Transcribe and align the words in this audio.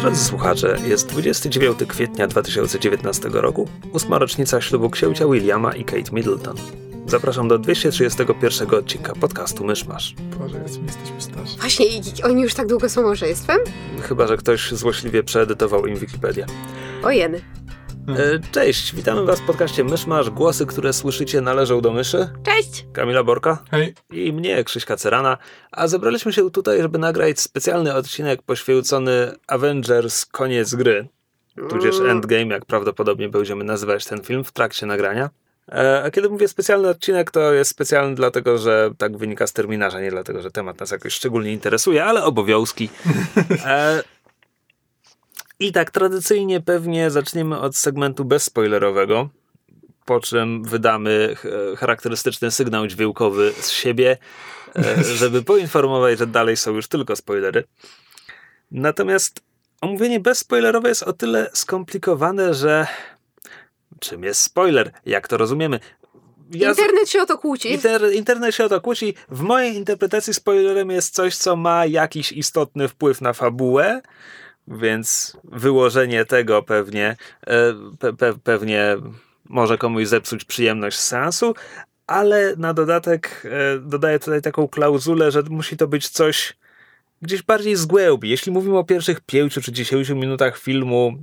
Drodzy 0.00 0.24
słuchacze, 0.24 0.76
jest 0.86 1.06
29 1.08 1.78
kwietnia 1.88 2.26
2019 2.26 3.28
roku, 3.32 3.68
ósma 3.92 4.18
rocznica 4.18 4.60
ślubu 4.60 4.90
księcia 4.90 5.26
Williama 5.26 5.74
i 5.74 5.84
Kate 5.84 6.12
Middleton. 6.12 6.56
Zapraszam 7.06 7.48
do 7.48 7.58
231 7.58 8.74
odcinka 8.74 9.12
podcastu 9.14 9.64
Myszmasz. 9.64 10.14
Boże, 10.38 10.58
my 10.58 10.86
jesteśmy 10.86 11.20
starzy. 11.20 11.58
Właśnie, 11.58 11.86
i 11.86 12.02
oni 12.24 12.42
już 12.42 12.54
tak 12.54 12.66
długo 12.66 12.88
są 12.88 13.02
małżeństwem? 13.02 13.58
Chyba, 14.02 14.26
że 14.26 14.36
ktoś 14.36 14.72
złośliwie 14.72 15.22
przeedytował 15.22 15.86
im 15.86 15.96
Wikipedię. 15.96 16.46
Ojeny. 17.02 17.40
E, 18.16 18.38
Cześć, 18.52 18.94
witamy 18.94 19.24
Was 19.24 19.40
w 19.40 19.46
podcaście 19.46 19.84
Myszmasz. 19.84 20.30
Głosy, 20.30 20.66
które 20.66 20.92
słyszycie 20.92 21.40
należą 21.40 21.80
do 21.80 21.92
myszy. 21.92 22.28
Cześć! 22.42 22.86
Kamila 22.92 23.24
Borka 23.24 23.58
Hej, 23.70 23.94
i 24.10 24.32
mnie, 24.32 24.64
Krzyśka 24.64 24.96
Cerana, 24.96 25.38
a 25.72 25.88
zebraliśmy 25.88 26.32
się 26.32 26.50
tutaj, 26.50 26.82
żeby 26.82 26.98
nagrać 26.98 27.40
specjalny 27.40 27.94
odcinek 27.94 28.42
poświęcony 28.42 29.32
Avengers 29.46 30.26
Koniec 30.26 30.74
Gry, 30.74 31.08
tudzież. 31.68 32.00
Endgame, 32.08 32.46
jak 32.46 32.64
prawdopodobnie 32.64 33.28
będziemy 33.28 33.64
nazywać 33.64 34.04
ten 34.04 34.22
film 34.22 34.44
w 34.44 34.52
trakcie 34.52 34.86
nagrania. 34.86 35.30
E, 35.72 36.02
A 36.04 36.10
kiedy 36.10 36.28
mówię 36.28 36.48
specjalny 36.48 36.88
odcinek, 36.88 37.30
to 37.30 37.52
jest 37.52 37.70
specjalny 37.70 38.14
dlatego, 38.14 38.58
że 38.58 38.90
tak 38.98 39.16
wynika 39.16 39.46
z 39.46 39.52
terminarza, 39.52 40.00
nie 40.00 40.10
dlatego, 40.10 40.42
że 40.42 40.50
temat 40.50 40.80
nas 40.80 40.90
jakoś 40.90 41.12
szczególnie 41.12 41.52
interesuje, 41.52 42.04
ale 42.04 42.24
obowiązki. 42.24 42.88
E, 45.60 45.64
I 45.64 45.72
tak 45.72 45.90
tradycyjnie 45.90 46.60
pewnie 46.60 47.10
zaczniemy 47.10 47.58
od 47.58 47.76
segmentu 47.76 48.24
bezspoilerowego, 48.24 49.28
po 50.04 50.20
czym 50.20 50.64
wydamy 50.64 51.34
ch- 51.36 51.78
charakterystyczny 51.78 52.50
sygnał 52.50 52.86
dźwiękowy 52.86 53.52
z 53.60 53.70
siebie, 53.70 54.18
e, 54.76 55.04
żeby 55.20 55.42
poinformować, 55.42 56.18
że 56.18 56.26
dalej 56.26 56.56
są 56.56 56.74
już 56.74 56.88
tylko 56.88 57.16
spoilery. 57.16 57.64
Natomiast 58.70 59.40
omówienie 59.80 60.20
bezspoilerowe 60.20 60.88
jest 60.88 61.02
o 61.02 61.12
tyle 61.12 61.50
skomplikowane, 61.54 62.54
że 62.54 62.86
czym 64.00 64.24
jest 64.24 64.40
spoiler? 64.40 64.92
Jak 65.06 65.28
to 65.28 65.36
rozumiemy? 65.36 65.80
Ja 66.52 66.68
Internet 66.68 67.08
się 67.10 67.22
o 67.22 67.26
to 67.26 67.38
kłóci. 67.38 67.72
Inter, 67.72 68.02
internet 68.14 68.54
się 68.54 68.64
o 68.64 68.68
to 68.68 68.80
kłóci. 68.80 69.14
W 69.28 69.40
mojej 69.40 69.74
interpretacji 69.74 70.34
spoilerem 70.34 70.90
jest 70.90 71.14
coś, 71.14 71.36
co 71.36 71.56
ma 71.56 71.86
jakiś 71.86 72.32
istotny 72.32 72.88
wpływ 72.88 73.20
na 73.20 73.32
fabułę, 73.32 74.02
więc 74.70 75.36
wyłożenie 75.44 76.24
tego 76.24 76.62
pewnie, 76.62 77.16
e, 77.46 77.74
pe, 77.98 78.12
pe, 78.12 78.34
pewnie 78.44 78.96
może 79.48 79.78
komuś 79.78 80.06
zepsuć 80.06 80.44
przyjemność 80.44 80.98
z 80.98 81.06
seansu, 81.06 81.54
ale 82.06 82.54
na 82.56 82.74
dodatek 82.74 83.42
e, 83.44 83.78
dodaję 83.78 84.18
tutaj 84.18 84.42
taką 84.42 84.68
klauzulę, 84.68 85.30
że 85.30 85.42
musi 85.42 85.76
to 85.76 85.88
być 85.88 86.08
coś 86.08 86.56
gdzieś 87.22 87.42
bardziej 87.42 87.76
z 87.76 87.86
głębi. 87.86 88.30
Jeśli 88.30 88.52
mówimy 88.52 88.78
o 88.78 88.84
pierwszych 88.84 89.20
pięciu 89.20 89.60
czy 89.60 89.72
dziesięciu 89.72 90.16
minutach 90.16 90.58
filmu, 90.58 91.18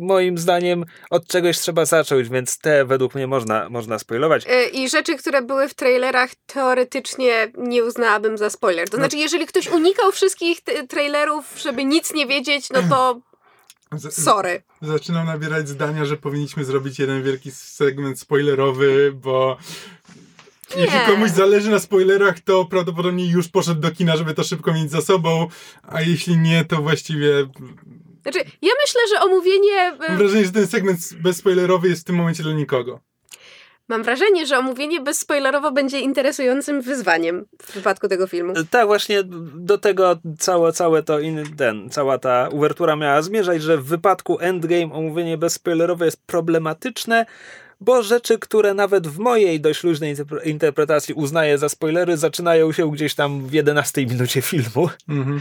moim 0.00 0.38
zdaniem 0.38 0.84
od 1.10 1.26
czegoś 1.26 1.58
trzeba 1.58 1.84
zacząć, 1.84 2.28
więc 2.28 2.58
te 2.58 2.84
według 2.84 3.14
mnie 3.14 3.26
można, 3.26 3.68
można 3.68 3.98
spoilować. 3.98 4.44
E, 4.46 4.68
I 4.68 4.88
rzeczy, 4.88 5.16
które 5.16 5.42
były 5.42 5.68
w 5.68 5.74
trailerach, 5.74 6.30
teoretycznie 6.46 7.52
nie 7.58 7.84
uznałabym 7.84 8.38
za 8.38 8.50
spoiler. 8.50 8.90
To 8.90 8.96
znaczy, 8.96 9.16
jeżeli 9.16 9.46
ktoś 9.46 9.68
unikał 9.68 10.12
wszystkich 10.12 10.60
trailerów, 10.88 11.44
żeby 11.62 11.84
nic 11.84 12.14
nie 12.14 12.26
wiedzieć, 12.26 12.70
no 12.70 12.82
to 12.90 13.20
sorry. 14.10 14.62
zaczynam 14.82 15.26
nabierać 15.26 15.68
zdania, 15.68 16.04
że 16.04 16.16
powinniśmy 16.16 16.64
zrobić 16.64 16.98
jeden 16.98 17.22
wielki 17.22 17.50
segment 17.50 18.20
spoilerowy, 18.20 19.12
bo 19.14 19.56
jeśli 20.76 20.98
Nie. 20.98 21.06
komuś 21.06 21.30
zależy 21.30 21.70
na 21.70 21.78
spoilerach, 21.78 22.40
to 22.40 22.64
prawdopodobnie 22.64 23.26
już 23.30 23.48
poszedł 23.48 23.80
do 23.80 23.90
kina, 23.90 24.16
żeby 24.16 24.34
to 24.34 24.44
szybko 24.44 24.72
mieć 24.74 24.90
za 24.90 25.00
sobą, 25.00 25.48
a 25.82 26.00
jeśli 26.02 26.38
nie, 26.38 26.64
to 26.64 26.76
właściwie 26.82 27.46
Znaczy, 28.22 28.38
ja 28.38 28.72
myślę, 28.82 29.00
że 29.10 29.24
omówienie... 29.24 29.92
mam 29.98 30.10
e, 30.10 30.16
wrażenie, 30.16 30.44
że 30.44 30.52
ten 30.52 30.66
segment 30.66 30.98
bezspoilerowy 31.22 31.88
jest 31.88 32.02
w 32.02 32.04
tym 32.04 32.16
momencie 32.16 32.42
dla 32.42 32.52
nikogo. 32.52 33.00
Mam 33.90 34.02
wrażenie, 34.02 34.46
że 34.46 34.58
omówienie 34.58 35.00
bezspoilerowo 35.00 35.72
będzie 35.72 36.00
interesującym 36.00 36.82
wyzwaniem 36.82 37.46
w 37.62 37.70
przypadku 37.70 38.08
tego 38.08 38.26
filmu. 38.26 38.52
Tak, 38.70 38.86
właśnie 38.86 39.22
do 39.54 39.78
tego 39.78 40.18
całe, 40.38 40.72
całe 40.72 41.02
to 41.02 41.20
in, 41.20 41.56
ten, 41.56 41.90
cała 41.90 42.18
ta 42.18 42.48
uwertura 42.52 42.96
miała 42.96 43.22
zmierzać, 43.22 43.62
że 43.62 43.78
w 43.78 43.84
wypadku 43.84 44.38
Endgame 44.40 44.92
omówienie 44.92 45.38
bezspoilerowe 45.38 46.04
jest 46.04 46.26
problematyczne, 46.26 47.26
bo 47.80 48.02
rzeczy, 48.02 48.38
które 48.38 48.74
nawet 48.74 49.08
w 49.08 49.18
mojej 49.18 49.60
dość 49.60 49.84
luźnej 49.84 50.14
interpre- 50.14 50.46
interpretacji 50.46 51.14
uznaję 51.14 51.58
za 51.58 51.68
spoilery, 51.68 52.16
zaczynają 52.16 52.72
się 52.72 52.92
gdzieś 52.92 53.14
tam 53.14 53.46
w 53.46 53.52
11 53.52 54.06
minucie 54.06 54.42
filmu. 54.42 54.90
Mhm. 55.08 55.40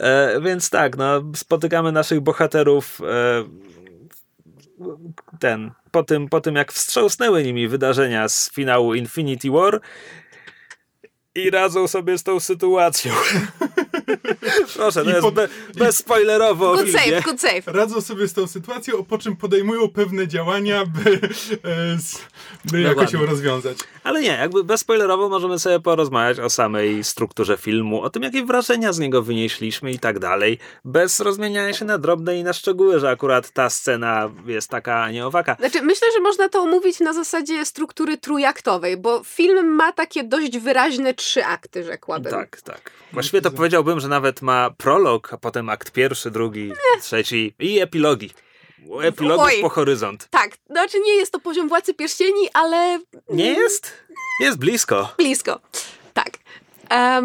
E, 0.00 0.40
więc 0.40 0.70
tak, 0.70 0.96
no, 0.96 1.22
spotykamy 1.36 1.92
naszych 1.92 2.20
bohaterów 2.20 3.00
e, 3.00 3.44
ten, 5.40 5.70
po 5.90 6.02
tym, 6.02 6.28
po 6.28 6.40
tym 6.40 6.56
jak 6.56 6.72
wstrząsnęły 6.72 7.42
nimi 7.42 7.68
wydarzenia 7.68 8.28
z 8.28 8.50
finału 8.50 8.94
Infinity 8.94 9.50
War 9.50 9.80
i 11.34 11.50
radzą 11.50 11.88
sobie 11.88 12.18
z 12.18 12.22
tą 12.22 12.40
sytuacją. 12.40 13.12
Proszę, 14.76 15.04
to 15.04 15.10
I 15.10 15.12
jest 15.12 15.22
pod- 15.22 15.34
be, 15.34 15.48
bezspoilerowo 15.74 16.76
Good 16.76 16.90
save, 16.92 17.22
good 17.24 17.40
save. 17.40 17.66
Radzą 17.66 18.00
sobie 18.00 18.28
z 18.28 18.32
tą 18.32 18.46
sytuacją, 18.46 19.04
po 19.04 19.18
czym 19.18 19.36
podejmują 19.36 19.88
pewne 19.88 20.28
działania, 20.28 20.86
by, 20.86 21.10
e, 21.64 21.96
by 22.64 22.80
jakoś 22.80 22.94
Dokładnie. 22.96 23.20
ją 23.20 23.26
rozwiązać. 23.26 23.78
Ale 24.04 24.20
nie, 24.22 24.28
jakby 24.28 24.64
bezspoilerowo 24.64 25.28
możemy 25.28 25.58
sobie 25.58 25.80
porozmawiać 25.80 26.40
o 26.40 26.50
samej 26.50 27.04
strukturze 27.04 27.56
filmu, 27.56 28.02
o 28.02 28.10
tym, 28.10 28.22
jakie 28.22 28.44
wrażenia 28.44 28.92
z 28.92 28.98
niego 28.98 29.22
wynieśliśmy 29.22 29.92
i 29.92 29.98
tak 29.98 30.18
dalej, 30.18 30.58
bez 30.84 31.20
rozmieniania 31.20 31.72
się 31.72 31.84
na 31.84 31.98
drobne 31.98 32.38
i 32.38 32.44
na 32.44 32.52
szczegóły, 32.52 33.00
że 33.00 33.10
akurat 33.10 33.50
ta 33.50 33.70
scena 33.70 34.30
jest 34.46 34.68
taka, 34.70 35.02
a 35.02 35.10
nie 35.10 35.26
owaka. 35.26 35.56
Znaczy, 35.60 35.82
myślę, 35.82 36.08
że 36.14 36.20
można 36.20 36.48
to 36.48 36.60
omówić 36.62 37.00
na 37.00 37.12
zasadzie 37.12 37.64
struktury 37.64 38.18
trójaktowej, 38.18 38.96
bo 38.96 39.22
film 39.24 39.66
ma 39.74 39.92
takie 39.92 40.24
dość 40.24 40.58
wyraźne 40.58 41.14
trzy 41.14 41.44
akty, 41.44 41.84
rzekłabym. 41.84 42.32
Tak, 42.32 42.60
tak. 42.60 42.90
Właściwie 43.12 43.40
to 43.42 43.50
powiedziałbym, 43.50 43.99
że 44.00 44.08
nawet 44.08 44.42
ma 44.42 44.70
prolog, 44.70 45.32
a 45.32 45.36
potem 45.38 45.68
akt 45.68 45.90
pierwszy, 45.90 46.30
drugi, 46.30 46.72
trzeci 47.02 47.54
i 47.58 47.80
epilogi. 47.80 48.30
Epilogów 49.02 49.46
Oj. 49.46 49.60
po 49.60 49.68
horyzont. 49.68 50.28
Tak, 50.30 50.50
znaczy 50.70 51.00
nie 51.00 51.12
jest 51.12 51.32
to 51.32 51.40
poziom 51.40 51.68
Władcy 51.68 51.94
Pierścieni, 51.94 52.48
ale 52.54 53.00
Nie 53.28 53.52
jest? 53.52 53.92
Jest 54.40 54.58
blisko. 54.58 55.14
blisko. 55.18 55.60
Tak. 56.14 56.30
E, 56.90 57.22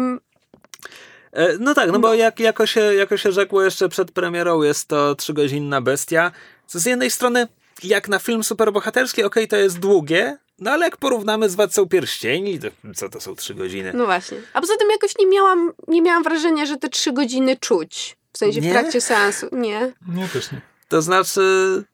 No 1.60 1.74
tak, 1.74 1.90
no 1.92 1.98
bo 1.98 2.14
jak, 2.14 2.40
jako, 2.40 2.66
się, 2.66 2.80
jako 2.80 3.16
się 3.16 3.32
rzekło 3.32 3.62
jeszcze 3.62 3.88
przed 3.88 4.10
premierą, 4.12 4.62
jest 4.62 4.88
to 4.88 5.14
trzygodzinna 5.14 5.80
bestia. 5.80 6.32
Co 6.66 6.78
z 6.78 6.86
jednej 6.86 7.10
strony, 7.10 7.48
jak 7.82 8.08
na 8.08 8.18
film 8.18 8.44
superbohaterski, 8.44 9.22
okej, 9.24 9.48
to 9.48 9.56
jest 9.56 9.78
długie, 9.78 10.38
no 10.58 10.70
ale 10.70 10.84
jak 10.84 10.96
porównamy 10.96 11.50
z 11.50 11.54
Władcą 11.54 11.86
Pierścieni, 11.88 12.58
to 12.58 12.68
co 12.94 13.08
to 13.08 13.20
są 13.20 13.34
trzy 13.36 13.54
godziny? 13.54 13.92
no 13.94 14.04
właśnie. 14.04 14.38
A 14.52 14.60
poza 14.60 14.76
tym 14.76 14.90
jakoś 14.90 15.18
nie 15.18 15.26
miałam, 15.26 15.72
nie 15.88 16.02
miałam 16.02 16.22
wrażenia, 16.22 16.66
że 16.66 16.76
te 16.76 16.88
trzy 16.88 17.12
godziny 17.12 17.56
czuć. 17.56 18.16
W 18.32 18.38
sensie 18.38 18.60
Nie? 18.60 18.68
w 18.68 18.72
trakcie 18.72 19.00
seansu. 19.00 19.48
Nie. 19.52 19.92
Nie, 20.08 20.28
też 20.28 20.52
nie. 20.52 20.60
To 20.88 21.02
znaczy... 21.02 21.84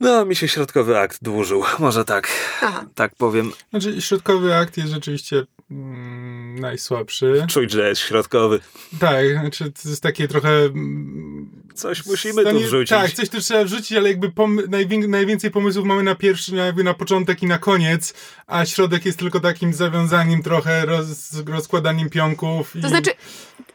No, 0.00 0.24
mi 0.24 0.36
się 0.36 0.48
środkowy 0.48 0.98
akt 0.98 1.18
dłużył, 1.22 1.64
może 1.78 2.04
tak, 2.04 2.28
Aha. 2.62 2.84
tak 2.94 3.14
powiem. 3.14 3.52
Znaczy, 3.70 4.02
środkowy 4.02 4.54
akt 4.54 4.76
jest 4.76 4.88
rzeczywiście 4.92 5.46
mm, 5.70 6.41
najsłabszy. 6.60 7.46
Czuć, 7.48 7.70
że 7.70 7.88
jest 7.88 8.00
środkowy. 8.00 8.60
Tak, 9.00 9.26
znaczy 9.40 9.72
to 9.82 9.88
jest 9.88 10.02
takie 10.02 10.28
trochę... 10.28 10.48
mm, 10.48 11.62
Coś 11.74 12.06
musimy 12.06 12.34
tu 12.34 12.40
stanie- 12.50 12.64
wrzucić. 12.64 12.88
Tak, 12.90 13.12
coś 13.12 13.28
tu 13.28 13.40
trzeba 13.40 13.64
wrzucić, 13.64 13.92
ale 13.98 14.08
jakby 14.08 14.28
pom- 14.28 14.62
najwię- 14.68 15.08
najwięcej 15.08 15.50
pomysłów 15.50 15.86
mamy 15.86 16.02
na 16.02 16.14
pierwszy, 16.14 16.54
na- 16.54 16.66
jakby 16.66 16.84
na 16.84 16.94
początek 16.94 17.42
i 17.42 17.46
na 17.46 17.58
koniec, 17.58 18.14
a 18.46 18.66
środek 18.66 19.06
jest 19.06 19.18
tylko 19.18 19.40
takim 19.40 19.72
zawiązaniem 19.74 20.42
trochę, 20.42 20.86
roz, 20.86 21.06
rozkładaniem 21.46 22.10
pionków. 22.10 22.76
I... 22.76 22.80
To 22.82 22.88
znaczy, 22.88 23.10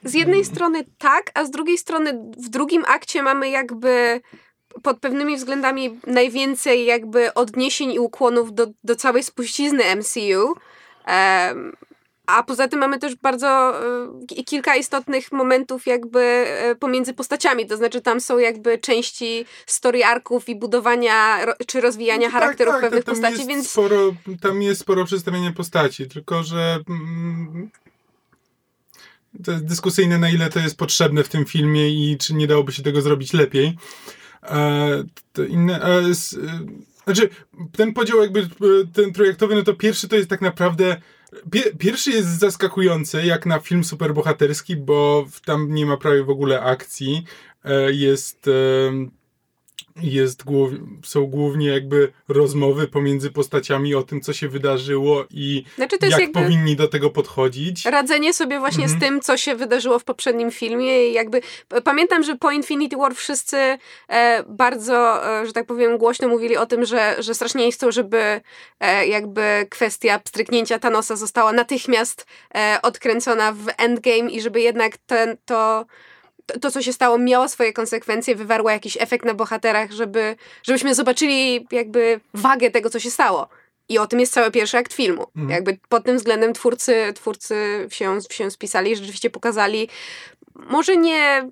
z 0.03 0.13
jednej 0.13 0.45
strony 0.45 0.85
tak, 0.97 1.31
a 1.33 1.45
z 1.45 1.51
drugiej 1.51 1.77
strony 1.77 2.13
w 2.45 2.49
drugim 2.49 2.83
akcie 2.87 3.23
mamy 3.23 3.49
jakby 3.49 4.21
pod 4.83 4.99
pewnymi 4.99 5.37
względami 5.37 5.99
najwięcej 6.07 6.85
jakby 6.85 7.33
odniesień 7.33 7.91
i 7.91 7.99
ukłonów 7.99 8.53
do, 8.53 8.67
do 8.83 8.95
całej 8.95 9.23
spuścizny 9.23 9.83
MCU. 9.95 10.53
Em, 11.05 11.73
A 12.27 12.43
poza 12.43 12.67
tym 12.67 12.79
mamy 12.79 12.99
też 12.99 13.15
bardzo 13.15 13.73
y, 14.39 14.43
kilka 14.43 14.75
istotnych 14.75 15.31
momentów 15.31 15.85
jakby 15.85 16.45
y, 16.71 16.75
pomiędzy 16.75 17.13
postaciami, 17.13 17.67
to 17.67 17.77
znaczy 17.77 18.01
tam 18.01 18.21
są 18.21 18.37
jakby 18.37 18.77
części 18.77 19.45
story 19.65 20.03
arków 20.03 20.49
i 20.49 20.55
budowania 20.55 21.45
czy 21.67 21.81
rozwijania 21.81 22.27
No 22.27 22.33
charakterów 22.33 22.73
tak, 22.73 22.81
tak, 22.81 22.89
pewnych 22.89 23.05
tam 23.05 23.15
postaci, 23.15 23.37
jest 23.37 23.47
więc 23.47 23.69
Sporo, 23.69 24.13
tam 24.41 24.61
jest 24.61 24.81
sporo 24.81 25.05
przedstawienia 25.05 25.51
postaci, 25.51 26.07
tylko 26.07 26.43
że 26.43 26.79
mm, 26.89 27.69
to 29.43 29.51
jest 29.51 29.65
dyskusyjne, 29.65 30.17
na 30.17 30.29
ile 30.29 30.49
to 30.49 30.59
jest 30.59 30.77
potrzebne 30.77 31.23
w 31.23 31.29
tym 31.29 31.45
filmie 31.45 31.89
i 31.89 32.17
czy 32.17 32.33
nie 32.33 32.47
dałoby 32.47 32.71
się 32.71 32.83
tego 32.83 33.01
zrobić 33.01 33.33
lepiej. 33.33 33.77
E, 34.43 35.03
to 35.33 35.43
inne, 35.43 35.81
e, 35.81 35.99
e, 35.99 36.13
znaczy, 37.05 37.29
ten 37.71 37.93
podział 37.93 38.21
jakby, 38.21 38.39
e, 38.39 38.45
ten 38.93 39.13
projektowy, 39.13 39.55
no 39.55 39.63
to 39.63 39.73
pierwszy 39.73 40.07
to 40.07 40.15
jest 40.15 40.29
tak 40.29 40.41
naprawdę 40.41 41.01
Pierwszy 41.79 42.11
jest 42.11 42.39
zaskakujący, 42.39 43.25
jak 43.25 43.45
na 43.45 43.59
film 43.59 43.83
superbohaterski, 43.83 44.75
bo 44.75 45.25
tam 45.45 45.73
nie 45.73 45.85
ma 45.85 45.97
prawie 45.97 46.23
w 46.23 46.29
ogóle 46.29 46.61
akcji. 46.61 47.23
E, 47.65 47.91
Jest, 47.93 48.49
jest 50.01 50.43
głów, 50.43 50.71
są 51.03 51.25
głównie 51.25 51.67
jakby 51.67 52.11
rozmowy 52.27 52.87
pomiędzy 52.87 53.31
postaciami 53.31 53.95
o 53.95 54.03
tym, 54.03 54.21
co 54.21 54.33
się 54.33 54.49
wydarzyło 54.49 55.25
i 55.31 55.63
znaczy 55.75 55.97
jak 56.01 56.31
powinni 56.31 56.75
do 56.75 56.87
tego 56.87 57.09
podchodzić. 57.09 57.85
radzenie 57.85 58.33
sobie 58.33 58.59
właśnie 58.59 58.83
Mhm. 58.83 58.99
z 58.99 59.03
tym, 59.03 59.21
co 59.21 59.37
się 59.37 59.55
wydarzyło 59.55 59.99
w 59.99 60.03
poprzednim 60.03 60.51
filmie 60.51 61.07
i 61.09 61.13
jakby 61.13 61.41
pamiętam, 61.83 62.23
że 62.23 62.35
po 62.35 62.51
Infinity 62.51 62.97
War 62.97 63.15
wszyscy 63.15 63.57
e, 64.09 64.43
bardzo, 64.47 65.27
e, 65.41 65.45
że 65.45 65.53
tak 65.53 65.65
powiem, 65.65 65.97
głośno 65.97 66.27
mówili 66.27 66.57
o 66.57 66.65
tym, 66.65 66.85
że, 66.85 67.15
że 67.19 67.33
strasznie 67.33 67.65
nie 67.65 67.71
chcą, 67.71 67.91
żeby 67.91 68.41
e, 68.79 69.07
jakby 69.07 69.67
kwestia 69.69 70.19
pstryknięcia 70.19 70.79
Thanosa 70.79 71.15
została 71.15 71.53
natychmiast 71.53 72.25
e, 72.55 72.79
odkręcona 72.81 73.51
w 73.51 73.65
Endgame 73.77 74.29
i 74.29 74.41
żeby 74.41 74.61
jednak 74.61 74.97
ten, 74.97 75.37
to 75.45 75.85
to, 76.47 76.59
to, 76.59 76.71
co 76.71 76.81
się 76.81 76.93
stało, 76.93 77.17
miało 77.17 77.47
swoje 77.47 77.73
konsekwencje, 77.73 78.35
wywarło 78.35 78.69
jakiś 78.69 78.97
efekt 78.99 79.25
na 79.25 79.33
bohaterach, 79.33 79.91
żeby, 79.91 80.35
żebyśmy 80.63 80.95
zobaczyli 80.95 81.67
jakby 81.71 82.19
wagę 82.33 82.71
tego, 82.71 82.89
co 82.89 82.99
się 82.99 83.11
stało. 83.11 83.47
I 83.89 83.97
o 83.97 84.07
tym 84.07 84.19
jest 84.19 84.33
cały 84.33 84.51
pierwszy 84.51 84.77
akt 84.77 84.93
filmu. 84.93 85.27
Mhm. 85.35 85.49
Jakby 85.49 85.77
pod 85.89 86.05
tym 86.05 86.17
względem 86.17 86.53
twórcy, 86.53 87.13
twórcy 87.15 87.87
się, 87.91 88.19
się 88.29 88.51
spisali, 88.51 88.95
rzeczywiście 88.95 89.29
pokazali, 89.29 89.89
może 90.55 90.97
nie, 90.97 91.49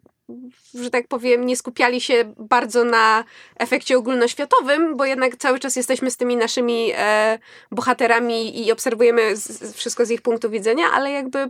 że 0.74 0.90
tak 0.90 1.08
powiem, 1.08 1.46
nie 1.46 1.58
skupiali 1.58 2.02
się 2.02 2.34
bardzo 2.38 2.84
na 2.84 3.24
efekcie 3.58 3.98
ogólnoświatowym, 3.98 4.98
bo 4.98 5.06
jednak 5.06 5.36
cały 5.36 5.60
czas 5.60 5.76
jesteśmy 5.76 6.12
z 6.12 6.18
tymi 6.18 6.38
naszymi 6.38 6.92
e, 6.96 7.40
bohaterami 7.72 8.66
i 8.66 8.72
obserwujemy 8.72 9.36
z, 9.36 9.76
wszystko 9.76 10.06
z 10.06 10.12
ich 10.12 10.22
punktu 10.22 10.50
widzenia, 10.50 10.86
ale 10.94 11.12
jakby 11.12 11.50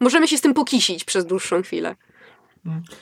możemy 0.00 0.28
się 0.28 0.38
z 0.38 0.40
tym 0.40 0.54
pokisić 0.54 1.04
przez 1.04 1.26
dłuższą 1.26 1.62
chwilę. 1.62 1.94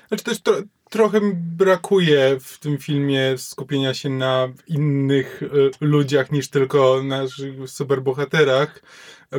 Znaczy 0.09 0.25
też 0.25 0.41
tro, 0.41 0.57
trochę 0.91 1.21
brakuje 1.35 2.37
w 2.41 2.59
tym 2.59 2.79
filmie 2.79 3.39
skupienia 3.39 3.95
się 3.95 4.09
na 4.09 4.49
innych 4.67 5.43
e, 5.43 5.47
ludziach 5.81 6.33
niż 6.33 6.49
tylko 6.49 7.03
naszych 7.03 7.71
superbohaterach, 7.71 8.83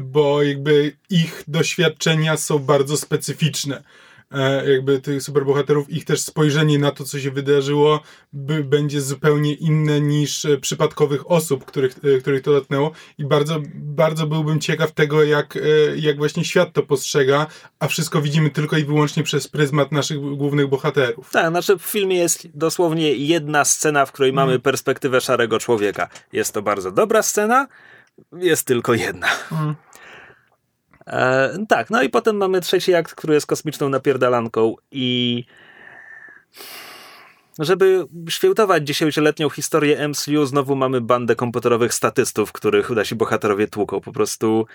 bo 0.02 0.44
jakby 0.44 0.98
ich 1.10 1.44
doświadczenia 1.48 2.38
są 2.38 2.60
bardzo 2.60 2.98
specyficzne. 2.98 3.84
E, 4.32 4.72
jakby 4.72 5.00
tych 5.00 5.24
superbohaterów, 5.24 5.90
ich 5.90 6.06
też 6.06 6.22
spojrzenie 6.22 6.80
na 6.80 6.92
to, 6.92 7.04
co 7.04 7.20
się 7.20 7.32
wydarzyło, 7.32 8.00
by, 8.34 8.64
będzie 8.64 9.02
zupełnie 9.02 9.54
inne 9.54 10.02
niż 10.02 10.46
e, 10.46 10.58
przypadkowych 10.58 11.32
osób, 11.32 11.66
których, 11.66 11.96
e, 12.04 12.18
których 12.18 12.42
to 12.42 12.52
dotknęło. 12.52 12.92
I 13.18 13.26
bardzo, 13.26 13.60
bardzo 13.76 14.28
byłbym 14.28 14.60
ciekaw 14.60 14.92
tego, 14.92 15.24
jak, 15.24 15.58
jak 15.96 16.18
właśnie 16.18 16.46
świat 16.46 16.74
to 16.74 16.84
postrzega, 16.84 17.48
a 17.80 17.88
wszystko 17.88 18.22
widzimy 18.22 18.50
tylko 18.50 18.78
i 18.78 18.86
wyłącznie 18.86 19.24
przez 19.24 19.48
pryzmat 19.48 19.92
naszych 19.92 20.20
głównych 20.20 20.68
bohaterów. 20.68 21.30
Tak, 21.32 21.50
znaczy 21.50 21.78
w 21.78 21.82
filmie 21.82 22.18
jest 22.18 22.48
dosłownie 22.54 23.14
jedna 23.16 23.66
scena, 23.66 24.06
w 24.06 24.12
której 24.12 24.34
mamy 24.34 24.60
perspektywę 24.60 25.22
szarego 25.22 25.60
człowieka. 25.60 26.10
Jest 26.34 26.54
to 26.54 26.62
bardzo 26.62 26.92
dobra 26.92 27.24
scena, 27.24 27.68
jest 28.32 28.68
tylko 28.68 28.94
jedna. 28.94 29.28
E, 31.08 31.66
tak, 31.70 31.90
no 31.90 32.04
i 32.04 32.10
potem 32.10 32.38
mamy 32.38 32.62
trzeci 32.62 32.96
akt, 32.96 33.16
który 33.16 33.34
jest 33.34 33.48
kosmiczną 33.48 33.90
napierdalanką 33.90 34.76
i 34.92 35.46
żeby 37.60 38.06
świętować 38.30 38.88
dziesięcioletnią 38.88 39.50
historię 39.50 40.08
MCU, 40.08 40.46
znowu 40.46 40.76
mamy 40.76 41.02
bandę 41.02 41.36
komputerowych 41.36 41.94
statystów, 41.94 42.52
których 42.52 42.90
nasi 42.90 43.16
bohaterowie 43.16 43.68
tłuką. 43.68 44.02
Po 44.02 44.12
prostu 44.12 44.66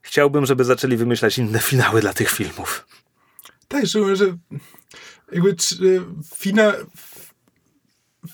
chciałbym, 0.00 0.46
żeby 0.46 0.64
zaczęli 0.64 0.96
wymyślać 0.96 1.38
inne 1.38 1.58
finały 1.58 2.00
dla 2.00 2.12
tych 2.12 2.30
filmów. 2.30 2.86
Tak, 3.68 3.86
że, 3.86 4.16
że 4.16 4.36
jakby 5.32 5.52
tr- 5.52 6.04
fina, 6.36 6.72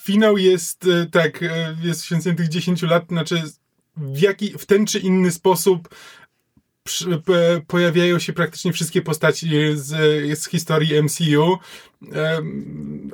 finał 0.03 0.38
jest 0.38 0.87
e, 0.87 1.06
tak, 1.06 1.43
e, 1.43 1.76
jest 1.82 2.05
święceniem 2.05 2.37
tych 2.37 2.49
10 2.49 2.82
lat, 2.82 3.05
znaczy 3.08 3.43
w, 3.96 4.20
jaki, 4.20 4.58
w 4.58 4.67
ten 4.67 4.87
czy 4.87 4.99
inny 4.99 5.31
sposób 5.31 5.88
pojawiają 7.67 8.19
się 8.19 8.32
praktycznie 8.32 8.73
wszystkie 8.73 9.03
postaci 9.03 9.50
z, 9.75 9.88
z 10.38 10.49
historii 10.49 11.03
MCU, 11.03 11.59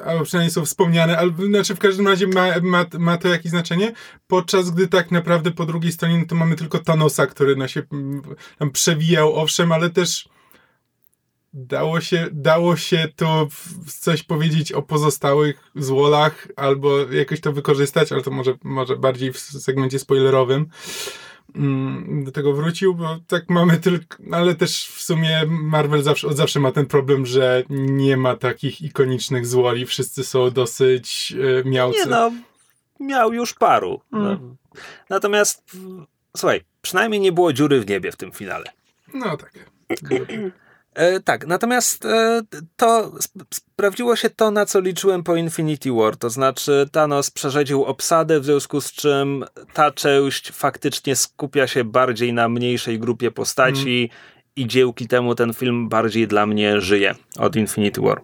albo 0.05 0.25
przynajmniej 0.25 0.51
są 0.51 0.65
wspomniane, 0.65 1.19
albo 1.19 1.47
znaczy 1.47 1.75
w 1.75 1.79
każdym 1.79 2.09
razie 2.09 2.27
ma, 2.27 2.47
ma, 2.63 2.87
ma 2.99 3.19
to 3.19 3.29
jakieś 3.29 3.51
znaczenie, 3.51 3.93
podczas 4.27 4.71
gdy 4.71 4.89
tak 4.89 5.11
naprawdę 5.11 5.51
po 5.51 5.67
drugiej 5.67 5.93
stronie 5.93 6.19
no 6.19 6.27
to 6.27 6.35
mamy 6.35 6.57
tylko 6.57 6.79
Thanosa, 6.79 7.27
który 7.27 7.57
na 7.57 7.69
się 7.69 7.83
tam 8.59 8.71
przewijał, 8.71 9.35
owszem, 9.35 9.73
ale 9.73 9.91
też 9.91 10.29
dało 11.55 12.01
się, 12.01 12.29
dało 12.33 12.77
się 12.77 13.09
to 13.17 13.49
coś 14.01 14.23
powiedzieć 14.23 14.73
o 14.73 14.83
pozostałych 14.83 15.71
złolach, 15.75 16.49
albo 16.57 16.99
jakoś 16.99 17.41
to 17.41 17.53
wykorzystać, 17.53 18.13
ale 18.13 18.23
to 18.23 18.31
może, 18.31 18.55
może 18.65 18.97
bardziej 18.97 19.33
w 19.33 19.39
segmencie 19.39 19.99
spoilerowym 19.99 20.67
do 22.25 22.33
tego 22.33 22.53
wrócił, 22.53 22.95
bo 22.95 23.19
tak 23.27 23.51
mamy 23.51 23.77
tylko, 23.77 24.17
ale 24.33 24.55
też 24.55 24.89
w 24.89 25.03
sumie 25.03 25.43
Marvel 25.49 26.03
zawsze, 26.03 26.29
od 26.29 26.37
zawsze 26.37 26.61
ma 26.61 26.73
ten 26.73 26.87
problem, 26.87 27.27
że 27.27 27.63
nie 27.69 28.17
ma 28.17 28.37
takich 28.37 28.83
ikonicznych 28.83 29.47
złoli, 29.47 29.87
wszyscy 29.87 30.25
są 30.25 30.51
dosyć 30.51 31.35
e, 31.61 31.69
miałcy. 31.69 31.99
Nie 31.99 32.07
no, 32.07 32.33
miał 33.01 33.33
już 33.33 33.55
paru. 33.55 34.01
Mm. 34.13 34.25
No. 34.25 34.57
Natomiast, 35.11 35.77
słuchaj, 36.37 36.61
przynajmniej 36.83 37.21
nie 37.21 37.33
było 37.33 37.53
dziury 37.53 37.81
w 37.81 37.89
niebie 37.89 38.13
w 38.13 38.17
tym 38.17 38.33
finale. 38.33 38.73
No 39.15 39.37
tak. 39.37 39.53
E, 40.97 41.21
tak, 41.21 41.47
natomiast 41.47 42.05
e, 42.05 42.43
to 42.77 43.13
sp- 43.27 43.47
sprawdziło 43.55 44.17
się 44.17 44.31
to, 44.31 44.51
na 44.51 44.67
co 44.67 44.81
liczyłem 44.81 45.23
po 45.23 45.37
Infinity 45.37 45.93
War, 45.93 46.17
to 46.17 46.31
znaczy 46.31 46.89
Thanos 46.93 47.31
przerzedził 47.31 47.85
obsadę, 47.85 48.41
w 48.41 48.45
związku 48.45 48.81
z 48.81 48.93
czym 48.93 49.45
ta 49.73 49.91
część 49.91 50.51
faktycznie 50.53 51.17
skupia 51.17 51.67
się 51.67 51.85
bardziej 51.85 52.33
na 52.33 52.49
mniejszej 52.49 52.99
grupie 52.99 53.31
postaci 53.31 54.11
i 54.57 54.67
dzięki 54.67 55.09
temu 55.09 55.35
ten 55.35 55.55
film 55.55 55.89
bardziej 55.89 56.29
dla 56.29 56.47
mnie 56.47 56.81
żyje 56.81 57.15
od 57.39 57.57
Infinity 57.57 58.01
War. 58.01 58.23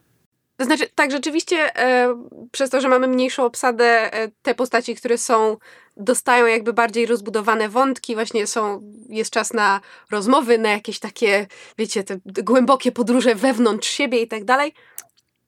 To 0.56 0.64
znaczy, 0.64 0.84
tak, 0.94 1.10
rzeczywiście 1.10 1.76
e, 1.76 2.16
przez 2.52 2.70
to, 2.70 2.80
że 2.80 2.88
mamy 2.88 3.08
mniejszą 3.08 3.44
obsadę, 3.44 4.14
e, 4.14 4.28
te 4.42 4.54
postaci, 4.54 4.94
które 4.94 5.18
są, 5.18 5.56
dostają 5.96 6.46
jakby 6.46 6.72
bardziej 6.72 7.06
rozbudowane 7.06 7.68
wątki, 7.68 8.14
właśnie 8.14 8.46
są, 8.46 8.92
jest 9.08 9.30
czas 9.30 9.52
na 9.52 9.80
rozmowy, 10.10 10.58
na 10.58 10.70
jakieś 10.70 10.98
takie, 10.98 11.46
wiecie, 11.78 12.04
te 12.04 12.18
głębokie 12.24 12.92
podróże 12.92 13.34
wewnątrz 13.34 13.88
siebie 13.88 14.22
i 14.22 14.28
tak 14.28 14.44
dalej. 14.44 14.74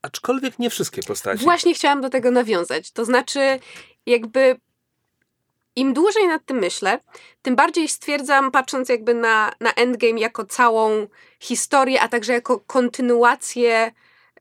Aczkolwiek 0.03 0.59
nie 0.59 0.71
wszystkie 0.71 1.03
postaci. 1.03 1.45
Właśnie 1.45 1.75
chciałam 1.75 2.01
do 2.01 2.11
tego 2.11 2.31
nawiązać. 2.31 2.91
To 2.91 3.05
znaczy, 3.05 3.41
jakby 4.07 4.57
im 5.77 5.93
dłużej 5.93 6.27
nad 6.27 6.45
tym 6.45 6.59
myślę, 6.59 7.01
tym 7.43 7.57
bardziej 7.57 7.89
stwierdzam, 7.89 8.51
patrząc 8.51 8.89
jakby 8.89 9.15
na, 9.15 9.53
na 9.61 9.73
Endgame 9.73 10.21
jako 10.21 10.45
całą 10.45 11.07
historię, 11.41 12.01
a 12.01 12.09
także 12.09 12.33
jako 12.33 12.61
kontynuację 12.61 13.93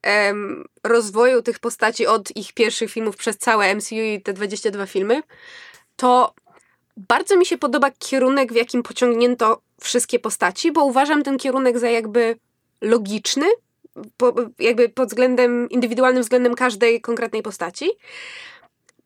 em, 0.01 0.65
rozwoju 0.83 1.41
tych 1.41 1.59
postaci 1.59 2.07
od 2.07 2.37
ich 2.37 2.53
pierwszych 2.53 2.91
filmów 2.91 3.17
przez 3.17 3.37
całe 3.37 3.75
MCU 3.75 3.95
i 3.95 4.21
te 4.21 4.33
22 4.33 4.85
filmy, 4.85 5.23
to 5.95 6.33
bardzo 6.97 7.37
mi 7.37 7.45
się 7.45 7.57
podoba 7.57 7.91
kierunek, 7.91 8.53
w 8.53 8.55
jakim 8.55 8.83
pociągnięto 8.83 9.61
wszystkie 9.81 10.19
postaci, 10.19 10.71
bo 10.71 10.85
uważam 10.85 11.23
ten 11.23 11.37
kierunek 11.37 11.79
za 11.79 11.89
jakby 11.89 12.39
logiczny, 12.81 13.45
po, 14.17 14.33
jakby 14.59 14.89
pod 14.89 15.09
względem, 15.09 15.69
indywidualnym 15.69 16.23
względem 16.23 16.55
każdej 16.55 17.01
konkretnej 17.01 17.43
postaci. 17.43 17.91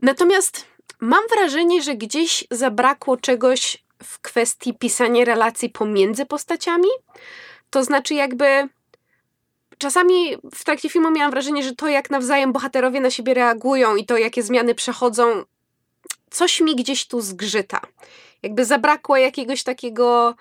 Natomiast 0.01 0.65
mam 0.99 1.27
wrażenie, 1.27 1.81
że 1.81 1.95
gdzieś 1.95 2.47
zabrakło 2.51 3.17
czegoś 3.17 3.83
w 4.03 4.19
kwestii 4.19 4.73
pisania 4.73 5.25
relacji 5.25 5.69
pomiędzy 5.69 6.25
postaciami. 6.25 6.87
To 7.69 7.83
znaczy, 7.83 8.13
jakby 8.13 8.69
czasami 9.77 10.37
w 10.55 10.63
trakcie 10.63 10.89
filmu 10.89 11.11
miałam 11.11 11.31
wrażenie, 11.31 11.63
że 11.63 11.75
to, 11.75 11.87
jak 11.87 12.09
nawzajem 12.09 12.53
bohaterowie 12.53 12.99
na 12.99 13.11
siebie 13.11 13.33
reagują 13.33 13.95
i 13.95 14.05
to, 14.05 14.17
jakie 14.17 14.43
zmiany 14.43 14.75
przechodzą, 14.75 15.43
coś 16.31 16.61
mi 16.61 16.75
gdzieś 16.75 17.07
tu 17.07 17.21
zgrzyta. 17.21 17.81
Jakby 18.43 18.65
zabrakło 18.65 19.17
jakiegoś 19.17 19.63
takiego 19.63 20.35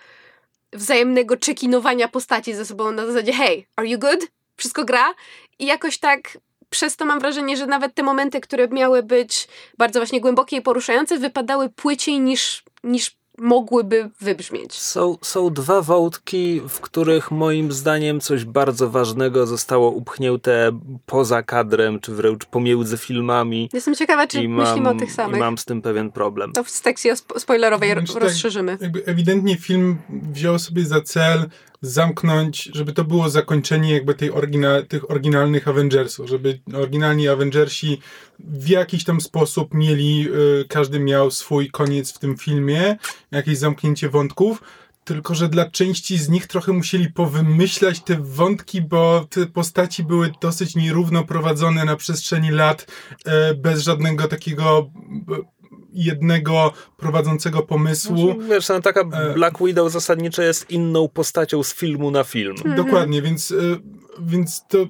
wzajemnego 0.73 1.37
czekinowania 1.37 2.09
postaci 2.09 2.55
ze 2.55 2.65
sobą 2.65 2.93
na 2.93 3.07
zasadzie 3.07 3.33
hey, 3.33 3.65
are 3.77 3.89
you 3.89 3.99
good? 3.99 4.27
Wszystko 4.57 4.85
gra? 4.85 5.15
I 5.59 5.67
jakoś 5.67 5.99
tak 5.99 6.39
przez 6.71 6.97
to 6.97 7.05
mam 7.05 7.21
wrażenie, 7.21 7.57
że 7.57 7.67
nawet 7.67 7.95
te 7.95 8.03
momenty, 8.03 8.41
które 8.41 8.69
miały 8.69 9.03
być 9.03 9.49
bardzo 9.79 10.01
właśnie 10.01 10.21
głębokie 10.21 10.57
i 10.57 10.63
poruszające, 10.63 11.19
wypadały 11.19 11.69
płyciej 11.69 12.21
niż, 12.21 12.65
niż 12.85 13.16
mogłyby 13.39 14.11
wybrzmieć. 14.21 14.73
Są, 14.75 15.17
są 15.23 15.51
dwa 15.51 15.83
wątki, 15.83 16.61
w 16.69 16.81
których 16.81 17.31
moim 17.31 17.73
zdaniem 17.73 18.21
coś 18.21 18.45
bardzo 18.45 18.91
ważnego 18.91 19.47
zostało 19.47 19.91
upchnięte 19.91 20.81
poza 21.07 21.43
kadrem, 21.43 22.01
czy 22.01 22.13
wręcz 22.15 22.45
pomiędzy 22.45 22.97
filmami. 22.97 23.69
Jestem 23.73 23.95
ciekawa, 23.95 24.27
czy 24.27 24.43
I 24.43 24.49
myślimy 24.49 24.81
mam, 24.81 24.97
o 24.97 25.01
tych 25.01 25.09
I 25.09 25.13
samych. 25.13 25.41
mam 25.41 25.59
z 25.59 25.65
tym 25.65 25.83
pewien 25.83 26.13
problem. 26.13 26.53
To 26.53 26.65
w 26.65 26.71
sekcji 26.71 27.11
spo- 27.13 27.39
spoilerowej 27.41 27.93
Znaczy 27.93 28.13
tak, 28.13 28.23
rozszerzymy. 28.23 28.79
Jakby 28.81 29.05
ewidentnie 29.07 29.57
film 29.57 29.97
wziął 30.33 30.59
sobie 30.59 30.85
za 30.85 31.01
cel 31.01 31.49
zamknąć, 31.81 32.71
żeby 32.75 32.93
to 32.93 33.05
było 33.05 33.31
zakończenie 33.31 33.93
jakby 33.93 34.15
tej 34.15 34.31
orygina, 34.31 34.83
tych 34.83 35.11
oryginalnych 35.11 35.69
Avengersów, 35.69 36.29
żeby 36.29 36.61
oryginalni 36.75 37.29
Avengersi 37.29 38.01
w 38.39 38.69
jakiś 38.69 39.05
tam 39.05 39.21
sposób 39.21 39.75
mieli, 39.75 40.29
y, 40.61 40.65
każdy 40.69 41.01
miał 41.01 41.31
swój 41.31 41.71
koniec 41.71 42.13
w 42.13 42.19
tym 42.19 42.37
filmie, 42.37 42.97
jakieś 43.31 43.59
zamknięcie 43.59 44.09
wątków, 44.09 44.63
tylko 45.07 45.35
że 45.35 45.49
dla 45.49 45.71
części 45.71 46.19
z 46.19 46.29
nich 46.29 46.47
trochę 46.47 46.73
musieli 46.73 47.13
powymyślać 47.13 48.01
te 48.01 48.17
wątki, 48.21 48.83
bo 48.83 49.27
te 49.31 49.47
postaci 49.47 50.05
były 50.05 50.33
dosyć 50.41 50.77
nierówno 50.77 51.25
prowadzone 51.25 51.85
na 51.85 51.97
przestrzeni 51.97 52.51
lat, 52.51 52.87
e, 53.25 53.55
bez 53.55 53.83
żadnego 53.83 54.29
takiego 54.29 54.91
e, 55.33 55.56
jednego 55.93 56.73
prowadzącego 56.97 57.63
pomysłu. 57.63 58.35
Wiesz, 58.49 58.69
no, 58.69 58.81
taka 58.81 59.01
E. 59.01 59.35
Black 59.35 59.59
Widow 59.65 59.93
zasadniczo 59.93 60.43
jest 60.43 60.71
inną 60.71 61.09
postacią 61.09 61.63
z 61.63 61.75
filmu 61.75 62.11
na 62.11 62.25
film. 62.25 62.55
Mhm. 62.57 62.77
Dokładnie, 62.77 63.23
więc, 63.23 63.51
y, 63.51 63.79
więc 64.21 64.63
to 64.69 64.87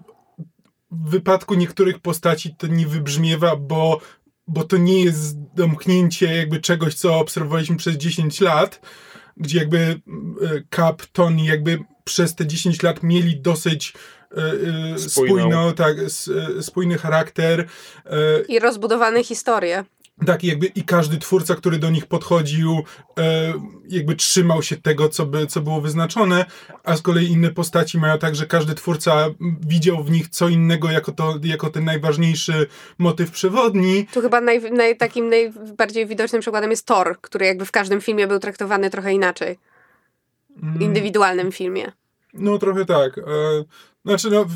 w 0.90 1.10
wypadku 1.10 1.54
niektórych 1.54 1.98
postaci 1.98 2.54
to 2.58 2.66
nie 2.66 2.86
wybrzmiewa, 2.86 3.56
bo, 3.56 4.00
bo 4.46 4.64
to 4.64 4.76
nie 4.76 5.04
jest 5.04 5.42
domknięcie 5.54 6.36
jakby 6.36 6.60
czegoś, 6.60 6.94
co 6.94 7.18
obserwowaliśmy 7.18 7.76
przez 7.76 7.96
10 7.96 8.40
lat, 8.40 8.80
gdzie 9.36 9.58
jakby 9.58 9.78
y, 9.78 10.00
Cap, 10.76 11.02
Tony 11.12 11.44
jakby 11.44 11.78
przez 12.04 12.34
te 12.34 12.46
10 12.46 12.82
lat 12.82 13.02
mieli 13.02 13.40
dosyć 13.40 13.92
Spójną. 14.96 15.08
spójno, 15.08 15.72
tak, 15.72 15.96
spójny 16.60 16.98
charakter. 16.98 17.66
I 18.48 18.58
rozbudowane 18.58 19.24
historie. 19.24 19.84
Tak, 20.24 20.44
i 20.44 20.46
jakby 20.46 20.66
i 20.66 20.82
każdy 20.82 21.18
twórca, 21.18 21.54
który 21.54 21.78
do 21.78 21.90
nich 21.90 22.06
podchodził, 22.06 22.82
e, 23.18 23.52
jakby 23.88 24.16
trzymał 24.16 24.62
się 24.62 24.76
tego, 24.76 25.08
co, 25.08 25.26
by, 25.26 25.46
co 25.46 25.60
było 25.60 25.80
wyznaczone, 25.80 26.44
a 26.84 26.96
z 26.96 27.02
kolei 27.02 27.26
inne 27.26 27.50
postaci 27.50 27.98
mają 27.98 28.18
tak, 28.18 28.36
że 28.36 28.46
każdy 28.46 28.74
twórca 28.74 29.26
widział 29.60 30.04
w 30.04 30.10
nich 30.10 30.28
co 30.28 30.48
innego 30.48 30.90
jako, 30.90 31.12
to, 31.12 31.34
jako 31.44 31.70
ten 31.70 31.84
najważniejszy 31.84 32.66
motyw 32.98 33.30
przewodni. 33.30 34.06
Tu 34.12 34.20
chyba 34.20 34.40
naj, 34.40 34.70
naj, 34.72 34.96
takim 34.96 35.28
najbardziej 35.28 36.06
widocznym 36.06 36.40
przykładem 36.40 36.70
jest 36.70 36.86
Thor, 36.86 37.18
który 37.20 37.46
jakby 37.46 37.64
w 37.64 37.72
każdym 37.72 38.00
filmie 38.00 38.26
był 38.26 38.38
traktowany 38.38 38.90
trochę 38.90 39.12
inaczej. 39.12 39.58
W 40.56 40.82
indywidualnym 40.82 41.52
filmie. 41.52 41.92
No 42.38 42.58
trochę 42.58 42.84
tak. 42.84 43.18
E, 43.18 43.22
znaczy, 44.04 44.30
no, 44.30 44.46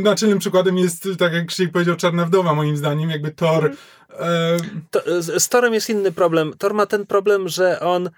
naczelnym 0.00 0.38
przykładem 0.38 0.78
jest, 0.78 1.08
tak 1.18 1.32
jak 1.32 1.46
Krzysiek 1.46 1.72
powiedział, 1.72 1.96
Czarna 1.96 2.24
Wdowa, 2.24 2.54
moim 2.54 2.76
zdaniem, 2.76 3.10
jakby 3.10 3.30
Thor. 3.30 3.72
E, 4.10 4.56
To, 4.90 5.22
z, 5.22 5.42
z 5.42 5.48
Torem 5.48 5.74
jest 5.74 5.90
inny 5.90 6.12
problem. 6.12 6.54
Thor 6.58 6.74
ma 6.74 6.86
ten 6.86 7.06
problem, 7.06 7.48
że 7.48 7.80
on 7.80 8.10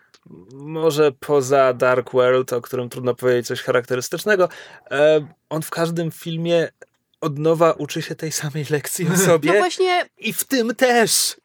może 0.53 1.13
poza 1.13 1.73
Dark 1.73 2.13
World, 2.13 2.53
o 2.53 2.61
którym 2.61 2.89
trudno 2.89 3.15
powiedzieć 3.15 3.47
coś 3.47 3.63
charakterystycznego, 3.63 4.49
e, 4.91 5.27
on 5.49 5.63
w 5.63 5.71
każdym 5.71 6.11
filmie 6.11 6.69
od 7.21 7.39
nowa 7.39 7.73
uczy 7.73 8.03
się 8.03 8.15
tej 8.15 8.33
samej 8.33 8.67
lekcji 8.71 9.09
o 9.15 9.17
sobie 9.17 9.53
No 9.53 9.59
właśnie, 9.59 10.05
i 10.19 10.33
w 10.33 10.45
tym 10.45 10.75
też. 10.75 11.37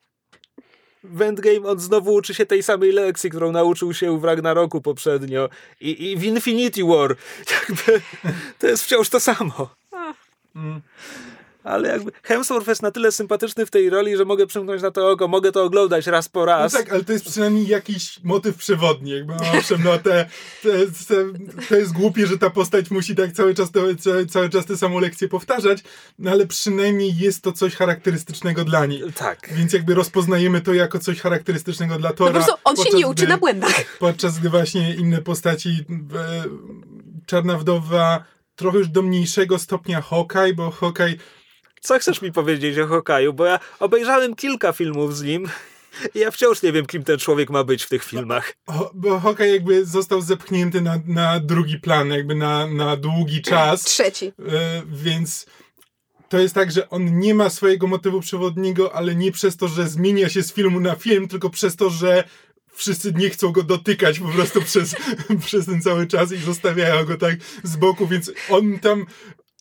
W 1.03 1.21
Endgame 1.21 1.69
on 1.69 1.79
znowu 1.79 2.13
uczy 2.13 2.33
się 2.33 2.45
tej 2.45 2.63
samej 2.63 2.91
lekcji, 2.91 3.29
którą 3.29 3.51
nauczył 3.51 3.93
się 3.93 4.19
w 4.19 4.23
Ragnaroku 4.23 4.81
poprzednio 4.81 5.49
i, 5.81 6.11
i 6.11 6.17
w 6.17 6.23
Infinity 6.23 6.83
War. 6.83 7.15
Jakby 7.69 8.01
to 8.59 8.67
jest 8.67 8.83
wciąż 8.83 9.09
to 9.09 9.19
samo. 9.19 9.69
mm. 10.55 10.81
Ale 11.67 11.89
jakby 11.89 12.11
Hemsworth 12.23 12.67
jest 12.67 12.81
na 12.81 12.91
tyle 12.91 13.11
sympatyczny 13.11 13.65
w 13.65 13.71
tej 13.71 13.89
roli, 13.89 14.17
że 14.17 14.25
mogę 14.25 14.47
przymknąć 14.47 14.81
na 14.81 14.91
to 14.91 15.11
oko, 15.11 15.27
mogę 15.27 15.51
to 15.51 15.63
oglądać 15.63 16.07
raz 16.07 16.29
po 16.29 16.39
No 16.39 16.45
raz. 16.45 16.71
tak, 16.73 16.91
ale 16.93 17.03
to 17.03 17.13
jest 17.13 17.25
przynajmniej 17.29 17.67
jakiś 17.67 18.19
motyw 18.23 18.55
przewodni. 18.57 19.11
Jakby, 19.11 19.33
no, 19.33 19.59
owszem, 19.59 19.81
no 19.83 19.97
te, 19.97 20.29
te, 20.63 20.69
te, 21.07 21.15
to 21.69 21.75
jest 21.75 21.93
głupie, 21.93 22.27
że 22.27 22.37
ta 22.37 22.49
postać 22.49 22.91
musi 22.91 23.15
tak 23.15 23.31
cały 23.31 23.55
czas, 23.55 23.71
to, 23.71 23.79
cały, 23.99 24.25
cały 24.25 24.49
czas 24.49 24.65
tę 24.65 24.77
samą 24.77 24.99
lekcję 24.99 25.27
powtarzać, 25.27 25.83
no 26.19 26.31
ale 26.31 26.47
przynajmniej 26.47 27.17
jest 27.17 27.41
to 27.43 27.51
coś 27.51 27.75
charakterystycznego 27.75 28.63
dla 28.63 28.85
niej. 28.85 29.03
Tak. 29.15 29.49
Więc 29.53 29.73
jakby 29.73 29.93
rozpoznajemy 29.95 30.61
to 30.61 30.73
jako 30.73 30.99
coś 30.99 31.21
charakterystycznego 31.21 31.97
dla 31.99 32.09
no 32.09 32.15
Tora. 32.15 32.31
po 32.31 32.37
prostu 32.37 32.55
on 32.63 32.75
się 32.75 32.97
nie 32.97 33.07
uczy 33.07 33.23
gdy- 33.23 33.27
na 33.27 33.37
błędach. 33.37 33.97
Podczas 33.99 34.39
gdy 34.39 34.49
właśnie 34.49 34.95
inne 34.95 35.21
postaci, 35.21 35.69
e, 36.15 36.43
Czarna 37.25 37.57
Wdowa, 37.57 38.23
trochę 38.55 38.77
już 38.77 38.87
do 38.87 39.01
mniejszego 39.01 39.59
stopnia 39.59 40.01
Hawkeye, 40.01 40.53
bo 40.53 40.71
Hawkeye 40.71 41.15
Co 41.81 41.99
chcesz 41.99 42.21
mi 42.21 42.31
powiedzieć 42.31 42.79
o 42.79 42.87
Hokaju? 42.87 43.33
Bo 43.33 43.45
ja 43.45 43.59
obejrzałem 43.79 44.35
kilka 44.35 44.71
filmów 44.73 45.17
z 45.17 45.23
nim 45.23 45.49
i 46.15 46.19
ja 46.19 46.31
wciąż 46.31 46.61
nie 46.61 46.71
wiem, 46.71 46.85
kim 46.85 47.03
ten 47.03 47.19
człowiek 47.19 47.49
ma 47.49 47.63
być 47.63 47.83
w 47.83 47.89
tych 47.89 48.03
filmach. 48.03 48.53
Ho- 48.69 48.91
bo 48.93 49.19
Hawkeye 49.19 49.51
jakby 49.51 49.85
został 49.85 50.21
zepchnięty 50.21 50.81
na, 50.81 50.99
na 51.05 51.39
drugi 51.39 51.79
plan, 51.79 52.09
jakby 52.09 52.35
na, 52.35 52.67
na 52.67 52.97
długi 52.97 53.41
czas. 53.41 53.83
Trzeci. 53.83 54.27
E, 54.27 54.81
więc 54.91 55.45
to 56.29 56.39
jest 56.39 56.55
tak, 56.55 56.71
że 56.71 56.89
on 56.89 57.19
nie 57.19 57.33
ma 57.33 57.49
swojego 57.49 57.87
motywu 57.87 58.21
przewodniego, 58.21 58.95
ale 58.95 59.15
nie 59.15 59.31
przez 59.31 59.57
to, 59.57 59.67
że 59.67 59.87
zmienia 59.87 60.29
się 60.29 60.43
z 60.43 60.53
filmu 60.53 60.79
na 60.79 60.95
film, 60.95 61.27
tylko 61.27 61.49
przez 61.49 61.75
to, 61.75 61.89
że 61.89 62.23
wszyscy 62.73 63.13
nie 63.13 63.29
chcą 63.29 63.51
go 63.51 63.63
dotykać 63.63 64.19
po 64.19 64.27
prostu 64.27 64.61
przez, 64.61 64.95
przez 65.45 65.65
ten 65.65 65.81
cały 65.81 66.07
czas 66.07 66.31
i 66.31 66.37
zostawiają 66.37 67.05
go 67.05 67.17
tak 67.17 67.35
z 67.63 67.75
boku, 67.75 68.07
więc 68.07 68.31
on 68.49 68.79
tam, 68.79 69.05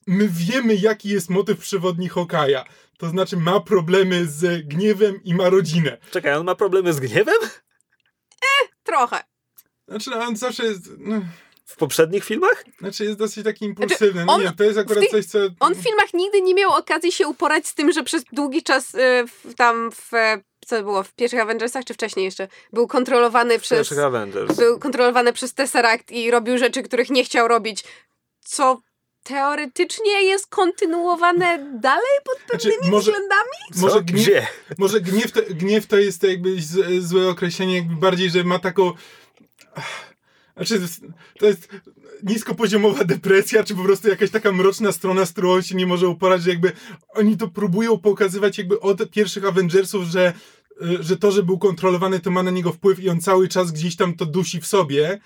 my 0.06 0.28
wiemy 0.28 0.74
jaki 0.74 1.08
jest 1.08 1.30
motyw 1.30 1.58
przewodni 1.58 2.08
Hokaja. 2.08 2.64
To 2.98 3.08
znaczy 3.08 3.36
ma 3.36 3.60
problemy 3.60 4.26
z 4.26 4.68
gniewem 4.68 5.20
i 5.24 5.34
ma 5.34 5.50
rodzinę. 5.50 5.98
Czekaj, 6.10 6.34
on 6.34 6.46
ma 6.46 6.54
problemy 6.54 6.92
z 6.92 7.00
gniewem? 7.00 7.38
Trochę. 8.82 9.20
Znaczy 9.88 10.14
on 10.14 10.36
zawsze 10.36 10.64
jest, 10.66 10.90
no, 10.98 11.20
W 11.64 11.76
poprzednich 11.76 12.24
filmach? 12.24 12.64
znaczy 12.78 13.04
jest 13.04 13.18
dosyć 13.18 13.44
taki 13.44 13.64
impulsywny. 13.64 14.24
No 14.24 14.32
on 14.32 14.42
nie, 14.42 14.52
to 14.52 14.64
jest 14.64 14.78
akurat 14.78 15.04
coś, 15.10 15.24
co... 15.26 15.38
On 15.60 15.74
w 15.74 15.82
filmach 15.82 16.14
nigdy 16.14 16.42
nie 16.42 16.54
miał 16.54 16.72
okazji 16.72 17.12
się 17.12 17.28
uporać 17.28 17.66
z 17.66 17.74
tym, 17.74 17.92
że 17.92 18.02
przez 18.02 18.24
długi 18.32 18.62
czas 18.62 18.94
y, 18.94 18.98
w, 19.26 19.54
tam 19.54 19.92
w, 19.92 20.14
e, 20.14 20.42
co 20.66 20.82
było, 20.82 21.02
w 21.02 21.12
pierwszych 21.12 21.40
Avengersach, 21.40 21.84
czy 21.84 21.94
wcześniej 21.94 22.24
jeszcze, 22.24 22.48
był 22.72 22.86
kontrolowany 22.86 23.58
przez... 23.58 23.78
Pierwszych 23.78 23.98
Avengers. 23.98 24.56
Był 24.56 24.78
kontrolowany 24.78 25.32
przez 25.32 25.54
Tesseract 25.54 26.10
i 26.12 26.30
robił 26.30 26.58
rzeczy, 26.58 26.82
których 26.82 27.10
nie 27.10 27.24
chciał 27.24 27.48
robić, 27.48 27.84
co 28.40 28.80
teoretycznie 29.26 30.22
jest 30.22 30.46
kontynuowane 30.46 31.78
dalej 31.80 32.16
pod 32.24 32.38
Znaczy, 32.50 32.68
pewnymi 32.70 32.90
może, 32.90 33.12
względami? 33.12 33.50
Co? 33.74 33.80
może 33.80 34.02
gniew, 34.02 34.22
Gdzie? 34.22 34.46
Może 34.78 35.00
gniew 35.00 35.32
to, 35.32 35.40
gniew 35.50 35.86
to 35.86 35.96
jest 35.98 36.22
jakby 36.22 36.62
z, 36.62 37.04
złe 37.04 37.28
określenie, 37.28 37.76
jakby 37.76 37.96
bardziej, 37.96 38.30
że 38.30 38.44
ma 38.44 38.58
taką. 38.58 38.92
Znaczy, 40.56 40.80
to 41.38 41.46
jest- 41.46 41.68
to 41.68 41.76
niskopoziomowa 42.22 43.04
depresja, 43.04 43.64
czy 43.64 43.74
po 43.74 43.82
prostu 43.82 44.08
jakaś 44.08 44.30
taka 44.30 44.52
mroczna 44.52 44.92
strona, 44.92 45.26
z 45.26 45.32
którą 45.32 45.52
on 45.52 45.62
się 45.62 45.74
nie 45.74 45.86
może 45.86 46.08
uporać, 46.08 46.42
że 46.42 46.50
jakby 46.50 46.72
oni 47.08 47.36
to 47.36 47.48
próbują 47.48 47.98
pokazywać 47.98 48.58
jakby 48.58 48.80
od 48.80 49.10
pierwszych 49.10 49.44
Avengersów, 49.44 50.04
że, 50.04 50.32
y, 50.82 51.02
że 51.02 51.16
to, 51.16 51.30
że 51.30 51.42
był 51.42 51.58
kontrolowany, 51.58 52.20
to 52.20 52.30
ma 52.30 52.42
na 52.42 52.50
niego 52.50 52.72
wpływ 52.72 53.00
i 53.00 53.08
on 53.08 53.20
cały 53.20 53.48
czas 53.48 53.72
gdzieś 53.72 53.96
tam 53.96 54.14
to 54.14 54.26
dusi 54.26 54.60
w 54.60 54.66
sobie. 54.66 55.20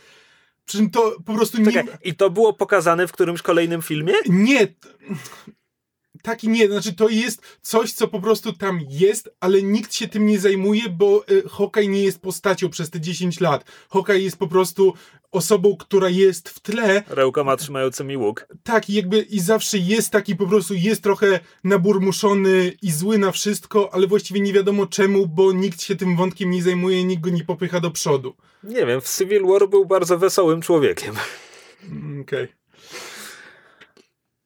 Przy 0.71 0.79
czym 0.79 0.91
to 0.91 1.17
po 1.27 1.35
prostu 1.35 1.59
nie... 1.63 1.73
Czekaj, 1.73 1.95
I 2.05 2.15
to 2.15 2.31
było 2.31 2.53
pokazane 2.53 3.07
w 3.07 3.13
którymś 3.13 3.43
kolejnym 3.43 3.83
filmie? 3.83 4.13
Nie. 4.29 4.67
t- 4.67 4.75
Taki 6.23 6.49
nie, 6.49 6.69
znaczy 6.69 6.93
to 6.93 7.09
jest 7.09 7.43
coś, 7.61 7.93
co 7.93 8.09
po 8.09 8.21
prostu 8.21 8.53
tam 8.53 8.81
jest, 8.89 9.31
ale 9.41 9.63
nikt 9.63 9.95
się 9.95 10.09
tym 10.09 10.27
nie 10.27 10.39
zajmuje, 10.41 10.89
bo 10.89 11.25
y, 11.31 11.49
Hawkeye 11.49 11.89
nie 11.89 12.03
jest 12.03 12.21
postacią 12.21 12.69
przez 12.69 12.91
te 12.91 13.01
10 13.01 13.41
lat. 13.41 13.65
Hawkeye 13.91 14.21
jest 14.21 14.37
po 14.37 14.49
prostu 14.49 14.95
osobą, 15.33 15.77
która 15.77 16.09
jest 16.09 16.49
w 16.49 16.61
tle, 16.61 17.03
Rękoma 17.09 17.57
trzymającymi 17.57 18.17
łuk. 18.17 18.47
tak 18.63 18.91
i 18.91 18.95
jakby 18.95 19.19
i 19.21 19.41
zawsze 19.41 19.79
jest 19.79 20.11
taki 20.11 20.37
po 20.37 20.47
prostu, 20.47 20.75
jest 20.75 21.03
trochę 21.03 21.41
naburmuszony 21.65 22.73
i 22.83 22.91
zły 22.91 23.19
na 23.19 23.33
wszystko, 23.33 23.95
ale 23.95 24.07
właściwie 24.07 24.41
nie 24.41 24.53
wiadomo 24.53 24.87
czemu, 24.87 25.27
bo 25.27 25.53
nikt 25.53 25.83
się 25.83 25.97
tym 25.97 26.17
wątkiem 26.17 26.51
nie 26.51 26.63
zajmuje, 26.63 27.05
nikt 27.05 27.23
go 27.23 27.31
nie 27.31 27.45
popycha 27.45 27.81
do 27.81 27.91
przodu. 27.91 28.35
Nie 28.65 28.87
wiem, 28.87 29.01
w 29.01 29.17
Civil 29.17 29.47
War 29.47 29.69
był 29.69 29.87
bardzo 29.87 30.19
wesołym 30.19 30.63
człowiekiem. 30.63 31.15
Mm, 31.91 32.21
Okej. 32.21 32.49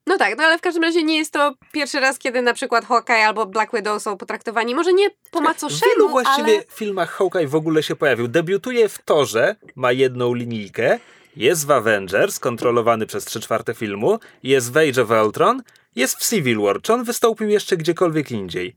No 0.06 0.18
tak, 0.18 0.38
no 0.38 0.44
ale 0.44 0.58
w 0.58 0.60
każdym 0.60 0.82
razie 0.82 1.02
nie 1.02 1.16
jest 1.16 1.32
to 1.32 1.54
pierwszy 1.72 2.00
raz, 2.00 2.18
kiedy 2.18 2.42
na 2.42 2.54
przykład 2.54 2.84
Hawkeye 2.84 3.26
albo 3.26 3.46
Black 3.46 3.72
Widow 3.76 4.02
są 4.02 4.16
potraktowani, 4.16 4.74
może 4.74 4.92
nie 4.92 5.10
po 5.30 5.40
W 5.40 5.42
macoszemu, 5.42 5.92
wielu 5.92 6.08
właściwie 6.08 6.54
ale... 6.54 6.64
filmach 6.68 7.10
Hawkeye 7.10 7.48
w 7.48 7.54
ogóle 7.54 7.82
się 7.82 7.96
pojawił. 7.96 8.28
Debiutuje 8.28 8.88
w 8.88 8.98
Torze, 8.98 9.56
ma 9.76 9.92
jedną 9.92 10.34
linijkę 10.34 10.98
jest 11.36 11.66
w 11.66 11.70
Avengers, 11.70 12.38
kontrolowany 12.38 13.06
przez 13.06 13.24
3 13.24 13.40
czwarte 13.40 13.74
filmu, 13.74 14.18
jest 14.42 14.72
w 14.72 14.76
Age 14.76 15.02
of 15.02 15.26
Ultron, 15.26 15.62
jest 15.96 16.16
w 16.16 16.28
Civil 16.28 16.60
War. 16.60 16.82
Czy 16.82 16.92
on 16.92 17.04
wystąpił 17.04 17.48
jeszcze 17.48 17.76
gdziekolwiek 17.76 18.30
indziej? 18.30 18.76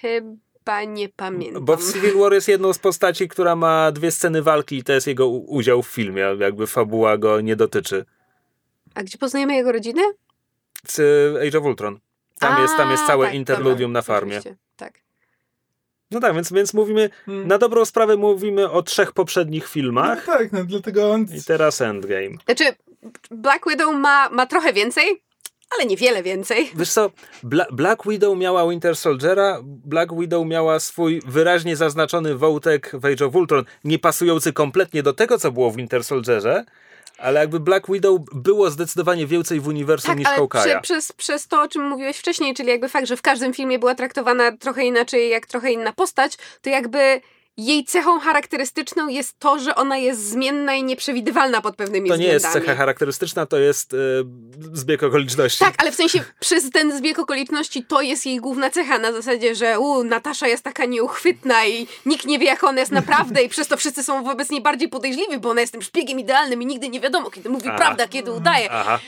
Chyba 0.00 0.84
nie 0.84 1.08
pamiętam. 1.08 1.64
Bo 1.64 1.76
w 1.76 1.92
Civil 1.92 2.18
War 2.18 2.32
jest 2.32 2.48
jedną 2.48 2.72
z 2.72 2.78
postaci, 2.78 3.28
która 3.28 3.56
ma 3.56 3.92
dwie 3.92 4.10
sceny 4.10 4.42
walki 4.42 4.76
i 4.76 4.84
to 4.84 4.92
jest 4.92 5.06
jego 5.06 5.28
udział 5.28 5.82
w 5.82 5.88
filmie, 5.88 6.22
jakby 6.38 6.66
fabuła 6.66 7.18
go 7.18 7.40
nie 7.40 7.56
dotyczy. 7.56 8.04
A 8.94 9.02
gdzie 9.02 9.18
poznajemy 9.18 9.54
jego 9.54 9.72
rodzinę? 9.72 10.02
Z 10.88 11.00
Age 11.48 11.58
of 11.58 11.64
Ultron. 11.64 11.98
Tam, 12.38 12.56
A, 12.56 12.60
jest, 12.62 12.76
tam 12.76 12.90
jest 12.90 13.06
całe 13.06 13.26
tak, 13.26 13.34
interludium 13.34 13.92
dobra, 13.92 13.98
na 13.98 14.02
farmie. 14.02 14.38
oczywiście, 14.38 14.56
Tak. 14.76 15.00
No 16.10 16.20
tak, 16.20 16.34
więc, 16.34 16.52
więc 16.52 16.74
mówimy, 16.74 17.10
Hmm. 17.26 17.48
na 17.48 17.58
dobrą 17.58 17.84
sprawę 17.84 18.16
mówimy 18.16 18.70
o 18.70 18.82
trzech 18.82 19.12
poprzednich 19.12 19.62
No 19.62 19.68
filmach 19.68 20.24
tak, 20.26 20.52
no 20.52 20.64
dlatego 20.64 21.10
on... 21.10 21.22
i 21.22 21.42
teraz 21.46 21.80
Endgame. 21.80 22.30
Znaczy, 22.44 22.64
Black 23.30 23.68
Widow 23.70 23.94
ma, 23.94 24.28
ma 24.28 24.46
trochę 24.46 24.72
więcej, 24.72 25.22
ale 25.76 25.86
niewiele 25.86 26.22
więcej. 26.22 26.70
Wiesz 26.74 26.90
co, 26.92 27.10
Bla 27.42 27.66
Black 27.72 28.02
Widow 28.08 28.38
miała 28.38 28.68
Winter 28.70 28.96
Soldiera, 28.96 29.58
Black 29.64 30.14
Widow 30.18 30.46
miała 30.46 30.80
swój 30.80 31.22
wyraźnie 31.26 31.76
zaznaczony 31.76 32.34
wątek 32.34 32.90
w 32.94 33.04
Age 33.04 33.26
of 33.26 33.34
Ultron, 33.34 33.64
nie 33.84 33.98
pasujący 33.98 34.52
kompletnie 34.52 35.02
do 35.02 35.12
tego, 35.12 35.38
co 35.38 35.52
było 35.52 35.70
w 35.70 35.76
Winter 35.76 36.04
Soldierze, 36.04 36.64
ale 37.18 37.40
jakby 37.40 37.60
Black 37.60 37.86
Widow 37.92 38.20
było 38.32 38.70
zdecydowanie 38.70 39.26
więcej 39.26 39.60
w 39.60 39.66
uniwersum 39.68 40.08
Tak, 40.10 40.18
niż 40.18 40.28
ale 40.28 40.38
Hawkeye'a. 40.38 40.62
prze, 40.62 40.80
przez, 40.80 41.12
przez 41.12 41.48
to, 41.48 41.62
o 41.62 41.68
czym 41.68 41.88
mówiłeś 41.88 42.16
wcześniej, 42.16 42.54
czyli 42.54 42.68
jakby 42.68 42.88
fakt, 42.88 43.06
że 43.06 43.16
w 43.16 43.22
każdym 43.22 43.54
filmie 43.54 43.78
była 43.78 43.94
traktowana 43.94 44.52
trochę 44.56 44.84
inaczej, 44.84 45.30
jak 45.30 45.46
trochę 45.46 45.72
inna 45.72 45.92
postać, 45.92 46.36
to 46.62 46.70
jakby 46.70 47.20
jej 47.56 47.84
cechą 47.84 48.20
charakterystyczną 48.20 49.08
jest 49.08 49.38
to, 49.38 49.58
że 49.58 49.74
ona 49.74 49.96
jest 49.96 50.28
zmienna 50.30 50.74
i 50.74 50.82
nieprzewidywalna 50.84 51.60
pod 51.60 51.76
pewnymi 51.76 52.08
To 52.08 52.16
nie 52.16 52.22
względami. 52.28 52.52
jest 52.54 52.66
cecha 52.66 52.74
charakterystyczna, 52.78 53.46
to 53.46 53.58
jest 53.58 53.94
e, 53.94 53.96
zbieg 54.72 55.02
okoliczności. 55.02 55.58
Tak, 55.58 55.74
ale 55.78 55.92
w 55.92 55.94
sensie 55.94 56.24
przez 56.40 56.70
ten 56.70 56.98
zbieg 56.98 57.18
okoliczności 57.18 57.84
to 57.84 58.00
jest 58.00 58.26
jej 58.26 58.36
główna 58.40 58.70
cecha, 58.70 58.98
na 58.98 59.12
zasadzie, 59.12 59.54
że 59.54 59.78
u, 59.80 60.04
Natasza 60.04 60.46
jest 60.48 60.64
taka 60.64 60.84
nieuchwytna 60.84 61.66
i 61.66 61.86
nikt 62.06 62.24
nie 62.24 62.38
wie, 62.38 62.46
jak 62.46 62.64
ona 62.64 62.80
jest 62.80 62.92
naprawdę 62.92 63.42
i 63.42 63.48
przez 63.48 63.68
to 63.68 63.76
wszyscy 63.76 64.02
są 64.02 64.24
wobec 64.24 64.50
niej 64.50 64.60
bardziej 64.62 64.88
podejrzliwi, 64.88 65.38
bo 65.38 65.50
ona 65.50 65.60
jest 65.60 65.72
tym 65.72 65.82
szpiegiem 65.82 66.20
idealnym 66.20 66.62
i 66.62 66.66
nigdy 66.66 66.88
nie 66.88 67.00
wiadomo, 67.00 67.30
kiedy 67.30 67.48
mówi 67.48 67.68
Aha. 67.68 67.76
prawdę, 67.78 68.04
a 68.04 68.08
kiedy 68.08 68.32
udaje. 68.32 68.70
Aha. 68.70 68.98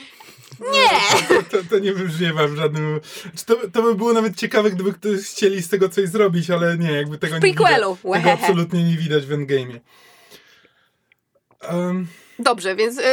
Nie! 0.59 0.89
To, 1.51 1.57
to 1.69 1.79
nie 1.79 1.93
wybrzmiewa 1.93 2.47
w 2.47 2.55
żadnym... 2.55 2.99
Czy 3.35 3.45
To, 3.45 3.55
to 3.73 3.81
by 3.81 3.95
było 3.95 4.13
nawet 4.13 4.35
ciekawe, 4.35 4.71
gdyby 4.71 4.93
ktoś 4.93 5.19
chcieli 5.21 5.61
z 5.63 5.69
tego 5.69 5.89
coś 5.89 6.09
zrobić, 6.09 6.49
ale 6.49 6.77
nie, 6.77 6.91
jakby 6.91 7.17
tego 7.17 7.35
nie 7.35 7.41
widać. 7.41 7.57
prequelu. 7.57 7.95
Tego 7.95 8.09
Łehehe. 8.09 8.33
absolutnie 8.33 8.83
nie 8.83 8.97
widać 8.97 9.25
w 9.25 9.29
Endgame'ie. 9.29 9.79
Um, 11.71 12.07
Dobrze, 12.41 12.75
więc 12.75 12.97
y, 12.97 13.03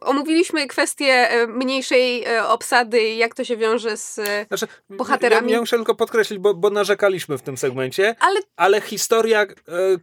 omówiliśmy 0.00 0.66
kwestię 0.66 1.32
y, 1.42 1.46
mniejszej 1.46 2.28
y, 2.28 2.42
obsady 2.44 3.00
i 3.02 3.16
jak 3.18 3.34
to 3.34 3.44
się 3.44 3.56
wiąże 3.56 3.96
z... 3.96 4.18
Y, 4.18 4.46
Znaczy, 4.48 4.66
Bohaterami. 4.90 5.48
Ja, 5.50 5.54
ja 5.54 5.60
muszę 5.60 5.76
tylko 5.76 5.94
podkreślić, 5.94 6.38
bo, 6.38 6.54
bo 6.54 6.70
narzekaliśmy 6.70 7.38
w 7.38 7.42
tym 7.42 7.56
segmencie, 7.56 8.14
ale 8.20 8.40
ale 8.56 8.80
historia 8.80 9.42
e, 9.42 9.46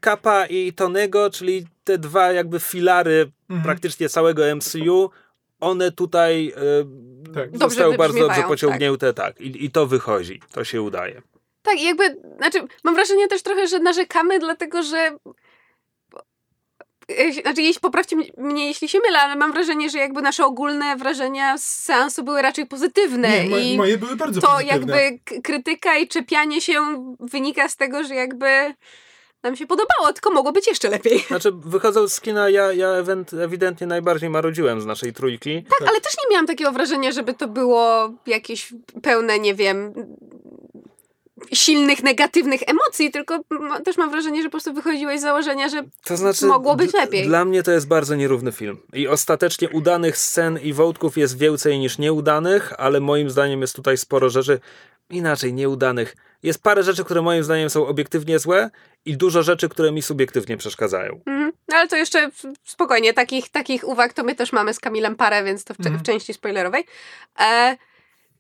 Kapa 0.02 0.46
i 0.46 0.74
Tonego, 0.74 1.30
czyli 1.30 1.68
te 1.84 1.98
dwa 1.98 2.32
jakby 2.32 2.60
filary 2.60 3.32
Mhm. 3.50 3.64
praktycznie 3.64 4.10
całego 4.10 4.56
MCU, 4.56 5.10
one 5.60 5.92
tutaj 5.92 6.54
e, 6.56 7.32
Tak. 7.34 7.58
Zostały 7.58 7.98
bardzo 7.98 8.14
dobrze 8.14 8.28
wybrzmiewają, 8.28 8.48
pociągnięte, 8.48 9.14
tak. 9.14 9.42
I, 9.42 9.66
I 9.66 9.72
to 9.72 9.86
wychodzi, 9.88 10.42
to 10.52 10.64
się 10.64 10.82
udaje. 10.82 11.22
tak, 11.62 11.82
jakby, 11.82 12.18
znaczy, 12.38 12.60
mam 12.84 12.96
wrażenie 12.96 13.28
też 13.28 13.42
trochę, 13.44 13.68
że 13.68 13.80
narzekamy, 13.80 14.40
dlatego 14.40 14.84
że. 14.84 15.18
e, 17.08 17.32
Znaczy, 17.34 17.62
jeśli 17.62 17.82
poprawcie 17.82 18.16
mnie- 18.38 18.68
jeśli 18.68 18.88
się 18.90 19.00
mylę, 19.00 19.20
ale 19.20 19.36
mam 19.36 19.52
wrażenie, 19.54 19.90
że 19.90 19.98
jakby 19.98 20.22
nasze 20.22 20.46
ogólne 20.46 20.96
wrażenia 20.96 21.58
z 21.58 21.64
seansu 21.64 22.24
były 22.24 22.42
raczej 22.42 22.66
pozytywne. 22.66 23.44
nie, 23.44 23.50
mo, 23.50 23.58
I 23.58 23.78
moje 23.78 23.98
były 23.98 24.16
bardzo 24.16 24.42
to 24.42 24.48
pozytywne. 24.48 24.78
jakby 25.04 25.20
k- 25.26 25.36
krytyka 25.44 25.98
i 25.98 26.08
czepianie 26.08 26.62
się 26.62 26.82
wynika 27.20 27.70
z 27.70 27.76
tego, 27.76 28.04
że 28.04 28.16
jakby 28.16 28.74
nam 29.44 29.56
się 29.56 29.68
podobało, 29.68 30.14
tylko 30.14 30.32
mogło 30.32 30.52
być 30.52 30.68
jeszcze 30.68 30.90
lepiej. 30.90 31.20
Znaczy, 31.28 31.52
wychodząc 31.52 32.14
z 32.14 32.22
kina, 32.22 32.50
ja, 32.50 32.74
ja 32.74 32.90
ewidentnie 33.44 33.88
najbardziej 33.88 34.30
marodziłem 34.30 34.82
z 34.82 34.86
naszej 34.86 35.14
trójki. 35.14 35.64
Tak, 35.64 35.90
ale 35.90 36.02
też 36.02 36.14
nie 36.24 36.32
miałam 36.32 36.48
takiego 36.48 36.72
wrażenia, 36.72 37.12
żeby 37.12 37.34
to 37.34 37.48
było 37.48 38.14
jakieś 38.28 38.74
pełne, 39.02 39.40
nie 39.40 39.56
wiem, 39.56 39.94
silnych, 41.54 42.04
negatywnych 42.04 42.62
emocji, 42.68 43.12
tylko 43.12 43.40
ma- 43.50 43.80
też 43.80 43.98
mam 43.98 44.12
wrażenie, 44.12 44.42
że 44.42 44.48
po 44.48 44.52
prostu 44.52 44.74
wychodziłeś 44.74 45.20
z 45.20 45.24
założenia, 45.24 45.70
że 45.70 45.84
To 46.06 46.18
znaczy, 46.18 46.46
Mogło 46.46 46.76
być 46.76 46.94
lepiej. 46.94 47.28
Dla 47.28 47.46
mnie 47.46 47.64
to 47.64 47.72
jest 47.72 47.88
bardzo 47.88 48.16
nierówny 48.16 48.52
film. 48.52 48.78
I 48.94 49.08
ostatecznie 49.08 49.70
udanych 49.70 50.18
scen 50.18 50.60
i 50.64 50.74
wątków 50.74 51.18
jest 51.18 51.38
więcej 51.38 51.80
niż 51.80 51.98
nieudanych, 51.98 52.74
ale 52.78 53.00
moim 53.00 53.30
zdaniem 53.30 53.62
jest 53.62 53.76
tutaj 53.76 53.98
sporo 53.98 54.30
rzeczy 54.30 54.60
inaczej 55.10 55.54
nieudanych. 55.54 56.16
Jest 56.44 56.64
parę 56.64 56.84
rzeczy, 56.84 57.04
które 57.04 57.22
moim 57.22 57.44
zdaniem 57.44 57.70
są 57.70 57.88
obiektywnie 57.88 58.40
złe 58.40 58.70
i 59.06 59.18
dużo 59.18 59.44
rzeczy, 59.44 59.70
które 59.70 59.92
mi 59.92 60.02
subiektywnie 60.02 60.58
przeszkadzają. 60.58 61.14
Mhm. 61.26 61.52
No, 61.68 61.76
Ale 61.78 61.88
to 61.88 61.96
jeszcze 61.96 62.30
spokojnie, 62.64 63.14
takich, 63.14 63.50
takich 63.50 63.84
uwag 63.88 64.14
to 64.14 64.24
my 64.24 64.36
też 64.36 64.52
mamy 64.52 64.74
z 64.74 64.80
Kamilem 64.80 65.16
parę, 65.16 65.44
więc 65.44 65.64
to 65.64 65.74
w, 65.74 65.80
Mhm. 65.80 66.00
w 66.00 66.04
części 66.04 66.34
spoilerowej. 66.34 66.86
E, 67.40 67.78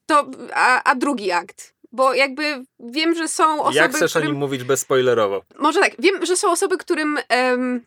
to, 0.06 0.26
a, 0.54 0.84
a 0.84 0.96
drugi 0.96 1.32
akt. 1.32 1.74
Bo 1.92 2.14
jakby 2.14 2.64
wiem, 2.80 3.16
że 3.16 3.28
są 3.28 3.62
osoby, 3.62 3.76
Jak 3.76 3.92
chcesz 3.92 4.16
o 4.16 4.20
którym... 4.20 4.28
nim 4.28 4.40
mówić 4.40 4.64
bezspoilerowo? 4.64 5.42
Może 5.60 5.80
tak, 5.80 5.92
wiem, 6.00 6.26
że 6.26 6.38
są 6.38 6.52
osoby, 6.52 6.78
którym 6.78 7.20
em, 7.30 7.82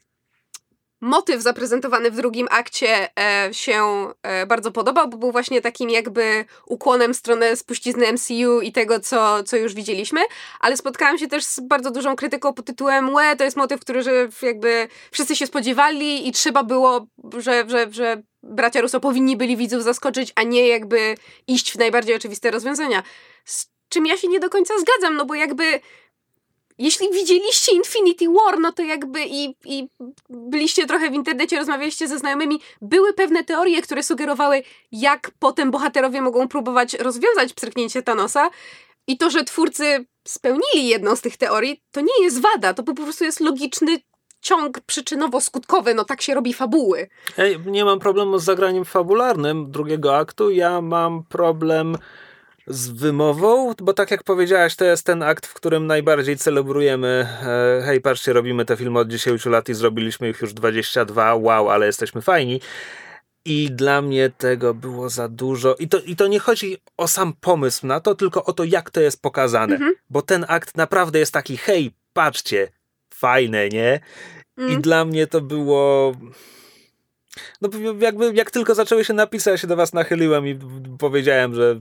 motyw 1.00 1.42
zaprezentowany 1.42 2.10
w 2.10 2.16
drugim 2.16 2.46
akcie 2.50 3.08
e, 3.18 3.54
się 3.54 4.06
e, 4.22 4.46
bardzo 4.46 4.72
podobał, 4.72 5.08
bo 5.08 5.16
był 5.16 5.32
właśnie 5.32 5.60
takim 5.60 5.90
jakby 5.90 6.44
ukłonem 6.66 7.14
w 7.14 7.16
stronę 7.16 7.56
spuścizny 7.56 8.12
MCU 8.12 8.60
i 8.60 8.72
tego, 8.72 9.00
co, 9.00 9.42
co 9.42 9.56
już 9.56 9.74
widzieliśmy, 9.74 10.20
ale 10.60 10.76
spotkałam 10.76 11.18
się 11.18 11.28
też 11.28 11.44
z 11.44 11.60
bardzo 11.60 11.90
dużą 11.90 12.16
krytyką 12.16 12.52
pod 12.52 12.66
tytułem 12.66 13.14
łe, 13.14 13.36
to 13.36 13.44
jest 13.44 13.56
motyw, 13.56 13.80
który 13.80 14.02
że 14.02 14.28
jakby 14.42 14.88
wszyscy 15.10 15.36
się 15.36 15.46
spodziewali 15.46 16.28
i 16.28 16.32
trzeba 16.32 16.64
było, 16.64 17.06
że, 17.38 17.64
że, 17.68 17.92
że 17.92 18.22
bracia 18.42 18.80
Russo 18.80 19.00
powinni 19.00 19.36
byli 19.36 19.56
widzów 19.56 19.82
zaskoczyć, 19.82 20.32
a 20.34 20.42
nie 20.42 20.68
jakby 20.68 21.14
iść 21.46 21.72
w 21.72 21.78
najbardziej 21.78 22.16
oczywiste 22.16 22.50
rozwiązania. 22.50 23.02
Z 23.44 23.69
czym 23.90 24.06
ja 24.06 24.16
się 24.16 24.28
nie 24.28 24.40
do 24.40 24.50
końca 24.50 24.74
zgadzam, 24.78 25.16
no 25.16 25.26
bo 25.26 25.34
jakby 25.34 25.80
jeśli 26.78 27.10
widzieliście 27.12 27.72
Infinity 27.72 28.24
War, 28.28 28.58
no 28.60 28.72
to 28.72 28.82
jakby 28.82 29.24
i, 29.24 29.56
i 29.64 29.88
byliście 30.30 30.86
trochę 30.86 31.10
w 31.10 31.14
internecie, 31.14 31.58
rozmawialiście 31.58 32.08
ze 32.08 32.18
znajomymi, 32.18 32.60
były 32.82 33.12
pewne 33.12 33.44
teorie, 33.44 33.82
które 33.82 34.02
sugerowały, 34.02 34.62
jak 34.92 35.30
potem 35.38 35.70
bohaterowie 35.70 36.22
mogą 36.22 36.48
próbować 36.48 36.94
rozwiązać 36.94 37.52
pstryknięcie 37.52 38.02
Thanosa. 38.02 38.50
I 39.06 39.18
to, 39.18 39.30
że 39.30 39.44
twórcy 39.44 40.04
spełnili 40.28 40.88
jedną 40.88 41.16
z 41.16 41.20
tych 41.20 41.36
teorii, 41.36 41.82
to 41.90 42.00
nie 42.00 42.24
jest 42.24 42.40
wada, 42.40 42.74
to 42.74 42.82
po 42.82 42.94
prostu 42.94 43.24
jest 43.24 43.40
logiczny 43.40 43.98
ciąg 44.40 44.80
przyczynowo-skutkowy, 44.80 45.94
no 45.94 46.04
tak 46.04 46.22
się 46.22 46.34
robi 46.34 46.54
fabuły. 46.54 47.08
Ej, 47.38 47.58
nie 47.66 47.84
mam 47.84 47.98
problemu 47.98 48.38
z 48.38 48.44
zagraniem 48.44 48.84
fabularnym 48.84 49.70
drugiego 49.70 50.16
aktu, 50.16 50.50
ja 50.50 50.80
mam 50.80 51.24
problem 51.28 51.96
z 52.70 52.88
wymową, 52.88 53.74
bo 53.82 53.92
tak 53.92 54.10
jak 54.10 54.22
powiedziałaś, 54.24 54.76
to 54.76 54.84
jest 54.84 55.06
ten 55.06 55.22
akt, 55.22 55.46
w 55.46 55.54
którym 55.54 55.86
najbardziej 55.86 56.36
celebrujemy 56.36 57.28
e, 57.42 57.82
hej, 57.86 58.00
patrzcie, 58.00 58.32
robimy 58.32 58.64
te 58.64 58.76
filmy 58.76 58.98
od 58.98 59.08
10 59.08 59.46
lat 59.46 59.68
i 59.68 59.74
zrobiliśmy 59.74 60.28
ich 60.28 60.40
już 60.40 60.54
22, 60.54 61.34
wow, 61.34 61.70
ale 61.70 61.86
jesteśmy 61.86 62.22
fajni. 62.22 62.60
I 63.44 63.70
dla 63.70 64.02
mnie 64.02 64.30
tego 64.38 64.74
było 64.74 65.08
za 65.08 65.28
dużo. 65.28 65.74
I 65.74 65.88
to, 65.88 65.98
I 66.00 66.16
to 66.16 66.26
nie 66.26 66.38
chodzi 66.38 66.76
o 66.96 67.08
sam 67.08 67.32
pomysł 67.40 67.86
na 67.86 68.00
to, 68.00 68.14
tylko 68.14 68.44
o 68.44 68.52
to, 68.52 68.64
jak 68.64 68.90
to 68.90 69.00
jest 69.00 69.22
pokazane. 69.22 69.74
Mhm. 69.74 69.94
Bo 70.10 70.22
ten 70.22 70.44
akt 70.48 70.76
naprawdę 70.76 71.18
jest 71.18 71.32
taki, 71.32 71.56
hej, 71.56 71.92
patrzcie, 72.12 72.68
fajne, 73.14 73.68
nie? 73.68 74.00
I 74.56 74.62
Mm. 74.62 74.82
dla 74.82 75.04
mnie 75.04 75.26
to 75.26 75.40
było. 75.40 76.14
No, 77.60 77.68
jakby 78.00 78.32
jak 78.34 78.50
tylko 78.50 78.74
zaczęły 78.74 79.04
się 79.04 79.14
napisy, 79.14 79.50
ja 79.50 79.56
się 79.56 79.66
do 79.66 79.76
was 79.76 79.92
nachyliłem 79.92 80.46
i 80.46 80.58
powiedziałem, 80.98 81.54
że. 81.54 81.80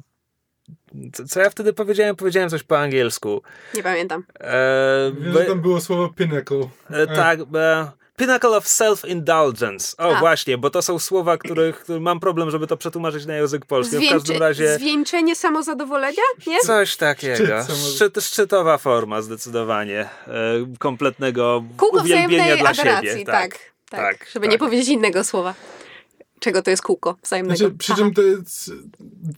Co, 1.13 1.25
co 1.25 1.39
ja 1.39 1.49
wtedy 1.49 1.73
powiedziałem? 1.73 2.15
Powiedziałem 2.15 2.49
coś 2.49 2.63
po 2.63 2.79
angielsku. 2.79 3.41
Nie 3.75 3.83
pamiętam. 3.83 4.23
E, 4.39 5.11
Wiem, 5.21 5.33
be- 5.33 5.39
że 5.39 5.45
tam 5.45 5.61
było 5.61 5.81
słowo 5.81 6.09
pinnacle. 6.15 6.69
e, 6.89 7.07
tak, 7.07 7.39
e, 7.55 7.91
Pinnacle 8.17 8.49
of 8.57 8.65
Self-Indulgence. 8.65 9.95
O, 9.97 10.15
A. 10.15 10.19
właśnie, 10.19 10.57
bo 10.57 10.69
to 10.69 10.81
są 10.81 10.99
słowa, 10.99 11.37
których 11.37 11.85
mam 11.99 12.19
problem, 12.19 12.51
żeby 12.51 12.67
to 12.67 12.77
przetłumaczyć 12.77 13.25
na 13.25 13.35
język 13.35 13.65
polski. 13.65 13.95
W 13.97 13.99
każdym 13.99 14.19
Zwieńczy- 14.19 14.39
razie. 14.39 14.75
Zwieńczenie 14.75 15.35
samozadowolenia? 15.35 16.21
Nie? 16.47 16.59
Coś 16.59 16.95
takiego. 16.97 17.65
Szczyt 17.95 18.17
szczytowa 18.23 18.77
forma 18.77 19.21
zdecydowanie. 19.21 19.99
E, 20.27 20.31
kompletnego 20.79 21.63
Kółko 21.77 21.97
uwielbienia 22.01 22.27
wzajemnej 22.43 22.59
dla 22.59 22.69
adoracji, 22.69 23.09
siebie. 23.09 23.25
tak. 23.25 23.59
Tak, 23.89 23.99
tak, 23.99 24.27
żeby 24.33 24.45
tak. 24.45 24.51
nie 24.51 24.57
powiedzieć 24.59 24.87
innego 24.87 25.23
słowa. 25.23 25.53
Czego 26.39 26.61
to 26.61 26.69
jest 26.69 26.83
kółko 26.83 27.17
wzajemnego? 27.23 27.57
Znaczy, 27.57 27.75
przy 27.77 27.95
czym 27.95 28.13
to 28.13 28.21
jest, 28.21 28.71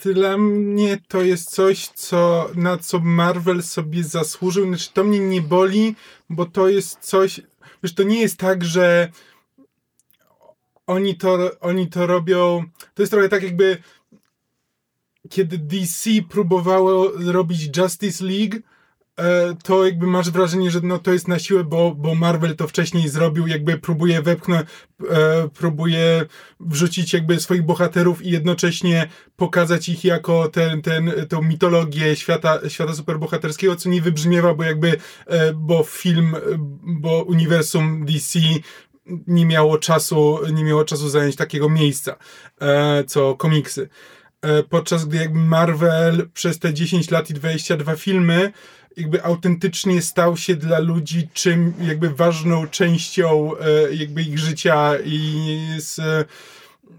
dla 0.06 0.38
mnie 0.38 1.00
to 1.08 1.22
jest 1.22 1.50
coś, 1.50 1.88
co, 1.88 2.50
na 2.56 2.78
co 2.78 3.00
Marvel 3.00 3.64
sobie 3.64 4.04
zasłużył. 4.04 4.68
Znaczy, 4.68 4.90
to 4.94 5.04
mnie 5.04 5.20
nie 5.20 5.42
boli, 5.42 5.96
bo 6.30 6.46
to 6.46 6.70
jest 6.70 7.00
coś, 7.00 7.42
wiesz, 7.84 7.94
to 7.94 8.04
nie 8.04 8.22
jest 8.22 8.38
tak, 8.38 8.64
że 8.64 9.12
oni 10.88 11.18
to, 11.18 11.52
oni 11.60 11.88
to 11.88 12.08
robią. 12.08 12.64
To 12.94 13.02
jest 13.02 13.12
trochę 13.12 13.30
tak, 13.30 13.44
jakby 13.44 13.78
kiedy 15.30 15.58
DC 15.58 16.10
próbowało 16.30 17.12
robić 17.18 17.78
Justice 17.78 18.26
League, 18.26 18.58
to 19.64 19.86
jakby 19.86 20.08
masz 20.08 20.32
wrażenie, 20.32 20.72
że 20.72 20.80
no 20.84 21.00
to 21.00 21.14
jest 21.14 21.28
na 21.28 21.40
siłę, 21.40 21.64
bo, 21.64 21.96
bo 21.96 22.16
Marvel 22.16 22.56
to 22.56 22.68
wcześniej 22.68 23.10
zrobił, 23.10 23.48
jakby 23.48 23.78
próbuje 23.78 24.22
wepchnąć, 24.22 24.68
e, 25.10 25.50
próbuje 25.50 26.26
wrzucić 26.60 27.14
jakby 27.14 27.40
swoich 27.40 27.64
bohaterów 27.64 28.22
i 28.22 28.32
jednocześnie 28.32 29.08
pokazać 29.36 29.90
ich 29.90 30.04
jako 30.04 30.50
ten, 30.50 30.82
ten, 30.82 31.12
tą 31.30 31.42
mitologię 31.42 32.16
świata, 32.16 32.70
świata 32.70 32.94
superbohaterskiego, 32.94 33.76
co 33.76 33.90
nie 33.90 34.02
wybrzmiewa, 34.02 34.54
bo 34.54 34.64
jakby, 34.64 34.98
e, 35.28 35.54
bo 35.54 35.84
film, 35.84 36.36
bo 36.84 37.24
uniwersum 37.24 38.06
DC 38.06 38.40
nie 39.28 39.46
miało 39.46 39.78
czasu, 39.78 40.40
nie 40.54 40.64
miało 40.64 40.86
czasu 40.86 41.10
zająć 41.10 41.36
takiego 41.36 41.70
miejsca, 41.70 42.16
co 43.08 43.36
komiksy. 43.36 43.90
Podczas 44.70 45.06
gdy 45.06 45.18
jakby 45.18 45.40
Marvel 45.40 46.30
przez 46.34 46.60
te 46.60 46.74
10 46.74 47.12
lat 47.12 47.30
i 47.30 47.34
22 47.34 47.96
filmy 47.96 48.52
jakby 48.98 49.24
autentycznie 49.24 50.02
stał 50.02 50.38
się 50.38 50.56
dla 50.56 50.80
ludzi 50.80 51.30
czym 51.34 51.74
jakby 51.82 52.10
ważną 52.10 52.68
częścią 52.68 53.52
e, 53.58 53.96
jakby 53.96 54.22
ich 54.22 54.40
życia 54.40 54.94
i 55.06 55.58
z 55.80 56.00
e, 56.00 56.26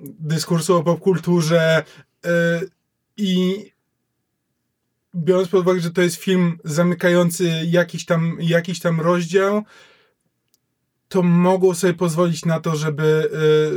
dyskursu 0.01 0.77
o 0.77 0.83
popkulturze 0.83 1.85
e, 2.25 2.61
i 3.17 3.73
biorąc 5.15 5.49
pod 5.49 5.61
uwagę, 5.61 5.81
że 5.81 5.91
to 5.91 6.03
jest 6.03 6.17
film 6.17 6.59
zamykający 6.65 7.53
jakiś 7.67 8.05
tam, 8.05 8.37
jakiś 8.41 8.81
tam 8.81 9.01
rozdział, 9.01 9.63
to 11.09 11.23
mogą 11.23 11.75
sobie 11.75 11.95
pozwolić 11.95 12.45
na 12.45 12.61
to, 12.61 12.77
żeby, 12.77 13.31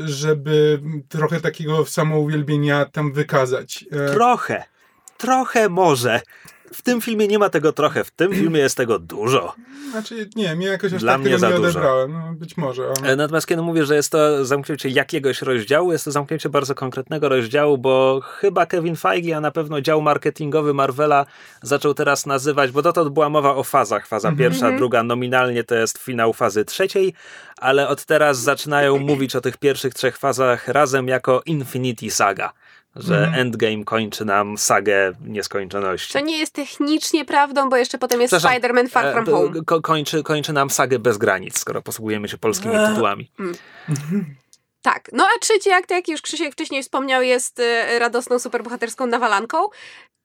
żeby 0.06 0.82
trochę 1.10 1.42
takiego 1.42 1.86
samouwielbienia 1.86 2.86
tam 2.86 3.14
wykazać. 3.14 3.86
Trochę. 4.14 4.64
Trochę 5.18 5.70
może 5.70 6.22
w 6.74 6.82
tym 6.82 7.02
filmie 7.02 7.28
nie 7.28 7.40
ma 7.40 7.50
tego 7.50 7.74
trochę, 7.74 8.04
w 8.04 8.12
tym 8.12 8.34
filmie 8.34 8.60
jest 8.60 8.78
tego 8.78 9.00
dużo. 9.00 9.56
Znaczy, 9.92 10.30
nie, 10.36 10.56
mnie 10.56 10.68
jakoś 10.68 10.94
aż 10.94 11.02
Dla 11.02 11.14
tak 11.14 11.22
mnie 11.22 11.32
tego 11.32 11.48
nie 11.48 11.56
dużo. 11.56 11.70
odebrałem, 11.70 12.14
no, 12.14 12.34
być 12.34 12.58
może. 12.58 12.84
Ale... 13.02 13.14
E, 13.14 13.16
natomiast 13.16 13.48
kiedy 13.48 13.62
mówię, 13.62 13.86
że 13.86 13.96
jest 13.96 14.12
to 14.12 14.46
zamknięcie 14.46 14.90
jakiegoś 14.90 15.42
rozdziału, 15.42 15.92
jest 15.92 16.06
to 16.06 16.12
zamknięcie 16.12 16.50
bardzo 16.50 16.76
konkretnego 16.76 17.30
rozdziału, 17.30 17.78
bo 17.78 18.22
chyba 18.24 18.66
Kevin 18.66 18.96
Feige, 18.96 19.38
a 19.38 19.42
na 19.42 19.52
pewno 19.52 19.82
dział 19.82 20.02
marketingowy 20.02 20.74
Marvela 20.74 21.26
zaczął 21.62 21.94
teraz 21.94 22.26
nazywać, 22.26 22.72
bo 22.72 22.82
dotąd 22.82 23.10
była 23.10 23.30
mowa 23.30 23.56
o 23.56 23.64
fazach. 23.64 24.08
Faza 24.08 24.32
-hmm. 24.32 24.38
pierwsza, 24.38 24.66
mhm. 24.66 24.78
druga, 24.78 25.04
nominalnie 25.04 25.64
to 25.64 25.76
jest 25.76 25.98
finał 25.98 26.34
fazy 26.34 26.66
trzeciej, 26.66 27.14
ale 27.58 27.88
od 27.88 28.06
teraz 28.06 28.40
zaczynają 28.40 28.98
mówić 28.98 29.36
o 29.36 29.42
tych 29.42 29.58
pierwszych 29.58 29.94
trzech 29.94 30.18
fazach 30.18 30.68
razem 30.68 31.08
jako 31.08 31.42
Infinity 31.46 32.12
Saga 32.12 32.54
że 32.96 33.18
mm. 33.18 33.40
Endgame 33.40 33.84
kończy 33.84 34.26
nam 34.26 34.58
sagę 34.58 35.14
nieskończoności. 35.22 36.14
To 36.14 36.20
nie 36.20 36.38
jest 36.38 36.54
technicznie 36.54 37.26
prawdą, 37.26 37.70
bo 37.70 37.78
jeszcze 37.78 37.98
potem 37.98 38.22
jest 38.22 38.34
Spider-Man 38.34 38.90
Far 38.90 39.06
e, 39.06 39.12
From 39.12 39.26
Home. 39.26 39.64
Ko 39.66 39.82
kończy, 39.82 40.24
kończy 40.24 40.54
nam 40.54 40.70
sagę 40.70 41.00
bez 41.00 41.18
granic, 41.18 41.60
skoro 41.60 41.82
posługujemy 41.82 42.28
się 42.28 42.38
polskimi 42.38 42.76
tytułami. 42.90 43.32
Mm. 43.40 43.56
Tak, 44.82 45.10
no 45.14 45.24
a 45.36 45.40
trzeci 45.40 45.72
akt, 45.72 45.92
jak 45.92 46.08
już 46.08 46.22
Krzysiek 46.22 46.54
wcześniej 46.54 46.84
wspomniał, 46.84 47.22
jest 47.22 47.60
e, 47.60 48.00
radosną, 48.00 48.40
superbohaterską 48.40 49.08
nawalanką, 49.08 49.58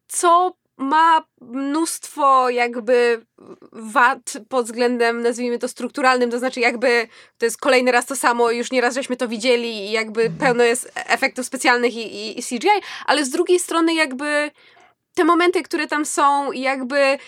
co 0.08 0.52
ma 0.80 1.24
mnóstwo 1.40 2.50
jakby 2.50 3.26
wad 3.72 4.32
pod 4.48 4.66
względem, 4.66 5.22
nazwijmy 5.22 5.58
to 5.58 5.68
strukturalnym, 5.68 6.30
to 6.30 6.38
znaczy 6.38 6.60
jakby 6.60 7.08
to 7.38 7.46
jest 7.46 7.60
kolejny 7.60 7.92
raz 7.92 8.06
to 8.06 8.16
samo, 8.16 8.50
już 8.50 8.70
nieraz 8.70 8.94
żeśmy 8.94 9.16
to 9.16 9.28
widzieli 9.28 9.68
i 9.68 9.90
jakby 9.90 10.22
mhm. 10.22 10.38
pełno 10.38 10.64
jest 10.64 10.92
efektów 10.94 11.46
specjalnych 11.46 11.94
i, 11.94 12.16
i, 12.16 12.38
i 12.38 12.42
CGI, 12.42 12.68
ale 13.06 13.24
z 13.24 13.30
drugiej 13.30 13.58
strony 13.58 13.94
jakby 13.94 14.50
te 15.14 15.24
momenty, 15.24 15.62
które 15.62 15.86
tam 15.86 16.04
są, 16.04 16.52
jakby 16.52 17.18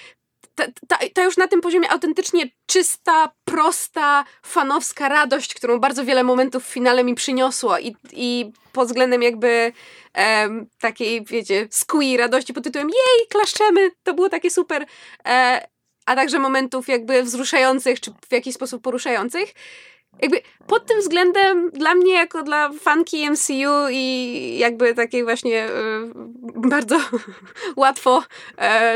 ta, 0.54 0.64
ta, 0.88 0.98
ta, 1.14 1.24
już 1.24 1.36
na 1.36 1.48
tym 1.48 1.60
poziomie 1.60 1.90
autentycznie 1.90 2.50
czysta, 2.66 3.32
prosta, 3.44 4.24
fanowska 4.42 5.08
radość, 5.08 5.54
którą 5.54 5.78
bardzo 5.78 6.04
wiele 6.04 6.24
momentów 6.24 6.64
w 6.64 6.72
finale 6.72 7.04
mi 7.04 7.14
przyniosło 7.14 7.78
i, 7.78 7.96
i 8.12 8.52
pod 8.72 8.86
względem 8.86 9.22
jakby 9.22 9.72
um, 10.16 10.66
takiej, 10.80 11.24
wiecie, 11.24 11.68
skui 11.70 12.16
radości 12.16 12.52
pod 12.54 12.64
tytułem 12.64 12.88
jej, 12.88 13.28
klaszczemy, 13.28 13.90
to 14.02 14.14
było 14.14 14.28
takie 14.28 14.50
super, 14.50 14.86
e, 15.26 15.68
a 16.06 16.16
także 16.16 16.38
momentów 16.38 16.88
jakby 16.88 17.22
wzruszających, 17.22 18.00
czy 18.00 18.10
w 18.28 18.32
jakiś 18.32 18.54
sposób 18.54 18.82
poruszających, 18.82 19.54
jakby 20.22 20.42
pod 20.66 20.86
tym 20.86 21.00
względem 21.00 21.70
dla 21.70 21.94
mnie, 21.94 22.14
jako 22.14 22.42
dla 22.42 22.72
fanki 22.72 23.30
MCU 23.30 23.88
i 23.90 24.56
jakby 24.58 24.94
takiej 24.94 25.24
właśnie 25.24 25.66
y, 25.66 25.70
bardzo 26.68 27.00
łatwo, 27.76 28.22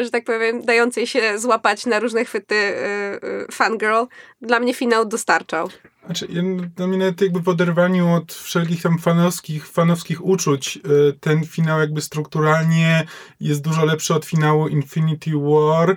y, 0.01 0.05
że 0.05 0.11
tak 0.11 0.25
powiem, 0.25 0.65
dającej 0.65 1.07
się 1.07 1.39
złapać 1.39 1.87
na 1.87 1.99
różne 1.99 2.25
chwyty 2.25 2.55
y, 2.55 3.53
fangirl, 3.53 4.05
dla 4.41 4.61
mnie 4.61 4.75
finał 4.75 5.05
dostarczał. 5.05 5.69
Znaczy, 6.07 6.29
dla 6.77 6.87
mnie 6.87 6.99
nawet 6.99 7.21
jakby 7.21 7.41
w 7.41 7.49
oderwaniu 7.49 8.13
od 8.13 8.33
wszelkich 8.33 8.83
tam 8.83 8.99
fanowskich, 8.99 9.69
fanowskich 9.69 10.25
uczuć, 10.25 10.79
ten 11.21 11.47
finał 11.47 11.81
jakby 11.81 12.01
strukturalnie 12.01 13.07
jest 13.41 13.63
dużo 13.63 13.85
lepszy 13.85 14.15
od 14.15 14.25
finału 14.25 14.69
Infinity 14.69 15.31
War, 15.35 15.97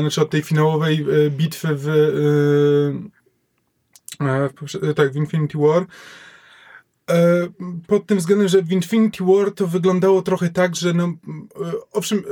znaczy 0.00 0.20
od 0.20 0.30
tej 0.30 0.42
finałowej 0.42 1.06
bitwy 1.30 1.68
w, 1.70 1.86
tak, 4.96 5.12
w 5.12 5.16
Infinity 5.16 5.58
War. 5.58 5.86
E, 7.10 7.48
pod 7.86 8.06
tym 8.06 8.18
względem, 8.18 8.48
że 8.48 8.62
w 8.62 8.72
Infinity 8.72 9.24
War 9.24 9.52
to 9.52 9.66
wyglądało 9.66 10.22
trochę 10.22 10.50
tak, 10.50 10.76
że 10.76 10.94
no, 10.94 11.04
e, 11.04 11.72
owszem, 11.92 12.22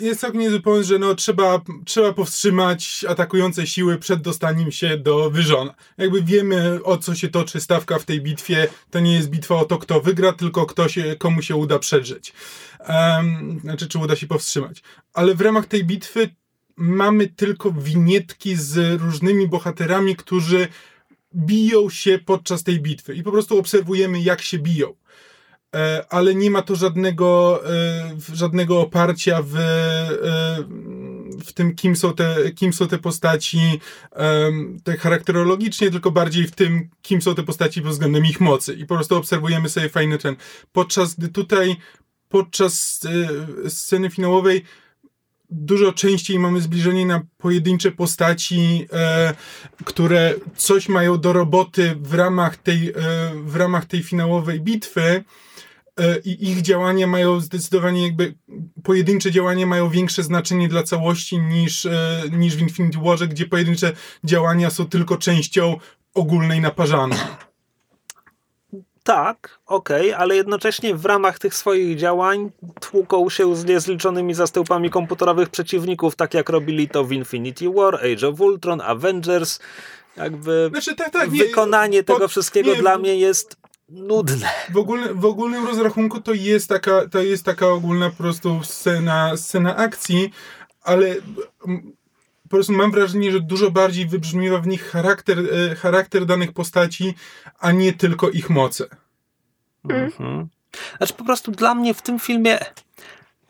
jest 0.00 0.20
całkiem 0.20 0.40
niezły 0.40 0.60
pomysł, 0.60 0.88
że 0.88 0.98
no, 0.98 1.14
trzeba, 1.14 1.60
trzeba 1.84 2.12
powstrzymać 2.12 3.04
atakujące 3.08 3.66
siły 3.66 3.98
przed 3.98 4.22
dostaniem 4.22 4.72
się 4.72 4.98
do 4.98 5.30
Wyżona. 5.30 5.74
Jakby 5.98 6.22
wiemy, 6.22 6.80
o 6.84 6.98
co 6.98 7.14
się 7.14 7.28
toczy 7.28 7.60
stawka 7.60 7.98
w 7.98 8.04
tej 8.04 8.20
bitwie. 8.20 8.68
To 8.90 9.00
nie 9.00 9.14
jest 9.14 9.30
bitwa 9.30 9.54
o 9.54 9.64
to, 9.64 9.78
kto 9.78 10.00
wygra, 10.00 10.32
tylko 10.32 10.66
kto 10.66 10.88
się, 10.88 11.16
komu 11.18 11.42
się 11.42 11.56
uda 11.56 11.78
przedrzeć. 11.78 12.32
Um, 12.88 13.60
znaczy, 13.60 13.88
czy 13.88 13.98
uda 13.98 14.16
się 14.16 14.26
powstrzymać. 14.26 14.82
Ale 15.14 15.34
w 15.34 15.40
ramach 15.40 15.66
tej 15.66 15.84
bitwy 15.84 16.30
mamy 16.76 17.28
tylko 17.28 17.72
winietki 17.72 18.56
z 18.56 19.00
różnymi 19.02 19.48
bohaterami, 19.48 20.16
którzy 20.16 20.68
biją 21.34 21.90
się 21.90 22.18
podczas 22.18 22.62
tej 22.62 22.80
bitwy 22.80 23.14
i 23.14 23.22
po 23.22 23.32
prostu 23.32 23.58
obserwujemy, 23.58 24.20
jak 24.20 24.42
się 24.42 24.58
biją. 24.58 24.94
E, 25.76 26.04
ale 26.10 26.34
nie 26.34 26.50
ma 26.50 26.62
to 26.62 26.76
żadnego, 26.76 27.60
e, 27.70 28.16
żadnego 28.34 28.80
oparcia 28.80 29.42
w, 29.42 29.56
e, 29.56 29.58
w 31.44 31.52
tym, 31.52 31.74
kim 31.74 31.96
są, 31.96 32.14
te, 32.14 32.50
kim 32.50 32.72
są 32.72 32.88
te 32.88 32.98
postaci 32.98 33.80
te 34.84 34.96
charakterologicznie, 34.96 35.90
tylko 35.90 36.10
bardziej 36.10 36.46
w 36.46 36.50
tym, 36.50 36.88
kim 37.02 37.22
są 37.22 37.34
te 37.34 37.42
postaci 37.42 37.82
pod 37.82 37.90
względem 37.90 38.26
ich 38.26 38.40
mocy. 38.40 38.74
I 38.74 38.86
po 38.86 38.94
prostu 38.94 39.16
obserwujemy 39.16 39.68
sobie 39.68 39.88
fajny 39.88 40.18
ten. 40.18 40.36
Podczas 40.72 41.14
gdy 41.14 41.28
tutaj, 41.28 41.76
podczas 42.28 43.00
sceny 43.68 44.10
finałowej, 44.10 44.64
dużo 45.52 45.92
częściej 45.92 46.38
mamy 46.38 46.60
zbliżenie 46.60 47.06
na 47.06 47.22
pojedyncze 47.38 47.92
postaci, 47.92 48.86
e, 48.92 49.34
które 49.84 50.34
coś 50.56 50.88
mają 50.88 51.18
do 51.18 51.32
roboty 51.32 51.96
w 52.00 52.14
ramach 52.14 52.56
tej, 52.56 52.88
e, 52.88 52.92
w 53.44 53.56
ramach 53.56 53.84
tej 53.84 54.02
finałowej 54.02 54.60
bitwy 54.60 55.24
e, 55.96 56.18
i 56.18 56.50
ich 56.50 56.62
działania 56.62 57.06
mają 57.06 57.40
zdecydowanie 57.40 58.02
jakby, 58.02 58.34
pojedyncze 58.82 59.30
działania 59.30 59.66
mają 59.66 59.90
większe 59.90 60.22
znaczenie 60.22 60.68
dla 60.68 60.82
całości 60.82 61.38
niż, 61.38 61.86
e, 61.86 62.22
niż 62.32 62.56
w 62.56 62.60
Infinity 62.60 62.98
Warze, 62.98 63.28
gdzie 63.28 63.46
pojedyncze 63.46 63.92
działania 64.24 64.70
są 64.70 64.86
tylko 64.86 65.16
częścią 65.16 65.76
ogólnej 66.14 66.60
naparzany 66.60 67.16
tak, 69.02 69.58
okej, 69.66 70.08
okay, 70.08 70.16
ale 70.16 70.36
jednocześnie 70.36 70.94
w 70.94 71.04
ramach 71.04 71.38
tych 71.38 71.54
swoich 71.54 71.96
działań 71.96 72.50
tłuką 72.80 73.30
się 73.30 73.56
z 73.56 73.64
niezliczonymi 73.64 74.34
zastępami 74.34 74.90
komputerowych 74.90 75.48
przeciwników, 75.48 76.16
tak 76.16 76.34
jak 76.34 76.48
robili 76.48 76.88
to 76.88 77.04
w 77.04 77.12
Infinity 77.12 77.70
War, 77.70 77.94
Age 77.94 78.28
of 78.28 78.40
Ultron, 78.40 78.80
Avengers. 78.80 79.58
Jakby 80.16 80.68
znaczy, 80.70 80.94
tak, 80.96 81.10
tak, 81.10 81.30
wykonanie 81.30 81.98
nie, 81.98 82.04
tego 82.04 82.18
pod, 82.18 82.30
wszystkiego 82.30 82.74
nie, 82.74 82.80
dla 82.80 82.98
mnie 82.98 83.16
jest 83.16 83.56
nudne. 83.88 84.48
W, 84.72 84.76
ogólne, 84.76 85.14
w 85.14 85.24
ogólnym 85.24 85.66
rozrachunku 85.66 86.20
to 86.20 86.32
jest 86.32 86.68
taka, 86.68 87.08
to 87.08 87.22
jest 87.22 87.44
taka 87.44 87.68
ogólna 87.68 88.10
po 88.10 88.16
prostu 88.16 88.60
scena, 88.64 89.36
scena 89.36 89.76
akcji, 89.76 90.30
ale 90.82 91.16
po 92.52 92.56
prostu 92.56 92.72
mam 92.72 92.90
wrażenie, 92.90 93.32
że 93.32 93.40
dużo 93.40 93.70
bardziej 93.70 94.06
wybrzmiewa 94.06 94.58
w 94.58 94.66
nich 94.66 94.90
charakter, 94.90 95.38
e, 95.38 95.74
charakter 95.74 96.26
danych 96.26 96.52
postaci, 96.52 97.14
a 97.58 97.72
nie 97.72 97.92
tylko 97.92 98.30
ich 98.30 98.50
moce. 98.50 98.86
Mhm. 99.88 100.48
Znaczy 100.96 101.14
po 101.14 101.24
prostu 101.24 101.50
dla 101.50 101.74
mnie 101.74 101.94
w 101.94 102.02
tym 102.02 102.18
filmie 102.18 102.58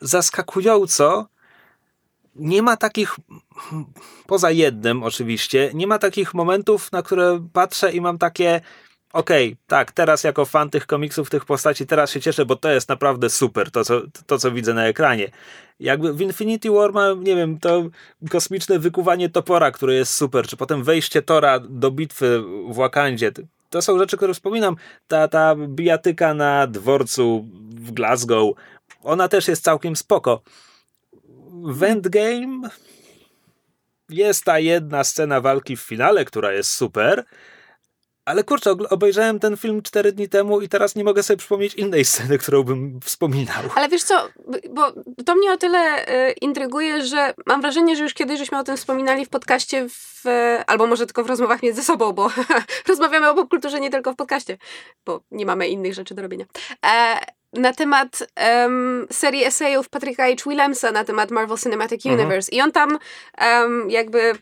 zaskakująco 0.01 1.27
nie 2.35 2.61
ma 2.61 2.77
takich, 2.77 3.15
poza 4.27 4.51
jednym 4.51 5.03
oczywiście, 5.03 5.71
nie 5.73 5.87
ma 5.87 5.99
takich 5.99 6.33
momentów, 6.33 6.91
na 6.91 7.01
które 7.01 7.47
patrzę 7.53 7.91
i 7.91 8.01
mam 8.01 8.17
takie 8.17 8.61
okej, 9.13 9.57
tak, 9.67 9.91
teraz 9.91 10.23
jako 10.23 10.45
fan 10.45 10.69
tych 10.69 10.87
komiksów, 10.87 11.29
tych 11.29 11.45
postaci, 11.45 11.85
teraz 11.87 12.11
się 12.11 12.21
cieszę, 12.21 12.45
bo 12.45 12.55
to 12.55 12.71
jest 12.71 12.89
naprawdę 12.89 13.29
super, 13.29 13.71
to 13.71 13.85
co, 13.85 14.01
to, 14.25 14.37
co 14.37 14.51
widzę 14.51 14.73
na 14.73 14.87
ekranie. 14.87 15.31
Jakby 15.79 16.13
w 16.13 16.21
Infinity 16.21 16.69
War 16.71 16.91
nie 17.17 17.35
wiem, 17.35 17.59
to 17.59 17.83
kosmiczne 18.29 18.79
wykuwanie 18.79 19.29
topora, 19.29 19.71
które 19.71 19.93
jest 19.93 20.13
super, 20.13 20.47
czy 20.47 20.57
potem 20.57 20.83
wejście 20.83 21.21
Tora 21.21 21.59
do 21.59 21.91
bitwy 21.91 22.43
w 22.69 22.75
Wakandzie. 22.75 23.31
To 23.69 23.81
są 23.81 23.99
rzeczy, 23.99 24.17
które 24.17 24.33
wspominam. 24.33 24.75
Ta, 25.07 25.27
ta 25.27 25.55
bijatyka 25.55 26.33
na 26.33 26.67
dworcu 26.67 27.45
w 27.69 27.91
Glasgow, 27.91 28.55
ona 29.03 29.27
też 29.27 29.47
jest 29.47 29.63
całkiem 29.63 29.95
spoko. 29.95 30.41
W 31.63 31.83
Endgame 31.83 32.69
jest 34.09 34.43
ta 34.43 34.59
jedna 34.59 35.03
scena 35.03 35.41
walki 35.41 35.75
w 35.75 35.81
finale, 35.81 36.25
która 36.25 36.51
jest 36.53 36.69
super, 36.69 37.23
ale 38.25 38.43
kurczę, 38.43 38.71
obejrzałem 38.89 39.39
ten 39.39 39.57
film 39.57 39.81
cztery 39.81 40.11
dni 40.11 40.29
temu 40.29 40.61
i 40.61 40.69
teraz 40.69 40.95
nie 40.95 41.03
mogę 41.03 41.23
sobie 41.23 41.37
przypomnieć 41.37 41.73
innej 41.73 42.05
sceny, 42.13 42.37
którą 42.37 42.63
bym 42.63 42.99
wspominał. 43.03 43.63
Ale 43.75 43.89
wiesz 43.89 44.03
co, 44.03 44.29
bo 44.69 44.91
to 45.25 45.35
mnie 45.35 45.51
o 45.51 45.57
tyle 45.57 46.07
y, 46.29 46.31
intryguje, 46.31 47.05
że 47.05 47.33
mam 47.45 47.61
wrażenie, 47.61 47.95
że 47.95 48.03
już 48.03 48.13
kiedyś 48.13 48.39
żeśmy 48.39 48.57
o 48.59 48.63
tym 48.63 48.77
wspominali 48.77 49.25
w 49.25 49.29
podcaście, 49.29 49.89
w, 49.89 50.23
albo 50.67 50.87
może 50.87 51.05
tylko 51.05 51.23
w 51.23 51.27
rozmowach 51.27 51.63
między 51.63 51.83
sobą, 51.83 52.11
bo 52.11 52.29
rozmawiamy 52.89 53.29
o 53.29 53.35
popkulturze 53.35 53.79
nie 53.79 53.89
tylko 53.89 54.13
w 54.13 54.15
podcaście, 54.15 54.57
bo 55.05 55.21
nie 55.31 55.45
mamy 55.45 55.67
innych 55.67 55.93
rzeczy 55.93 56.15
do 56.15 56.21
robienia. 56.21 56.45
E, 56.85 57.19
na 57.53 57.73
temat 57.73 58.27
um, 58.63 59.07
serii 59.11 59.45
esejów 59.45 59.89
Patryka 59.89 60.23
H. 60.23 60.49
Willemsa 60.49 60.91
na 60.91 61.03
temat 61.03 61.31
Marvel 61.31 61.57
Cinematic 61.57 62.05
mhm. 62.05 62.19
Universe. 62.19 62.51
Mhm. 62.51 62.57
I 62.57 62.61
on 62.61 62.71
tam 62.71 62.99
um, 63.41 63.89
jakby 63.89 64.33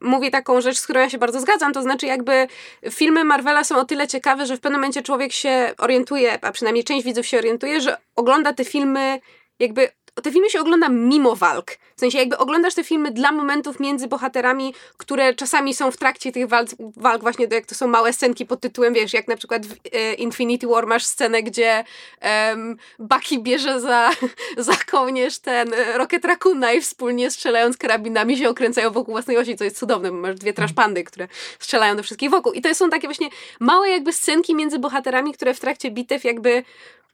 mówi 0.00 0.30
taką 0.30 0.60
rzecz, 0.60 0.78
z 0.78 0.84
którą 0.84 1.00
ja 1.00 1.10
się 1.10 1.18
bardzo 1.18 1.40
zgadzam, 1.40 1.72
to 1.72 1.82
znaczy 1.82 2.06
jakby 2.06 2.46
filmy 2.90 3.24
Marvela 3.24 3.64
są 3.64 3.76
o 3.76 3.84
tyle 3.84 4.08
ciekawe, 4.08 4.46
że 4.46 4.56
w 4.56 4.60
pewnym 4.60 4.80
momencie 4.80 5.02
człowiek 5.02 5.32
się 5.32 5.72
orientuje, 5.78 6.44
a 6.44 6.52
przynajmniej 6.52 6.84
część 6.84 7.04
widzów 7.04 7.26
się 7.26 7.38
orientuje, 7.38 7.80
że 7.80 7.96
ogląda 8.16 8.52
te 8.52 8.64
filmy 8.64 9.20
jakby 9.58 9.88
te 10.22 10.32
filmy 10.32 10.50
się 10.50 10.60
ogląda 10.60 10.88
mimo 10.88 11.36
walk. 11.36 11.70
W 11.96 12.00
sensie 12.00 12.18
jakby 12.18 12.38
oglądasz 12.38 12.74
te 12.74 12.84
filmy 12.84 13.10
dla 13.10 13.32
momentów 13.32 13.80
między 13.80 14.08
bohaterami, 14.08 14.74
które 14.96 15.34
czasami 15.34 15.74
są 15.74 15.90
w 15.90 15.96
trakcie 15.96 16.32
tych 16.32 16.48
walk, 16.48 16.68
walk 16.96 17.22
właśnie 17.22 17.46
jak 17.50 17.66
to 17.66 17.74
są 17.74 17.86
małe 17.86 18.12
scenki 18.12 18.46
pod 18.46 18.60
tytułem, 18.60 18.94
wiesz, 18.94 19.12
jak 19.12 19.28
na 19.28 19.36
przykład 19.36 19.66
w 19.66 19.74
e, 19.92 20.14
Infinity 20.14 20.66
War 20.66 20.86
masz 20.86 21.04
scenę, 21.04 21.42
gdzie 21.42 21.84
um, 22.22 22.76
Bucky 22.98 23.38
bierze 23.38 23.80
za, 23.80 24.10
za 24.58 24.76
kołnierz 24.90 25.38
ten 25.38 25.74
e, 25.74 25.98
Rocket 25.98 26.24
Raccoona 26.24 26.72
i 26.72 26.80
wspólnie 26.80 27.30
strzelając 27.30 27.76
karabinami 27.76 28.38
się 28.38 28.48
okręcają 28.48 28.90
wokół 28.90 29.14
własnej 29.14 29.38
osi, 29.38 29.56
co 29.56 29.64
jest 29.64 29.78
cudowne, 29.78 30.10
bo 30.10 30.16
masz 30.16 30.34
dwie 30.34 30.52
traszpandy, 30.52 31.04
które 31.04 31.28
strzelają 31.58 31.96
do 31.96 32.02
wszystkich 32.02 32.30
wokół. 32.30 32.52
I 32.52 32.62
to 32.62 32.74
są 32.74 32.90
takie 32.90 33.08
właśnie 33.08 33.28
małe 33.60 33.90
jakby 33.90 34.12
scenki 34.12 34.54
między 34.54 34.78
bohaterami, 34.78 35.32
które 35.32 35.54
w 35.54 35.60
trakcie 35.60 35.90
bitew 35.90 36.24
jakby 36.24 36.64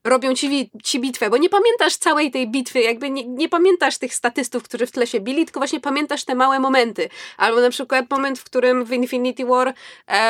robią 0.05 0.35
ci, 0.35 0.71
ci 0.85 1.01
bitwę, 1.01 1.31
bo 1.31 1.37
nie 1.37 1.49
pamiętasz 1.49 1.97
całej 1.97 2.31
tej 2.31 2.51
bitwy, 2.51 2.81
jakby 2.81 3.11
nie, 3.11 3.27
nie 3.29 3.49
pamiętasz 3.49 3.99
tych 3.99 4.15
statystów, 4.15 4.63
którzy 4.63 4.87
w 4.87 4.93
tle 4.93 5.07
się 5.07 5.21
bili, 5.21 5.45
tylko 5.45 5.61
właśnie 5.61 5.81
pamiętasz 5.81 6.25
te 6.25 6.35
małe 6.35 6.61
momenty. 6.61 7.09
Albo 7.37 7.61
na 7.61 7.71
przykład 7.71 8.11
moment, 8.11 8.39
w 8.39 8.45
którym 8.45 8.85
w 8.85 8.93
Infinity 8.93 9.47
War 9.47 9.75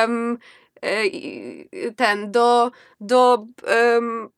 um, 0.03 0.39
ten 1.97 2.31
do, 2.31 2.71
do 3.01 3.47
um, 3.97 4.31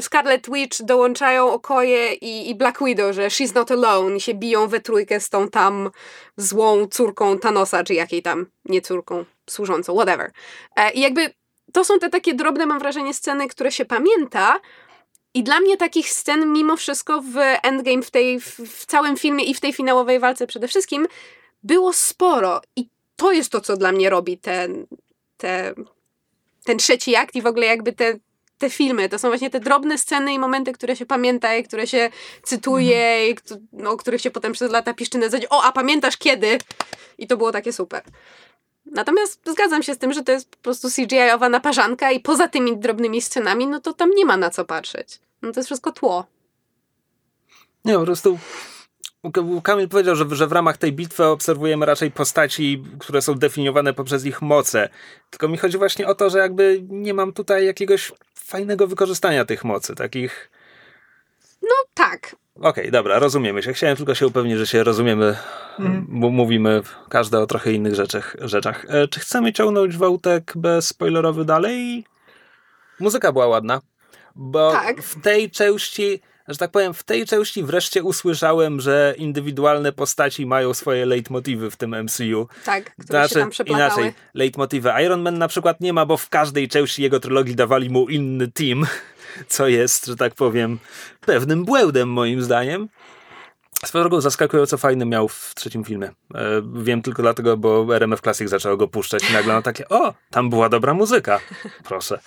Scarlet 0.00 0.46
Witch 0.50 0.82
dołączają 0.82 1.52
Okoje 1.52 2.12
i, 2.12 2.50
i 2.50 2.54
Black 2.54 2.84
Widow, 2.84 3.14
że 3.14 3.28
she's 3.28 3.54
not 3.54 3.70
alone 3.70 4.16
i 4.16 4.20
się 4.20 4.34
biją 4.34 4.68
we 4.68 4.80
trójkę 4.80 5.20
z 5.20 5.30
tą 5.30 5.48
tam 5.48 5.90
złą 6.36 6.86
córką 6.86 7.38
Thanosa, 7.38 7.84
czy 7.84 7.94
jakiej 7.94 8.22
tam, 8.22 8.46
nie 8.64 8.80
córką, 8.80 9.24
służącą, 9.50 9.94
whatever. 9.94 10.30
E, 10.76 10.92
I 10.92 11.00
jakby 11.00 11.34
to 11.72 11.84
są 11.84 11.98
te 11.98 12.10
takie 12.10 12.34
drobne, 12.34 12.66
mam 12.66 12.78
wrażenie, 12.78 13.14
sceny, 13.14 13.48
które 13.48 13.72
się 13.72 13.84
pamięta. 13.84 14.60
I 15.34 15.42
dla 15.42 15.60
mnie 15.60 15.76
takich 15.76 16.10
scen, 16.10 16.52
mimo 16.52 16.76
wszystko, 16.76 17.22
w 17.22 17.36
Endgame, 17.62 18.02
w, 18.02 18.10
tej, 18.10 18.40
w 18.40 18.86
całym 18.86 19.16
filmie 19.16 19.44
i 19.44 19.54
w 19.54 19.60
tej 19.60 19.72
finałowej 19.72 20.18
walce 20.18 20.46
przede 20.46 20.68
wszystkim, 20.68 21.06
było 21.62 21.92
sporo. 21.92 22.60
I 22.76 22.88
to 23.16 23.32
jest 23.32 23.52
to, 23.52 23.60
co 23.60 23.76
dla 23.76 23.92
mnie 23.92 24.10
robi 24.10 24.38
ten, 24.38 24.86
te, 25.36 25.74
ten 26.64 26.78
trzeci 26.78 27.16
akt 27.16 27.34
i 27.34 27.42
w 27.42 27.46
ogóle 27.46 27.66
jakby 27.66 27.92
te, 27.92 28.18
te 28.58 28.70
filmy. 28.70 29.08
To 29.08 29.18
są 29.18 29.28
właśnie 29.28 29.50
te 29.50 29.60
drobne 29.60 29.98
sceny 29.98 30.32
i 30.32 30.38
momenty, 30.38 30.72
które 30.72 30.96
się 30.96 31.06
pamięta 31.06 31.56
i 31.56 31.64
które 31.64 31.86
się 31.86 32.10
cytuje 32.42 33.06
mm. 33.06 33.30
i 33.30 33.36
no, 33.72 33.90
o 33.90 33.96
których 33.96 34.20
się 34.20 34.30
potem 34.30 34.52
przez 34.52 34.72
lata 34.72 34.94
piszczy 34.94 35.18
na 35.18 35.26
zasadzie 35.26 35.48
o, 35.48 35.62
a 35.62 35.72
pamiętasz 35.72 36.16
kiedy? 36.16 36.58
I 37.18 37.26
to 37.26 37.36
było 37.36 37.52
takie 37.52 37.72
super. 37.72 38.02
Natomiast 38.92 39.40
zgadzam 39.46 39.82
się 39.82 39.94
z 39.94 39.98
tym, 39.98 40.12
że 40.12 40.22
to 40.22 40.32
jest 40.32 40.50
po 40.50 40.62
prostu 40.62 40.88
CGI-owa 40.88 41.48
naparzanka 41.48 42.12
i 42.12 42.20
poza 42.20 42.48
tymi 42.48 42.78
drobnymi 42.78 43.22
scenami, 43.22 43.66
no 43.66 43.80
to 43.80 43.92
tam 43.92 44.10
nie 44.10 44.24
ma 44.24 44.36
na 44.36 44.50
co 44.50 44.64
patrzeć. 44.64 45.20
No 45.42 45.52
to 45.52 45.60
jest 45.60 45.68
wszystko 45.68 45.92
tło. 45.92 46.26
Nie, 47.84 47.94
po 47.94 48.04
prostu 48.04 48.38
Kamil 49.62 49.88
powiedział, 49.88 50.16
że, 50.16 50.24
że 50.30 50.46
w 50.46 50.52
ramach 50.52 50.76
tej 50.76 50.92
bitwy 50.92 51.24
obserwujemy 51.24 51.86
raczej 51.86 52.10
postaci, 52.10 52.84
które 52.98 53.22
są 53.22 53.34
definiowane 53.34 53.94
poprzez 53.94 54.24
ich 54.24 54.42
moce. 54.42 54.88
Tylko 55.30 55.48
mi 55.48 55.58
chodzi 55.58 55.78
właśnie 55.78 56.06
o 56.06 56.14
to, 56.14 56.30
że 56.30 56.38
jakby 56.38 56.82
nie 56.88 57.14
mam 57.14 57.32
tutaj 57.32 57.66
jakiegoś 57.66 58.12
fajnego 58.34 58.86
wykorzystania 58.86 59.44
tych 59.44 59.64
mocy, 59.64 59.94
takich... 59.94 60.50
No 61.62 61.74
tak, 61.94 62.36
Okej, 62.56 62.70
okay, 62.70 62.90
dobra, 62.90 63.18
rozumiemy 63.18 63.62
się. 63.62 63.72
Chciałem 63.72 63.96
tylko 63.96 64.14
się 64.14 64.26
upewnić, 64.26 64.58
że 64.58 64.66
się 64.66 64.84
rozumiemy, 64.84 65.36
mm. 65.78 66.06
bo 66.08 66.30
mówimy 66.30 66.82
każde 67.08 67.38
o 67.40 67.46
trochę 67.46 67.72
innych 67.72 67.94
rzeczach. 67.94 68.36
rzeczach. 68.40 68.86
E, 68.88 69.08
czy 69.08 69.20
chcemy 69.20 69.52
ciągnąć 69.52 69.96
wątek 69.96 70.52
bezspoilerowy 70.56 71.44
dalej? 71.44 72.04
Muzyka 73.00 73.32
była 73.32 73.46
ładna, 73.46 73.80
bo 74.34 74.72
tak. 74.72 75.02
w 75.02 75.20
tej 75.20 75.50
części, 75.50 76.20
że 76.48 76.56
tak 76.56 76.70
powiem, 76.70 76.94
w 76.94 77.02
tej 77.02 77.26
części 77.26 77.62
wreszcie 77.62 78.02
usłyszałem, 78.02 78.80
że 78.80 79.14
indywidualne 79.18 79.92
postaci 79.92 80.46
mają 80.46 80.74
swoje 80.74 81.06
leitmotywy 81.06 81.70
w 81.70 81.76
tym 81.76 82.04
MCU. 82.04 82.48
Tak, 82.64 82.94
które 82.96 83.18
znaczy, 83.18 83.34
się 83.34 83.40
tam 83.40 83.50
przeplatały. 83.50 84.02
Inaczej, 84.02 84.20
leitmotywy. 84.34 84.90
Iron 85.04 85.22
Man 85.22 85.38
na 85.38 85.48
przykład 85.48 85.80
nie 85.80 85.92
ma, 85.92 86.06
bo 86.06 86.16
w 86.16 86.28
każdej 86.28 86.68
części 86.68 87.02
jego 87.02 87.20
trylogii 87.20 87.54
dawali 87.54 87.90
mu 87.90 88.08
inny 88.08 88.48
team 88.48 88.86
co 89.48 89.68
jest, 89.68 90.06
że 90.06 90.16
tak 90.16 90.34
powiem, 90.34 90.78
pewnym 91.20 91.64
błędem 91.64 92.08
moim 92.08 92.42
zdaniem. 92.42 92.88
Swoją 93.84 94.02
drogą 94.02 94.20
zaskakująco 94.20 94.78
fajny 94.78 95.06
miał 95.06 95.28
w 95.28 95.52
trzecim 95.54 95.84
filmie. 95.84 96.06
E, 96.06 96.62
wiem 96.74 97.02
tylko 97.02 97.22
dlatego, 97.22 97.56
bo 97.56 97.96
RMF 97.96 98.20
Classic 98.20 98.50
zaczęło 98.50 98.76
go 98.76 98.88
puszczać 98.88 99.30
i 99.30 99.32
nagle 99.32 99.54
no 99.54 99.62
takie, 99.62 99.88
o, 99.88 100.14
tam 100.30 100.50
była 100.50 100.68
dobra 100.68 100.94
muzyka. 100.94 101.40
Proszę. 101.84 102.18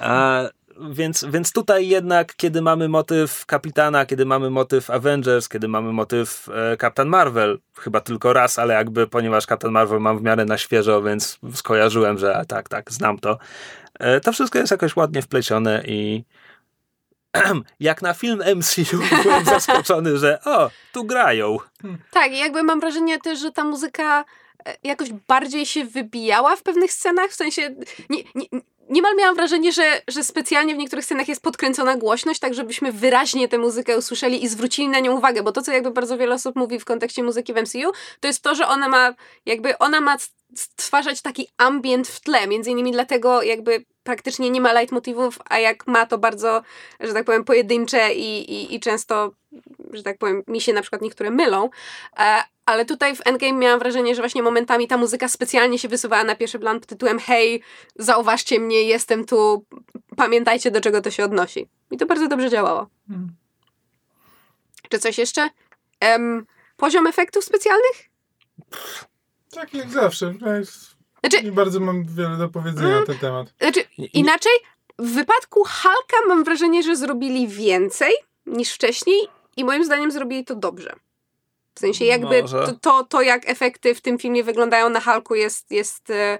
A, 0.00 0.42
więc, 0.90 1.24
więc 1.24 1.52
tutaj 1.52 1.88
jednak, 1.88 2.36
kiedy 2.36 2.62
mamy 2.62 2.88
motyw 2.88 3.46
Kapitana, 3.46 4.06
kiedy 4.06 4.26
mamy 4.26 4.50
motyw 4.50 4.90
Avengers, 4.90 5.48
kiedy 5.48 5.68
mamy 5.68 5.92
motyw 5.92 6.48
e, 6.48 6.76
Captain 6.76 7.08
Marvel, 7.08 7.58
chyba 7.78 8.00
tylko 8.00 8.32
raz, 8.32 8.58
ale 8.58 8.74
jakby, 8.74 9.06
ponieważ 9.06 9.46
Captain 9.46 9.72
Marvel 9.72 10.00
mam 10.00 10.18
w 10.18 10.22
miarę 10.22 10.44
na 10.44 10.58
świeżo, 10.58 11.02
więc 11.02 11.38
skojarzyłem, 11.54 12.18
że 12.18 12.44
tak, 12.48 12.68
tak, 12.68 12.92
znam 12.92 13.18
to. 13.18 13.38
E, 13.98 14.20
to 14.20 14.32
wszystko 14.32 14.58
jest 14.58 14.70
jakoś 14.70 14.96
ładnie 14.96 15.22
wplecione 15.22 15.82
i 15.86 16.24
jak 17.80 18.02
na 18.02 18.14
film 18.14 18.42
MCU 18.56 18.98
byłem 19.22 19.44
zaskoczony, 19.44 20.18
że 20.18 20.38
o, 20.44 20.70
tu 20.92 21.04
grają. 21.04 21.56
Tak, 22.10 22.32
jakby 22.32 22.62
mam 22.62 22.80
wrażenie 22.80 23.18
też, 23.20 23.40
że 23.40 23.52
ta 23.52 23.64
muzyka 23.64 24.24
e, 24.66 24.76
jakoś 24.82 25.12
bardziej 25.12 25.66
się 25.66 25.84
wybijała 25.84 26.56
w 26.56 26.62
pewnych 26.62 26.92
scenach, 26.92 27.30
w 27.30 27.34
sensie 27.34 27.74
nie, 28.10 28.22
nie, 28.34 28.60
niemal 28.88 29.16
miałam 29.16 29.36
wrażenie, 29.36 29.72
że, 29.72 30.02
że 30.08 30.24
specjalnie 30.24 30.74
w 30.74 30.78
niektórych 30.78 31.04
scenach 31.04 31.28
jest 31.28 31.42
podkręcona 31.42 31.96
głośność, 31.96 32.40
tak 32.40 32.54
żebyśmy 32.54 32.92
wyraźnie 32.92 33.48
tę 33.48 33.58
muzykę 33.58 33.98
usłyszeli 33.98 34.44
i 34.44 34.48
zwrócili 34.48 34.88
na 34.88 35.00
nią 35.00 35.16
uwagę, 35.16 35.42
bo 35.42 35.52
to, 35.52 35.62
co 35.62 35.72
jakby 35.72 35.90
bardzo 35.90 36.18
wiele 36.18 36.34
osób 36.34 36.56
mówi 36.56 36.80
w 36.80 36.84
kontekście 36.84 37.22
muzyki 37.22 37.54
w 37.54 37.56
MCU, 37.56 37.92
to 38.20 38.28
jest 38.28 38.42
to, 38.42 38.54
że 38.54 38.68
ona 38.68 38.88
ma, 38.88 39.14
jakby 39.46 39.78
ona 39.78 40.00
ma 40.00 40.16
stwarzać 40.54 41.22
taki 41.22 41.48
ambient 41.56 42.08
w 42.08 42.20
tle, 42.20 42.46
między 42.46 42.70
innymi 42.70 42.92
dlatego 42.92 43.42
jakby 43.42 43.84
praktycznie 44.02 44.50
nie 44.50 44.60
ma 44.60 44.72
leitmotivów, 44.72 45.38
a 45.48 45.58
jak 45.58 45.86
ma 45.86 46.06
to 46.06 46.18
bardzo, 46.18 46.62
że 47.00 47.12
tak 47.12 47.24
powiem, 47.24 47.44
pojedyncze 47.44 48.14
i, 48.14 48.52
i, 48.52 48.74
i 48.74 48.80
często, 48.80 49.32
że 49.92 50.02
tak 50.02 50.18
powiem, 50.18 50.42
mi 50.46 50.60
się 50.60 50.72
na 50.72 50.80
przykład 50.80 51.02
niektóre 51.02 51.30
mylą, 51.30 51.70
e, 52.18 52.42
ale 52.68 52.84
tutaj 52.84 53.16
w 53.16 53.20
Endgame 53.24 53.52
miałam 53.52 53.78
wrażenie, 53.78 54.14
że 54.14 54.22
właśnie 54.22 54.42
momentami 54.42 54.88
ta 54.88 54.96
muzyka 54.96 55.28
specjalnie 55.28 55.78
się 55.78 55.88
wysuwała 55.88 56.24
na 56.24 56.36
pierwszy 56.36 56.58
plan 56.58 56.80
pod 56.80 56.88
tytułem 56.88 57.18
hej, 57.18 57.62
zauważcie 57.96 58.60
mnie, 58.60 58.82
jestem 58.82 59.24
tu, 59.24 59.64
pamiętajcie 60.16 60.70
do 60.70 60.80
czego 60.80 61.00
to 61.00 61.10
się 61.10 61.24
odnosi. 61.24 61.68
I 61.90 61.96
to 61.96 62.06
bardzo 62.06 62.28
dobrze 62.28 62.50
działało. 62.50 62.86
Hmm. 63.08 63.28
Czy 64.88 64.98
coś 64.98 65.18
jeszcze? 65.18 65.50
Um, 66.02 66.46
poziom 66.76 67.06
efektów 67.06 67.44
specjalnych? 67.44 68.10
Tak 69.50 69.74
jak 69.74 69.90
zawsze. 69.90 70.34
Znaczy, 71.20 71.42
nie 71.44 71.52
bardzo 71.52 71.80
mam 71.80 72.04
wiele 72.04 72.36
do 72.36 72.48
powiedzenia 72.48 72.88
mm, 72.88 73.00
na 73.00 73.06
ten 73.06 73.18
temat. 73.18 73.54
Znaczy, 73.60 73.80
inaczej, 73.98 74.52
w 74.98 75.14
wypadku 75.14 75.64
Halka 75.64 76.16
mam 76.28 76.44
wrażenie, 76.44 76.82
że 76.82 76.96
zrobili 76.96 77.48
więcej 77.48 78.12
niż 78.46 78.72
wcześniej 78.72 79.28
i 79.56 79.64
moim 79.64 79.84
zdaniem 79.84 80.10
zrobili 80.10 80.44
to 80.44 80.54
dobrze. 80.54 80.94
W 81.78 81.80
sensie 81.80 82.04
jakby 82.04 82.42
Może. 82.42 82.66
to, 82.66 82.72
to, 82.72 83.04
to, 83.04 83.22
jak 83.22 83.48
efekty 83.48 83.94
w 83.94 84.00
tym 84.00 84.18
filmie 84.18 84.44
wyglądają 84.44 84.90
na 84.90 85.00
Hulku 85.00 85.34
jest, 85.34 85.70
jest 85.70 86.10
e, 86.10 86.38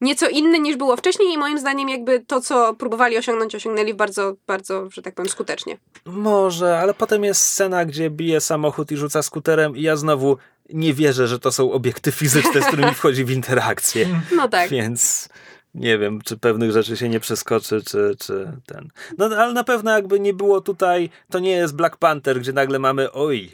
nieco 0.00 0.28
inne 0.28 0.58
niż 0.58 0.76
było 0.76 0.96
wcześniej 0.96 1.32
i 1.32 1.38
moim 1.38 1.58
zdaniem 1.58 1.88
jakby 1.88 2.20
to, 2.20 2.40
co 2.40 2.74
próbowali 2.74 3.18
osiągnąć, 3.18 3.54
osiągnęli 3.54 3.94
bardzo, 3.94 4.34
bardzo, 4.46 4.90
że 4.90 5.02
tak 5.02 5.14
powiem, 5.14 5.28
skutecznie. 5.28 5.78
Może, 6.04 6.78
ale 6.78 6.94
potem 6.94 7.24
jest 7.24 7.40
scena, 7.40 7.84
gdzie 7.84 8.10
bije 8.10 8.40
samochód 8.40 8.92
i 8.92 8.96
rzuca 8.96 9.22
skuterem 9.22 9.76
i 9.76 9.82
ja 9.82 9.96
znowu 9.96 10.36
nie 10.68 10.94
wierzę, 10.94 11.28
że 11.28 11.38
to 11.38 11.52
są 11.52 11.72
obiekty 11.72 12.12
fizyczne, 12.12 12.62
z 12.62 12.66
którymi 12.66 12.94
wchodzi 12.98 13.24
w 13.24 13.30
interakcję. 13.30 14.20
No 14.36 14.48
tak. 14.48 14.70
Więc 14.70 15.28
nie 15.74 15.98
wiem, 15.98 16.20
czy 16.24 16.36
pewnych 16.36 16.72
rzeczy 16.72 16.96
się 16.96 17.08
nie 17.08 17.20
przeskoczy, 17.20 17.82
czy, 17.82 18.16
czy 18.18 18.52
ten. 18.66 18.88
No 19.18 19.26
ale 19.26 19.52
na 19.52 19.64
pewno 19.64 19.90
jakby 19.90 20.20
nie 20.20 20.34
było 20.34 20.60
tutaj, 20.60 21.10
to 21.30 21.38
nie 21.38 21.50
jest 21.50 21.76
Black 21.76 21.96
Panther, 21.96 22.40
gdzie 22.40 22.52
nagle 22.52 22.78
mamy 22.78 23.12
oj, 23.12 23.50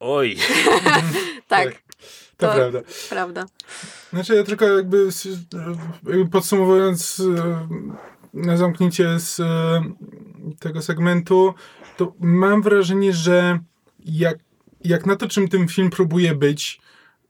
oj. 0.00 0.36
tak. 1.48 1.82
To, 2.36 2.46
To- 2.46 2.54
prawda. 2.54 2.80
Prawda. 3.08 3.46
Znaczy 4.10 4.34
ja 4.34 4.44
tylko 4.44 4.64
jakby, 4.64 5.08
podsumowując 6.30 7.20
e, 7.20 7.68
na 8.34 8.56
zamknięcie 8.56 9.20
z 9.20 9.40
e, 9.40 9.82
tego 10.58 10.82
segmentu, 10.82 11.54
to 11.96 12.14
mam 12.20 12.62
wrażenie, 12.62 13.12
że 13.12 13.58
jak, 14.04 14.38
jak 14.84 15.06
na 15.06 15.16
to, 15.16 15.28
czym 15.28 15.48
ten 15.48 15.68
film 15.68 15.90
próbuje 15.90 16.34
być, 16.34 16.80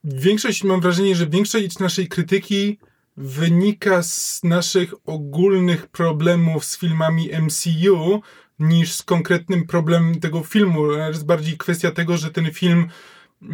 większość, 0.05 0.65
mam 0.65 0.81
wrażenie, 0.81 1.17
że 1.17 1.27
większość 1.27 1.79
naszej 1.79 2.09
krytyki 2.09 2.79
wynika 3.17 4.03
z 4.03 4.41
naszych 4.45 4.95
ogólnych 5.07 5.87
problemów 5.87 6.65
z 6.65 6.79
filmami 6.79 7.31
MCU 7.43 8.23
niż 8.59 8.93
z 8.93 9.03
konkretnym 9.03 9.67
problemem 9.67 10.21
tego 10.21 10.43
filmu. 10.43 10.93
Jest 10.93 11.27
bardziej 11.27 11.59
kwestia 11.59 11.91
tego, 11.91 12.17
że 12.17 12.31
ten 12.31 12.51
film 12.53 12.89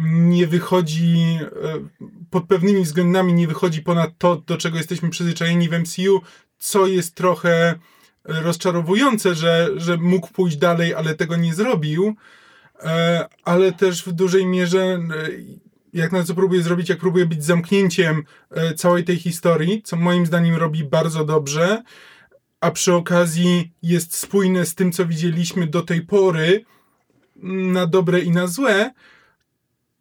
nie 0.09 0.47
wychodzi 0.47 1.39
e, 1.41 1.79
pod 2.29 2.47
pewnymi 2.47 2.83
względami 2.83 3.33
nie 3.33 3.47
wychodzi 3.47 3.81
ponad 3.81 4.11
to, 4.17 4.35
do 4.35 4.57
czego 4.57 4.77
jesteśmy 4.77 5.09
przyzwyczajeni 5.09 5.69
w 5.69 5.79
MCU, 5.79 6.21
co 6.57 6.87
jest 6.87 7.15
trochę 7.15 7.75
rozczarowujące, 8.23 9.35
że, 9.35 9.69
że 9.75 9.97
mógł 9.97 10.27
pójść 10.27 10.57
dalej, 10.57 10.93
ale 10.93 11.15
tego 11.15 11.35
nie 11.35 11.53
zrobił, 11.53 12.15
E, 12.83 13.25
ale 13.43 13.71
też 13.71 14.03
w 14.03 14.11
dużej 14.11 14.45
mierze 14.45 14.79
e, 14.83 14.99
jak 15.93 16.11
na 16.11 16.23
co 16.23 16.35
próbuje 16.35 16.61
zrobić, 16.61 16.89
jak 16.89 16.99
próbuje 16.99 17.25
być 17.25 17.43
zamknięciem 17.43 18.23
całej 18.75 19.03
tej 19.03 19.17
historii, 19.17 19.81
co 19.81 19.95
moim 19.95 20.25
zdaniem 20.25 20.55
robi 20.55 20.83
bardzo 20.83 21.25
dobrze, 21.25 21.83
a 22.65 22.71
przy 22.71 22.93
okazji 22.93 23.71
jest 23.81 24.15
spójne 24.15 24.65
z 24.65 24.75
tym, 24.75 24.91
co 24.91 25.05
widzieliśmy 25.05 25.67
do 25.67 25.81
tej 25.81 26.01
pory, 26.01 26.65
na 27.75 27.87
dobre 27.87 28.19
i 28.19 28.31
na 28.31 28.47
złe, 28.47 28.91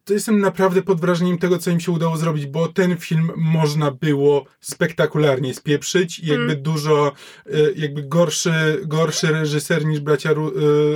to 0.05 0.12
jestem 0.12 0.40
naprawdę 0.40 0.83
pod 0.83 1.00
wrażeniem 1.00 1.38
tego, 1.38 1.59
co 1.59 1.70
im 1.70 1.81
się 1.81 1.92
udało 1.92 2.16
zrobić, 2.16 2.46
bo 2.46 2.68
ten 2.68 2.96
film 2.96 3.31
można 3.37 3.90
było 3.90 4.44
spektakularnie 4.61 5.55
spieprzyć 5.55 6.18
i 6.18 6.27
jakby 6.27 6.57
dużo, 6.57 7.12
e, 7.46 7.72
jakby 7.77 8.03
gorszy, 8.03 8.81
gorszy 8.87 9.27
reżyser 9.27 9.87
niż 9.87 10.00
bracia 10.00 10.33
Ru, 10.33 10.48
e, 10.48 10.53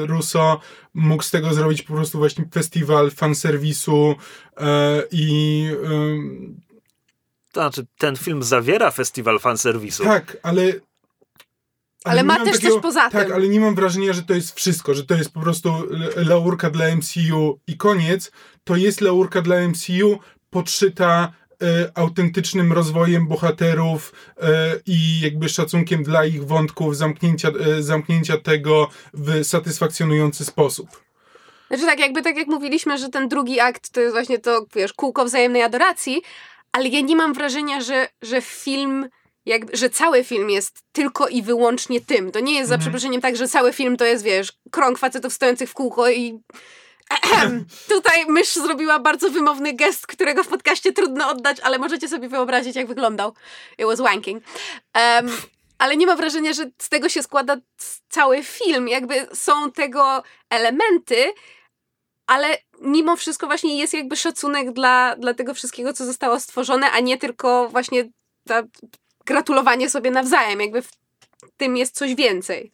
Russo 0.07 0.61
mógł 0.94 1.22
z 1.22 1.31
tego 1.31 1.54
zrobić 1.54 1.83
po 1.83 1.94
prostu 1.94 2.18
właśnie 2.18 2.44
festiwal 2.54 3.11
fanserwisu 3.11 4.14
e, 4.57 5.02
i 5.11 5.66
To 7.52 7.61
znaczy, 7.61 7.87
ten 7.98 8.16
film 8.16 8.42
zawiera 8.42 8.90
festiwal 8.90 9.38
fanserwisu. 9.38 10.04
tak, 10.04 10.37
ale 10.42 10.72
Ale 12.10 12.24
ma 12.24 12.32
nie 12.32 12.38
mam 12.38 12.48
też 12.48 12.58
coś 12.58 12.82
poza 12.82 13.10
Tak, 13.10 13.26
tym. 13.26 13.34
ale 13.34 13.48
nie 13.48 13.60
mam 13.60 13.74
wrażenia, 13.74 14.12
że 14.12 14.22
to 14.22 14.34
jest 14.34 14.56
wszystko, 14.56 14.94
że 14.94 15.04
to 15.04 15.14
jest 15.14 15.32
po 15.32 15.40
prostu 15.40 15.72
laurka 16.16 16.70
dla 16.70 16.96
MCU 16.96 17.60
i 17.66 17.76
koniec. 17.76 18.32
To 18.64 18.76
jest 18.76 19.00
laurka 19.00 19.42
dla 19.42 19.68
MCU 19.68 20.18
podszyta 20.50 21.32
e, 21.62 21.90
autentycznym 21.94 22.72
rozwojem 22.72 23.28
bohaterów 23.28 24.12
e, 24.36 24.48
i 24.86 25.20
jakby 25.20 25.48
szacunkiem 25.48 26.02
dla 26.02 26.24
ich 26.24 26.46
wątków, 26.46 26.96
zamknięcia, 26.96 27.48
e, 27.48 27.82
zamknięcia 27.82 28.36
tego 28.38 28.90
w 29.14 29.44
satysfakcjonujący 29.44 30.44
sposób. 30.44 30.88
Znaczy 31.68 31.86
tak, 31.86 31.98
jakby 31.98 32.22
tak 32.22 32.36
jak 32.36 32.46
mówiliśmy, 32.46 32.98
że 32.98 33.08
ten 33.08 33.28
drugi 33.28 33.60
akt 33.60 33.90
to 33.90 34.00
jest 34.00 34.12
właśnie 34.12 34.38
to, 34.38 34.66
wiesz, 34.74 34.92
kółko 34.92 35.24
wzajemnej 35.24 35.62
adoracji, 35.62 36.22
ale 36.72 36.88
ja 36.88 37.00
nie 37.00 37.16
mam 37.16 37.34
wrażenia, 37.34 37.80
że, 37.80 38.08
że 38.22 38.40
film, 38.42 39.08
jakby, 39.48 39.76
że 39.76 39.90
cały 39.90 40.24
film 40.24 40.50
jest 40.50 40.78
tylko 40.92 41.28
i 41.28 41.42
wyłącznie 41.42 42.00
tym. 42.00 42.32
To 42.32 42.40
nie 42.40 42.54
jest 42.54 42.68
za 42.68 42.74
Mhm. 42.74 42.80
przeproszeniem 42.80 43.20
tak, 43.20 43.37
że 43.37 43.48
cały 43.48 43.72
film 43.72 43.96
to 43.96 44.04
jest, 44.04 44.24
wiesz, 44.24 44.52
krąg 44.70 44.98
facetów 44.98 45.32
stojących 45.32 45.70
w 45.70 45.74
kółko 45.74 46.11
i. 46.11 46.40
Tutaj 47.88 48.26
mysz 48.26 48.54
zrobiła 48.54 48.98
bardzo 48.98 49.30
wymowny 49.30 49.72
gest, 49.72 50.06
którego 50.06 50.44
w 50.44 50.48
podcaście 50.48 50.92
trudno 50.92 51.30
oddać, 51.30 51.61
ale 51.61 51.78
możecie 51.78 52.08
sobie 52.08 52.28
wyobrazić, 52.28 52.76
jak 52.76 52.87
wyglądał. 52.87 53.34
It 53.78 53.87
was 53.87 54.00
wanking. 54.00 54.44
Em, 54.94 55.30
ale 55.78 55.96
nie 55.96 56.06
mam 56.06 56.16
wrażenia, 56.16 56.52
że 56.52 56.70
z 56.78 56.88
tego 56.88 57.08
się 57.08 57.22
składa 57.22 57.56
cały 58.08 58.42
film. 58.42 58.88
Jakby 58.88 59.26
są 59.34 59.72
tego 59.72 60.22
elementy, 60.50 61.32
ale 62.26 62.48
mimo 62.80 63.16
wszystko 63.16 63.46
właśnie 63.46 63.78
jest 63.78 63.94
jakby 63.94 64.16
szacunek 64.16 64.72
dla, 64.72 65.16
dla 65.16 65.34
tego 65.34 65.54
wszystkiego, 65.54 65.92
co 65.92 66.04
zostało 66.04 66.40
stworzone, 66.40 66.90
a 66.90 67.00
nie 67.00 67.18
tylko 67.18 67.68
właśnie 67.68 68.04
ta 68.48 68.62
gratulowanie 69.28 69.90
sobie 69.90 70.10
nawzajem. 70.10 70.60
Jakby 70.60 70.82
w 70.82 70.90
tym 71.56 71.76
jest 71.76 71.94
coś 71.94 72.14
więcej. 72.14 72.72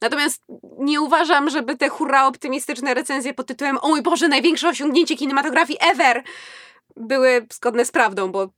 Natomiast 0.00 0.42
nie 0.78 1.00
uważam, 1.00 1.50
żeby 1.50 1.76
te 1.76 1.88
hurra 1.88 2.26
optymistyczne 2.26 2.94
recenzje 2.94 3.34
pod 3.34 3.46
tytułem 3.46 3.78
O 3.82 3.88
mój 3.88 4.02
Boże, 4.02 4.28
największe 4.28 4.68
osiągnięcie 4.68 5.16
kinematografii 5.16 5.78
ever 5.92 6.22
były 6.96 7.46
zgodne 7.52 7.84
z 7.84 7.90
prawdą, 7.90 8.32
bo 8.32 8.48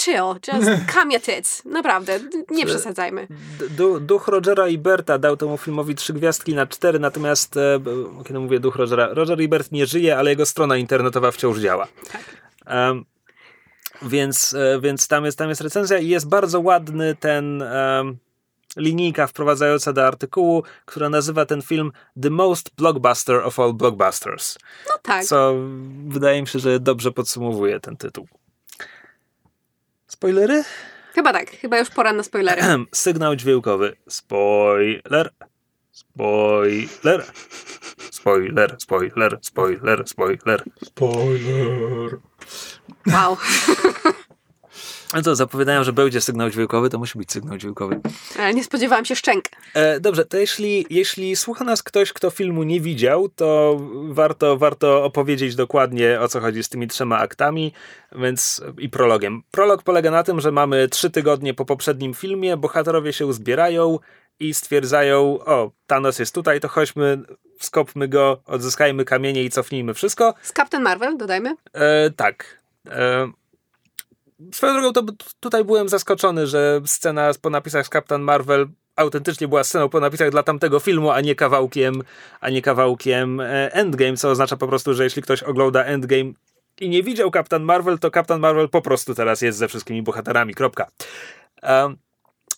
chill, 0.00 0.34
just 0.52 0.70
calm 0.94 1.10
your 1.10 1.20
tits. 1.22 1.64
Naprawdę, 1.64 2.20
nie 2.50 2.66
przesadzajmy. 2.66 3.26
Du- 3.70 4.00
Duch 4.00 4.28
Rogera 4.28 4.68
Iberta 4.68 5.18
dał 5.18 5.36
temu 5.36 5.56
filmowi 5.58 5.94
trzy 5.94 6.12
gwiazdki 6.12 6.54
na 6.54 6.66
cztery, 6.66 6.98
natomiast 6.98 7.56
e, 7.56 7.80
kiedy 8.26 8.38
mówię 8.38 8.60
duch 8.60 8.76
Rogera, 8.76 9.08
Roger 9.10 9.40
Ibert 9.40 9.72
nie 9.72 9.86
żyje, 9.86 10.18
ale 10.18 10.30
jego 10.30 10.46
strona 10.46 10.76
internetowa 10.76 11.30
wciąż 11.30 11.58
działa. 11.58 11.86
Em, 12.66 13.04
więc, 14.02 14.54
e, 14.54 14.80
więc 14.80 15.08
tam 15.08 15.24
jest, 15.24 15.38
tam 15.38 15.48
jest 15.48 15.60
recenzja 15.60 15.98
i 15.98 16.08
jest 16.08 16.28
bardzo 16.28 16.60
ładny 16.60 17.16
ten 17.20 17.62
em, 17.62 18.18
linijka 18.76 19.26
wprowadzająca 19.26 19.92
do 19.92 20.06
artykułu, 20.06 20.62
która 20.84 21.08
nazywa 21.08 21.46
ten 21.46 21.62
film 21.62 21.92
The 22.22 22.30
Most 22.30 22.70
Blockbuster 22.76 23.36
of 23.36 23.60
All 23.60 23.72
Blockbusters. 23.72 24.58
No 24.88 24.98
tak. 25.02 25.24
Co 25.24 25.54
wydaje 26.06 26.40
mi 26.40 26.48
się, 26.48 26.58
że 26.58 26.80
dobrze 26.80 27.12
podsumowuje 27.12 27.80
ten 27.80 27.96
tytuł. 27.96 28.28
Spoilery? 30.06 30.64
Chyba 31.14 31.32
tak, 31.32 31.50
chyba 31.50 31.78
już 31.78 31.90
pora 31.90 32.12
na 32.12 32.22
spoilery. 32.22 32.62
Sygnał 32.92 33.36
dźwiękowy. 33.36 33.96
Spoiler. 34.08 35.30
Spoiler. 35.94 37.22
Spoiler, 38.10 38.76
spoiler, 38.80 39.38
spoiler, 39.42 40.04
spoiler. 40.06 40.58
Spoiler. 40.82 42.20
Wow. 43.06 43.38
No 45.14 45.22
to 45.22 45.34
zapowiadają, 45.34 45.84
że 45.84 45.92
będzie 45.92 46.20
sygnał 46.20 46.50
dźwiękowy, 46.50 46.90
to 46.90 46.98
musi 46.98 47.18
być 47.18 47.32
sygnał 47.32 47.58
dźwiękowy. 47.58 48.00
Ale 48.38 48.54
nie 48.54 48.64
spodziewałam 48.64 49.04
się 49.04 49.16
szczęk. 49.16 49.44
E, 49.74 50.00
dobrze, 50.00 50.24
to 50.24 50.36
jeśli, 50.36 50.86
jeśli 50.90 51.36
słucha 51.36 51.64
nas 51.64 51.82
ktoś, 51.82 52.12
kto 52.12 52.30
filmu 52.30 52.62
nie 52.62 52.80
widział, 52.80 53.28
to 53.28 53.80
warto, 54.08 54.56
warto 54.56 55.04
opowiedzieć 55.04 55.54
dokładnie 55.54 56.20
o 56.20 56.28
co 56.28 56.40
chodzi 56.40 56.62
z 56.62 56.68
tymi 56.68 56.88
trzema 56.88 57.18
aktami 57.18 57.72
więc 58.16 58.62
i 58.78 58.88
prologiem. 58.88 59.42
Prolog 59.50 59.82
polega 59.82 60.10
na 60.10 60.22
tym, 60.22 60.40
że 60.40 60.52
mamy 60.52 60.88
trzy 60.88 61.10
tygodnie 61.10 61.54
po 61.54 61.64
poprzednim 61.64 62.14
filmie, 62.14 62.56
bohaterowie 62.56 63.12
się 63.12 63.26
uzbierają 63.26 63.98
i 64.40 64.54
stwierdzają, 64.54 65.38
o, 65.44 65.70
Thanos 65.86 66.18
jest 66.18 66.34
tutaj, 66.34 66.60
to 66.60 66.68
chodźmy, 66.68 67.22
skopmy 67.60 68.08
go, 68.08 68.42
odzyskajmy 68.46 69.04
kamienie 69.04 69.44
i 69.44 69.50
cofnijmy 69.50 69.94
wszystko. 69.94 70.34
Z 70.42 70.52
Captain 70.52 70.82
Marvel, 70.82 71.16
dodajmy. 71.16 71.56
E, 71.72 72.10
tak. 72.10 72.62
E, 72.86 73.32
swoją 74.52 74.72
drogą, 74.72 74.92
to 74.92 75.12
tutaj 75.40 75.64
byłem 75.64 75.88
zaskoczony, 75.88 76.46
że 76.46 76.80
scena 76.86 77.30
po 77.42 77.50
napisach 77.50 77.86
z 77.86 77.90
Captain 77.90 78.22
Marvel 78.22 78.68
autentycznie 78.96 79.48
była 79.48 79.64
sceną 79.64 79.88
po 79.88 80.00
napisach 80.00 80.30
dla 80.30 80.42
tamtego 80.42 80.80
filmu, 80.80 81.10
a 81.10 81.20
nie 81.20 81.34
kawałkiem, 81.34 82.02
a 82.40 82.50
nie 82.50 82.62
kawałkiem 82.62 83.40
e, 83.40 83.72
Endgame, 83.72 84.16
co 84.16 84.30
oznacza 84.30 84.56
po 84.56 84.68
prostu, 84.68 84.94
że 84.94 85.04
jeśli 85.04 85.22
ktoś 85.22 85.42
ogląda 85.42 85.84
Endgame 85.84 86.32
i 86.80 86.88
nie 86.88 87.02
widział 87.02 87.30
Captain 87.30 87.62
Marvel, 87.62 87.98
to 87.98 88.10
Captain 88.10 88.40
Marvel 88.40 88.68
po 88.68 88.82
prostu 88.82 89.14
teraz 89.14 89.42
jest 89.42 89.58
ze 89.58 89.68
wszystkimi 89.68 90.02
bohaterami. 90.02 90.54
Kropka. 90.54 90.90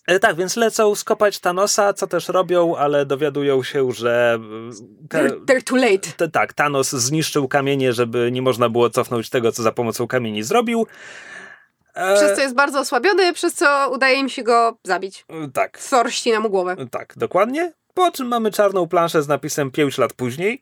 E, 0.07 0.19
tak, 0.19 0.35
więc 0.35 0.55
lecą 0.55 0.95
skopać 0.95 1.39
Thanosa, 1.39 1.93
co 1.93 2.07
też 2.07 2.27
robią, 2.27 2.75
ale 2.75 3.05
dowiadują 3.05 3.63
się, 3.63 3.91
że 3.91 4.39
te, 5.09 5.23
They're, 5.23 5.45
they're 5.45 5.63
too 5.63 5.77
late. 5.77 6.09
T- 6.17 6.29
tak, 6.29 6.53
Thanos 6.53 6.89
zniszczył 6.89 7.47
kamienie, 7.47 7.93
żeby 7.93 8.31
nie 8.31 8.41
można 8.41 8.69
było 8.69 8.89
cofnąć 8.89 9.29
tego, 9.29 9.51
co 9.51 9.63
za 9.63 9.71
pomocą 9.71 10.07
kamieni 10.07 10.43
zrobił. 10.43 10.87
E, 11.97 12.15
Przez 12.15 12.35
co 12.35 12.41
jest 12.41 12.55
bardzo 12.55 12.79
osłabiony, 12.79 13.33
przez 13.33 13.53
co 13.53 13.89
udaje 13.93 14.15
im 14.19 14.29
się 14.29 14.43
go 14.43 14.77
zabić. 14.83 15.25
Tak, 15.53 15.79
Thor 15.89 16.11
ścina 16.11 16.39
mu 16.39 16.49
głowę. 16.49 16.75
tak, 16.91 17.13
dokładnie. 17.17 17.73
Po 17.93 18.11
czym 18.11 18.27
mamy 18.27 18.51
czarną 18.51 18.87
planszę 18.87 19.23
z 19.23 19.27
napisem 19.27 19.71
5 19.71 19.97
lat 19.97 20.13
później. 20.13 20.61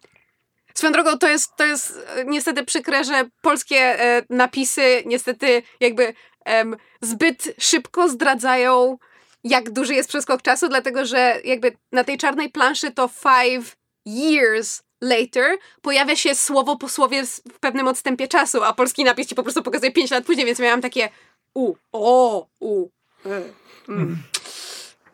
Swoją 0.74 0.94
drogą 0.94 1.18
to 1.18 1.28
jest, 1.28 1.56
to 1.56 1.66
jest 1.66 2.00
e, 2.16 2.26
niestety 2.26 2.64
przykre, 2.66 3.04
że 3.04 3.26
polskie 3.42 3.78
e, 3.78 4.24
napisy 4.30 5.04
niestety 5.06 5.62
jakby 5.80 6.14
em, 6.46 6.76
zbyt 7.02 7.54
szybko 7.60 8.10
zdradzają, 8.10 8.98
jak 9.44 9.70
duży 9.72 9.94
jest 9.96 10.10
przeskok 10.10 10.42
czasu, 10.42 10.68
dlatego 10.68 11.06
że 11.06 11.36
jakby 11.44 11.78
na 11.92 12.04
tej 12.04 12.18
czarnej 12.18 12.50
planszy 12.50 12.92
to 12.92 13.08
five 13.08 13.76
years 14.06 14.82
later 15.02 15.58
pojawia 15.82 16.16
się 16.16 16.36
słowo 16.36 16.76
po 16.78 16.90
słowie 16.90 17.24
w 17.26 17.60
pewnym 17.60 17.88
odstępie 17.88 18.28
czasu, 18.28 18.64
a 18.64 18.74
polski 18.74 19.04
napis 19.04 19.28
ci 19.28 19.36
po 19.36 19.44
prostu 19.44 19.64
pokazuje 19.64 19.92
5 19.92 20.12
lat 20.12 20.26
później, 20.26 20.46
więc 20.46 20.60
miałam 20.60 20.82
takie 20.82 21.10
u, 21.56 21.76
o, 21.92 22.48
u, 22.60 22.88
e, 23.26 23.42
mm. 23.90 24.18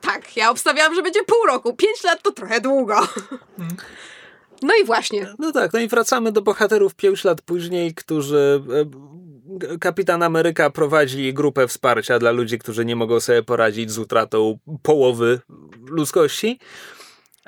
Tak, 0.02 0.38
ja 0.38 0.50
obstawiałam, 0.50 0.96
że 0.96 1.02
będzie 1.02 1.24
pół 1.24 1.46
roku. 1.48 1.74
5 1.74 2.04
lat 2.04 2.24
to 2.24 2.32
trochę 2.32 2.62
długo. 2.62 2.96
No 4.62 4.74
i 4.82 4.86
właśnie. 4.86 5.34
No 5.40 5.52
tak, 5.52 5.74
no 5.74 5.80
i 5.80 5.88
wracamy 5.88 6.32
do 6.32 6.42
bohaterów 6.42 6.96
pięć 6.96 7.24
lat 7.24 7.42
później, 7.42 7.94
którzy. 7.94 8.64
e, 9.74 9.78
Kapitan 9.80 10.24
Ameryka 10.24 10.70
prowadzi 10.70 11.34
grupę 11.34 11.68
wsparcia 11.68 12.20
dla 12.20 12.32
ludzi, 12.32 12.60
którzy 12.60 12.86
nie 12.86 12.96
mogą 12.96 13.20
sobie 13.20 13.44
poradzić 13.44 13.92
z 13.92 13.98
utratą 13.98 14.58
połowy 14.82 15.40
ludzkości. 15.88 16.60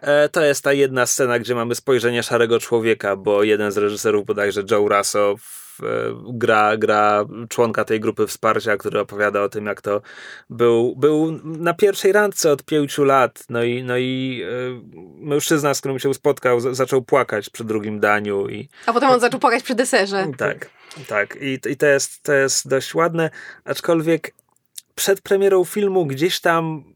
E, 0.03 0.29
To 0.29 0.41
jest 0.43 0.63
ta 0.63 0.73
jedna 0.73 1.05
scena, 1.05 1.39
gdzie 1.39 1.55
mamy 1.55 1.75
spojrzenie 1.75 2.23
szarego 2.23 2.59
człowieka, 2.59 3.15
bo 3.15 3.43
jeden 3.43 3.71
z 3.71 3.77
reżyserów, 3.77 4.25
bodajże 4.25 4.63
Joe 4.71 4.87
Russo, 4.89 5.35
e, 5.83 5.85
gra, 6.33 6.77
gra 6.77 7.25
członka 7.49 7.85
tej 7.85 7.99
grupy 7.99 8.27
wsparcia, 8.27 8.77
który 8.77 8.99
opowiada 8.99 9.41
o 9.41 9.49
tym, 9.49 9.65
jak 9.65 9.81
to 9.81 10.01
był, 10.49 10.95
był 10.95 11.39
na 11.43 11.73
pierwszej 11.73 12.11
randce 12.11 12.51
od 12.51 12.63
pięciu 12.63 13.03
lat. 13.03 13.43
No 13.49 13.63
i, 13.63 13.83
no 13.83 13.97
i 13.97 14.41
e, 14.45 14.81
mężczyzna, 15.25 15.73
z 15.73 15.79
którym 15.79 15.99
się 15.99 16.13
spotkał, 16.13 16.59
z- 16.59 16.77
zaczął 16.77 17.01
płakać 17.01 17.49
przy 17.49 17.63
drugim 17.63 17.99
daniu 17.99 18.47
i 18.49 18.69
A 18.85 18.93
potem 18.93 19.09
on 19.09 19.19
zaczął 19.19 19.39
płakać 19.39 19.63
przy 19.63 19.75
deserze. 19.75 20.27
tak, 20.37 20.69
tak. 21.07 21.37
I, 21.41 21.59
i 21.69 21.77
to, 21.77 21.85
jest, 21.85 22.23
to 22.23 22.33
jest 22.33 22.67
dość 22.67 22.95
ładne, 22.95 23.29
aczkolwiek 23.65 24.33
przed 24.95 25.21
premierą 25.21 25.63
filmu 25.63 26.05
gdzieś 26.05 26.39
tam 26.41 26.92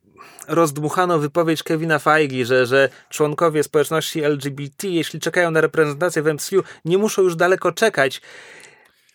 rozdmuchano 0.47 1.19
wypowiedź 1.19 1.63
Kevina 1.63 1.99
Feige, 1.99 2.45
że, 2.45 2.65
że 2.65 2.89
członkowie 3.09 3.63
społeczności 3.63 4.23
LGBT, 4.23 4.87
jeśli 4.87 5.19
czekają 5.19 5.51
na 5.51 5.61
reprezentację 5.61 6.21
w 6.21 6.33
MCU, 6.33 6.63
nie 6.85 6.97
muszą 6.97 7.21
już 7.21 7.35
daleko 7.35 7.71
czekać. 7.71 8.21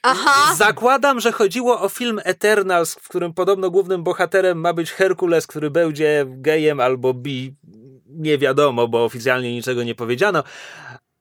Aha! 0.02 0.54
Zakładam, 0.56 1.20
że 1.20 1.32
chodziło 1.32 1.80
o 1.80 1.88
film 1.88 2.20
Eternals, 2.24 2.94
w 2.94 3.08
którym 3.08 3.34
podobno 3.34 3.70
głównym 3.70 4.02
bohaterem 4.02 4.58
ma 4.58 4.72
być 4.72 4.92
Herkules, 4.92 5.46
który 5.46 5.70
będzie 5.70 6.26
gejem 6.28 6.80
albo 6.80 7.14
bi. 7.14 7.54
Nie 8.06 8.38
wiadomo, 8.38 8.88
bo 8.88 9.04
oficjalnie 9.04 9.52
niczego 9.52 9.82
nie 9.82 9.94
powiedziano. 9.94 10.44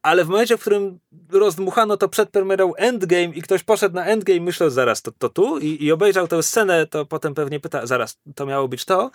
Ale 0.02 0.26
w 0.26 0.28
momencie, 0.28 0.58
w 0.58 0.62
którym 0.62 1.00
rozdmuchano 1.32 1.98
to 1.98 2.10
przed 2.10 2.30
premierą 2.30 2.74
Endgame 2.76 3.26
i 3.36 3.42
ktoś 3.42 3.64
poszedł 3.64 3.96
na 3.96 4.06
Endgame, 4.06 4.39
myślał 4.39 4.70
zaraz, 4.70 5.02
to, 5.02 5.12
to 5.12 5.30
tu? 5.30 5.60
I, 5.60 5.84
I 5.84 5.92
obejrzał 5.92 6.28
tę 6.28 6.44
scenę, 6.44 6.88
to 6.88 7.06
potem 7.06 7.34
pewnie 7.34 7.60
pyta, 7.60 7.86
zaraz, 7.86 8.18
to 8.36 8.46
miało 8.46 8.68
być 8.68 8.86
to? 8.86 9.12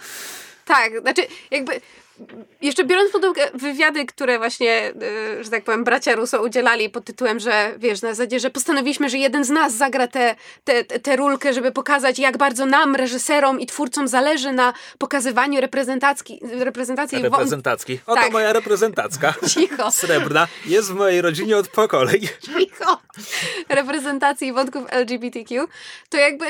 Tak, 0.67 1.01
znaczy 1.01 1.23
jakby 1.51 1.81
jeszcze 2.63 2.85
biorąc 2.85 3.13
pod 3.13 3.25
uwagę 3.25 3.51
wywiady, 3.55 4.07
które 4.07 4.39
właśnie, 4.39 4.93
y, 5.41 5.45
że 5.45 5.51
tak 5.51 5.65
powiem, 5.65 5.85
bracia 5.85 6.15
Russo 6.15 6.43
udzielali 6.43 6.91
pod 6.91 7.05
tytułem, 7.05 7.41
że 7.41 7.75
wiesz, 7.79 8.03
na 8.03 8.15
zasadzie, 8.15 8.41
że 8.41 8.51
postanowiliśmy, 8.51 9.11
że 9.11 9.19
jeden 9.19 9.45
z 9.45 9.51
nas 9.51 9.75
zagra 9.75 10.09
tę 10.09 10.35
te, 10.65 10.85
te, 10.85 11.01
tę 11.01 11.17
rulkę, 11.17 11.53
żeby 11.53 11.73
pokazać, 11.73 12.19
jak 12.19 12.37
bardzo 12.37 12.67
nam, 12.67 12.97
reżyserom 12.97 13.61
i 13.61 13.67
twórcom 13.67 14.09
zależy 14.09 14.53
na 14.53 14.73
pokazywaniu 14.99 15.61
reprezentacji, 15.61 16.41
reprezentacji 16.53 17.23
Reprezentacki. 17.23 18.01
Oto 18.07 18.21
Tak. 18.23 18.33
moja 18.33 18.53
reprezentacka. 18.53 19.35
Cicho. 19.55 19.91
Srebrna. 19.91 20.49
Jest 20.67 20.93
w 20.93 20.95
mojej 20.95 21.23
rodzinie 21.23 21.57
od 21.57 21.69
pokoleń. 21.69 22.21
cicho, 22.41 23.01
reprezentacji 23.69 24.53
wątków 24.53 24.85
LGBTQ, 24.91 25.67
to 26.09 26.17
jakby 26.17 26.47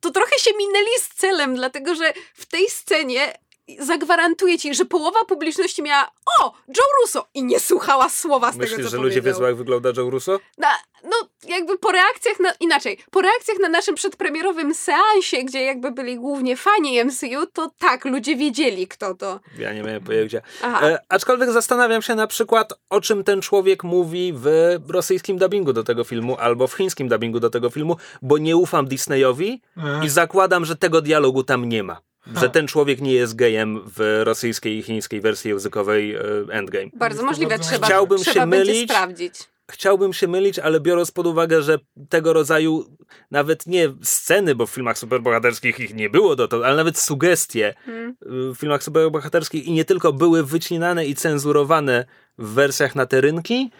to 0.00 0.10
trochę 0.10 0.38
się 0.38 0.50
minęli 0.58 0.98
z 0.98 1.08
celem, 1.08 1.54
dlatego 1.54 1.94
że 1.94 2.12
w 2.34 2.46
tej 2.46 2.70
scenie 2.70 3.34
zagwarantuję 3.78 4.58
ci, 4.58 4.74
że 4.74 4.84
połowa 4.84 5.24
publiczności 5.24 5.82
miała 5.82 6.10
o, 6.40 6.52
Joe 6.68 6.84
Russo 7.02 7.28
i 7.34 7.44
nie 7.44 7.60
słuchała 7.60 8.08
słowa 8.08 8.52
z 8.52 8.56
Myślisz, 8.56 8.76
tego, 8.76 8.90
co 8.90 8.96
że 8.96 9.02
ludzie 9.02 9.22
wiedzą, 9.22 9.42
jak 9.42 9.56
wygląda 9.56 9.88
Joe 9.96 10.10
Russo? 10.10 10.40
Na, 10.58 10.68
no, 11.04 11.16
jakby 11.48 11.78
po 11.78 11.92
reakcjach 11.92 12.40
na, 12.40 12.52
inaczej, 12.60 12.98
po 13.10 13.20
reakcjach 13.20 13.58
na 13.58 13.68
naszym 13.68 13.94
przedpremierowym 13.94 14.74
seansie, 14.74 15.44
gdzie 15.44 15.62
jakby 15.62 15.90
byli 15.90 16.16
głównie 16.16 16.56
fani 16.56 17.04
MCU, 17.04 17.46
to 17.52 17.70
tak, 17.78 18.04
ludzie 18.04 18.36
wiedzieli, 18.36 18.88
kto 18.88 19.14
to. 19.14 19.40
Ja 19.58 19.72
nie 19.72 19.82
miałem 19.82 20.04
pojęcia. 20.04 20.40
E, 20.64 20.98
aczkolwiek 21.08 21.50
zastanawiam 21.50 22.02
się 22.02 22.14
na 22.14 22.26
przykład, 22.26 22.72
o 22.90 23.00
czym 23.00 23.24
ten 23.24 23.42
człowiek 23.42 23.84
mówi 23.84 24.32
w 24.36 24.78
rosyjskim 24.88 25.38
dubbingu 25.38 25.72
do 25.72 25.84
tego 25.84 26.04
filmu 26.04 26.36
albo 26.36 26.66
w 26.66 26.74
chińskim 26.74 27.08
dubbingu 27.08 27.40
do 27.40 27.50
tego 27.50 27.70
filmu, 27.70 27.96
bo 28.22 28.38
nie 28.38 28.56
ufam 28.56 28.86
Disneyowi 28.86 29.62
A. 29.76 30.04
i 30.04 30.08
zakładam, 30.08 30.64
że 30.64 30.76
tego 30.76 31.00
dialogu 31.00 31.44
tam 31.44 31.64
nie 31.64 31.82
ma. 31.82 32.00
Ha. 32.34 32.40
Że 32.40 32.50
ten 32.50 32.66
człowiek 32.66 33.00
nie 33.00 33.12
jest 33.12 33.36
gejem 33.36 33.80
w 33.96 34.20
rosyjskiej 34.24 34.78
i 34.78 34.82
chińskiej 34.82 35.20
wersji 35.20 35.48
językowej 35.50 36.14
e, 36.14 36.20
Endgame. 36.50 36.86
Bardzo 36.92 37.22
możliwe, 37.24 37.50
bardzo 37.50 37.68
trzeba, 37.70 37.86
Chciałbym 37.86 38.18
trzeba 38.18 38.40
się 38.40 38.46
mylić. 38.46 38.90
sprawdzić. 38.90 39.34
Chciałbym 39.70 40.12
się 40.12 40.28
mylić, 40.28 40.58
ale 40.58 40.80
biorąc 40.80 41.10
pod 41.10 41.26
uwagę, 41.26 41.62
że 41.62 41.78
tego 42.08 42.32
rodzaju 42.32 42.96
nawet 43.30 43.66
nie 43.66 43.88
sceny, 44.02 44.54
bo 44.54 44.66
w 44.66 44.70
filmach 44.70 44.98
superbohaterskich 44.98 45.80
ich 45.80 45.94
nie 45.94 46.10
było 46.10 46.36
dotąd, 46.36 46.64
ale 46.64 46.76
nawet 46.76 46.98
sugestie 46.98 47.74
Hmm. 47.84 48.16
w 48.22 48.56
filmach 48.58 48.82
superbohaterskich 48.82 49.64
i 49.66 49.72
nie 49.72 49.84
tylko 49.84 50.12
były 50.12 50.44
wycinane 50.44 51.06
i 51.06 51.14
cenzurowane 51.14 52.04
w 52.38 52.48
wersjach 52.54 52.94
na 52.94 53.06
te 53.06 53.20
rynki, 53.20 53.70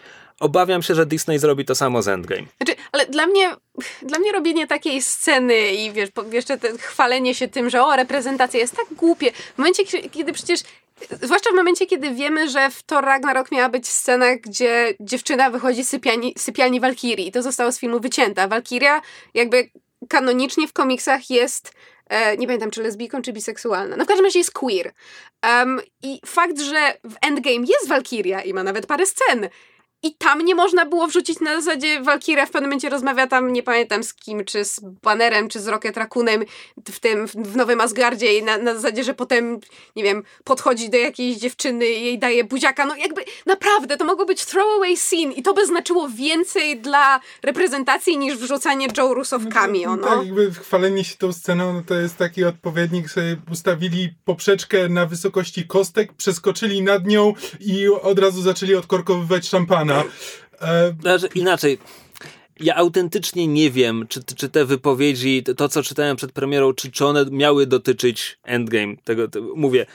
obawiam 0.41 0.83
się, 0.83 0.95
że 0.95 1.05
Disney 1.05 1.39
zrobi 1.39 1.65
to 1.65 1.75
samo 1.75 2.01
z 2.01 2.07
Endgame. 2.07 2.43
Znaczy, 2.57 2.75
ale 2.91 3.05
dla 3.05 3.25
mnie, 3.27 3.55
dla 4.01 4.19
mnie 4.19 4.31
robienie 4.31 4.67
takiej 4.67 5.01
sceny 5.01 5.71
i 5.71 5.91
wiesz, 5.91 6.09
jeszcze 6.31 6.57
chwalenie 6.79 7.35
się 7.35 7.47
tym, 7.47 7.69
że 7.69 7.83
o, 7.83 7.95
reprezentacja 7.95 8.59
jest 8.59 8.75
tak 8.75 8.85
głupie. 8.91 9.31
W 9.31 9.57
momencie, 9.57 9.83
kie- 9.83 10.09
kiedy 10.09 10.33
przecież, 10.33 10.59
zwłaszcza 11.21 11.49
w 11.51 11.55
momencie, 11.55 11.85
kiedy 11.85 12.11
wiemy, 12.13 12.49
że 12.49 12.69
w 12.69 12.83
Thor 12.83 13.05
Ragnarok 13.05 13.51
miała 13.51 13.69
być 13.69 13.87
scena, 13.87 14.35
gdzie 14.35 14.93
dziewczyna 14.99 15.49
wychodzi 15.49 15.83
z 15.83 15.89
sypialni, 15.89 16.33
sypialni 16.37 16.79
Walkirii 16.79 17.27
i 17.27 17.31
to 17.31 17.41
zostało 17.43 17.71
z 17.71 17.79
filmu 17.79 17.99
wycięte. 17.99 18.47
Walkiria 18.47 19.01
jakby 19.33 19.69
kanonicznie 20.09 20.67
w 20.67 20.73
komiksach 20.73 21.29
jest 21.29 21.73
e, 22.09 22.37
nie 22.37 22.47
pamiętam, 22.47 22.71
czy 22.71 22.83
lesbijką, 22.83 23.21
czy 23.21 23.33
biseksualna. 23.33 23.95
No 23.97 24.03
w 24.03 24.07
każdym 24.07 24.25
razie 24.25 24.39
jest 24.39 24.51
queer. 24.51 24.91
Em, 25.41 25.81
I 26.03 26.19
fakt, 26.25 26.59
że 26.61 26.93
w 27.03 27.15
Endgame 27.21 27.65
jest 27.67 27.87
Walkiria 27.87 28.41
i 28.41 28.53
ma 28.53 28.63
nawet 28.63 28.85
parę 28.85 29.05
scen, 29.05 29.49
i 30.03 30.15
tam 30.15 30.41
nie 30.45 30.55
można 30.55 30.85
było 30.85 31.07
wrzucić 31.07 31.39
na 31.39 31.61
zasadzie 31.61 32.01
Valkyria 32.01 32.45
w 32.45 32.51
pewnym 32.51 32.69
momencie 32.69 32.89
rozmawia 32.89 33.27
tam, 33.27 33.53
nie 33.53 33.63
pamiętam 33.63 34.03
z 34.03 34.13
kim, 34.13 34.45
czy 34.45 34.65
z 34.65 34.79
Bannerem, 34.79 35.49
czy 35.49 35.59
z 35.59 35.67
Rocket 35.67 35.97
Raccoonem 35.97 36.43
w 36.91 36.99
tym, 36.99 37.27
w 37.27 37.55
Nowym 37.55 37.81
Asgardzie 37.81 38.37
i 38.37 38.43
na, 38.43 38.57
na 38.57 38.75
zasadzie, 38.75 39.03
że 39.03 39.13
potem, 39.13 39.59
nie 39.95 40.03
wiem, 40.03 40.23
podchodzi 40.43 40.89
do 40.89 40.97
jakiejś 40.97 41.37
dziewczyny 41.37 41.85
i 41.85 42.05
jej 42.05 42.19
daje 42.19 42.43
buziaka. 42.43 42.85
No 42.85 42.95
jakby 42.95 43.21
naprawdę, 43.45 43.97
to 43.97 44.05
mogło 44.05 44.25
być 44.25 44.45
throwaway 44.45 44.97
scene 44.97 45.33
i 45.33 45.43
to 45.43 45.53
by 45.53 45.65
znaczyło 45.65 46.09
więcej 46.09 46.79
dla 46.79 47.19
reprezentacji 47.43 48.17
niż 48.17 48.37
wrzucanie 48.37 48.87
Joe 48.97 49.13
Russo 49.13 49.39
w 49.39 49.49
cameo, 49.49 49.95
no. 49.95 50.07
Tak, 50.07 50.25
jakby 50.25 50.51
chwalenie 50.51 51.03
się 51.03 51.17
tą 51.17 51.33
sceną, 51.33 51.73
no 51.73 51.81
to 51.87 51.95
jest 51.95 52.17
taki 52.17 52.43
odpowiednik, 52.43 53.09
sobie 53.09 53.37
ustawili 53.51 54.09
poprzeczkę 54.25 54.89
na 54.89 55.05
wysokości 55.05 55.67
kostek, 55.67 56.13
przeskoczyli 56.13 56.81
nad 56.81 57.07
nią 57.07 57.33
i 57.59 57.87
od 57.87 58.19
razu 58.19 58.41
zaczęli 58.41 58.75
odkorkowywać 58.75 59.47
szampana. 59.47 59.90
E, 60.61 60.93
Znaczy, 61.01 61.29
inaczej. 61.35 61.77
Ja 62.59 62.75
autentycznie 62.75 63.47
nie 63.47 63.71
wiem, 63.71 64.05
czy, 64.09 64.23
czy 64.23 64.49
te 64.49 64.65
wypowiedzi, 64.65 65.43
to 65.57 65.69
co 65.69 65.83
czytałem 65.83 66.17
przed 66.17 66.31
premierą, 66.31 66.73
czy, 66.73 66.91
czy 66.91 67.05
one 67.05 67.25
miały 67.31 67.65
dotyczyć 67.65 68.39
Endgame. 68.43 68.95
Tego, 69.03 69.27
to, 69.27 69.41
mówię, 69.55 69.85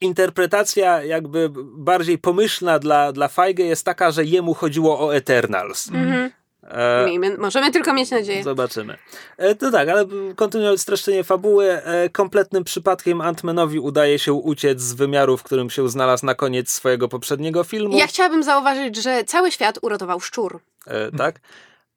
interpretacja 0.00 1.04
jakby 1.04 1.50
bardziej 1.76 2.18
pomyślna 2.18 2.78
dla, 2.78 3.12
dla 3.12 3.28
Feige 3.28 3.64
jest 3.64 3.84
taka, 3.84 4.10
że 4.10 4.24
jemu 4.24 4.54
chodziło 4.54 5.06
o 5.06 5.16
Eternals. 5.16 5.88
Mhm. 5.88 6.30
E, 6.70 7.06
Miejmy, 7.06 7.38
możemy 7.38 7.70
tylko 7.70 7.92
mieć 7.92 8.10
nadzieję. 8.10 8.42
Zobaczymy. 8.42 8.96
E, 9.36 9.54
to 9.54 9.70
tak, 9.70 9.88
ale 9.88 10.04
kontynuując 10.36 10.80
streszczenie 10.80 11.24
fabuły, 11.24 11.72
e, 11.72 12.08
kompletnym 12.08 12.64
przypadkiem 12.64 13.18
Ant-Manowi 13.18 13.80
udaje 13.80 14.18
się 14.18 14.32
uciec 14.32 14.80
z 14.80 14.92
wymiaru, 14.92 15.36
w 15.36 15.42
którym 15.42 15.70
się 15.70 15.88
znalazł 15.88 16.26
na 16.26 16.34
koniec 16.34 16.70
swojego 16.70 17.08
poprzedniego 17.08 17.64
filmu. 17.64 17.96
Ja 17.96 18.06
chciałabym 18.06 18.42
zauważyć, 18.42 18.96
że 18.96 19.24
cały 19.24 19.52
świat 19.52 19.78
uratował 19.82 20.20
szczur. 20.20 20.60
E, 20.86 21.10
tak? 21.10 21.40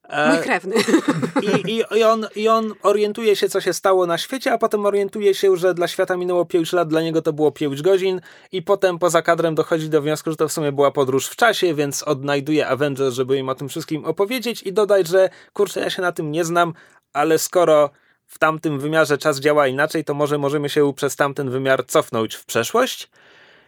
E, 0.10 0.34
Mój 0.34 0.44
krewny. 0.44 0.76
I, 1.66 1.72
i, 1.72 1.84
i, 1.98 2.04
on, 2.04 2.28
I 2.36 2.48
on 2.48 2.74
orientuje 2.84 3.36
się, 3.36 3.50
co 3.50 3.62
się 3.62 3.74
stało 3.74 4.06
na 4.06 4.18
świecie, 4.18 4.54
a 4.54 4.58
potem 4.58 4.86
orientuje 4.86 5.34
się, 5.36 5.58
że 5.58 5.74
dla 5.74 5.88
świata 5.88 6.18
minęło 6.18 6.46
5 6.46 6.74
lat, 6.74 6.88
dla 6.90 7.02
niego 7.02 7.22
to 7.22 7.34
było 7.34 7.52
5 7.52 7.82
godzin, 7.82 8.22
i 8.52 8.62
potem 8.62 9.00
poza 9.00 9.22
kadrem 9.22 9.56
dochodzi 9.56 9.90
do 9.90 10.02
wniosku, 10.02 10.32
że 10.32 10.38
to 10.38 10.48
w 10.48 10.52
sumie 10.54 10.72
była 10.72 10.92
podróż 10.92 11.28
w 11.28 11.36
czasie, 11.36 11.74
więc 11.74 12.04
odnajduje 12.04 12.68
Avengers, 12.68 13.16
żeby 13.16 13.38
im 13.38 13.50
o 13.50 13.56
tym 13.56 13.70
wszystkim 13.70 14.06
opowiedzieć 14.06 14.64
i 14.64 14.74
dodać, 14.74 15.08
że 15.08 15.30
kurczę, 15.54 15.80
ja 15.80 15.90
się 15.90 16.02
na 16.02 16.12
tym 16.12 16.32
nie 16.32 16.46
znam, 16.46 16.74
ale 17.14 17.40
skoro 17.40 17.90
w 18.26 18.40
tamtym 18.40 18.80
wymiarze 18.80 19.18
czas 19.18 19.40
działa 19.40 19.68
inaczej, 19.68 20.04
to 20.04 20.14
może 20.14 20.38
możemy 20.38 20.70
się 20.70 20.94
przez 20.94 21.16
tamten 21.16 21.50
wymiar 21.50 21.86
cofnąć 21.88 22.36
w 22.36 22.46
przeszłość. 22.46 23.10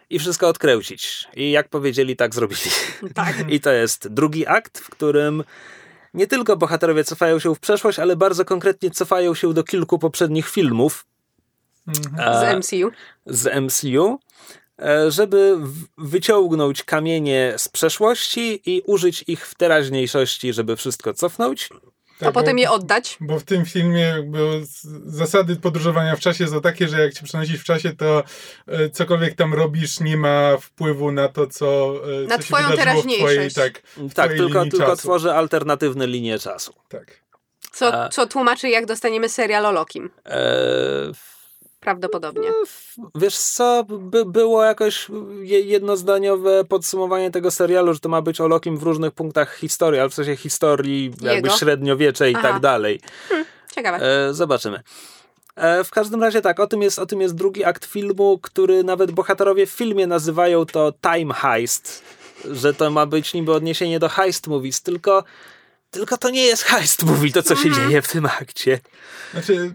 i 0.10 0.20
wszystko 0.20 0.48
odkręcić. 0.48 1.28
I 1.36 1.52
jak 1.52 1.70
powiedzieli, 1.70 2.16
tak 2.16 2.36
zrobili. 2.36 2.62
Tak. 3.14 3.36
I 3.56 3.60
to 3.60 3.72
jest 3.72 4.08
drugi 4.08 4.48
akt, 4.48 4.80
w 4.80 4.90
którym 4.90 5.44
nie 6.14 6.28
tylko 6.28 6.58
bohaterowie 6.58 7.04
cofają 7.04 7.40
się 7.40 7.56
w 7.56 7.60
przeszłość, 7.60 8.00
ale 8.00 8.16
bardzo 8.16 8.46
konkretnie 8.46 8.92
cofają 8.92 9.34
się 9.34 9.54
do 9.54 9.64
kilku 9.64 10.00
poprzednich 10.00 10.50
filmów 10.50 11.06
Mhm. 11.88 12.40
Z 12.40 12.44
e, 12.44 12.58
MCU. 12.58 12.92
z 13.26 13.56
MCU, 13.62 14.20
e, 14.80 15.12
żeby 15.12 15.58
wyciągnąć 15.98 16.84
kamienie 16.84 17.54
z 17.58 17.70
przeszłości 17.70 18.62
i 18.66 18.82
użyć 18.86 19.24
ich 19.28 19.48
w 19.48 19.56
teraźniejszości, 19.56 20.54
żeby 20.54 20.76
wszystko 20.76 21.14
cofnąć. 21.14 21.70
Tak, 22.22 22.30
A 22.30 22.32
potem 22.32 22.56
bo, 22.56 22.62
je 22.62 22.72
oddać. 22.72 23.18
Bo 23.22 23.40
w 23.40 23.44
tym 23.44 23.66
filmie 23.66 24.16
zasady 25.06 25.56
podróżowania 25.56 26.16
w 26.16 26.20
czasie 26.20 26.48
są 26.48 26.62
takie, 26.62 26.88
że 26.88 27.02
jak 27.02 27.14
cię 27.14 27.24
przenosisz 27.24 27.60
w 27.62 27.64
czasie, 27.64 27.96
to 27.96 28.24
e, 28.68 28.90
cokolwiek 28.90 29.36
tam 29.36 29.54
robisz 29.54 30.00
nie 30.00 30.18
ma 30.18 30.58
wpływu 30.58 31.12
na 31.12 31.28
to, 31.28 31.48
co, 31.48 31.94
e, 32.24 32.28
Na 32.28 32.38
co 32.38 32.44
twoją 32.44 32.64
się 32.64 32.72
wydarzyło 32.72 33.02
w 33.02 33.06
twojej, 33.06 33.20
teraźniejszość. 33.20 33.56
tak, 33.56 33.82
w 33.98 34.14
Tak, 34.14 34.26
twojej 34.26 34.38
tylko, 34.38 34.58
linii 34.60 34.72
tylko 34.72 34.86
czasu. 34.86 35.02
tworzy 35.02 35.32
alternatywne 35.32 36.08
linie 36.08 36.40
czasu. 36.40 36.74
Tak. 36.90 37.22
Co, 37.72 37.94
A- 38.04 38.10
co 38.10 38.28
tłumaczy, 38.28 38.70
jak 38.70 38.86
dostaniemy 38.86 39.30
serial 39.30 39.66
o 39.66 39.72
Lokim. 39.72 40.10
Eee, 40.26 40.36
Prawdopodobnie. 41.82 42.50
Wiesz 43.16 43.38
co, 43.38 43.86
by, 43.90 44.26
było 44.26 44.64
jakoś 44.64 45.08
je- 45.42 45.62
jednozdaniowe 45.62 46.66
podsumowanie 46.66 47.32
tego 47.32 47.52
serialu, 47.52 47.94
że 47.94 48.00
to 48.00 48.10
ma 48.10 48.22
być 48.22 48.42
o 48.42 48.48
Lokim 48.48 48.78
w 48.78 48.84
różnych 48.84 49.12
punktach 49.12 49.56
historii, 49.56 50.00
ale 50.00 50.10
w 50.10 50.14
sensie 50.14 50.36
historii 50.36 51.06
jakby 51.22 51.48
Jego? 51.48 51.58
średniowieczej 51.58 52.34
i 52.34 52.36
Aha. 52.36 52.48
tak 52.48 52.62
dalej. 52.62 53.02
Ciekawe. 53.76 54.28
E, 54.28 54.34
zobaczymy. 54.34 54.84
E, 55.56 55.84
w 55.84 55.92
każdym 55.92 56.24
razie 56.24 56.42
tak, 56.42 56.60
o 56.60 56.68
tym, 56.68 56.82
jest, 56.82 57.00
o 57.00 57.06
tym 57.06 57.22
jest 57.22 57.36
drugi 57.36 57.64
akt 57.64 57.86
filmu, 57.86 58.40
który 58.42 58.84
nawet 58.84 59.12
bohaterowie 59.12 59.66
w 59.66 59.72
filmie 59.72 60.08
nazywają 60.08 60.66
to 60.66 60.94
time 61.02 61.34
heist, 61.34 62.04
że 62.52 62.74
to 62.74 62.90
ma 62.90 63.06
być 63.06 63.34
niby 63.34 63.54
odniesienie 63.54 64.00
do 64.00 64.10
heist 64.10 64.48
movies, 64.48 64.82
tylko, 64.82 65.24
tylko 65.92 66.18
to 66.18 66.30
nie 66.30 66.46
jest 66.46 66.64
heist 66.64 67.04
movie, 67.04 67.32
to 67.32 67.44
co 67.44 67.56
się 67.56 67.72
dzieje 67.72 68.02
w 68.02 68.08
tym 68.08 68.26
akcie. 68.26 68.80
Znaczy... 69.32 69.74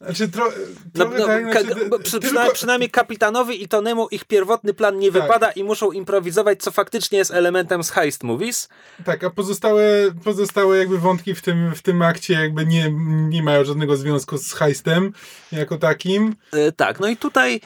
Znaczy 0.00 0.28
tro, 0.28 0.52
No, 0.94 1.04
no, 1.18 1.26
tak, 1.26 1.42
znaczy, 1.52 1.74
przy, 2.02 2.20
tylko- 2.20 2.52
przynajmniej, 2.52 2.90
kapitanowi 2.90 3.62
i 3.62 3.68
Tonemu 3.68 4.08
ich 4.08 4.24
pierwotny 4.24 4.74
plan 4.74 4.98
nie 4.98 5.12
Tak. 5.12 5.22
wypada 5.22 5.50
i 5.50 5.64
muszą 5.64 5.92
improwizować, 5.92 6.62
co 6.62 6.70
faktycznie 6.70 7.18
jest 7.18 7.30
elementem 7.30 7.84
z 7.84 7.90
heist 7.90 8.22
movies. 8.22 8.68
Tak, 9.04 9.24
a 9.24 9.30
pozostałe, 9.30 9.84
pozostałe 10.24 10.78
jakby 10.78 10.98
wątki 10.98 11.34
w 11.34 11.42
tym, 11.42 11.74
w 11.74 11.82
tym 11.82 12.02
akcie 12.02 12.34
jakby 12.34 12.66
nie, 12.66 12.90
nie 13.28 13.42
mają 13.42 13.64
żadnego 13.64 13.96
związku 13.96 14.38
z 14.38 14.52
heistem 14.52 15.12
jako 15.52 15.78
takim. 15.78 16.36
E, 16.52 16.72
tak, 16.72 17.00
no 17.00 17.08
i 17.08 17.16
tutaj 17.16 17.60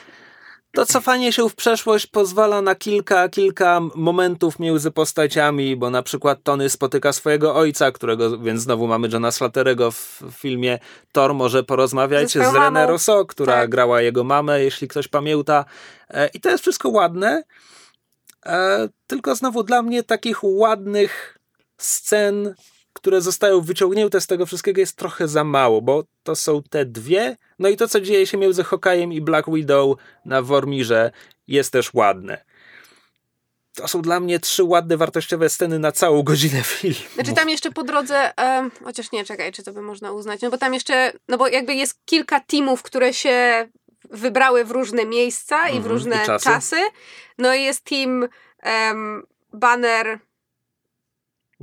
to 0.74 0.86
cofanie 0.86 1.32
się 1.32 1.48
w 1.48 1.54
przeszłość 1.54 2.06
pozwala 2.06 2.62
na 2.62 2.74
kilka, 2.74 3.28
kilka 3.28 3.80
momentów 3.94 4.58
między 4.58 4.90
postaciami, 4.90 5.76
bo 5.76 5.90
na 5.90 6.02
przykład 6.02 6.38
Tony 6.42 6.70
spotyka 6.70 7.12
swojego 7.12 7.54
ojca, 7.54 7.92
którego, 7.92 8.38
więc 8.38 8.62
znowu 8.62 8.86
mamy 8.86 9.08
Johna 9.12 9.30
Slatterego 9.30 9.90
w 9.90 10.22
filmie 10.32 10.78
Thor 11.12 11.34
może 11.34 11.62
porozmawiać 11.64 12.32
Ze 12.32 12.50
z 12.50 12.54
René. 12.54 12.86
Rousseau, 12.86 13.26
która 13.26 13.52
Tak. 13.52 13.70
grała 13.70 14.00
jego 14.02 14.24
mamę, 14.24 14.62
jeśli 14.64 14.88
ktoś 14.88 15.08
pamięta. 15.08 15.64
E, 16.10 16.28
I 16.34 16.40
to 16.40 16.50
jest 16.50 16.62
wszystko 16.62 16.88
ładne, 16.88 17.42
e, 18.46 18.88
tylko 19.06 19.34
znowu 19.34 19.62
dla 19.62 19.82
mnie 19.82 20.02
takich 20.02 20.38
ładnych 20.44 21.38
scen, 21.78 22.54
które 22.94 23.20
zostają 23.20 23.60
wyciągnięte 23.60 24.20
z 24.20 24.26
tego 24.26 24.46
wszystkiego 24.46 24.80
jest 24.80 24.96
trochę 24.96 25.28
za 25.28 25.44
mało, 25.44 25.82
bo 25.82 26.04
to 26.22 26.36
są 26.36 26.62
te 26.62 26.84
dwie, 26.84 27.36
no 27.58 27.68
i 27.68 27.76
to, 27.76 27.88
co 27.88 28.00
dzieje 28.00 28.26
się 28.26 28.38
między 28.38 28.64
Hokajem 28.64 29.12
i 29.12 29.20
Black 29.20 29.50
Widow 29.50 29.96
na 30.24 30.42
Wormirze 30.42 31.10
jest 31.48 31.72
też 31.72 31.94
ładne. 31.94 32.44
To 33.74 33.88
są 33.88 34.02
dla 34.02 34.20
mnie 34.20 34.40
trzy 34.40 34.64
ładne, 34.64 34.96
wartościowe 34.96 35.48
sceny 35.48 35.78
na 35.78 35.92
całą 35.92 36.22
godzinę 36.22 36.62
filmu. 36.62 36.96
Znaczy 37.14 37.32
tam 37.32 37.48
jeszcze 37.48 37.70
po 37.72 37.82
drodze, 37.82 38.36
em, 38.38 38.70
chociaż 38.84 39.12
nie, 39.12 39.24
czekaj, 39.24 39.52
czy 39.52 39.62
to 39.62 39.72
by 39.72 39.82
można 39.82 40.12
uznać, 40.12 40.40
no 40.40 40.50
bo 40.50 40.58
tam 40.58 40.74
jeszcze, 40.74 41.12
no 41.28 41.38
bo 41.38 41.48
jakby 41.48 41.74
jest 41.74 41.98
kilka 42.04 42.40
teamów, 42.40 42.82
które 42.82 43.14
się 43.14 43.68
wybrały 44.10 44.64
w 44.64 44.70
różne 44.70 45.04
miejsca 45.06 45.68
i 45.68 45.72
w 45.72 45.76
Mhm, 45.76 45.92
różne 45.92 46.16
i 46.22 46.26
czasy. 46.26 46.44
czasy. 46.44 46.76
No 47.38 47.54
i 47.54 47.62
jest 47.62 47.84
team 47.84 48.28
Banner, 49.52 50.18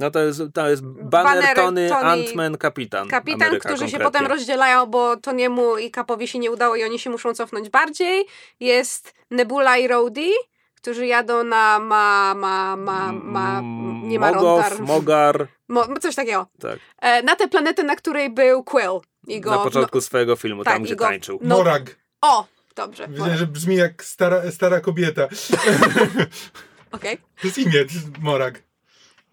No 0.02 0.12
to 0.12 0.20
jest, 0.20 0.42
to 0.54 0.70
jest 0.70 0.84
Banner, 0.86 1.10
Banner, 1.34 1.56
Tony, 1.56 1.90
Tony, 1.90 2.06
Ant-Man, 2.06 2.58
Kapitan. 2.58 3.08
kapitan, 3.08 3.42
Ameryka 3.42 3.70
którzy 3.70 3.86
się 3.86 3.92
konkretnie. 3.92 4.20
potem 4.20 4.38
rozdzielają, 4.38 4.86
bo 4.86 5.18
Toniemu 5.18 5.78
i 5.78 5.92
Kapowi 5.92 6.28
się 6.28 6.40
nie 6.40 6.52
udało 6.52 6.76
i 6.76 6.84
oni 6.84 7.00
się 7.00 7.10
muszą 7.10 7.34
cofnąć 7.34 7.70
bardziej. 7.70 8.26
Jest 8.60 9.14
Nebula 9.32 9.78
i 9.78 9.88
Rhodey, 9.88 10.32
którzy 10.76 11.06
jadą 11.08 11.44
na 11.44 11.80
ma, 11.80 12.34
ma, 12.36 12.76
ma, 12.76 13.12
ma, 13.12 13.62
nie 14.04 14.20
ma 14.20 14.32
Mogow, 14.32 14.70
Rondar. 14.70 14.88
Mogar, 14.88 15.48
Mo, 15.68 15.88
coś 16.00 16.16
takiego. 16.16 16.48
tak, 16.60 16.80
E, 17.02 17.24
na 17.24 17.36
tę 17.36 17.48
planetę, 17.48 17.84
na 17.84 17.96
której 17.96 18.30
był 18.30 18.64
Quill. 18.64 19.00
I 19.28 19.42
go, 19.42 19.52
na 19.52 19.58
początku 19.58 20.02
swojego 20.02 20.36
filmu, 20.36 20.64
tak, 20.64 20.74
tam 20.74 20.84
gdzie 20.84 20.96
go- 20.96 21.06
tańczył. 21.06 21.40
No. 21.42 21.58
Morag. 21.58 21.84
O, 22.22 22.46
dobrze. 22.76 23.08
Wiedziałem, 23.08 23.38
że 23.38 23.48
brzmi 23.48 23.76
jak 23.76 24.04
stara, 24.04 24.52
stara 24.52 24.80
kobieta. 24.80 25.28
Okej. 26.92 27.18
To 27.18 27.48
jest 27.48 27.58
imię, 27.58 27.72
to 27.72 27.80
jest 27.94 28.18
Morag. 28.20 28.64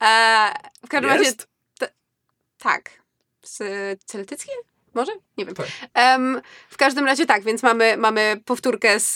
E, 0.03 0.53
W 0.87 0.89
każdym 0.89 1.11
razie, 1.11 1.33
tak. 2.59 2.91
Z 3.43 3.63
celtyckie? 4.05 4.53
Może? 4.95 5.13
Nie 5.37 5.47
wiem. 5.47 5.55
Tak. 5.55 5.67
Em, 5.95 6.41
w 6.69 6.77
każdym 6.77 7.07
razie 7.07 7.27
tak, 7.27 7.45
więc 7.45 7.63
mamy, 7.63 7.97
mamy 7.97 8.41
powtórkę 8.45 9.01
z, 9.01 9.15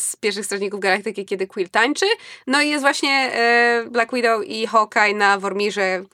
z 0.00 0.16
pierwszych 0.16 0.46
Strażników 0.46 0.80
Galaktyki, 0.80 1.24
kiedy 1.24 1.46
Quill 1.46 1.68
tańczy. 1.68 2.06
No 2.46 2.62
i 2.62 2.68
jest 2.68 2.82
właśnie 2.82 3.10
e, 3.10 3.86
Black 3.90 4.14
Widow 4.14 4.44
i 4.46 4.66
Hawkeye 4.66 5.14
na 5.14 5.38
Wormirze, 5.38 6.04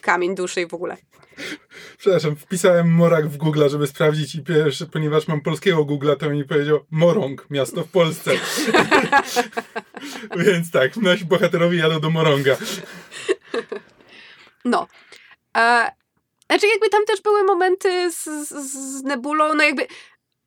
kamień 0.00 0.34
duszy 0.34 0.60
i 0.60 0.66
w 0.66 0.74
ogóle. 0.74 0.96
Przepraszam, 1.98 2.36
wpisałem 2.36 2.94
Morag 2.94 3.26
w 3.26 3.36
Google, 3.36 3.68
żeby 3.68 3.86
sprawdzić 3.86 4.34
i 4.34 4.42
pierwszy, 4.42 4.86
ponieważ 4.86 5.28
mam 5.28 5.40
polskiego 5.40 5.84
Google'a, 5.84 6.16
to 6.16 6.30
mi 6.30 6.44
powiedział 6.44 6.80
Morąg, 6.90 7.46
miasto 7.50 7.84
w 7.84 7.88
Polsce. 7.88 8.30
Więc 10.46 10.70
tak, 10.70 10.96
nasi 10.96 11.24
bohaterowie 11.24 11.78
jadą 11.78 12.00
do 12.00 12.10
Morąga. 12.10 12.56
No. 14.64 14.86
E, 15.56 15.90
znaczy 16.50 16.66
jakby 16.66 16.88
tam 16.88 17.04
też 17.04 17.20
były 17.20 17.44
momenty 17.44 18.10
z, 18.12 18.24
z, 18.24 18.48
z 18.48 19.02
Nebulą, 19.02 19.54
no 19.54 19.64
jakby 19.64 19.86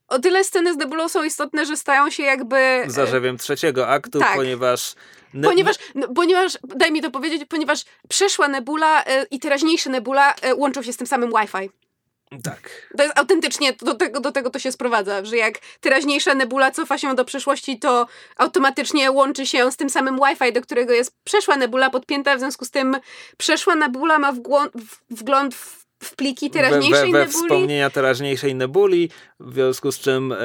o 0.07 0.19
tyle 0.19 0.43
sceny 0.43 0.73
z 0.73 0.77
Nebulą 0.77 1.09
są 1.09 1.23
istotne, 1.23 1.65
że 1.65 1.77
stają 1.77 2.09
się 2.09 2.23
jakby... 2.23 2.55
e, 2.57 2.89
Zarzewiem 2.89 3.37
trzeciego 3.37 3.87
aktu, 3.87 4.19
tak. 4.19 4.35
ponieważ... 4.35 4.95
Ne- 5.33 5.47
Ponieważ, 5.47 5.75
no, 5.95 6.07
ponieważ, 6.15 6.57
daj 6.63 6.91
mi 6.91 7.01
to 7.01 7.11
powiedzieć, 7.11 7.41
ponieważ 7.49 7.83
przeszła 8.09 8.47
Nebula 8.47 9.03
e, 9.03 9.25
i 9.31 9.39
teraźniejsza 9.39 9.89
Nebula 9.89 10.33
łączą 10.55 10.83
się 10.83 10.93
z 10.93 10.97
tym 10.97 11.07
samym 11.07 11.29
Wi-Fi. 11.31 11.69
Tak. 12.43 12.89
To 12.97 13.03
jest 13.03 13.17
autentycznie, 13.19 13.73
do 13.73 13.95
tego, 13.95 14.19
do 14.19 14.31
tego 14.31 14.49
to 14.49 14.59
się 14.59 14.71
sprowadza, 14.71 15.25
że 15.25 15.37
jak 15.37 15.53
teraźniejsza 15.81 16.33
Nebula 16.33 16.71
cofa 16.71 16.97
się 16.97 17.15
do 17.15 17.25
przeszłości, 17.25 17.79
to 17.79 18.07
automatycznie 18.37 19.11
łączy 19.11 19.45
się 19.45 19.71
z 19.71 19.77
tym 19.77 19.89
samym 19.89 20.15
Wi-Fi, 20.19 20.53
do 20.53 20.61
którego 20.61 20.93
jest 20.93 21.11
przeszła 21.23 21.55
Nebula 21.57 21.89
podpięta, 21.89 22.35
w 22.35 22.39
związku 22.39 22.65
z 22.65 22.71
tym 22.71 22.97
przeszła 23.37 23.75
Nebula 23.75 24.19
ma 24.19 24.33
wgłą- 24.33 24.69
w- 24.75 25.15
wgląd 25.19 25.55
w, 25.55 25.84
w 26.05 26.15
pliki 26.15 26.49
teraźniejszej 26.49 27.11
we, 27.11 27.19
we 27.19 27.25
Nebuli. 27.25 27.43
wspomnienia 27.43 27.89
teraźniejszej 27.89 28.55
Nebuli, 28.55 29.09
w 29.39 29.53
związku 29.53 29.91
z 29.91 29.99
czym 29.99 30.31
e, 30.31 30.37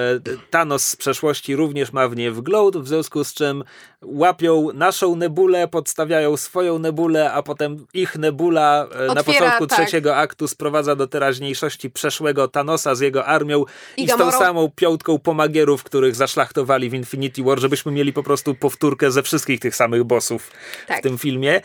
Thanos 0.51 0.89
z 0.89 0.97
przeszłości 0.97 1.57
również 1.57 1.93
ma 1.93 2.09
w 2.09 2.17
nie 2.17 2.31
wgląd, 2.31 2.77
w 2.77 2.89
związku 2.89 3.25
z 3.25 3.35
czym 3.35 3.65
łapią 4.03 4.69
naszą 4.75 5.17
nebulę, 5.17 5.69
podstawiają 5.69 6.37
swoją 6.37 6.79
nebulę, 6.79 7.33
a 7.33 7.43
potem 7.43 7.87
ich 7.95 8.17
nebula 8.17 8.89
e, 8.93 9.07
na 9.07 9.21
Otwiera, 9.21 9.39
początku 9.39 9.67
tak. 9.67 9.79
trzeciego 9.79 10.17
aktu 10.17 10.49
sprowadza 10.49 10.97
do 10.97 11.07
teraźniejszości 11.07 11.91
przeszłego 11.91 12.49
Thanosa 12.49 12.95
z 12.95 13.01
jego 13.01 13.27
armią 13.27 13.65
I 13.97 14.05
i, 14.05 14.09
z 14.09 14.17
tą 14.17 14.31
samą 14.33 14.71
piątką 14.77 15.19
pomagierów, 15.19 15.83
których 15.83 16.15
zaszlachtowali 16.17 16.91
w 16.91 16.95
Infinity 16.95 17.43
War, 17.43 17.61
żebyśmy 17.61 17.93
mieli 17.93 18.13
po 18.13 18.23
prostu 18.23 18.55
powtórkę 18.55 19.11
ze 19.11 19.23
wszystkich 19.23 19.61
tych 19.61 19.77
samych 19.77 20.05
bossów 20.05 20.51
Tak. 20.87 20.99
w 20.99 21.03
tym 21.03 21.19
filmie. 21.19 21.61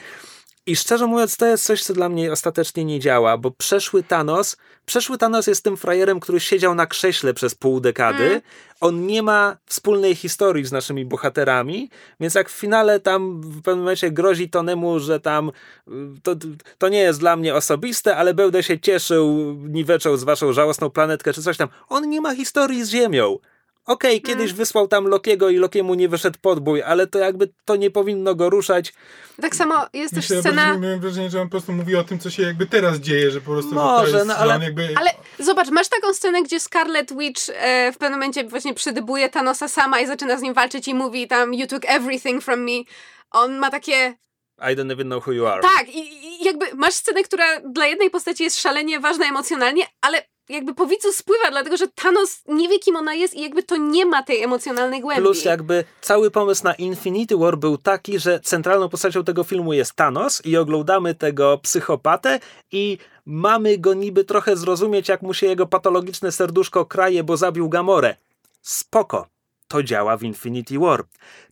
I 0.68 0.76
szczerze 0.76 1.08
mówiąc, 1.08 1.38
to 1.38 1.46
jest 1.46 1.66
coś, 1.66 1.84
co 1.84 1.94
dla 1.94 2.10
mnie 2.10 2.32
ostatecznie 2.32 2.86
nie 2.86 3.00
działa, 3.00 3.38
bo 3.38 3.52
przeszły 3.52 4.04
Thanos, 4.04 4.58
przeszły 4.86 5.18
Thanos 5.18 5.48
jest 5.48 5.64
tym 5.64 5.78
frajerem, 5.78 6.20
który 6.20 6.40
siedział 6.40 6.76
na 6.76 6.86
krześle 6.86 7.34
przez 7.34 7.56
pół 7.56 7.80
dekady. 7.80 8.24
Mm. 8.24 8.42
On 8.82 9.08
nie 9.08 9.24
ma 9.24 9.58
wspólnej 9.66 10.16
historii 10.16 10.66
z 10.66 10.72
naszymi 10.72 11.06
bohaterami, 11.06 11.90
więc 12.20 12.36
jak 12.36 12.50
w 12.50 12.54
finale 12.54 13.00
tam 13.00 13.42
w 13.42 13.62
pewnym 13.62 13.80
momencie 13.80 14.12
grozi 14.12 14.50
Tonemu, 14.50 15.00
że 15.00 15.20
tam 15.20 15.52
y, 15.88 15.92
to, 16.24 16.36
to 16.78 16.90
nie 16.90 17.00
jest 17.00 17.20
dla 17.20 17.36
mnie 17.36 17.56
osobiste, 17.56 18.18
ale 18.18 18.34
będę 18.34 18.64
się 18.64 18.80
cieszył, 18.80 19.56
niweczą 19.68 20.18
z 20.18 20.24
waszą 20.24 20.54
żałosną 20.54 20.90
planetkę 20.90 21.34
czy 21.34 21.44
coś 21.44 21.58
tam. 21.58 21.70
On 21.90 22.10
nie 22.10 22.22
ma 22.22 22.36
historii 22.36 22.86
z 22.86 22.90
Ziemią. 22.90 23.38
Okej, 23.86 24.22
kiedyś 24.22 24.54
wysłał 24.54 24.88
tam 24.88 25.08
Lokiego 25.08 25.50
i 25.50 25.58
Lokiemu 25.58 25.94
nie 25.94 26.10
wyszedł 26.10 26.40
podbój, 26.42 26.84
ale 26.84 27.08
to 27.08 27.20
jakby 27.20 27.54
to 27.66 27.76
nie 27.76 27.92
powinno 27.92 28.36
go 28.36 28.50
ruszać. 28.50 28.94
Tak 29.42 29.56
samo 29.56 29.86
jest 29.94 30.16
też 30.16 30.26
scena... 30.26 30.66
bardziej 30.66 30.82
miałem 30.82 31.00
wrażenie, 31.00 31.30
że 31.30 31.42
on 31.42 31.48
po 31.48 31.52
prostu 31.52 31.74
mówi 31.74 31.96
o 31.96 32.04
tym, 32.04 32.20
co 32.20 32.30
się 32.30 32.44
jakby 32.44 32.68
teraz 32.68 32.98
dzieje, 32.98 33.32
że 33.32 33.42
po 33.42 33.52
prostu 33.52 33.70
że 33.70 33.76
Może, 33.76 34.26
no 34.26 34.34
że 34.34 34.40
ale- 34.40 34.66
jakby... 34.66 34.90
Ale 35.00 35.12
zobacz, 35.40 35.70
masz 35.70 35.88
taką 35.88 36.14
scenę, 36.14 36.44
gdzie 36.44 36.60
Scarlet 36.60 37.18
Witch 37.18 37.42
e, 37.50 37.92
w 37.92 37.98
pewnym 37.98 38.20
momencie 38.20 38.44
właśnie 38.44 38.74
przydybuje 38.74 39.30
Thanosa 39.30 39.68
sama 39.68 40.00
i 40.00 40.08
zaczyna 40.08 40.38
z 40.38 40.42
nim 40.42 40.54
walczyć 40.54 40.88
i 40.88 40.94
mówi 40.94 41.28
tam 41.28 41.54
you 41.54 41.68
took 41.68 41.86
everything 41.86 42.44
from 42.44 42.60
me. 42.60 42.84
On 43.32 43.58
ma 43.58 43.72
takie... 43.72 44.14
I 44.60 44.76
don't 44.76 44.92
even 44.92 45.08
know 45.08 45.28
who 45.28 45.34
you 45.34 45.48
are. 45.48 45.62
Tak, 45.62 45.90
i, 45.90 46.00
i 46.00 46.44
jakby 46.46 46.66
masz 46.76 46.94
scenę, 46.94 47.24
która 47.24 47.46
dla 47.60 47.88
jednej 47.88 48.10
postaci 48.10 48.44
jest 48.44 48.62
szalenie 48.62 49.00
ważna 49.00 49.26
emocjonalnie, 49.26 49.86
ale 50.02 50.24
jakby 50.50 50.74
po 50.74 50.88
widzu 50.88 51.12
spływa, 51.12 51.52
dlatego 51.52 51.78
że 51.78 51.88
Thanos 51.88 52.42
nie 52.48 52.70
wie, 52.70 52.80
kim 52.80 52.96
ona 52.96 53.14
jest 53.14 53.34
i 53.34 53.42
jakby 53.42 53.64
to 53.64 53.78
nie 53.78 54.06
ma 54.06 54.24
tej 54.24 54.44
emocjonalnej 54.44 55.02
głębi. 55.02 55.22
Plus 55.22 55.46
jakby 55.46 55.84
cały 56.02 56.32
pomysł 56.32 56.64
na 56.64 56.74
Infinity 56.74 57.38
War 57.38 57.58
był 57.58 57.78
taki, 57.78 58.20
że 58.20 58.40
centralną 58.40 58.90
postacią 58.90 59.24
tego 59.24 59.44
filmu 59.44 59.74
jest 59.74 59.94
Thanos 59.94 60.46
i 60.46 60.58
oglądamy 60.58 61.16
tego 61.16 61.58
psychopatę 61.58 62.40
i 62.72 62.98
mamy 63.26 63.78
go 63.78 63.94
niby 63.94 64.24
trochę 64.24 64.56
zrozumieć, 64.56 65.10
jak 65.10 65.22
mu 65.22 65.34
się 65.34 65.48
jego 65.48 65.66
patologiczne 65.66 66.32
serduszko 66.32 66.86
kraje, 66.86 67.24
bo 67.24 67.38
zabił 67.38 67.70
Gamorę. 67.70 68.16
Spoko. 68.62 69.28
To 69.68 69.84
działa 69.84 70.18
w 70.18 70.24
Infinity 70.24 70.80
War. 70.80 71.04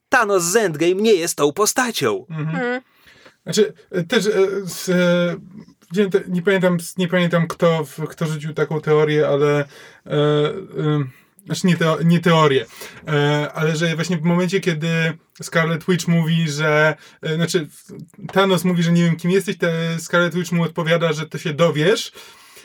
Thanos 0.09 0.43
z 0.43 0.55
Endgame 0.55 0.95
nie 0.95 1.13
jest 1.13 1.37
tą 1.37 1.53
postacią. 1.53 2.25
Mhm. 2.29 2.81
Znaczy, 3.43 3.73
e, 3.91 4.03
też 4.03 4.27
e, 4.27 4.31
z, 4.65 4.89
e, 4.89 6.09
te, 6.09 6.21
nie, 6.27 6.41
pamiętam, 6.41 6.77
nie 6.97 7.07
pamiętam 7.07 7.47
kto, 7.47 7.85
kto 8.09 8.25
rzucił 8.25 8.53
taką 8.53 8.81
teorię, 8.81 9.27
ale 9.27 9.59
e, 9.59 10.11
e, 10.11 11.03
znaczy 11.45 11.67
nie, 11.67 11.77
teo, 11.77 11.97
nie 12.05 12.19
teorię, 12.19 12.65
e, 13.07 13.51
ale 13.53 13.75
że 13.75 13.95
właśnie 13.95 14.17
w 14.17 14.23
momencie, 14.23 14.59
kiedy 14.59 14.87
Scarlet 15.41 15.85
Witch 15.89 16.07
mówi, 16.07 16.49
że 16.49 16.95
e, 17.21 17.35
znaczy 17.35 17.67
Thanos 18.33 18.63
mówi, 18.63 18.83
że 18.83 18.91
nie 18.91 19.03
wiem 19.03 19.15
kim 19.15 19.31
jesteś, 19.31 19.57
te 19.57 19.99
Scarlet 19.99 20.35
Witch 20.35 20.51
mu 20.51 20.63
odpowiada, 20.63 21.13
że 21.13 21.25
to 21.29 21.37
się 21.37 21.53
dowiesz. 21.53 22.11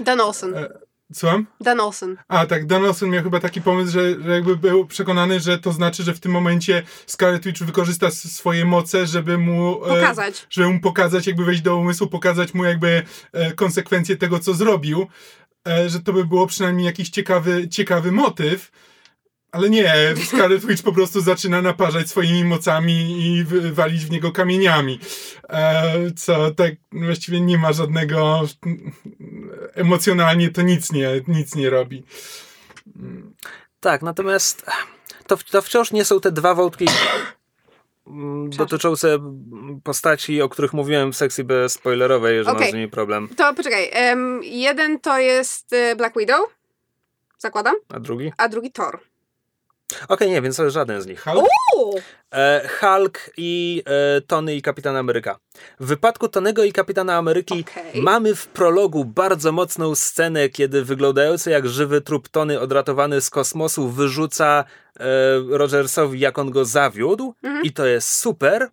Dan 0.00 0.20
Olsen. 0.20 0.54
E, 0.54 0.87
Słucham? 1.14 1.46
Dan 1.60 1.80
Olsen. 1.80 2.16
A 2.28 2.46
tak, 2.46 2.66
Dan 2.66 2.84
Olsen 2.84 3.10
miał 3.10 3.22
chyba 3.24 3.40
taki 3.40 3.62
pomysł, 3.62 3.92
że, 3.92 4.22
że 4.22 4.30
jakby 4.34 4.56
był 4.56 4.86
przekonany, 4.86 5.40
że 5.40 5.58
to 5.58 5.72
znaczy, 5.72 6.02
że 6.02 6.14
w 6.14 6.20
tym 6.20 6.32
momencie 6.32 6.82
Scarlet 7.06 7.44
Witch 7.44 7.62
wykorzysta 7.62 8.10
swoje 8.10 8.64
moce, 8.64 9.06
żeby 9.06 9.38
mu... 9.38 9.84
e, 9.84 9.88
Pokazać. 9.88 10.46
żeby 10.50 10.68
mu 10.68 10.80
pokazać, 10.80 11.26
jakby 11.26 11.44
wejść 11.44 11.62
do 11.62 11.76
umysłu, 11.76 12.06
pokazać 12.06 12.54
mu 12.54 12.64
jakby 12.64 13.02
e, 13.32 13.52
konsekwencje 13.52 14.16
tego, 14.16 14.38
co 14.38 14.54
zrobił, 14.54 15.06
e, 15.68 15.88
że 15.88 16.00
to 16.00 16.12
by 16.12 16.24
było 16.24 16.46
przynajmniej 16.46 16.86
jakiś 16.86 17.10
ciekawy, 17.10 17.68
ciekawy 17.68 18.12
motyw. 18.12 18.70
Ale 19.52 19.70
nie, 19.70 20.14
Scarlet 20.24 20.66
Witch 20.66 20.82
po 20.82 20.92
prostu 20.92 21.20
zaczyna 21.20 21.62
naparzać 21.62 22.08
swoimi 22.08 22.44
mocami 22.44 23.26
i 23.26 23.44
walić 23.72 24.06
w 24.06 24.10
niego 24.10 24.32
kamieniami. 24.32 25.00
E, 25.48 26.10
co 26.16 26.50
tak 26.50 26.72
właściwie 26.92 27.40
nie 27.40 27.58
ma 27.58 27.72
żadnego. 27.72 28.42
Emocjonalnie 29.74 30.50
to 30.50 30.62
nic 30.62 30.92
nie, 30.92 31.08
nic 31.28 31.54
nie 31.54 31.70
robi. 31.70 32.04
Tak, 33.80 34.02
natomiast 34.02 34.66
to, 35.26 35.36
to 35.36 35.62
wciąż 35.62 35.92
nie 35.92 36.04
są 36.04 36.20
te 36.20 36.32
dwa 36.32 36.54
wątki 36.54 36.86
dotyczące 38.56 39.18
postaci, 39.84 40.42
o 40.42 40.48
których 40.48 40.72
mówiłem 40.72 41.12
w 41.12 41.16
sekcji 41.16 41.44
bezspoilerowej, 41.44 42.44
że 42.44 42.50
Okej. 42.50 42.60
masz 42.60 42.70
z 42.70 42.74
nimi 42.74 42.88
problem. 42.88 43.28
To 43.36 43.54
poczekaj. 43.54 43.88
em, 43.92 44.40
jeden 44.42 45.00
to 45.00 45.18
jest 45.18 45.72
e, 45.72 45.96
Black 45.96 46.18
Widow. 46.18 46.40
Zakładam. 47.38 47.74
A 47.88 48.00
drugi? 48.00 48.32
A 48.36 48.48
drugi 48.48 48.72
Thor. 48.72 49.00
Okej, 50.08 50.30
nie, 50.30 50.42
więc 50.42 50.56
to 50.56 50.64
jest 50.64 50.74
żaden 50.74 51.02
z 51.02 51.06
nich. 51.06 51.20
Hulk? 51.20 51.44
E, 52.34 52.68
Hulk 52.80 53.30
i 53.36 53.82
e, 53.86 54.20
Tony 54.20 54.56
i 54.56 54.62
Kapitan 54.62 54.96
Ameryka. 54.96 55.38
W 55.80 55.86
wypadku 55.86 56.28
Tonego 56.28 56.64
i 56.64 56.72
Kapitana 56.72 57.16
Ameryki 57.16 57.64
Okej. 57.70 58.02
mamy 58.02 58.34
w 58.34 58.46
prologu 58.46 59.04
bardzo 59.04 59.52
mocną 59.52 59.94
scenę, 59.94 60.48
kiedy 60.48 60.84
wyglądający 60.84 61.50
jak 61.50 61.68
żywy 61.68 62.00
trup 62.00 62.28
Tony 62.28 62.60
odratowany 62.60 63.20
z 63.20 63.30
kosmosu 63.30 63.88
wyrzuca 63.88 64.64
e, 65.00 65.04
Rogersowi, 65.48 66.20
jak 66.20 66.38
on 66.38 66.50
go 66.50 66.64
zawiódł 66.64 67.34
i 67.62 67.72
to 67.72 67.86
jest 67.86 68.08
super. 68.08 68.68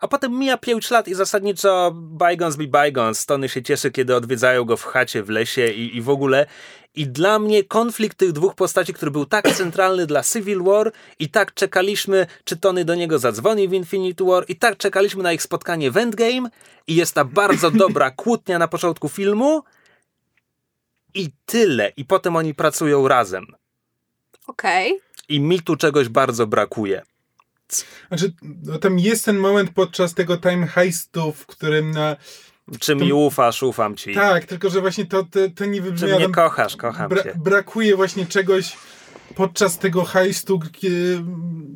A 0.00 0.08
potem 0.08 0.38
mija 0.38 0.56
5 0.56 0.90
lat 0.90 1.08
i 1.08 1.14
zasadniczo 1.14 1.92
bygones 1.94 2.56
be 2.56 2.66
bygones. 2.66 3.26
Tony 3.26 3.48
się 3.48 3.62
cieszy, 3.62 3.90
kiedy 3.90 4.16
odwiedzają 4.16 4.64
go 4.64 4.76
w 4.76 4.84
chacie, 4.84 5.22
w 5.22 5.28
lesie 5.28 5.66
i, 5.66 5.96
i 5.96 6.02
w 6.02 6.10
ogóle. 6.10 6.46
I 6.94 7.06
dla 7.06 7.38
mnie 7.38 7.64
konflikt 7.64 8.18
tych 8.18 8.32
dwóch 8.32 8.54
postaci, 8.54 8.94
który 8.94 9.10
był 9.10 9.26
tak 9.26 9.52
centralny 9.52 10.06
dla 10.06 10.22
Civil 10.22 10.62
War 10.62 10.92
i 11.18 11.28
tak 11.28 11.54
czekaliśmy, 11.54 12.26
czy 12.44 12.56
Tony 12.56 12.84
do 12.84 12.94
niego 12.94 13.18
zadzwoni 13.18 13.68
w 13.68 13.72
Infinity 13.72 14.24
War 14.24 14.44
i 14.48 14.56
tak 14.56 14.76
czekaliśmy 14.76 15.22
na 15.22 15.32
ich 15.32 15.42
spotkanie 15.42 15.90
w 15.90 15.96
Endgame 15.96 16.50
i 16.86 16.94
jest 16.94 17.14
ta 17.14 17.24
bardzo 17.24 17.70
dobra 17.84 18.10
kłótnia 18.10 18.58
na 18.58 18.68
początku 18.68 19.08
filmu 19.08 19.62
i 21.14 21.28
tyle. 21.46 21.92
I 21.96 22.04
potem 22.04 22.36
oni 22.36 22.54
pracują 22.54 23.08
razem. 23.08 23.46
Okej. 24.46 25.00
I 25.28 25.40
mi 25.40 25.60
tu 25.60 25.76
czegoś 25.76 26.08
bardzo 26.08 26.46
brakuje. 26.46 27.02
Znaczy, 28.08 28.32
no, 28.62 28.78
tam 28.78 28.98
jest 28.98 29.24
ten 29.24 29.36
moment 29.36 29.70
podczas 29.74 30.14
tego 30.14 30.36
time 30.36 30.66
heistu, 30.66 31.32
w 31.32 31.46
którym 31.46 31.90
na. 31.90 32.16
Czy 32.80 32.94
mi 32.96 33.12
ufasz, 33.12 33.62
ufam 33.62 33.96
ci. 33.96 34.14
Tak, 34.14 34.44
tylko 34.44 34.70
że 34.70 34.80
właśnie 34.80 35.06
to, 35.06 35.22
to, 35.24 35.38
to 35.56 35.64
nie 35.64 35.78
Czy 35.78 35.82
wybrzmia. 35.82 36.08
mnie 36.14 36.20
tam 36.22 36.32
kochasz, 36.32 36.76
kocham 36.76 37.10
bra- 37.10 37.22
cię. 37.22 37.32
brakuje 37.36 37.96
właśnie 37.96 38.26
czegoś 38.26 38.76
podczas 39.34 39.78
tego 39.78 40.04
heistu, 40.04 40.58
kie- 40.58 41.24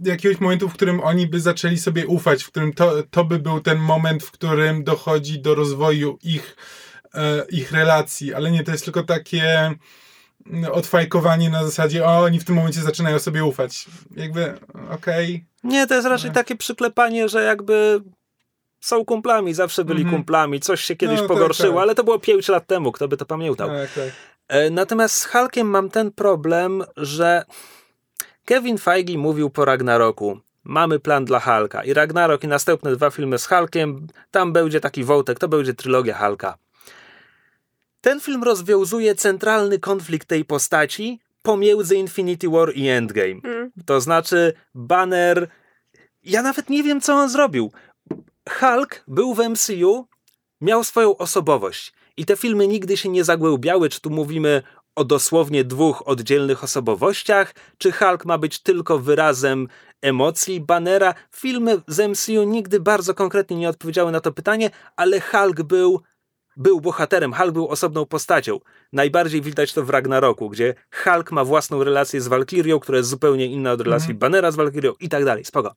jakiegoś 0.05 0.41
momentu, 0.41 0.69
w 0.69 0.73
którym 0.75 1.01
oni 1.01 1.27
by 1.27 1.41
zaczęli 1.41 1.79
sobie 1.79 2.07
ufać, 2.07 2.43
w 2.43 2.49
którym 2.49 2.73
to, 2.73 3.03
to 3.11 3.25
by 3.25 3.39
był 3.39 3.61
ten 3.61 3.79
moment, 3.79 4.23
w 4.23 4.31
którym 4.31 4.85
dochodzi 4.85 5.41
do 5.41 5.55
rozwoju 5.55 6.19
ich, 6.23 6.57
e, 7.15 7.45
ich 7.51 7.73
relacji, 7.73 8.35
ale 8.35 8.51
nie, 8.51 8.65
to 8.65 8.73
jest 8.73 8.85
tylko 8.85 9.03
takie 9.03 9.75
odfajkowanie 10.73 11.51
na 11.51 11.65
zasadzie, 11.65 12.05
o, 12.07 12.19
oni 12.19 12.41
w 12.41 12.45
tym 12.45 12.55
momencie 12.55 12.81
zaczynają 12.81 13.19
sobie 13.19 13.45
ufać. 13.45 13.87
Jakby, 14.17 14.55
okej. 14.91 15.45
Nie, 15.65 15.87
to 15.87 15.95
jest 15.95 16.07
raczej 16.09 16.31
takie 16.31 16.57
przyklepanie, 16.57 17.29
że 17.29 17.43
jakby 17.45 18.01
są 18.81 19.05
kumplami, 19.05 19.55
zawsze 19.55 19.85
byli 19.85 20.03
Mhm. 20.03 20.17
kumplami, 20.17 20.61
coś 20.61 20.81
się 20.85 20.97
kiedyś 20.97 21.17
No, 21.17 21.23
tak, 21.23 21.29
pogorszyło, 21.29 21.75
tak. 21.75 21.83
ale 21.83 21.95
to 21.95 22.05
było 22.05 22.19
5 22.19 22.49
lat 22.49 22.67
temu, 22.67 22.93
kto 22.93 23.09
by 23.09 23.17
to 23.17 23.27
pamiętał. 23.27 23.69
Tak, 23.69 23.93
tak. 23.95 24.05
E, 24.49 24.71
Natomiast 24.71 25.15
z 25.15 25.25
Hulkiem 25.25 25.67
mam 25.67 25.91
ten 25.91 26.13
problem, 26.13 26.85
że 26.97 27.45
Kevin 28.45 28.79
Feige 28.79 29.19
mówił 29.19 29.51
po 29.51 29.65
Ragnaroku, 29.65 30.41
mamy 30.65 30.99
plan 30.99 31.25
dla 31.25 31.41
Hulka 31.41 31.85
i 31.85 31.95
Ragnarok 31.95 32.45
i 32.45 32.49
następne 32.49 32.97
dwa 32.97 33.11
filmy 33.11 33.39
z 33.39 33.47
Hulkiem, 33.47 34.07
tam 34.31 34.53
będzie 34.53 34.81
taki 34.81 35.05
wątek, 35.05 35.39
to 35.39 35.49
będzie 35.49 35.75
trylogia 35.75 36.19
Hulka. 36.19 36.55
Ten 38.05 38.21
film 38.21 38.43
rozwiązuje 38.43 39.15
centralny 39.15 39.79
konflikt 39.79 40.29
tej 40.29 40.45
postaci 40.45 41.21
pomiędzy 41.43 41.97
Infinity 41.97 42.49
War 42.49 42.77
i 42.77 42.89
Endgame. 42.89 43.41
Mm. 43.45 43.71
To 43.87 44.01
znaczy 44.01 44.53
Banner... 44.75 45.49
Ja 46.23 46.43
nawet 46.43 46.71
nie 46.71 46.83
wiem, 46.83 47.01
co 47.01 47.15
on 47.15 47.29
zrobił. 47.29 47.73
Hulk 48.51 49.05
był 49.09 49.35
w 49.35 49.39
MCU, 49.39 50.07
miał 50.61 50.85
swoją 50.85 51.17
osobowość 51.17 51.93
i 52.17 52.25
te 52.25 52.37
filmy 52.37 52.69
nigdy 52.69 52.97
się 52.97 53.09
nie 53.09 53.25
zagłębiały, 53.25 53.89
czy 53.89 54.01
tu 54.01 54.11
mówimy 54.11 54.63
o 54.95 55.05
dosłownie 55.05 55.65
dwóch 55.65 56.09
oddzielnych 56.09 56.65
osobowościach, 56.65 57.55
czy 57.79 57.93
Hulk 57.93 58.25
ma 58.25 58.39
być 58.39 58.59
tylko 58.59 58.99
wyrazem 58.99 59.69
emocji 60.03 60.61
Bannera. 60.61 61.15
Filmy 61.33 61.81
z 61.87 62.09
MCU 62.09 62.43
nigdy 62.43 62.81
bardzo 62.81 63.15
konkretnie 63.15 63.57
nie 63.57 63.69
odpowiedziały 63.69 64.13
na 64.13 64.21
to 64.21 64.33
pytanie, 64.33 64.71
ale 64.97 65.21
Hulk 65.21 65.63
był, 65.63 66.01
był 66.57 66.81
bohaterem, 66.81 67.33
Hulk 67.35 67.53
był 67.53 67.69
osobną 67.69 68.07
postacią. 68.07 68.61
Najbardziej 68.93 69.43
widać 69.43 69.73
to 69.73 69.85
w 69.85 69.91
Ragnaroku, 69.91 70.51
gdzie 70.51 70.75
Hulk 71.05 71.33
ma 71.33 71.45
własną 71.45 71.85
relację 71.85 72.21
z 72.21 72.29
Valkyrią, 72.29 72.81
która 72.81 72.99
jest 72.99 73.11
zupełnie 73.11 73.47
inna 73.47 73.73
od 73.73 73.81
relacji 73.81 74.11
Mhm. 74.11 74.19
Bannera 74.19 74.51
z 74.51 74.57
Valkyrią 74.57 74.93
i 75.01 75.09
tak 75.09 75.25
dalej. 75.25 75.45
Spoko. 75.45 75.75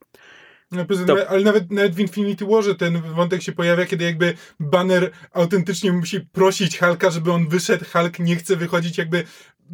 No, 0.71 0.85
To- 1.07 1.29
Ale 1.29 1.41
nawet, 1.41 1.71
nawet 1.71 1.95
w 1.95 1.99
Infinity 1.99 2.45
Warze 2.45 2.75
ten 2.75 3.01
wątek 3.01 3.41
się 3.43 3.51
pojawia, 3.51 3.85
kiedy 3.85 4.05
jakby 4.05 4.33
Banner 4.59 5.11
autentycznie 5.33 5.91
musi 5.91 6.19
prosić 6.21 6.79
Hulka, 6.79 7.09
żeby 7.11 7.31
on 7.31 7.47
wyszedł. 7.49 7.85
Hulk 7.93 8.19
nie 8.19 8.35
chce 8.35 8.55
wychodzić, 8.55 8.97
jakby. 8.97 9.23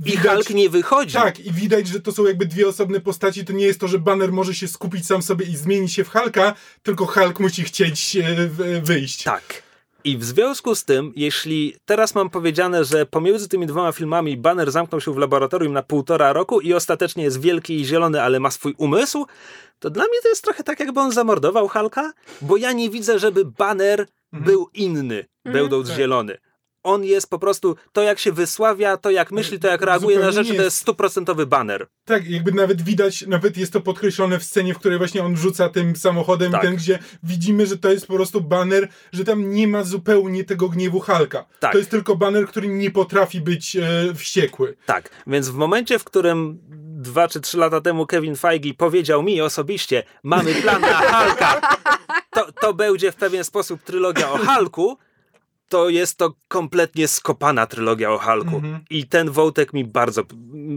I 0.06 0.18
Hulk 0.18 0.50
nie 0.50 0.70
wychodzi. 0.70 1.14
Tak, 1.14 1.40
i 1.40 1.52
widać, 1.52 1.88
że 1.88 2.00
to 2.02 2.12
są 2.12 2.26
jakby 2.26 2.46
dwie 2.46 2.68
osobne 2.68 3.00
postaci. 3.00 3.46
To 3.46 3.54
nie 3.54 3.66
jest 3.66 3.80
to, 3.80 3.88
że 3.88 4.00
Banner 4.00 4.32
może 4.32 4.56
się 4.56 4.68
skupić 4.68 5.06
sam 5.08 5.22
sobie 5.22 5.46
i 5.46 5.56
zmienić 5.58 5.94
się 5.94 6.04
w 6.04 6.10
Hulka, 6.10 6.54
tylko 6.84 7.06
Hulk 7.06 7.40
musi 7.40 7.64
chcieć 7.64 8.16
e, 8.18 8.82
wyjść. 8.82 9.24
Tak. 9.24 9.64
I 10.06 10.18
w 10.18 10.24
związku 10.24 10.76
z 10.76 10.86
tym, 10.86 11.14
jeśli 11.16 11.76
teraz 11.86 12.16
mam 12.16 12.30
powiedziane, 12.30 12.86
że 12.86 13.06
pomiędzy 13.06 13.50
tymi 13.50 13.68
dwoma 13.68 13.92
filmami 13.92 14.38
Banner 14.38 14.72
zamknął 14.72 15.02
się 15.02 15.14
w 15.14 15.18
laboratorium 15.18 15.74
na 15.74 15.84
półtora 15.84 16.34
roku 16.34 16.62
i 16.62 16.74
ostatecznie 16.74 17.24
jest 17.24 17.42
wielki 17.42 17.82
i 17.82 17.86
zielony, 17.86 18.22
ale 18.22 18.40
ma 18.40 18.52
swój 18.52 18.74
umysł, 18.78 19.26
to 19.80 19.90
dla 19.90 20.04
mnie 20.04 20.22
to 20.24 20.30
jest 20.30 20.44
trochę 20.44 20.64
tak, 20.64 20.80
jakby 20.80 21.00
on 21.00 21.12
zamordował 21.12 21.68
Hulka, 21.68 22.14
bo 22.42 22.58
ja 22.58 22.72
nie 22.72 22.90
widzę, 22.90 23.20
żeby 23.20 23.46
Banner 23.46 24.08
był 24.34 24.70
inny, 24.74 25.26
będąc 25.46 25.88
Tak. 25.88 25.98
zielony. 25.98 26.38
On 26.84 27.04
jest 27.04 27.30
po 27.30 27.40
prostu, 27.40 27.76
to 27.94 28.02
jak 28.02 28.20
się 28.20 28.32
wysławia, 28.32 28.98
to 28.98 29.12
jak 29.12 29.32
myśli, 29.32 29.60
to 29.60 29.68
jak 29.68 29.82
reaguje 29.82 30.16
na 30.20 30.22
Zupełnie 30.26 30.36
rzeczy, 30.44 30.52
nie 30.52 30.58
to 30.58 30.64
jest- 30.64 30.76
jest 30.76 30.82
stuprocentowy 30.82 31.46
baner. 31.46 31.88
Tak, 32.06 32.28
jakby 32.30 32.52
nawet 32.52 32.82
widać, 32.82 33.28
nawet 33.28 33.58
jest 33.58 33.74
to 33.74 33.82
podkreślone 33.82 34.40
w 34.40 34.44
scenie, 34.44 34.74
w 34.74 34.80
której 34.80 34.98
właśnie 34.98 35.24
on 35.24 35.38
rzuca 35.38 35.70
tym 35.70 35.96
samochodem, 35.96 36.52
Tak. 36.52 36.62
ten, 36.62 36.76
gdzie 36.76 37.00
widzimy, 37.24 37.66
że 37.68 37.78
to 37.78 37.92
jest 37.92 38.08
po 38.08 38.14
prostu 38.14 38.42
baner, 38.42 38.88
że 39.14 39.24
tam 39.24 39.50
nie 39.50 39.68
ma 39.68 39.84
zupełnie 39.84 40.44
tego 40.44 40.70
gniewu 40.70 41.00
Halka. 41.00 41.46
Tak. 41.60 41.72
To 41.72 41.78
jest 41.78 41.90
tylko 41.92 42.16
baner, 42.16 42.48
który 42.48 42.68
nie 42.68 42.92
potrafi 42.92 43.42
być 43.42 43.76
e, 43.76 44.14
wściekły. 44.16 44.76
Tak, 44.86 45.10
więc 45.28 45.50
w 45.50 45.56
momencie, 45.56 46.00
w 46.00 46.04
którym 46.04 46.60
dwa 47.02 47.28
czy 47.28 47.42
trzy 47.42 47.58
lata 47.58 47.82
temu 47.82 48.06
Kevin 48.06 48.36
Feige 48.36 48.74
powiedział 48.74 49.24
mi 49.24 49.42
osobiście, 49.42 50.04
mamy 50.24 50.56
plan 50.56 50.82
na 50.82 50.88
Hulka, 50.98 51.62
to, 52.32 52.52
to 52.62 52.74
będzie 52.74 53.12
w 53.12 53.16
pewien 53.16 53.44
sposób 53.44 53.84
trylogia 53.84 54.32
o 54.32 54.38
Hulku, 54.38 54.98
to 55.70 55.90
jest 55.90 56.18
to 56.18 56.34
kompletnie 56.48 57.08
skopana 57.08 57.68
trylogia 57.68 58.12
o 58.12 58.20
Hulku. 58.20 58.56
Mhm. 58.56 58.80
I 58.90 59.08
ten 59.08 59.32
wątek 59.32 59.74
mi 59.74 59.86
bardzo, 59.86 60.24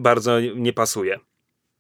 bardzo 0.00 0.40
nie 0.40 0.72
pasuje. 0.72 1.18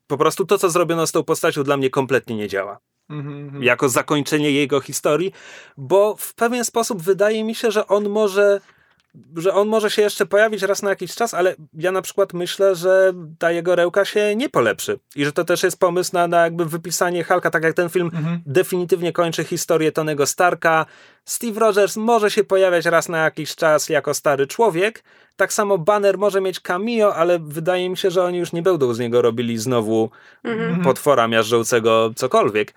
Po 0.06 0.18
prostu 0.18 0.46
to, 0.46 0.58
co 0.58 0.70
zrobiono 0.70 1.06
z 1.06 1.12
tą 1.12 1.24
postacią, 1.24 1.62
dla 1.62 1.76
mnie 1.76 1.90
kompletnie 1.90 2.36
nie 2.36 2.48
działa. 2.48 2.78
Mhm. 3.10 3.62
Jako 3.62 3.88
zakończenie 3.88 4.50
jego 4.50 4.80
historii, 4.80 5.32
bo 5.76 6.16
w 6.18 6.34
pewien 6.34 6.64
sposób 6.64 7.02
wydaje 7.02 7.44
mi 7.44 7.54
się, 7.54 7.70
że 7.70 7.86
on 7.86 8.08
może 8.08 8.60
że 9.36 9.54
on 9.54 9.68
może 9.68 9.90
się 9.90 10.02
jeszcze 10.02 10.26
pojawić 10.26 10.62
raz 10.62 10.82
na 10.82 10.90
jakiś 10.90 11.14
czas, 11.14 11.34
ale 11.34 11.54
ja 11.74 11.92
na 11.92 12.02
przykład 12.02 12.32
myślę, 12.32 12.74
że 12.74 13.12
ta 13.38 13.50
jego 13.52 13.74
rełka 13.76 14.04
się 14.04 14.36
nie 14.36 14.48
polepszy. 14.48 14.98
I 15.16 15.24
że 15.24 15.32
to 15.32 15.44
też 15.44 15.62
jest 15.62 15.78
pomysł 15.80 16.10
na, 16.12 16.28
na 16.28 16.44
jakby 16.44 16.64
wypisanie 16.64 17.24
Hulka, 17.24 17.50
tak 17.50 17.62
jak 17.64 17.74
ten 17.74 17.88
film 17.88 18.10
Mhm. 18.14 18.40
definitywnie 18.46 19.12
kończy 19.12 19.44
historię 19.44 19.92
Tonego 19.92 20.26
Starka. 20.26 20.86
Steve 21.24 21.60
Rogers 21.60 21.96
może 21.96 22.30
się 22.30 22.44
pojawiać 22.44 22.84
raz 22.84 23.08
na 23.08 23.18
jakiś 23.18 23.54
czas 23.56 23.88
jako 23.88 24.14
stary 24.14 24.46
człowiek. 24.46 25.04
Tak 25.36 25.52
samo 25.52 25.78
Banner 25.78 26.18
może 26.18 26.40
mieć 26.40 26.60
cameo, 26.60 27.14
ale 27.14 27.38
wydaje 27.38 27.90
mi 27.90 27.96
się, 27.96 28.10
że 28.10 28.24
oni 28.24 28.38
już 28.38 28.52
nie 28.52 28.62
będą 28.62 28.94
z 28.94 28.98
niego 28.98 29.22
robili 29.22 29.58
znowu 29.58 30.10
Mhm. 30.44 30.82
potwora 30.82 31.28
miażdżącego 31.28 32.10
cokolwiek. 32.16 32.74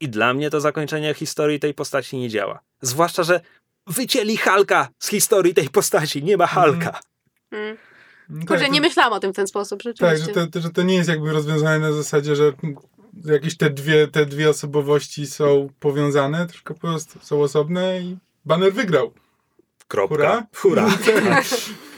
I 0.00 0.08
dla 0.08 0.34
mnie 0.34 0.50
to 0.50 0.60
zakończenie 0.60 1.14
historii 1.14 1.60
tej 1.60 1.74
postaci 1.74 2.16
nie 2.16 2.28
działa. 2.28 2.60
Zwłaszcza, 2.80 3.22
że 3.22 3.40
wycięli 3.90 4.36
Halka 4.36 4.88
z 4.98 5.08
historii 5.08 5.54
tej 5.54 5.68
postaci. 5.68 6.22
Nie 6.24 6.36
ma 6.36 6.46
Halka. 6.46 7.00
Mm. 7.50 7.76
Tak, 8.38 8.48
Kurczę, 8.48 8.64
to- 8.66 8.72
nie 8.72 8.80
myślałam 8.80 9.12
o 9.12 9.20
tym 9.20 9.32
w 9.32 9.36
ten 9.36 9.46
sposób, 9.46 9.82
Tak, 9.82 9.92
rzeczywiście. 9.98 10.40
że 10.40 10.46
to, 10.48 10.60
że 10.60 10.70
to 10.70 10.82
nie 10.82 10.94
jest 10.94 11.08
jakby 11.08 11.32
rozwiązane 11.32 11.78
na 11.78 11.92
zasadzie, 11.92 12.36
że 12.36 12.52
jakieś 13.24 13.56
te 13.56 13.70
dwie, 13.70 14.08
te 14.08 14.26
dwie 14.26 14.50
osobowości 14.50 15.26
są 15.26 15.68
powiązane, 15.80 16.46
tylko 16.46 16.74
po 16.74 16.80
prostu 16.80 17.18
są 17.22 17.42
osobne 17.42 18.00
i 18.00 18.16
Banner 18.44 18.72
wygrał. 18.72 19.12
Kropka. 19.88 20.14
Hurra? 20.14 20.46
Hurra. 20.56 21.42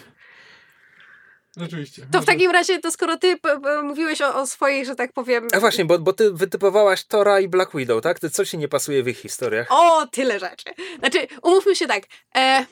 Rzeczywiście. 1.57 2.07
To 2.13 2.23
w 2.23 2.25
takim 2.25 2.51
razie, 2.51 2.79
to 2.79 2.91
skoro 2.93 3.17
ty 3.17 3.37
p- 3.37 3.61
p- 3.61 3.83
mówiłeś 3.83 4.21
o, 4.23 4.35
o 4.35 4.47
swoich, 4.47 4.87
że 4.87 4.95
tak 4.95 5.13
powiem... 5.13 5.49
A 5.53 5.61
właśnie, 5.61 5.85
bo, 5.85 5.99
bo 5.99 6.13
ty 6.13 6.33
wytypowałaś 6.33 7.05
Tora 7.05 7.41
i 7.41 7.49
Black 7.49 7.77
Widow, 7.77 8.03
tak? 8.03 8.21
Ty 8.21 8.31
co 8.31 8.45
ci 8.45 8.59
nie 8.59 8.69
pasuje 8.69 9.03
w 9.03 9.09
ich 9.09 9.19
historiach? 9.19 9.67
O, 9.71 10.07
tyle 10.07 10.39
rzeczy. 10.39 10.65
Znaczy, 10.99 11.27
umówmy 11.43 11.77
się 11.77 11.87
tak. 11.87 12.03
E, 12.37 12.67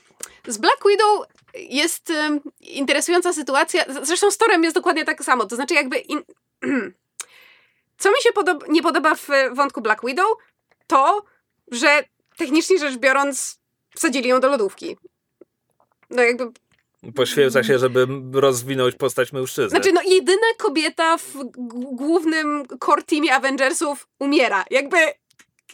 z 0.46 0.58
Black 0.58 0.84
Widow 0.88 1.26
jest 1.54 2.10
em, 2.10 2.40
interesująca 2.60 3.32
sytuacja. 3.32 3.84
Zresztą 4.02 4.30
z 4.30 4.38
Torem 4.38 4.64
jest 4.64 4.74
dokładnie 4.76 5.04
tak 5.04 5.24
samo. 5.24 5.44
To 5.46 5.56
znaczy, 5.56 5.74
jakby. 5.74 5.98
In... 5.98 6.22
Co 7.98 8.10
mi 8.10 8.16
się 8.22 8.32
podoba, 8.32 8.66
nie 8.68 8.82
podoba 8.82 9.14
w 9.14 9.30
e, 9.30 9.50
wątku 9.54 9.80
Black 9.80 10.06
Widow, 10.06 10.26
to, 10.86 11.24
że 11.72 12.04
technicznie 12.36 12.78
rzecz 12.78 12.96
biorąc, 12.96 13.58
wsadzili 13.96 14.28
ją 14.28 14.40
do 14.40 14.48
lodówki. 14.48 14.96
No 16.10 16.22
jakby. 16.22 16.44
Poświęca 17.14 17.64
się, 17.64 17.78
żeby 17.78 18.06
rozwinąć 18.32 18.94
postać 18.94 19.32
mężczyzny. 19.32 19.70
Znaczy, 19.70 19.92
no 19.92 20.02
jedyna 20.02 20.46
kobieta 20.58 21.16
w 21.16 21.36
głównym 21.92 22.66
core 22.84 23.02
teamie 23.02 23.34
Avengersów 23.34 24.08
umiera. 24.18 24.64
Jakby 24.70 24.96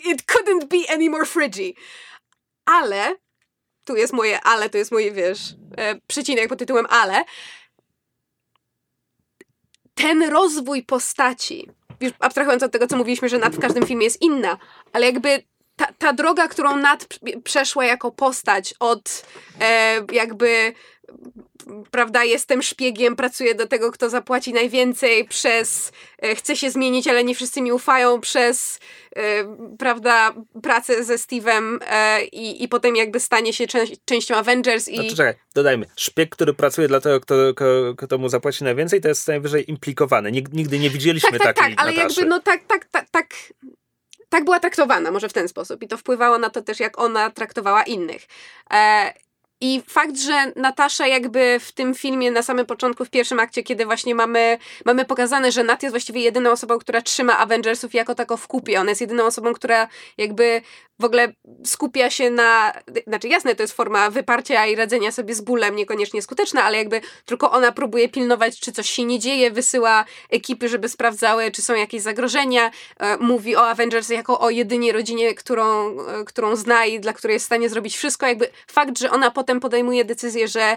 it 0.05 0.23
couldn't 0.23 0.65
be 0.65 0.95
any 0.95 1.11
more 1.11 1.27
fridgy. 1.27 1.73
Ale, 2.65 3.17
tu 3.85 3.97
jest 3.97 4.13
moje 4.13 4.41
ale, 4.41 4.71
to 4.71 4.79
jest 4.79 4.93
moje, 4.93 5.13
wiesz, 5.13 5.55
e, 5.77 6.01
przecinek 6.07 6.49
pod 6.49 6.59
tytułem 6.59 6.87
ale, 6.91 7.25
ten 9.95 10.23
rozwój 10.23 10.83
postaci, 10.83 11.69
już 12.01 12.13
abstrahując 12.19 12.63
od 12.63 12.73
tego, 12.73 12.87
co 12.87 12.97
mówiliśmy, 12.97 13.29
że 13.29 13.39
Nat 13.39 13.57
w 13.57 13.61
każdym 13.61 13.87
filmie 13.87 14.05
jest 14.05 14.23
inna, 14.23 14.59
ale 14.93 15.07
jakby 15.07 15.43
ta, 15.77 15.87
ta 15.99 16.13
droga, 16.13 16.49
którą 16.49 16.77
Nat 16.77 17.07
przeszła 17.45 17.85
jako 17.85 18.13
postać 18.13 18.75
od 18.81 19.27
e, 19.61 20.05
jakby 20.13 20.73
prawda, 21.91 22.25
jestem 22.25 22.63
szpiegiem, 22.63 23.17
pracuję 23.17 23.55
do 23.55 23.67
tego, 23.67 23.93
kto 23.93 24.11
zapłaci 24.11 24.53
najwięcej, 24.53 25.25
przez 25.25 25.93
e, 26.23 26.35
chcę 26.35 26.57
się 26.57 26.71
zmienić, 26.71 27.09
ale 27.09 27.25
nie 27.25 27.35
wszyscy 27.35 27.63
mi 27.63 27.73
ufają, 27.73 28.21
przez 28.21 28.81
e, 29.17 29.23
prawda, 29.79 30.35
pracę 30.63 31.05
ze 31.05 31.15
Steve'em 31.15 31.79
e, 31.91 32.25
i, 32.25 32.63
i 32.65 32.69
potem 32.69 32.97
jakby 32.97 33.21
stanie 33.21 33.53
się 33.53 33.67
częścią 34.05 34.35
Avengers 34.37 34.89
i... 34.89 34.95
Znaczy, 34.95 35.17
czekaj, 35.17 35.35
dodajmy. 35.55 35.87
Szpieg, 35.97 36.31
który 36.31 36.55
pracuje 36.55 36.89
dla 36.89 37.01
tego, 37.01 37.21
kto, 37.21 37.35
kto, 37.55 37.95
kto 37.97 38.19
mu 38.19 38.29
zapłaci 38.29 38.65
najwięcej, 38.65 39.01
to 39.01 39.09
jest 39.09 39.29
najwyżej 39.29 39.71
implikowany. 39.71 40.33
Nig- 40.33 40.53
Nigdy 40.53 40.79
nie 40.79 40.91
widzieliśmy 40.91 41.31
tak, 41.31 41.39
tak, 41.39 41.47
tak, 41.47 41.57
takiej 41.57 41.77
ale 41.79 41.93
Nataszy. 41.93 42.21
jakby 42.21 42.31
no 42.31 42.41
tak, 42.41 42.61
tak, 42.67 42.85
tak, 42.85 43.11
tak, 43.11 43.35
tak 44.37 44.45
była 44.45 44.61
traktowana, 44.61 45.11
może 45.11 45.29
w 45.29 45.33
ten 45.33 45.49
sposób 45.49 45.83
i 45.83 45.89
to 45.89 45.97
wpływało 45.97 46.39
na 46.39 46.51
to 46.51 46.63
też, 46.63 46.81
jak 46.81 46.99
ona 46.99 47.31
traktowała 47.31 47.83
innych. 47.83 48.27
E, 48.73 49.13
I 49.61 49.83
fakt, 49.89 50.19
że 50.19 50.53
Natasza 50.57 51.07
jakby 51.07 51.61
w 51.61 51.73
tym 51.73 51.95
filmie 51.95 52.31
na 52.31 52.43
samym 52.43 52.67
początku, 52.67 53.05
w 53.05 53.11
pierwszym 53.11 53.41
akcie, 53.41 53.63
kiedy 53.63 53.85
właśnie 53.85 54.15
mamy, 54.15 54.59
mamy 54.85 55.05
pokazane, 55.05 55.53
że 55.53 55.65
Nat 55.65 55.83
jest 55.83 55.93
właściwie 55.93 56.21
jedyną 56.21 56.51
osobą, 56.51 56.79
która 56.79 57.03
trzyma 57.03 57.39
Avengersów 57.39 57.95
jako 57.95 58.15
tako 58.15 58.37
w 58.37 58.47
kupie. 58.47 58.81
Ona 58.81 58.91
jest 58.91 59.01
jedyną 59.01 59.25
osobą, 59.25 59.53
która 59.53 59.89
jakby 60.19 60.63
w 61.01 61.05
ogóle 61.05 61.33
skupia 61.65 62.11
się 62.11 62.31
na, 62.31 62.73
znaczy 63.07 63.29
jasne, 63.29 63.55
to 63.55 63.63
jest 63.63 63.75
forma 63.75 64.11
wyparcia 64.11 64.67
i 64.67 64.77
radzenia 64.77 65.13
sobie 65.13 65.35
z 65.35 65.41
bólem, 65.41 65.77
niekoniecznie 65.77 66.23
skuteczna, 66.23 66.65
ale 66.65 66.79
jakby 66.79 67.01
tylko 67.25 67.51
ona 67.51 67.73
próbuje 67.73 68.09
pilnować, 68.09 68.61
czy 68.61 68.73
coś 68.73 68.91
się 68.91 69.05
nie 69.05 69.19
dzieje, 69.19 69.51
wysyła 69.51 70.05
ekipy, 70.31 70.69
żeby 70.69 70.89
sprawdzały, 70.89 71.51
czy 71.51 71.63
są 71.63 71.75
jakieś 71.75 72.03
zagrożenia, 72.03 72.71
e, 72.99 73.17
mówi 73.17 73.57
o 73.57 73.69
Avengers 73.69 74.09
jako 74.09 74.41
o 74.41 74.51
jedynie 74.51 74.93
rodzinie, 74.93 75.35
którą, 75.35 75.97
e, 76.01 76.25
którą 76.25 76.57
zna 76.57 76.85
i 76.85 77.01
dla 77.01 77.13
której 77.13 77.35
jest 77.35 77.45
w 77.45 77.47
stanie 77.47 77.69
zrobić 77.69 77.97
wszystko, 77.97 78.27
jakby 78.27 78.49
fakt, 78.67 78.99
że 78.99 79.11
ona 79.11 79.31
potem 79.47 79.61
podejmuje 79.61 80.05
decyzję, 80.05 80.49
że 80.49 80.77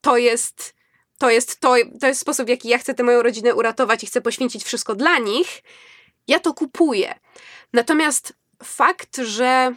to 0.00 0.16
jest 0.16 0.74
to 1.18 1.30
jest, 1.30 1.60
to, 1.60 1.74
to 2.00 2.06
jest 2.06 2.20
sposób, 2.20 2.46
w 2.46 2.48
jaki 2.48 2.68
ja 2.68 2.78
chcę 2.78 2.94
tę 2.94 3.02
moją 3.02 3.22
rodzinę 3.22 3.54
uratować 3.54 4.02
i 4.02 4.06
chcę 4.06 4.20
poświęcić 4.20 4.64
wszystko 4.64 4.94
dla 4.94 5.18
nich, 5.18 5.62
ja 6.28 6.40
to 6.40 6.54
kupuję. 6.54 7.14
Natomiast 7.72 8.32
fakt, 8.64 9.16
że 9.16 9.74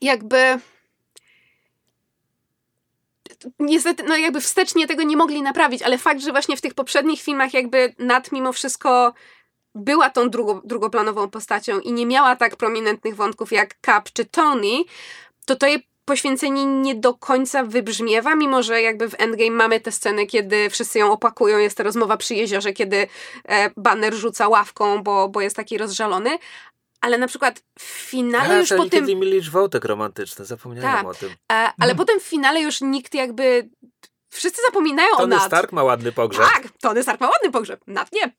jakby 0.00 0.58
niestety, 3.58 4.02
no 4.02 4.16
jakby 4.16 4.40
wstecznie 4.40 4.86
tego 4.86 5.02
nie 5.02 5.16
mogli 5.16 5.42
naprawić, 5.42 5.82
ale 5.82 5.98
fakt, 5.98 6.20
że 6.20 6.30
właśnie 6.30 6.56
w 6.56 6.60
tych 6.60 6.74
poprzednich 6.74 7.22
filmach 7.22 7.54
jakby 7.54 7.94
Nat 7.98 8.32
mimo 8.32 8.52
wszystko 8.52 9.12
była 9.74 10.10
tą 10.10 10.30
drugo, 10.30 10.62
drugoplanową 10.64 11.30
postacią 11.30 11.80
i 11.80 11.92
nie 11.92 12.06
miała 12.06 12.36
tak 12.36 12.56
prominentnych 12.56 13.16
wątków 13.16 13.52
jak 13.52 13.74
Cap 13.86 14.10
czy 14.12 14.24
Tony, 14.24 14.84
to 15.46 15.56
to 15.56 15.66
jej 15.66 15.91
poświęcenie 16.04 16.64
nie 16.66 16.94
do 16.94 17.14
końca 17.14 17.64
wybrzmiewa, 17.64 18.34
mimo 18.34 18.62
że 18.62 18.82
jakby 18.82 19.08
w 19.08 19.20
Endgame 19.20 19.50
mamy 19.50 19.80
te 19.80 19.92
sceny, 19.92 20.26
kiedy 20.26 20.70
wszyscy 20.70 20.98
ją 20.98 21.12
opakują, 21.12 21.58
jest 21.58 21.76
ta 21.76 21.82
rozmowa 21.82 22.16
przy 22.16 22.34
jeziorze, 22.34 22.72
kiedy 22.72 23.06
e, 23.48 23.70
Banner 23.76 24.14
rzuca 24.14 24.48
ławką, 24.48 25.02
bo, 25.02 25.28
bo 25.28 25.40
jest 25.40 25.56
taki 25.56 25.78
rozżalony, 25.78 26.38
ale 27.00 27.18
na 27.18 27.26
przykład 27.26 27.62
w 27.78 27.82
finale 27.82 28.54
A, 28.54 28.58
już 28.58 28.68
po 28.68 28.88
tym... 28.88 29.04
mieli 29.06 29.36
już 29.36 29.50
wątek 29.50 29.84
romantyczny, 29.84 30.44
zapomniałem 30.44 30.96
Tak. 30.96 31.06
o 31.06 31.14
tym. 31.14 31.30
E, 31.52 31.70
ale 31.80 31.94
potem 31.94 32.20
w 32.20 32.22
finale 32.22 32.60
już 32.60 32.80
nikt 32.80 33.14
jakby... 33.14 33.70
Wszyscy 34.34 34.62
zapominają 34.66 35.10
o 35.14 35.16
Tony 35.16 35.36
Nat. 35.36 35.46
Stark 35.46 35.72
ma 35.72 35.82
ładny 35.82 36.12
pogrzeb. 36.12 36.46
Tak, 36.54 36.68
Tony 36.80 37.02
Stark 37.02 37.20
ma 37.20 37.28
ładny 37.28 37.50
pogrzeb, 37.50 37.80
Nat 37.86 38.12
nie. 38.12 38.32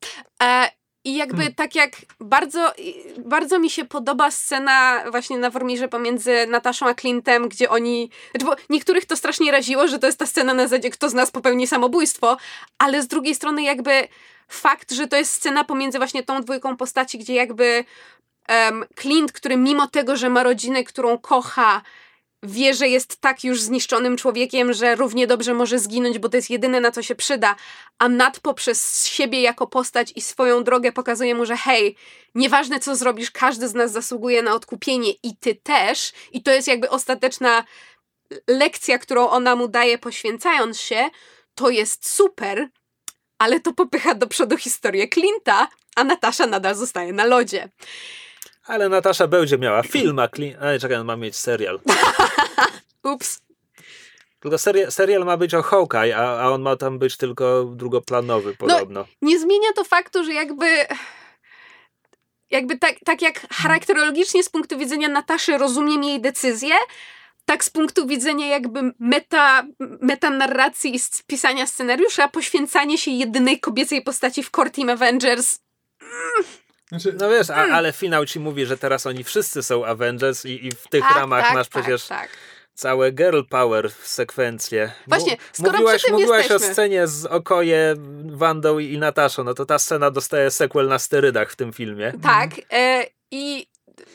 E, 0.43 0.69
I 1.05 1.15
jakby 1.15 1.37
Hmm. 1.37 1.53
tak 1.53 1.75
jak 1.75 1.91
bardzo, 2.19 2.73
bardzo 3.17 3.59
mi 3.59 3.69
się 3.69 3.85
podoba 3.85 4.31
scena 4.31 5.03
właśnie 5.11 5.37
na 5.37 5.49
Wormirze 5.49 5.87
pomiędzy 5.87 6.47
Nataszą 6.47 6.87
a 6.87 6.93
Clintem, 6.93 7.49
gdzie 7.49 7.69
oni... 7.69 8.09
Znaczy, 8.31 8.45
bo 8.45 8.55
niektórych 8.69 9.05
to 9.05 9.15
strasznie 9.15 9.51
raziło, 9.51 9.87
że 9.87 9.99
to 9.99 10.07
jest 10.07 10.19
ta 10.19 10.25
scena 10.25 10.53
na 10.53 10.67
zasadzie, 10.67 10.89
kto 10.89 11.09
z 11.09 11.13
nas 11.13 11.31
popełni 11.31 11.67
samobójstwo, 11.67 12.37
ale 12.77 13.01
z 13.01 13.07
drugiej 13.07 13.35
strony 13.35 13.63
jakby 13.63 14.07
fakt, 14.47 14.91
że 14.91 15.07
to 15.07 15.15
jest 15.15 15.33
scena 15.33 15.63
pomiędzy 15.63 15.97
właśnie 15.97 16.23
tą 16.23 16.41
dwójką 16.41 16.77
postaci, 16.77 17.17
gdzie 17.17 17.33
jakby 17.33 17.85
em, 18.47 18.85
Clint, 19.01 19.31
który 19.31 19.57
mimo 19.57 19.87
tego, 19.87 20.17
że 20.17 20.29
ma 20.29 20.43
rodzinę, 20.43 20.83
którą 20.83 21.17
kocha, 21.17 21.81
wie, 22.43 22.73
że 22.73 22.87
jest 22.87 23.17
tak 23.17 23.43
już 23.43 23.61
zniszczonym 23.61 24.17
człowiekiem, 24.17 24.73
że 24.73 24.95
równie 24.95 25.27
dobrze 25.27 25.53
może 25.53 25.79
zginąć, 25.79 26.19
bo 26.19 26.29
to 26.29 26.37
jest 26.37 26.49
jedyne, 26.49 26.79
na 26.79 26.91
co 26.91 27.03
się 27.03 27.15
przyda, 27.15 27.55
a 27.99 28.09
Nat 28.09 28.39
poprzez 28.39 29.07
siebie 29.07 29.41
jako 29.41 29.67
postać 29.67 30.13
i 30.15 30.21
swoją 30.21 30.63
drogę 30.63 30.91
pokazuje 30.91 31.35
mu, 31.35 31.45
że 31.45 31.57
hej, 31.57 31.95
nieważne 32.35 32.79
co 32.79 32.95
zrobisz, 32.95 33.31
każdy 33.31 33.67
z 33.67 33.73
nas 33.73 33.91
zasługuje 33.91 34.43
na 34.43 34.53
odkupienie 34.53 35.11
i 35.23 35.37
ty 35.37 35.55
też. 35.55 36.13
I 36.31 36.43
to 36.43 36.51
jest 36.51 36.67
jakby 36.67 36.89
ostateczna 36.89 37.63
lekcja, 38.47 38.99
którą 38.99 39.29
ona 39.29 39.55
mu 39.55 39.67
daje, 39.67 39.97
poświęcając 39.97 40.79
się, 40.79 41.09
to 41.55 41.69
jest 41.69 42.09
super, 42.09 42.69
ale 43.37 43.59
to 43.59 43.73
popycha 43.73 44.15
do 44.15 44.27
przodu 44.27 44.57
historię 44.57 45.07
Clint'a, 45.07 45.67
a 45.95 46.03
Natasza 46.03 46.47
nadal 46.47 46.75
zostaje 46.75 47.13
na 47.13 47.25
lodzie. 47.25 47.69
Ale 48.65 48.89
Natasza 48.89 49.27
będzie 49.27 49.57
miała 49.57 49.83
film, 49.83 50.19
a 50.19 50.27
Clint... 50.27 50.57
A 50.61 50.71
nie, 50.71 50.79
czekaj, 50.79 50.97
on 50.97 51.05
ma 51.05 51.15
mieć 51.15 51.35
serial. 51.35 51.79
Ups. 53.13 53.41
Tylko 54.39 54.57
serial, 54.57 54.91
serial 54.91 55.25
ma 55.25 55.37
być 55.37 55.53
o 55.53 55.61
Hawkeye, 55.61 56.17
a, 56.17 56.41
a 56.41 56.49
on 56.49 56.61
ma 56.61 56.75
tam 56.75 56.99
być 56.99 57.17
tylko 57.17 57.63
drugoplanowy 57.63 58.55
podobno. 58.55 59.05
Nie 59.21 59.39
zmienia 59.39 59.73
to 59.75 59.83
faktu, 59.83 60.23
że 60.23 60.33
jakby 60.33 60.65
jakby 62.49 62.77
tak, 62.77 62.95
tak 63.05 63.21
jak 63.21 63.47
charakterologicznie 63.53 64.43
z 64.43 64.49
punktu 64.49 64.77
widzenia 64.77 65.07
Nataszy 65.07 65.57
rozumiem 65.57 66.03
jej 66.03 66.21
decyzję, 66.21 66.75
tak 67.45 67.63
z 67.63 67.69
punktu 67.69 68.07
widzenia 68.07 68.47
jakby 68.47 68.93
meta, 68.99 69.65
metanarracji 69.79 70.95
i 70.95 70.99
pisania 71.27 71.67
scenariusza, 71.67 72.27
poświęcanie 72.27 72.97
się 72.97 73.11
jedynej 73.11 73.59
kobiecej 73.59 74.01
postaci 74.01 74.43
w 74.43 74.49
Core 74.49 74.69
Team 74.69 74.89
Avengers 74.89 75.59
Znaczy, 76.93 77.17
No 77.19 77.29
wiesz, 77.29 77.49
a, 77.49 77.55
ale 77.55 77.93
finał 77.93 78.25
ci 78.25 78.39
mówi, 78.39 78.65
że 78.65 78.77
teraz 78.77 79.05
oni 79.05 79.23
wszyscy 79.23 79.63
są 79.63 79.85
Avengers 79.85 80.45
i, 80.45 80.67
i 80.67 80.71
w 80.71 80.87
tych 80.87 81.01
tak, 81.01 81.15
ramach 81.15 81.43
tak, 81.45 81.53
masz 81.53 81.67
tak, 81.67 81.83
przecież 81.83 82.07
tak. 82.07 82.29
całe 82.73 83.11
girl 83.11 83.41
power 83.49 83.91
sekwencje. 83.91 84.91
Właśnie, 85.07 85.37
skoro 85.53 85.71
mówiłaś, 85.71 85.97
przy 85.97 86.05
tym 86.05 86.15
mówiłaś 86.15 86.49
o 86.49 86.53
jesteśmy. 86.53 86.73
scenie 86.73 87.07
z 87.07 87.25
Okoje, 87.25 87.95
Wandą 88.25 88.79
i, 88.79 88.93
i 88.93 88.97
Nataszą, 88.97 89.43
no 89.43 89.53
to 89.53 89.65
ta 89.65 89.79
scena 89.79 90.11
dostaje 90.11 90.51
sequel 90.51 90.87
na 90.87 90.99
sterydach 90.99 91.51
w 91.51 91.55
tym 91.55 91.73
filmie. 91.73 92.13
Tak. 92.23 92.49
E, 92.71 93.05
I 93.31 93.67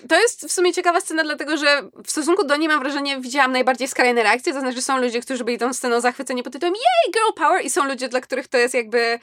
to 0.09 0.21
jest 0.21 0.45
w 0.47 0.53
sumie 0.53 0.73
ciekawa 0.73 1.01
scena, 1.01 1.23
dlatego 1.23 1.57
że 1.57 1.83
w 2.05 2.11
stosunku 2.11 2.47
do 2.47 2.57
niej 2.57 2.69
mam 2.69 2.81
wrażenie, 2.81 3.21
widziałam 3.21 3.53
najbardziej 3.53 3.89
skrajne 3.89 4.23
reakcje, 4.23 4.53
to 4.53 4.61
znaczy 4.61 4.83
są 4.83 4.99
ludzie, 4.99 5.21
którzy 5.21 5.45
byli 5.45 5.59
tą 5.59 5.73
sceną 5.73 6.01
zachwyceni 6.01 6.43
pod 6.43 6.53
tytułem 6.53 6.75
Yay, 6.75 7.13
girl 7.13 7.33
power 7.37 7.65
i 7.65 7.71
są 7.71 7.85
ludzie, 7.85 8.09
dla 8.09 8.21
których 8.21 8.49
to 8.49 8.59
jest 8.59 8.75
jakby 8.75 9.19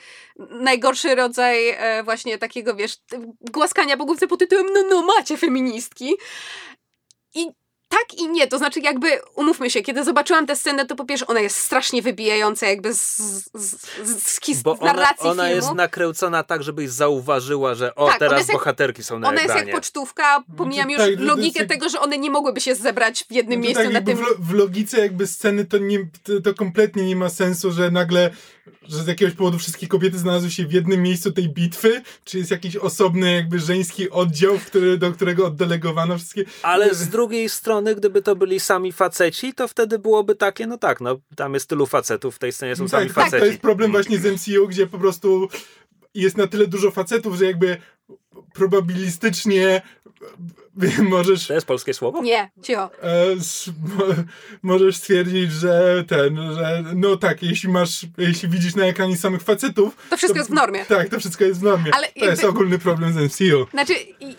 najgorszy 0.49 1.15
rodzaj 1.15 1.69
e, 1.69 2.03
właśnie 2.03 2.37
takiego, 2.37 2.75
wiesz, 2.75 2.97
głaskania 3.51 3.97
po 3.97 4.05
główce 4.05 4.27
pod 4.27 4.39
tytułem 4.39 4.65
no, 4.73 4.83
no, 4.89 5.01
macie 5.01 5.37
feministki. 5.37 6.13
I 7.35 7.47
tak 7.89 8.13
i 8.17 8.27
nie, 8.29 8.47
to 8.47 8.57
znaczy 8.57 8.79
jakby, 8.79 9.07
umówmy 9.35 9.69
się, 9.69 9.81
kiedy 9.81 10.03
zobaczyłam 10.03 10.47
tę 10.47 10.55
scenę, 10.55 10.85
to 10.85 10.95
po 10.95 11.05
pierwsze 11.05 11.27
ona 11.27 11.39
jest 11.39 11.57
strasznie 11.57 12.01
wybijająca 12.01 12.67
jakby 12.67 12.93
z, 12.93 13.17
z, 13.17 13.49
z, 13.53 14.23
z, 14.23 14.39
his- 14.41 14.61
Bo 14.63 14.75
z 14.75 14.81
ona, 14.81 14.93
narracji 14.93 15.29
ona 15.29 15.43
filmu. 15.43 15.55
jest 15.55 15.73
nakręcona 15.73 16.43
tak, 16.43 16.63
żebyś 16.63 16.89
zauważyła, 16.89 17.75
że 17.75 17.95
o, 17.95 18.05
Tak, 18.05 18.09
ona 18.15 18.19
teraz 18.19 18.37
jest 18.39 18.49
jak- 18.49 18.57
bohaterki 18.57 19.03
są 19.03 19.19
na 19.19 19.27
Ona 19.27 19.41
jest 19.41 19.51
ekranie. 19.51 19.71
jak 19.71 19.79
pocztówka, 19.79 20.43
pomijam 20.57 20.89
już 20.89 20.99
tak, 21.01 21.09
logikę 21.19 21.59
jest 21.59 21.71
tego, 21.71 21.89
że 21.89 21.99
one 21.99 22.17
nie 22.17 22.29
mogłyby 22.29 22.61
się 22.61 22.75
zebrać 22.75 23.25
w 23.29 23.31
jednym 23.31 23.59
No 23.59 23.65
miejscu 23.65 23.83
tak, 23.83 23.93
na 23.93 24.01
tym... 24.01 24.17
w, 24.17 24.21
lo- 24.21 24.35
w 24.39 24.53
logice 24.53 24.99
jakby 24.99 25.27
sceny 25.27 25.65
to, 25.65 25.77
nie, 25.77 25.99
to, 26.23 26.41
to 26.43 26.53
kompletnie 26.53 27.05
nie 27.05 27.15
ma 27.15 27.29
sensu, 27.29 27.71
że 27.71 27.91
nagle, 27.91 28.29
że 28.87 29.03
z 29.03 29.07
jakiegoś 29.07 29.33
powodu 29.33 29.59
wszystkie 29.59 29.87
kobiety 29.87 30.17
znalazły 30.17 30.51
się 30.51 30.65
w 30.65 30.73
jednym 30.73 31.03
miejscu 31.03 31.31
tej 31.31 31.49
bitwy, 31.49 32.01
czy 32.23 32.37
jest 32.37 32.51
jakiś 32.51 32.75
osobny 32.75 33.33
jakby 33.33 33.59
żeński 33.59 34.09
oddział, 34.09 34.59
który, 34.67 34.97
do 34.97 35.11
którego 35.11 35.47
oddelegowano 35.47 36.17
wszystkie... 36.17 36.45
Ale 36.63 36.95
z 36.95 37.09
drugiej 37.09 37.49
strony, 37.49 37.95
gdyby 37.95 38.21
to 38.21 38.35
byli 38.35 38.59
sami 38.59 38.91
faceci, 38.91 39.53
to 39.53 39.67
wtedy 39.67 39.99
byłoby 39.99 40.35
takie, 40.35 40.67
no 40.67 40.77
tak, 40.77 41.01
no 41.01 41.19
tam 41.35 41.53
jest 41.53 41.69
tylu 41.69 41.85
facetów, 41.85 42.35
w 42.35 42.39
tej 42.39 42.51
scenie 42.51 42.75
są 42.75 42.87
sami 42.87 43.07
tak, 43.07 43.15
tak, 43.15 43.23
faceci. 43.25 43.39
to 43.39 43.45
jest 43.45 43.61
problem 43.61 43.91
właśnie 43.91 44.19
z 44.19 44.25
MCU, 44.25 44.67
gdzie 44.67 44.87
po 44.87 44.99
prostu 44.99 45.49
jest 46.13 46.37
na 46.37 46.47
tyle 46.47 46.67
dużo 46.67 46.91
facetów, 46.91 47.37
że 47.37 47.45
jakby 47.45 47.77
probabilistycznie 48.53 49.81
możesz 51.09 51.47
To 51.47 51.53
jest 51.53 51.67
polskie 51.67 51.93
słowo? 51.93 52.21
Nie, 52.21 52.51
cicho. 52.63 52.89
e, 53.03 53.25
możesz 54.63 54.95
stwierdzić, 54.97 55.51
że 55.51 56.03
ten, 56.07 56.53
że 56.55 56.83
no 56.95 57.17
tak, 57.17 57.43
jeśli 57.43 57.69
masz, 57.69 58.01
jeśli 58.17 58.49
widzisz 58.49 58.75
na 58.75 58.85
ekranie 58.85 59.17
samych 59.17 59.41
facetów, 59.41 59.97
To 60.09 60.17
wszystko 60.17 60.39
jest 60.39 60.49
w 60.51 60.53
normie. 60.53 60.85
Tak, 60.85 61.09
to 61.09 61.19
wszystko 61.19 61.43
jest 61.43 61.59
w 61.59 61.63
normie. 61.63 61.91
Ale 61.95 62.07
to 62.07 62.25
jest 62.25 62.41
jakby- 62.43 62.47
ogólny 62.47 62.79
problem 62.79 63.13
z 63.13 63.15
MCU. 63.17 63.67
Znaczy, 63.71 63.93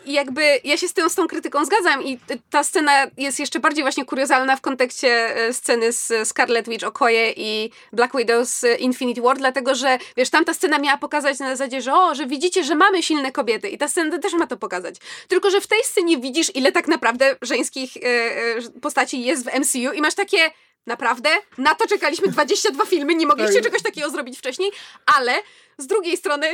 jakby 0.06 0.42
ja 0.64 0.76
się 0.76 0.88
z 0.88 0.94
tą, 0.94 1.08
z 1.08 1.14
tą 1.14 1.26
krytyką 1.26 1.64
zgadzam 1.64 2.04
i 2.04 2.18
ta 2.50 2.64
scena 2.64 2.92
jest 3.16 3.40
jeszcze 3.40 3.60
bardziej 3.60 3.84
właśnie 3.84 4.04
kuriozalna 4.04 4.56
w 4.56 4.60
kontekście 4.60 5.36
e, 5.36 5.52
sceny 5.52 5.92
z 5.92 6.28
Scarlet 6.28 6.68
Witch, 6.68 6.84
Okoye 6.86 7.32
i 7.36 7.70
Black 7.92 8.16
Widow 8.16 8.48
z 8.48 8.80
Infinity 8.80 9.20
War, 9.22 9.38
dlatego 9.38 9.74
że, 9.74 9.98
wiesz, 10.16 10.30
tamta 10.30 10.54
scena 10.54 10.78
miała 10.78 10.98
pokazać 10.98 11.38
na 11.38 11.56
zasadzie, 11.56 11.80
że 11.82 11.94
o, 11.94 12.14
że 12.14 12.26
widzicie, 12.26 12.64
że 12.64 12.74
mamy 12.74 13.02
silne 13.02 13.32
kobiety 13.32 13.68
i 13.68 13.78
ta 13.78 13.88
scena 13.88 14.18
też 14.18 14.32
ma 14.32 14.46
to 14.46 14.56
pokazać. 14.56 14.96
Tylko, 15.28 15.50
że 15.50 15.60
w 15.60 15.66
tej 15.66 15.78
scenie 15.84 16.18
widzisz, 16.26 16.50
ile 16.54 16.72
tak 16.72 16.88
naprawdę 16.88 17.36
żeńskich 17.42 17.96
e, 17.96 18.00
e, 18.00 18.80
postaci 18.82 19.22
jest 19.24 19.44
w 19.50 19.58
MCU 19.60 19.92
i 19.92 20.00
masz 20.00 20.14
takie... 20.14 20.38
Naprawdę? 20.86 21.28
Na 21.58 21.74
to 21.74 21.86
czekaliśmy 21.88 22.28
22 22.28 22.86
filmy, 22.86 23.14
nie 23.14 23.26
mogliście 23.26 23.54
Tak. 23.54 23.62
czegoś 23.64 23.82
takiego 23.82 24.10
zrobić 24.10 24.38
wcześniej, 24.38 24.70
ale 25.16 25.32
z 25.78 25.86
drugiej 25.86 26.16
strony, 26.16 26.46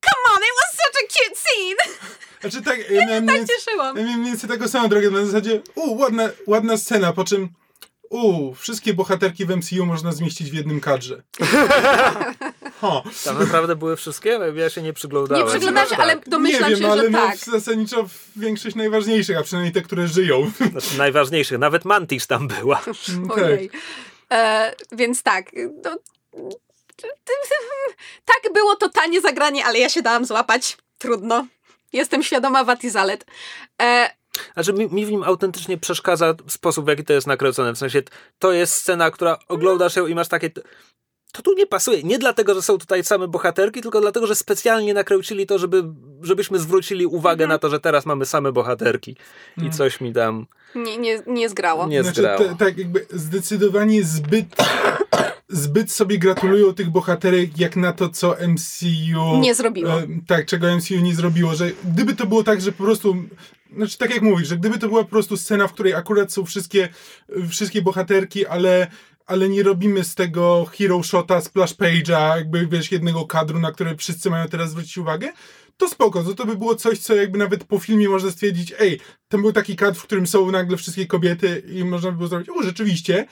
come 0.00 0.34
on, 0.36 0.38
it 0.42 0.54
was 0.60 0.76
such 0.76 1.02
a 1.04 1.06
cute 1.12 1.36
scene! 1.36 1.96
Znaczy 2.40 2.62
tak, 2.64 2.90
ja 2.90 3.06
miałem 3.06 3.24
mniej, 3.24 3.46
Cieszyłam. 3.46 3.96
ja 3.96 4.02
miałem 4.04 4.20
mniej 4.20 4.32
więcej 4.32 4.50
taką 4.50 4.68
samą 4.68 4.88
drogę, 4.88 5.10
na 5.10 5.24
zasadzie 5.26 5.62
u, 5.74 5.98
ładna, 5.98 6.30
ładna 6.46 6.76
scena, 6.76 7.12
po 7.12 7.24
czym 7.24 7.48
u, 8.10 8.54
wszystkie 8.54 8.94
bohaterki 8.94 9.46
w 9.46 9.56
MCU 9.56 9.86
można 9.86 10.12
zmieścić 10.12 10.50
w 10.50 10.54
jednym 10.54 10.80
kadrze. 10.80 11.22
Ho. 12.80 13.02
Tam 13.24 13.38
naprawdę 13.38 13.76
były 13.76 13.96
wszystkie? 13.96 14.40
Ja 14.54 14.70
się 14.70 14.82
nie 14.82 14.92
przyglądałem. 14.92 15.46
Nie 15.46 15.50
przyglądam 15.50 15.84
się, 15.84 15.90
Tak. 15.90 16.00
ale 16.00 16.16
domyślam 16.26 16.70
nie 16.70 16.76
wiem, 16.76 16.84
się, 16.84 16.92
ale 16.92 17.02
że 17.02 17.10
no, 17.10 17.18
tak. 17.18 17.36
zasadniczo 17.36 18.06
większość 18.36 18.76
najważniejszych, 18.76 19.36
a 19.38 19.42
przynajmniej 19.42 19.72
te, 19.72 19.82
które 19.82 20.08
żyją. 20.08 20.50
Znaczy, 20.70 20.98
najważniejszych. 20.98 21.58
Nawet 21.58 21.84
Mantis 21.84 22.26
tam 22.26 22.48
była. 22.48 22.80
Ojej. 23.36 23.70
E, 24.32 24.74
więc 24.92 25.22
tak. 25.22 25.50
No, 25.84 25.96
tak 28.24 28.52
było 28.54 28.76
totalnie 28.76 29.20
zagranie, 29.20 29.64
ale 29.64 29.78
ja 29.78 29.88
się 29.88 30.02
dałam 30.02 30.24
złapać. 30.24 30.78
Trudno. 30.98 31.46
Jestem 31.92 32.22
świadoma 32.22 32.64
wad 32.64 32.84
i 32.84 32.90
zalet. 32.90 33.26
E, 33.82 34.10
Znaczy 34.54 34.72
mi, 34.72 34.88
mi 34.88 35.06
w 35.06 35.10
nim 35.10 35.22
autentycznie 35.22 35.78
przeszkadza 35.78 36.34
sposób, 36.48 36.84
w 36.84 36.88
jaki 36.88 37.04
to 37.04 37.12
jest 37.12 37.26
nakręcone. 37.26 37.72
W 37.72 37.78
sensie 37.78 38.02
to 38.38 38.52
jest 38.52 38.74
scena, 38.74 39.10
która 39.10 39.38
oglądasz 39.48 39.96
ją 39.96 40.06
i 40.06 40.14
masz 40.14 40.28
takie... 40.28 40.50
To 41.32 41.42
tu 41.42 41.54
nie 41.54 41.66
pasuje. 41.66 42.02
Nie 42.02 42.18
dlatego, 42.18 42.54
że 42.54 42.62
są 42.62 42.78
tutaj 42.78 43.04
same 43.04 43.28
bohaterki, 43.28 43.82
tylko 43.82 44.00
dlatego, 44.00 44.26
że 44.26 44.34
specjalnie 44.34 44.94
nakręcili 44.94 45.46
to, 45.46 45.58
żeby, 45.58 45.84
żebyśmy 46.22 46.58
zwrócili 46.58 47.06
uwagę 47.06 47.46
na 47.46 47.58
to, 47.58 47.70
że 47.70 47.80
teraz 47.80 48.06
mamy 48.06 48.26
same 48.26 48.52
bohaterki. 48.52 49.16
I 49.62 49.70
coś 49.70 50.00
mi 50.00 50.12
tam 50.12 50.46
nie, 50.74 50.98
nie, 50.98 51.22
nie 51.26 51.48
zgrało. 51.48 51.86
nie 51.86 52.02
Znaczy, 52.02 52.20
zgrało. 52.20 52.38
te, 52.38 52.56
tak 52.56 52.78
jakby 52.78 53.06
zdecydowanie 53.10 54.04
zbyt 54.04 54.46
zbyt 55.48 55.92
sobie 55.92 56.18
gratulują 56.18 56.74
tych 56.74 56.90
bohaterek 56.90 57.58
jak 57.58 57.76
na 57.76 57.92
to, 57.92 58.08
co 58.08 58.36
MCU 58.48 59.38
Nie 59.40 59.54
zrobiło. 59.54 60.00
E, 60.00 60.06
tak, 60.26 60.46
czego 60.46 60.76
MCU 60.76 60.94
nie 60.94 61.14
zrobiło, 61.14 61.54
że 61.54 61.70
gdyby 61.84 62.14
to 62.14 62.26
było 62.26 62.44
tak, 62.44 62.60
że 62.60 62.72
po 62.72 62.84
prostu 62.84 63.16
znaczy 63.76 63.98
tak 63.98 64.10
jak 64.14 64.22
mówisz, 64.22 64.48
że 64.48 64.56
gdyby 64.56 64.78
to 64.78 64.88
była 64.88 65.04
po 65.04 65.10
prostu 65.10 65.36
scena, 65.36 65.68
w 65.68 65.72
której 65.72 65.94
akurat 65.94 66.32
są 66.32 66.44
wszystkie 66.44 66.88
wszystkie 67.48 67.82
bohaterki, 67.82 68.46
ale 68.46 68.86
ale 69.30 69.48
nie 69.48 69.62
robimy 69.62 70.04
z 70.04 70.14
tego 70.14 70.64
hero 70.64 71.02
shota, 71.02 71.40
splash 71.40 71.74
page'a, 71.74 72.36
jakby 72.36 72.66
wiesz, 72.66 72.92
jednego 72.92 73.26
kadru, 73.26 73.60
na 73.60 73.72
który 73.72 73.96
wszyscy 73.96 74.30
mają 74.30 74.48
teraz 74.48 74.70
zwrócić 74.70 74.98
uwagę, 74.98 75.32
to 75.76 75.88
spoko, 75.88 76.34
to, 76.34 76.46
by 76.46 76.56
było 76.56 76.74
coś, 76.74 76.98
co 76.98 77.14
jakby 77.14 77.38
nawet 77.38 77.64
po 77.64 77.78
filmie 77.78 78.08
można 78.08 78.30
stwierdzić, 78.30 78.74
ej, 78.78 79.00
ten 79.28 79.42
był 79.42 79.52
taki 79.52 79.76
kadr, 79.76 79.98
w 79.98 80.02
którym 80.02 80.26
są 80.26 80.50
nagle 80.50 80.76
wszystkie 80.76 81.06
kobiety 81.06 81.62
i 81.72 81.84
można 81.84 82.10
by 82.10 82.16
było 82.16 82.28
zrobić, 82.28 82.48
o, 82.48 82.62
rzeczywiście, 82.62 83.26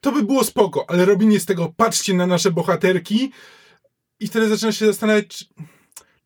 to 0.00 0.12
by 0.12 0.22
było 0.22 0.44
spoko, 0.44 0.90
ale 0.90 1.04
robienie 1.04 1.40
z 1.40 1.46
tego, 1.46 1.72
patrzcie 1.76 2.14
na 2.14 2.26
nasze 2.26 2.50
bohaterki 2.50 3.32
i 4.20 4.26
wtedy 4.26 4.48
zaczynasz 4.48 4.78
się 4.78 4.86
zastanawiać, 4.86 5.26
czy, 5.28 5.44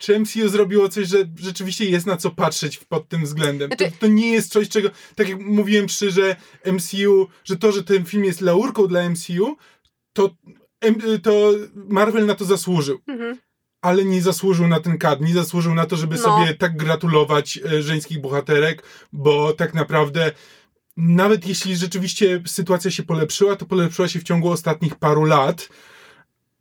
czy 0.03 0.19
MCU 0.21 0.49
zrobiło 0.49 0.89
coś, 0.89 1.09
że 1.09 1.19
rzeczywiście 1.37 1.85
jest 1.85 2.07
na 2.07 2.17
co 2.17 2.31
patrzeć 2.31 2.79
pod 2.79 3.09
tym 3.09 3.25
względem. 3.25 3.71
To, 3.71 3.77
Znaczy- 3.77 3.93
to 4.01 4.07
nie 4.07 4.33
jest 4.33 4.53
coś, 4.53 4.69
czego, 4.69 4.91
tak 5.15 5.29
jak 5.29 5.41
mówiłem 5.41 5.87
przy, 5.87 6.11
że 6.11 6.37
MCU, 6.65 7.29
że 7.45 7.57
to, 7.57 7.73
że 7.73 7.85
ten 7.85 8.05
film 8.05 8.25
jest 8.25 8.41
laurką 8.41 8.87
dla 8.87 9.09
MCU, 9.11 9.57
to, 10.13 10.31
to 11.23 11.53
Marvel 11.75 12.27
na 12.27 12.35
to 12.35 12.45
zasłużył. 12.45 12.99
Mhm. 13.07 13.39
Ale 13.83 14.05
nie 14.05 14.23
zasłużył 14.23 14.69
na 14.69 14.81
ten 14.81 14.99
kad, 14.99 15.21
nie 15.21 15.35
zasłużył 15.35 15.75
na 15.75 15.87
to, 15.87 15.97
żeby 15.97 16.17
No. 16.17 16.23
sobie 16.23 16.55
tak 16.55 16.77
gratulować 16.77 17.59
e, 17.73 17.83
żeńskich 17.83 18.21
bohaterek, 18.21 18.83
bo 19.13 19.53
tak 19.53 19.75
naprawdę 19.75 20.33
nawet 20.97 21.47
jeśli 21.47 21.77
rzeczywiście 21.77 22.43
sytuacja 22.47 22.91
się 22.91 23.03
polepszyła, 23.03 23.57
to 23.57 23.67
polepszyła 23.67 24.09
się 24.09 24.19
w 24.21 24.25
ciągu 24.25 24.51
ostatnich 24.51 24.95
paru 24.97 25.25
lat. 25.25 25.69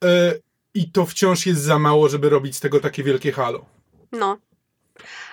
E, 0.04 0.34
I 0.74 0.92
to 0.92 1.06
wciąż 1.06 1.46
jest 1.46 1.62
za 1.62 1.80
mało, 1.80 2.10
żeby 2.10 2.30
robić 2.30 2.56
z 2.56 2.60
tego 2.60 2.80
takie 2.80 3.04
wielkie 3.04 3.32
halo. 3.32 3.66
No. 4.12 4.38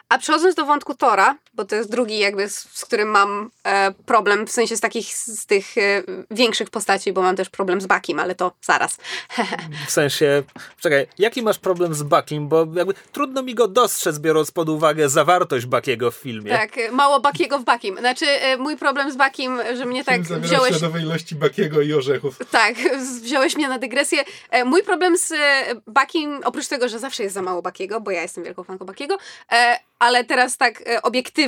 A 0.09 0.19
przechodząc 0.19 0.55
do 0.55 0.67
wątku 0.67 0.95
Tora, 0.95 1.39
bo 1.59 1.65
to 1.65 1.77
jest 1.77 1.91
drugi 1.91 2.19
jakby, 2.19 2.49
z, 2.49 2.69
z 2.73 2.85
którym 2.85 3.09
mam 3.09 3.51
e, 3.65 3.93
problem, 4.07 4.47
w 4.47 4.51
sensie 4.51 4.77
z 4.77 4.81
takich, 4.81 5.07
z 5.15 5.47
tych 5.47 5.79
e, 5.79 6.03
większych 6.31 6.71
postaci, 6.71 7.13
bo 7.13 7.23
mam 7.23 7.37
też 7.37 7.49
problem 7.51 7.81
z 7.81 7.87
Bakim, 7.87 8.19
ale 8.19 8.35
to 8.35 8.53
zaraz. 8.63 8.99
W 9.87 9.91
sensie, 9.91 10.43
czekaj, 10.81 11.07
jaki 11.19 11.43
masz 11.43 11.59
problem 11.59 11.95
z 11.95 12.03
Bakim? 12.03 12.49
Bo 12.49 12.67
jakby 12.75 12.95
trudno 13.13 13.43
mi 13.43 13.55
go 13.55 13.69
dostrzec, 13.69 14.19
biorąc 14.19 14.51
pod 14.51 14.69
uwagę 14.69 15.09
zawartość 15.09 15.67
Bakiego 15.67 16.11
w 16.11 16.15
filmie. 16.15 16.51
tak, 16.51 16.71
mało 16.93 17.21
Bakiego 17.21 17.59
w 17.59 17.65
Bakim. 17.65 17.99
Znaczy, 17.99 18.27
e, 18.27 18.57
mój 18.57 18.77
problem 18.77 19.13
z 19.13 19.17
Bakim, 19.17 19.59
że 19.77 19.85
mnie 19.85 20.05
tak 20.05 20.27
Film 20.27 20.41
wziąłeś... 20.41 20.71
śladowe 20.71 21.01
ilości 21.01 21.35
Bakiego 21.35 21.83
i 21.83 21.93
orzechów. 21.93 22.39
Tak, 22.51 22.75
wziąłeś 23.23 23.57
mnie 23.57 23.69
na 23.69 23.79
dygresję. 23.79 24.25
E, 24.51 24.65
Mój 24.65 24.83
problem 24.83 25.19
z 25.19 25.33
e, 25.33 25.65
Bakim, 25.87 26.41
oprócz 26.45 26.69
tego, 26.69 26.89
że 26.89 26.99
zawsze 26.99 27.23
jest 27.23 27.35
za 27.35 27.43
mało 27.43 27.63
Bakiego, 27.63 28.01
bo 28.01 28.11
ja 28.11 28.23
jestem 28.23 28.45
wielką 28.45 28.65
fanką 28.65 28.85
Bakiego, 28.85 29.19
e, 29.53 29.79
ale 29.99 30.25
teraz 30.25 30.57
tak 30.57 30.83
e, 30.87 31.03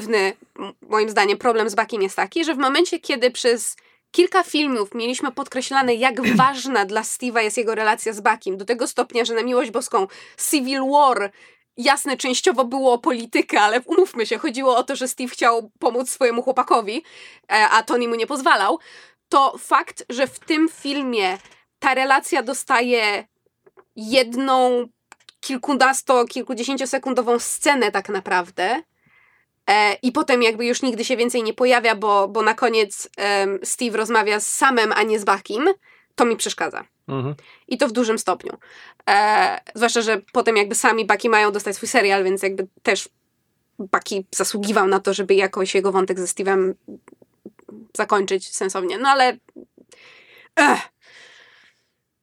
m- 0.08 0.72
moim 0.88 1.10
zdaniem, 1.10 1.38
problem 1.38 1.70
z 1.70 1.74
Bakim 1.74 2.02
jest 2.02 2.16
taki, 2.16 2.44
że 2.44 2.54
w 2.54 2.58
momencie, 2.58 3.00
kiedy 3.00 3.30
przez 3.30 3.76
kilka 4.10 4.42
filmów 4.42 4.94
mieliśmy 4.94 5.32
podkreślane, 5.32 5.94
jak 5.94 6.26
ważna 6.36 6.84
dla 6.84 7.02
Steve'a 7.02 7.40
jest 7.42 7.56
jego 7.56 7.74
relacja 7.74 8.12
z 8.12 8.20
Bakim, 8.20 8.56
do 8.56 8.64
tego 8.64 8.86
stopnia, 8.86 9.24
że 9.24 9.34
na 9.34 9.42
miłość 9.42 9.70
boską 9.70 10.06
Civil 10.50 10.80
War 10.90 11.30
Jasne, 11.76 12.16
częściowo 12.16 12.64
było 12.64 12.92
o 12.92 12.98
politykę, 12.98 13.60
ale 13.60 13.80
umówmy 13.80 14.26
się, 14.26 14.38
chodziło 14.38 14.76
o 14.76 14.82
to, 14.82 14.96
że 14.96 15.08
Steve 15.08 15.28
chciał 15.28 15.70
pomóc 15.78 16.10
swojemu 16.10 16.42
chłopakowi, 16.42 17.02
e, 17.52 17.68
a 17.68 17.82
Tony 17.82 18.08
mu 18.08 18.14
nie 18.14 18.26
pozwalał. 18.26 18.78
To 19.28 19.58
fakt, 19.58 20.04
że 20.08 20.26
w 20.26 20.38
tym 20.38 20.68
filmie 20.68 21.38
ta 21.78 21.94
relacja 21.94 22.42
dostaje 22.42 23.24
jedną 23.96 24.88
kilkunasto, 25.40 26.24
kilkudziesięciosekundową 26.24 27.38
scenę 27.38 27.90
tak 27.90 28.08
naprawdę 28.08 28.82
e, 29.70 29.94
i 30.02 30.12
potem 30.12 30.42
jakby 30.42 30.66
już 30.66 30.82
nigdy 30.82 31.04
się 31.04 31.16
więcej 31.16 31.42
nie 31.42 31.54
pojawia, 31.54 31.94
bo, 31.94 32.28
bo 32.28 32.42
na 32.42 32.54
koniec 32.54 33.08
Steve 33.62 33.96
rozmawia 33.96 34.40
z 34.40 34.48
Samem, 34.48 34.92
a 34.92 35.02
nie 35.02 35.18
z 35.18 35.24
Bakim, 35.24 35.64
to 36.14 36.24
mi 36.24 36.36
przeszkadza. 36.36 36.84
Mhm. 37.08 37.34
I 37.68 37.78
to 37.78 37.88
w 37.88 37.92
dużym 37.92 38.18
stopniu. 38.18 38.52
E, 39.10 39.60
zwłaszcza, 39.74 40.00
że 40.00 40.20
potem 40.32 40.56
jakby 40.56 40.74
sami 40.74 41.04
Baki 41.04 41.28
mają 41.28 41.52
dostać 41.52 41.76
swój 41.76 41.88
serial, 41.88 42.24
więc 42.24 42.42
jakby 42.42 42.66
też 42.82 43.08
Baki 43.78 44.26
zasługiwał 44.34 44.86
na 44.86 45.00
to, 45.00 45.14
żeby 45.14 45.34
jakoś 45.34 45.74
jego 45.74 45.92
wątek 45.92 46.20
ze 46.20 46.26
Steve'em 46.26 46.74
zakończyć 47.96 48.56
sensownie. 48.56 48.98
No 48.98 49.08
ale... 49.08 49.36
Ech, 50.56 50.80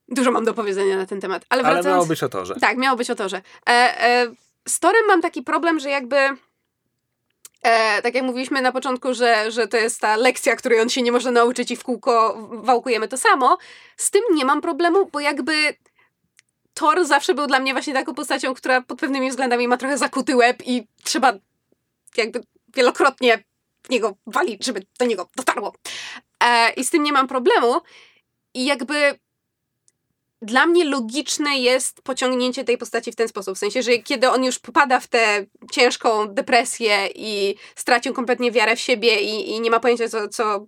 dużo 0.07 0.31
mam 0.31 0.45
do 0.45 0.53
powiedzenia 0.53 0.97
na 0.97 1.05
ten 1.05 1.21
temat. 1.21 1.45
Ale, 1.49 1.63
Ale 1.63 1.73
wracając, 1.73 1.95
miało 1.95 2.05
być 2.05 2.23
o 2.23 2.29
torze. 2.29 2.55
tak, 2.61 2.77
miało 2.77 2.97
być 2.97 3.09
o 3.09 3.15
torze. 3.15 3.41
E, 3.69 3.71
e, 3.71 4.27
z 4.67 4.79
Torem 4.79 5.07
mam 5.07 5.21
taki 5.21 5.41
problem, 5.41 5.79
że 5.79 5.89
jakby. 5.89 6.15
E, 7.61 8.01
tak 8.01 8.15
jak 8.15 8.23
mówiliśmy 8.23 8.61
na 8.61 8.71
początku, 8.71 9.13
że, 9.13 9.51
że 9.51 9.67
to 9.67 9.77
jest 9.77 10.01
ta 10.01 10.15
lekcja, 10.15 10.55
której 10.55 10.81
on 10.81 10.89
się 10.89 11.01
nie 11.01 11.11
może 11.11 11.31
nauczyć 11.31 11.71
i 11.71 11.75
w 11.75 11.83
kółko 11.83 12.37
wałkujemy 12.51 13.07
to 13.07 13.17
samo. 13.17 13.57
Z 13.97 14.11
tym 14.11 14.21
nie 14.33 14.45
mam 14.45 14.61
problemu, 14.61 15.05
bo 15.05 15.19
jakby 15.19 15.75
Thor 16.73 17.05
zawsze 17.05 17.33
był 17.33 17.47
dla 17.47 17.59
mnie 17.59 17.73
właśnie 17.73 17.93
taką 17.93 18.13
postacią, 18.13 18.53
która 18.53 18.81
pod 18.81 18.99
pewnymi 18.99 19.29
względami 19.29 19.67
ma 19.67 19.77
trochę 19.77 19.97
zakuty 19.97 20.35
łeb 20.35 20.63
i 20.65 20.87
trzeba 21.03 21.33
jakby 22.17 22.43
wielokrotnie 22.75 23.43
w 23.83 23.89
niego 23.89 24.17
walić, 24.27 24.65
żeby 24.65 24.85
do 24.99 25.05
niego 25.05 25.29
dotarło. 25.35 25.73
E, 26.43 26.73
I 26.73 26.83
z 26.83 26.89
tym 26.89 27.03
nie 27.03 27.13
mam 27.13 27.27
problemu. 27.27 27.81
I 28.53 28.65
jakby 28.65 29.19
dla 30.41 30.65
mnie 30.65 30.85
logiczne 30.85 31.57
jest 31.57 32.01
pociągnięcie 32.01 32.63
tej 32.63 32.77
postaci 32.77 33.11
w 33.11 33.15
ten 33.15 33.27
sposób. 33.27 33.55
W 33.55 33.59
sensie, 33.59 33.81
że 33.81 33.97
kiedy 33.97 34.29
on 34.29 34.43
już 34.43 34.59
popada 34.59 34.99
w 34.99 35.07
tę 35.07 35.45
ciężką 35.71 36.27
depresję 36.27 37.07
i 37.15 37.55
stracił 37.75 38.13
kompletnie 38.13 38.51
wiarę 38.51 38.75
w 38.75 38.79
siebie 38.79 39.21
i, 39.21 39.51
i 39.51 39.61
nie 39.61 39.71
ma 39.71 39.79
pojęcia, 39.79 40.09
co, 40.09 40.27
co, 40.27 40.65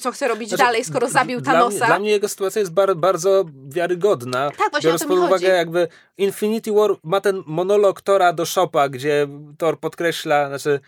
co 0.00 0.12
chce 0.12 0.28
robić 0.28 0.48
Znaczy, 0.48 0.64
dalej, 0.64 0.84
skoro 0.84 1.08
zabił 1.08 1.40
dla 1.40 1.52
Thanosa. 1.52 1.76
Mnie, 1.76 1.86
dla 1.86 1.98
mnie 1.98 2.10
jego 2.10 2.28
sytuacja 2.28 2.60
jest 2.60 2.72
bar, 2.72 2.96
bardzo 2.96 3.44
wiarygodna. 3.68 4.50
Tak, 4.50 4.70
właśnie 4.70 4.90
o 4.90 4.92
Biorąc 4.92 5.02
to 5.02 5.08
pod 5.08 5.18
uwagę, 5.18 5.48
jakby 5.48 5.88
Infinity 6.18 6.72
War 6.72 6.90
ma 7.02 7.20
ten 7.20 7.42
monolog 7.46 8.00
Tora 8.00 8.32
do 8.32 8.46
Shopa, 8.46 8.88
gdzie 8.88 9.28
Thor 9.58 9.80
podkreśla, 9.80 10.48
znaczy 10.48 10.80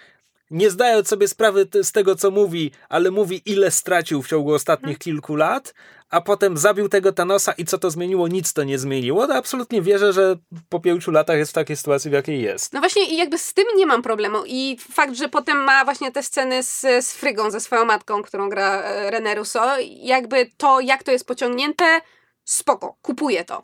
nie 0.50 0.70
zdając 0.70 1.08
sobie 1.08 1.28
sprawy 1.28 1.68
z 1.82 1.92
tego, 1.92 2.14
co 2.16 2.30
mówi, 2.30 2.70
ale 2.88 3.11
mówi, 3.11 3.42
ile 3.44 3.70
stracił 3.70 4.22
w 4.22 4.28
ciągu 4.28 4.52
ostatnich 4.54 4.88
Mhm. 4.88 4.98
kilku 4.98 5.36
lat, 5.36 5.74
a 6.11 6.20
potem 6.20 6.56
zabił 6.56 6.88
tego 6.88 7.12
Thanosa 7.12 7.52
i 7.52 7.64
co 7.64 7.78
to 7.78 7.90
zmieniło? 7.90 8.28
Nic 8.28 8.52
to 8.52 8.64
nie 8.64 8.78
zmieniło. 8.78 9.26
To 9.26 9.34
absolutnie 9.34 9.82
wierzę, 9.82 10.12
że 10.12 10.36
po 10.68 10.80
pięciu 10.80 11.11
latach 11.11 11.36
jest 11.36 11.50
w 11.50 11.54
takiej 11.54 11.76
sytuacji, 11.76 12.11
w 12.11 12.14
jakiej 12.14 12.42
jest. 12.42 12.72
No 12.72 12.80
właśnie 12.80 13.04
i 13.04 13.16
jakby 13.16 13.38
z 13.38 13.54
tym 13.54 13.64
nie 13.76 13.86
mam 13.86 14.02
problemu 14.02 14.38
i 14.46 14.76
fakt, 14.92 15.14
że 15.14 15.28
potem 15.28 15.64
ma 15.64 15.84
właśnie 15.84 16.12
te 16.12 16.22
sceny 16.22 16.62
z, 16.62 16.80
z 16.80 17.12
Frygą, 17.12 17.50
ze 17.50 17.61
swoją 17.61 17.84
matką, 17.84 18.22
którą 18.22 18.48
gra 18.48 18.82
e, 18.82 19.11
René 19.11 19.34
Russo, 19.34 19.76
jakby 20.02 20.50
to, 20.56 20.80
jak 20.80 21.02
to 21.02 21.12
jest 21.12 21.26
pociągnięte, 21.26 22.00
spoko, 22.44 22.96
kupuję 23.02 23.44
to. 23.44 23.62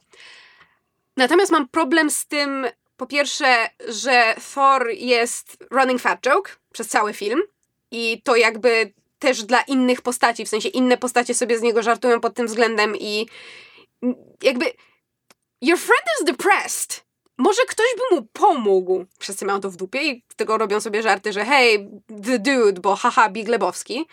Natomiast 1.17 1.53
mam 1.53 1.69
problem 1.69 2.11
z 2.11 2.27
tym, 2.27 2.67
po 2.97 3.07
pierwsze, 3.07 3.69
że 3.89 4.35
Thor 4.55 4.89
jest 4.91 5.65
running 5.71 6.01
fat 6.01 6.21
joke 6.21 6.51
przez 6.73 6.89
cały 6.89 7.13
film 7.13 7.43
i 7.91 8.23
to 8.23 8.37
jakby 8.37 8.93
też 9.19 9.45
dla 9.45 9.61
innych 9.61 10.03
postaci, 10.03 10.45
w 10.45 10.49
sensie 10.49 10.69
inne 10.69 10.97
postacie 10.97 11.35
sobie 11.35 11.59
z 11.59 11.63
niego 11.63 11.83
żartują 11.83 12.21
pod 12.21 12.35
tym 12.35 12.47
względem 12.47 12.97
i 12.97 13.29
jakby 14.43 14.65
your 15.61 15.79
friend 15.79 16.05
is 16.21 16.25
depressed 16.25 17.07
może 17.39 17.63
ktoś 17.69 17.87
by 17.97 18.17
mu 18.17 18.27
pomógł. 18.33 19.05
Wszyscy 19.19 19.45
mają 19.45 19.61
to 19.61 19.71
w 19.71 19.77
dupie 19.77 20.03
i 20.03 20.25
tego 20.37 20.59
robią 20.59 20.81
sobie 20.81 21.03
żarty, 21.03 21.33
że 21.33 21.45
hej, 21.45 21.91
the 22.25 22.39
dude, 22.39 22.81
bo 22.81 22.97
haha, 22.97 23.29
Big 23.29 23.49
Lebowski. 23.49 24.07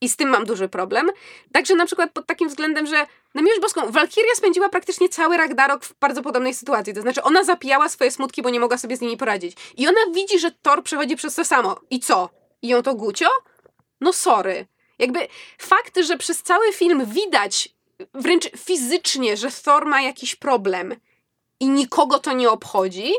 I 0.00 0.08
z 0.08 0.16
tym 0.16 0.28
mam 0.28 0.44
duży 0.44 0.68
problem. 0.68 1.10
Także 1.52 1.74
na 1.74 1.86
przykład 1.86 2.12
pod 2.12 2.26
takim 2.26 2.48
względem, 2.48 2.86
że 2.86 3.06
na 3.34 3.42
miłość 3.42 3.60
boską, 3.60 3.90
Walkiria 3.90 4.34
spędziła 4.34 4.68
praktycznie 4.68 5.08
cały 5.08 5.36
Ragnarok 5.36 5.84
w 5.84 5.98
bardzo 6.00 6.22
podobnej 6.22 6.54
sytuacji. 6.54 6.94
To 6.94 7.00
znaczy 7.00 7.22
ona 7.22 7.44
zapijała 7.44 7.88
swoje 7.88 8.10
smutki, 8.10 8.42
bo 8.42 8.50
nie 8.50 8.60
mogła 8.60 8.78
sobie 8.78 8.96
z 8.96 9.00
nimi 9.00 9.16
poradzić. 9.16 9.56
I 9.76 9.88
ona 9.88 10.00
widzi, 10.14 10.38
że 10.38 10.50
Thor 10.62 10.82
przechodzi 10.82 11.16
przez 11.16 11.34
to 11.34 11.44
samo. 11.44 11.80
I 11.90 12.00
co? 12.00 12.30
I 12.62 12.68
ją 12.68 12.82
to 12.82 12.94
gucio? 12.94 13.26
No 14.00 14.12
sorry. 14.12 14.66
Jakby 14.98 15.28
fakt, 15.58 15.98
że 15.98 16.16
przez 16.16 16.42
cały 16.42 16.72
film 16.72 17.06
widać 17.06 17.68
wręcz 18.14 18.50
fizycznie, 18.56 19.36
że 19.36 19.50
Thor 19.50 19.86
ma 19.86 20.02
jakiś 20.02 20.36
problem 20.36 20.96
i 21.60 21.68
nikogo 21.68 22.18
to 22.18 22.32
nie 22.32 22.50
obchodzi. 22.50 23.12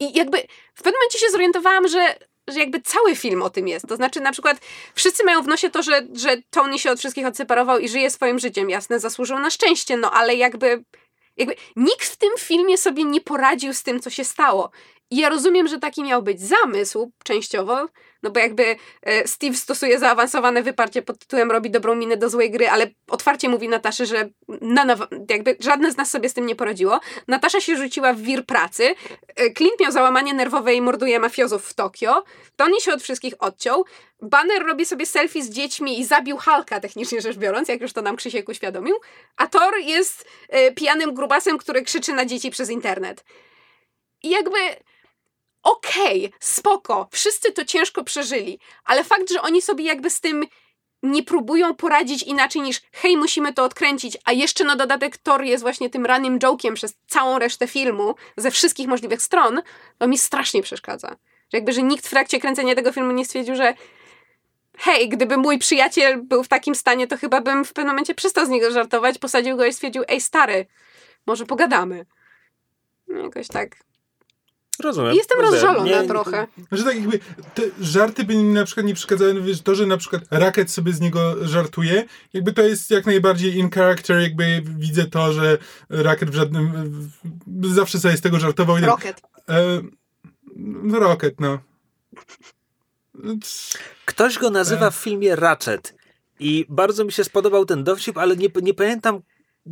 I 0.00 0.18
jakby 0.18 0.38
w 0.74 0.82
pewnym 0.82 1.00
momencie 1.00 1.18
się 1.18 1.30
zorientowałam, 1.30 1.88
że, 1.88 2.18
że 2.48 2.60
jakby 2.60 2.80
cały 2.80 3.16
film 3.16 3.42
o 3.42 3.50
tym 3.50 3.68
jest. 3.68 3.86
To 3.88 3.96
znaczy 3.96 4.20
na 4.20 4.32
przykład 4.32 4.60
wszyscy 4.94 5.24
mają 5.24 5.42
w 5.42 5.48
nosie 5.48 5.70
to, 5.70 5.82
że, 5.82 6.06
że 6.12 6.36
Tony 6.50 6.78
się 6.78 6.90
od 6.90 6.98
wszystkich 6.98 7.26
odseparował 7.26 7.78
i 7.78 7.88
żyje 7.88 8.10
swoim 8.10 8.38
życiem. 8.38 8.70
Jasne, 8.70 9.00
zasłużył 9.00 9.38
na 9.38 9.50
szczęście, 9.50 9.96
no 9.96 10.10
ale 10.10 10.34
jakby, 10.34 10.84
jakby 11.36 11.54
nikt 11.76 12.04
w 12.04 12.16
tym 12.16 12.30
filmie 12.38 12.78
sobie 12.78 13.04
nie 13.04 13.20
poradził 13.20 13.74
z 13.74 13.82
tym, 13.82 14.00
co 14.00 14.10
się 14.10 14.24
stało. 14.24 14.70
I 15.10 15.16
ja 15.16 15.28
rozumiem, 15.28 15.68
że 15.68 15.78
taki 15.78 16.02
miał 16.02 16.22
być 16.22 16.40
zamysł 16.40 17.12
częściowo, 17.24 17.88
no 18.22 18.30
bo 18.30 18.40
jakby 18.40 18.76
e, 19.02 19.28
Steve 19.28 19.54
stosuje 19.54 19.98
zaawansowane 19.98 20.62
wyparcie 20.62 21.02
pod 21.02 21.18
tytułem 21.18 21.50
robi 21.50 21.70
dobrą 21.70 21.94
minę 21.94 22.16
do 22.16 22.30
złej 22.30 22.50
gry, 22.50 22.68
ale 22.68 22.86
otwarcie 23.08 23.48
mówi 23.48 23.68
Nataszy, 23.68 24.06
że 24.06 24.28
of, 24.92 25.08
jakby 25.30 25.56
żadne 25.60 25.92
z 25.92 25.96
nas 25.96 26.10
sobie 26.10 26.28
z 26.28 26.34
tym 26.34 26.46
nie 26.46 26.56
poradziło. 26.56 27.00
Natasza 27.28 27.60
się 27.60 27.76
rzuciła 27.76 28.12
w 28.12 28.20
wir 28.20 28.46
pracy, 28.46 28.94
e, 29.36 29.52
Clint 29.52 29.80
miał 29.80 29.92
załamanie 29.92 30.34
nerwowe 30.34 30.74
i 30.74 30.80
morduje 30.80 31.20
mafiozów 31.20 31.66
w 31.66 31.74
Tokio, 31.74 32.24
Tony 32.56 32.80
się 32.80 32.92
od 32.92 33.02
wszystkich 33.02 33.34
odciął, 33.38 33.84
Banner 34.22 34.66
robi 34.66 34.86
sobie 34.86 35.06
selfie 35.06 35.42
z 35.42 35.50
dziećmi 35.50 36.00
i 36.00 36.04
zabił 36.04 36.36
Hulka, 36.36 36.80
technicznie 36.80 37.20
rzecz 37.20 37.36
biorąc, 37.36 37.68
jak 37.68 37.80
już 37.80 37.92
to 37.92 38.02
nam 38.02 38.16
Krzysiek 38.16 38.48
uświadomił, 38.48 38.96
a 39.36 39.46
Thor 39.46 39.74
jest 39.76 40.24
e, 40.48 40.72
pijanym 40.72 41.14
grubasem, 41.14 41.58
który 41.58 41.82
krzyczy 41.82 42.12
na 42.12 42.24
dzieci 42.24 42.50
przez 42.50 42.70
internet. 42.70 43.24
I 44.22 44.30
jakby 44.30 44.58
okej, 45.62 46.32
spoko, 46.40 47.08
wszyscy 47.12 47.52
to 47.52 47.64
ciężko 47.64 48.04
przeżyli, 48.04 48.58
ale 48.84 49.04
fakt, 49.04 49.32
że 49.32 49.42
oni 49.42 49.62
sobie 49.62 49.84
jakby 49.84 50.10
z 50.10 50.20
tym 50.20 50.44
nie 51.02 51.22
próbują 51.22 51.74
poradzić 51.74 52.22
inaczej 52.22 52.62
niż 52.62 52.80
hej, 52.92 53.16
musimy 53.16 53.52
to 53.54 53.64
odkręcić, 53.64 54.16
a 54.24 54.32
jeszcze 54.32 54.64
na 54.64 54.76
dodatek 54.76 55.16
Thor 55.16 55.44
jest 55.44 55.62
właśnie 55.62 55.90
tym 55.90 56.06
running 56.06 56.42
joke'iem 56.42 56.72
przez 56.72 56.94
całą 57.06 57.38
resztę 57.38 57.66
filmu, 57.66 58.14
ze 58.36 58.50
wszystkich 58.50 58.88
możliwych 58.88 59.22
stron, 59.22 59.62
to 59.98 60.08
mi 60.08 60.18
strasznie 60.18 60.62
przeszkadza. 60.62 61.08
Że 61.52 61.58
jakby, 61.58 61.72
że 61.72 61.82
nikt 61.82 62.06
w 62.06 62.10
trakcie 62.10 62.40
kręcenia 62.40 62.74
tego 62.74 62.92
filmu 62.92 63.12
nie 63.12 63.24
stwierdził, 63.24 63.56
że 63.56 63.74
hej, 64.78 65.08
gdyby 65.08 65.36
mój 65.36 65.58
przyjaciel 65.58 66.22
był 66.22 66.44
w 66.44 66.48
takim 66.48 66.74
stanie, 66.74 67.06
to 67.06 67.16
chyba 67.16 67.40
bym 67.40 67.64
w 67.64 67.72
pewnym 67.72 67.92
momencie 67.92 68.14
przestał 68.14 68.46
z 68.46 68.48
niego 68.48 68.70
żartować, 68.70 69.18
posadził 69.18 69.56
go 69.56 69.64
i 69.64 69.72
stwierdził, 69.72 70.04
ej 70.08 70.20
stary, 70.20 70.66
może 71.26 71.46
pogadamy. 71.46 72.06
No, 73.08 73.22
Jakoś 73.22 73.48
tak. 73.48 73.87
Rozumiem. 74.80 75.14
Jestem 75.14 75.40
rozżalona 75.40 76.02
Nie- 76.02 76.08
trochę. 76.08 76.46
Że 76.72 76.84
tak 76.84 76.94
jakby 76.94 77.18
te 77.54 77.62
żarty 77.80 78.24
by 78.24 78.34
mi 78.34 78.42
na 78.44 78.64
przykład 78.64 78.86
nie 78.86 78.94
przeszkadzały, 78.94 79.42
wiesz, 79.42 79.60
to, 79.62 79.74
że 79.74 79.86
na 79.86 79.96
przykład 79.96 80.22
Racket 80.30 80.70
sobie 80.70 80.92
z 80.92 81.00
niego 81.00 81.46
żartuje, 81.48 82.04
jakby 82.32 82.52
to 82.52 82.62
jest 82.62 82.90
jak 82.90 83.06
najbardziej 83.06 83.56
in 83.56 83.70
character, 83.70 84.20
jakby 84.20 84.62
widzę 84.64 85.04
to, 85.04 85.32
że 85.32 85.58
Racket 85.90 86.30
w 86.30 86.34
żadnym, 86.34 86.92
w, 87.46 87.66
zawsze 87.74 88.00
sobie 88.00 88.16
z 88.16 88.20
tego 88.20 88.38
żartował. 88.38 88.76
tak- 88.76 88.86
Rocket. 88.86 89.20
E, 89.48 89.80
no 90.56 90.98
Rocket, 90.98 91.40
no. 91.40 91.58
Ktoś 94.04 94.38
go 94.38 94.50
nazywa 94.50 94.90
w 94.90 94.94
filmie 94.94 95.36
Ratchet 95.36 95.94
i 96.40 96.66
bardzo 96.68 97.04
mi 97.04 97.12
się 97.12 97.24
spodobał 97.24 97.64
ten 97.64 97.84
dowcip, 97.84 98.18
ale 98.18 98.36
nie, 98.36 98.48
nie 98.62 98.74
pamiętam 98.74 99.20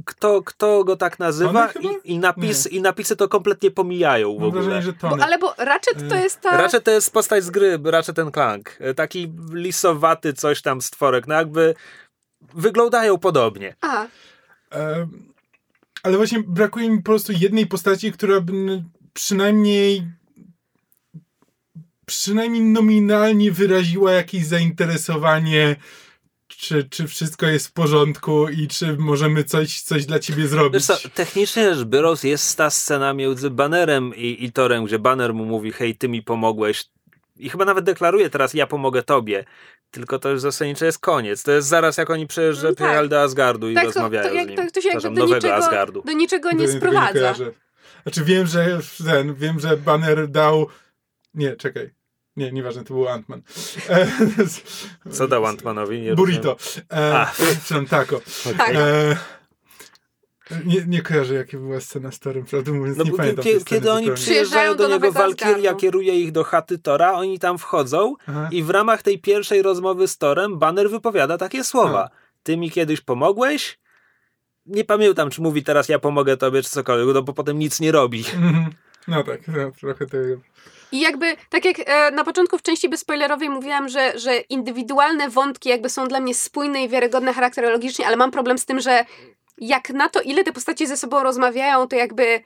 kto, 0.05 0.43
kto 0.43 0.85
go 0.85 0.97
tak 0.97 1.19
nazywa 1.19 1.73
i, 1.81 2.13
i, 2.13 2.19
napis, 2.19 2.67
i 2.67 2.81
napisy 2.81 3.17
to 3.17 3.29
kompletnie 3.29 3.71
pomijają 3.71 4.33
w 4.37 4.39
Mam 4.39 4.49
ogóle. 4.49 4.63
wrażenie, 4.63 4.83
że 4.83 4.93
Bo, 4.93 5.23
ale 5.25 5.39
bo 5.39 5.55
Ratchet 5.59 6.09
to 6.09 6.15
jest 6.15 6.41
ta... 6.41 6.57
Ratchet 6.57 6.85
to 6.85 6.91
jest 6.91 7.13
postać 7.13 7.45
z 7.45 7.51
gry, 7.51 7.79
Ratchet 7.85 8.17
ten 8.17 8.33
Clank. 8.33 8.79
Taki 8.97 9.33
lisowaty 9.53 10.33
coś 10.33 10.63
tam 10.63 10.81
stworek, 10.83 11.27
no 11.27 11.35
jakby 11.35 11.75
wyglądają 12.55 13.19
podobnie. 13.19 13.75
A, 13.81 14.07
E, 14.75 15.09
ale 16.03 16.17
właśnie 16.17 16.43
brakuje 16.43 16.91
mi 16.91 16.97
po 16.97 17.05
prostu 17.05 17.33
jednej 17.33 17.67
postaci, 17.67 18.13
która 18.13 18.41
by 18.41 18.85
przynajmniej 19.13 20.07
przynajmniej 22.07 22.63
nominalnie 22.63 23.53
wyraziła 23.53 24.13
jakieś 24.13 24.47
zainteresowanie, 24.47 25.77
czy, 26.49 26.85
czy 26.85 27.07
wszystko 27.09 27.47
jest 27.47 27.69
w 27.69 27.73
porządku 27.73 28.49
i 28.49 28.69
czy 28.69 28.97
możemy 28.97 29.45
coś, 29.45 29.81
coś 29.83 30.07
dla 30.07 30.19
ciebie 30.19 30.49
zrobić. 30.49 30.73
Wiesz 30.75 30.85
co, 31.01 31.09
technicznie 31.15 31.75
rzecz 31.75 31.85
biorąc 31.85 32.23
jest 32.25 32.57
ta 32.57 32.71
scena 32.71 33.13
między 33.15 33.51
Bannerem 33.51 34.15
i, 34.17 34.45
i 34.45 34.53
Torem, 34.53 34.85
gdzie 34.85 34.99
Banner 34.99 35.35
mu 35.35 35.45
mówi, 35.45 35.73
hej, 35.73 35.97
ty 35.97 36.09
mi 36.09 36.23
pomogłeś 36.23 36.85
i 37.39 37.51
chyba 37.51 37.65
nawet 37.65 37.85
deklaruje 37.85 38.31
teraz, 38.31 38.55
ja 38.55 38.67
pomogę 38.67 39.03
tobie. 39.03 39.45
Tylko 39.91 40.19
to 40.19 40.29
już 40.31 40.41
zasadniczo 40.41 40.85
jest 40.85 40.99
koniec. 40.99 41.43
To 41.43 41.53
jest 41.53 41.69
zaraz 41.69 41.97
jak 41.97 42.11
oni 42.11 42.27
przyjeżdżają 42.27 42.75
No 42.81 42.87
tak. 42.87 43.09
do 43.09 43.23
Asgardu 43.23 43.71
i 43.71 43.75
tak, 43.75 43.83
to, 43.85 43.89
rozmawiają 43.89 44.29
to, 44.29 44.35
jak, 44.35 44.47
z 44.47 44.49
nim. 44.49 44.57
to, 44.57 44.63
to 44.73 44.81
się 44.81 44.89
jakby 44.89 45.01
Przepraszam, 45.01 45.15
do 45.15 45.21
nowego 45.21 45.37
niczego, 45.37 45.55
Asgardu. 45.55 46.03
do 46.07 46.13
niczego 46.13 46.53
nie 46.53 46.67
Do- 46.67 46.73
sprowadza. 46.73 47.13
kojarzę. 47.13 47.51
Znaczy 48.03 48.25
wiem, 48.25 48.47
że 48.47 48.81
ten, 49.07 49.35
wiem, 49.35 49.61
że 49.61 49.77
Banner 49.77 50.29
dał 50.29 50.67
nie, 51.35 51.57
czekaj. 51.57 51.91
Nie, 52.37 52.53
nieważne, 52.53 52.85
to 52.85 52.95
był 52.95 53.05
Ant-Man. 53.05 53.41
Co 55.17 55.29
dał 55.29 55.47
Antmanowi? 55.47 56.01
Nie 56.01 56.15
Burrito. 56.15 56.57
E, 56.93 57.27
taco. 57.91 58.21
Tak. 58.59 58.71
E, 58.75 59.17
nie, 60.65 60.85
nie 60.87 61.03
kojarzę, 61.03 61.35
jaka 61.35 61.59
była 61.59 61.81
scena 61.81 62.13
z 62.13 62.19
Torem, 62.19 62.45
prawdę 62.45 62.73
mówiąc, 62.73 62.99
No, 62.99 63.05
nie 63.05 63.13
pamiętam 63.13 63.45
kie- 63.45 63.51
tej 63.53 63.61
sceny 63.61 63.65
kiedy 63.81 63.93
oni 63.93 64.13
przyjeżdżają 64.13 64.75
do, 64.75 64.89
do 64.89 64.95
niego, 64.95 65.13
Walkiria 65.13 65.75
kieruje 65.75 66.21
ich 66.21 66.33
do 66.33 66.45
chaty 66.45 66.79
Tora, 66.79 67.13
oni 67.13 67.39
tam 67.39 67.59
wchodzą 67.59 68.15
Aha. 68.27 68.49
i 68.53 68.63
w 68.63 68.71
ramach 68.71 69.03
tej 69.03 69.19
pierwszej 69.19 69.63
rozmowy 69.63 70.09
z 70.09 70.19
Torem 70.19 70.59
Banner 70.59 70.91
wypowiada 70.91 71.39
takie 71.39 71.65
słowa. 71.65 72.11
Ty 72.43 72.57
mi 72.57 72.71
kiedyś 72.71 73.01
pomogłeś? 73.01 73.79
Nie 74.67 74.85
pamiętam, 74.85 75.31
czy 75.31 75.43
mówi 75.43 75.63
teraz 75.65 75.89
ja 75.89 75.99
pomogę 75.99 76.37
tobie, 76.37 76.63
czy 76.63 76.71
cokolwiek, 76.71 77.15
no 77.15 77.23
bo 77.23 77.33
potem 77.33 77.59
nic 77.59 77.81
nie 77.81 77.93
robi. 77.93 78.25
Mhm. 78.35 78.71
No 79.09 79.25
tak, 79.25 79.49
no, 79.49 79.71
trochę 79.81 80.07
tego. 80.07 80.41
I 80.93 81.01
jakby, 81.01 81.37
tak 81.51 81.65
jak 81.65 81.77
e, 81.79 82.11
na 82.11 82.25
początku 82.25 82.59
w 82.59 82.63
części 82.63 82.89
bezspoilerowej 82.89 83.51
mówiłam, 83.51 83.89
że, 83.89 84.19
że 84.19 84.37
indywidualne 84.37 85.29
wątki 85.29 85.69
jakby 85.69 85.89
są 85.89 86.09
dla 86.09 86.21
mnie 86.21 86.35
spójne 86.35 86.85
i 86.85 86.89
wiarygodne 86.89 87.33
charakterologicznie, 87.33 88.07
ale 88.07 88.17
mam 88.17 88.31
problem 88.31 88.59
z 88.59 88.67
tym, 88.67 88.81
że 88.81 89.05
jak 89.59 89.91
na 89.91 90.09
to, 90.09 90.21
ile 90.21 90.45
te 90.45 90.53
postacie 90.53 90.87
ze 90.87 90.97
sobą 90.97 91.23
rozmawiają, 91.23 91.89
to 91.89 91.97
jakby 91.97 92.41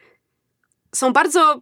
są 0.95 1.12
bardzo 1.12 1.61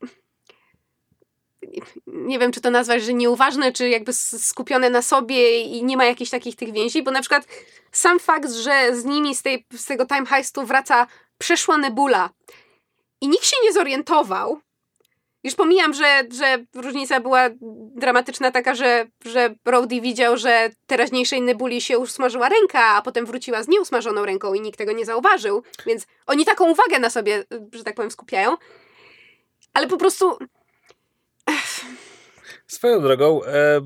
nie 2.07 2.39
wiem, 2.39 2.53
czy 2.53 2.61
to 2.61 2.71
nazwać, 2.71 3.03
że 3.03 3.15
nieuważne, 3.15 3.73
czy 3.73 3.89
jakby 3.89 4.13
skupione 4.13 4.91
na 4.91 5.03
sobie 5.03 5.61
i 5.61 5.85
nie 5.85 5.97
ma 5.97 6.05
jakichś 6.05 6.31
takich 6.31 6.57
tych 6.57 6.73
więzi, 6.73 7.03
bo 7.03 7.11
na 7.11 7.21
przykład 7.21 7.47
sam 7.93 8.19
fakt, 8.21 8.51
że 8.53 8.97
z 8.97 9.05
nimi 9.05 9.35
z, 9.35 9.43
tej, 9.43 9.67
z 9.77 9.85
tego 9.85 10.07
time 10.07 10.27
heistu 10.27 10.67
wraca 10.67 11.07
przeszła 11.39 11.77
Nebula 11.77 12.31
i 13.21 13.29
nikt 13.29 13.45
się 13.45 13.57
nie 13.65 13.73
zorientował, 13.73 14.61
już 15.45 15.55
pomijam, 15.55 15.95
że, 15.95 16.23
że 16.39 16.65
różnica 16.75 17.21
była 17.21 17.49
dramatyczna 17.97 18.51
taka, 18.51 18.75
że, 18.75 19.07
że 19.25 19.55
Rhodey 19.67 20.01
widział, 20.01 20.37
że 20.37 20.71
teraźniejszej 20.87 21.43
Nebuli 21.43 21.81
się 21.81 21.99
usmażyła 21.99 22.49
ręka, 22.49 22.85
a 22.85 23.03
potem 23.03 23.27
wróciła 23.27 23.63
z 23.63 23.69
nieusmażoną 23.69 24.25
ręką 24.25 24.55
i 24.55 24.61
nikt 24.61 24.79
tego 24.79 24.93
nie 24.93 25.05
zauważył, 25.05 25.63
więc 25.87 26.07
oni 26.27 26.45
taką 26.45 26.71
uwagę 26.71 26.99
na 26.99 27.11
sobie, 27.11 27.45
że 27.73 27.85
tak 27.85 27.95
powiem, 27.95 28.11
skupiają. 28.11 28.57
Ale 29.75 29.87
po 29.87 29.97
prostu 29.97 30.39
Swoją 32.69 33.01
drogą, 33.01 33.45
e, 33.45 33.81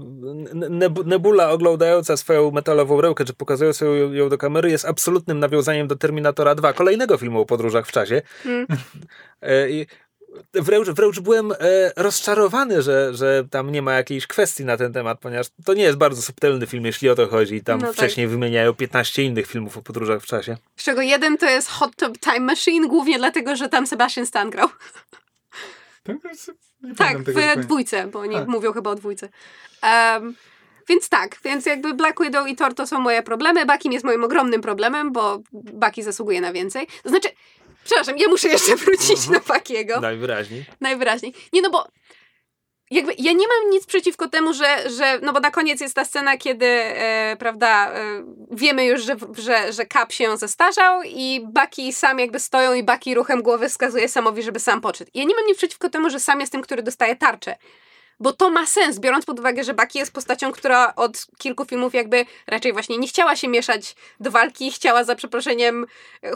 Neb- 0.54 1.06
Nebula 1.06 1.50
oglądająca 1.50 2.16
swoją 2.16 2.50
metalową 2.50 3.00
rękę, 3.00 3.24
czy 3.24 3.34
pokazując 3.34 3.80
ją, 3.80 4.12
ją 4.12 4.28
do 4.28 4.38
kamery, 4.38 4.70
jest 4.70 4.84
absolutnym 4.84 5.38
nawiązaniem 5.38 5.88
do 5.88 5.96
Terminatora 5.96 6.54
2, 6.54 6.72
kolejnego 6.72 7.18
filmu 7.18 7.40
o 7.40 7.46
podróżach 7.46 7.86
w 7.86 7.92
czasie. 7.92 8.22
Mm. 8.46 8.66
E, 9.42 9.70
i 9.70 9.86
wręcz, 10.54 10.88
wręcz 10.88 11.20
byłem 11.20 11.52
e, 11.52 11.56
rozczarowany, 11.96 12.82
że, 12.82 13.14
że 13.14 13.44
tam 13.50 13.72
nie 13.72 13.82
ma 13.82 13.92
jakiejś 13.92 14.26
kwestii 14.26 14.64
na 14.64 14.76
ten 14.76 14.92
temat, 14.92 15.18
ponieważ 15.20 15.46
to 15.64 15.74
nie 15.74 15.82
jest 15.82 15.98
bardzo 15.98 16.22
subtelny 16.22 16.66
film, 16.66 16.84
jeśli 16.86 17.08
o 17.08 17.14
to 17.14 17.26
chodzi. 17.28 17.54
I 17.54 17.62
tam 17.64 17.80
No 17.80 17.86
tak. 17.86 17.96
wcześniej 17.96 18.28
wymieniają 18.28 18.74
15 18.74 19.22
innych 19.22 19.46
filmów 19.46 19.76
o 19.76 19.82
podróżach 19.82 20.22
w 20.22 20.26
czasie. 20.26 20.56
z 20.76 20.84
czego 20.84 21.02
jeden 21.02 21.38
to 21.38 21.46
jest 21.50 21.68
Hot 21.68 21.96
Tub 21.96 22.18
Time 22.18 22.40
Machine, 22.40 22.88
głównie 22.88 23.18
dlatego, 23.18 23.56
że 23.56 23.68
tam 23.68 23.86
Sebastian 23.86 24.26
Stan 24.26 24.50
grał. 24.50 24.68
Tak, 26.98 27.08
tego 27.12 27.22
w 27.22 27.26
zupełnie. 27.26 27.56
dwójce, 27.62 28.06
bo 28.06 28.18
oni 28.20 28.34
Tak. 28.34 28.48
mówią 28.48 28.72
chyba 28.72 28.90
o 28.90 28.94
dwójce. 28.94 29.28
Um, 29.82 30.34
więc 30.88 31.08
tak, 31.08 31.36
więc 31.44 31.66
jakby 31.66 31.94
Black 31.94 32.22
Widow 32.22 32.48
i 32.48 32.56
Thor 32.56 32.74
to 32.74 32.86
są 32.86 33.00
moje 33.00 33.22
problemy. 33.22 33.66
Bakim 33.66 33.92
jest 33.92 34.04
moim 34.04 34.24
ogromnym 34.24 34.60
problemem, 34.60 35.12
bo 35.12 35.40
Baki 35.52 36.02
zasługuje 36.02 36.40
na 36.40 36.52
więcej. 36.52 36.86
To 37.02 37.08
znaczy, 37.08 37.28
przepraszam, 37.84 38.18
ja 38.18 38.28
muszę 38.28 38.48
jeszcze 38.48 38.76
wrócić 38.76 39.10
Mhm. 39.18 39.32
do 39.32 39.40
Bakiego. 39.48 40.00
Najwyraźniej. 40.00 40.64
Najwyraźniej. 40.80 41.34
Nie 41.52 41.62
no 41.62 41.70
bo 41.70 41.86
jakby 42.90 43.14
ja 43.18 43.32
nie 43.32 43.48
mam 43.48 43.70
nic 43.70 43.86
przeciwko 43.86 44.28
temu, 44.28 44.54
że, 44.54 44.90
że 44.90 45.18
no 45.22 45.32
bo 45.32 45.40
na 45.40 45.50
koniec 45.50 45.80
jest 45.80 45.94
ta 45.94 46.04
scena, 46.04 46.36
kiedy 46.36 46.66
e, 46.66 47.36
prawda, 47.38 47.92
e, 47.92 48.24
wiemy 48.50 48.84
już, 48.84 49.02
że, 49.02 49.16
że, 49.38 49.72
że 49.72 49.86
Cap 49.86 50.12
się 50.12 50.36
zestarzał 50.36 51.02
i 51.02 51.40
Baki 51.52 51.92
sam 51.92 52.18
jakby 52.18 52.40
stoją 52.40 52.74
i 52.74 52.82
Baki 52.82 53.14
ruchem 53.14 53.42
głowy 53.42 53.68
wskazuje 53.68 54.08
Samowi, 54.08 54.42
żeby 54.42 54.60
sam 54.60 54.80
podszedł. 54.80 55.10
Ja 55.14 55.24
nie 55.24 55.34
mam 55.34 55.46
nic 55.46 55.58
przeciwko 55.58 55.90
temu, 55.90 56.10
że 56.10 56.20
sam 56.20 56.40
jest 56.40 56.52
tym, 56.52 56.62
który 56.62 56.82
dostaje 56.82 57.16
tarczę. 57.16 57.56
Bo 58.20 58.32
to 58.32 58.50
ma 58.50 58.66
sens, 58.66 58.98
biorąc 58.98 59.24
pod 59.24 59.40
uwagę, 59.40 59.64
że 59.64 59.74
Baki 59.74 59.98
jest 59.98 60.12
postacią, 60.12 60.52
która 60.52 60.94
od 60.94 61.26
kilku 61.38 61.64
filmów 61.64 61.94
jakby 61.94 62.26
raczej 62.46 62.72
właśnie 62.72 62.98
nie 62.98 63.08
chciała 63.08 63.36
się 63.36 63.48
mieszać 63.48 63.96
do 64.20 64.30
walki, 64.30 64.70
chciała 64.70 65.04
za 65.04 65.14
przeproszeniem 65.14 65.86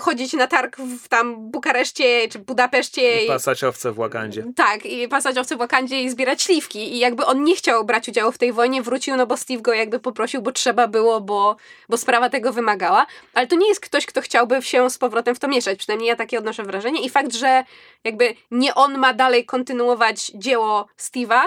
chodzić 0.01 0.33
na 0.33 0.47
targ 0.47 0.77
w 0.77 1.09
tam 1.09 1.51
Bukareszcie 1.51 2.29
czy 2.29 2.39
Budapeszcie. 2.39 3.25
I 3.25 3.29
pasać 3.29 3.65
owce 3.65 3.93
w 3.93 3.95
Wakandzie. 3.95 4.45
Tak, 4.57 4.87
i 4.87 5.09
pasać 5.09 5.39
owce 5.39 5.57
w 5.57 5.59
Wakandzie 5.59 6.03
i 6.03 6.11
zbierać 6.11 6.43
śliwki. 6.43 6.95
I 6.95 6.99
jakby 6.99 7.27
on 7.27 7.45
nie 7.45 7.57
chciał 7.57 7.85
brać 7.85 8.09
udziału 8.09 8.33
w 8.33 8.39
tej 8.39 8.53
wojnie, 8.53 8.83
wrócił, 8.83 9.17
no 9.17 9.27
bo 9.27 9.37
Steve 9.37 9.63
go 9.63 9.73
jakby 9.73 9.99
poprosił, 9.99 10.43
bo 10.43 10.53
trzeba 10.53 10.89
było, 10.89 11.21
bo, 11.21 11.57
bo 11.89 11.97
sprawa 11.97 12.31
tego 12.31 12.53
wymagała. 12.53 13.07
Ale 13.35 13.47
to 13.47 13.57
nie 13.57 13.69
jest 13.69 13.81
ktoś, 13.81 14.07
kto 14.07 14.21
chciałby 14.21 14.63
się 14.63 14.91
z 14.91 14.99
powrotem 14.99 15.35
w 15.35 15.39
to 15.39 15.49
mieszać. 15.49 15.79
Przynajmniej 15.79 16.09
ja 16.09 16.17
takie 16.17 16.39
odnoszę 16.39 16.63
wrażenie. 16.63 17.05
I 17.05 17.11
fakt, 17.11 17.35
że 17.35 17.65
jakby 18.05 18.35
nie 18.51 18.75
on 18.75 18.99
ma 18.99 19.15
dalej 19.15 19.45
kontynuować 19.45 20.27
dzieło 20.35 20.87
Steve'a, 20.99 21.41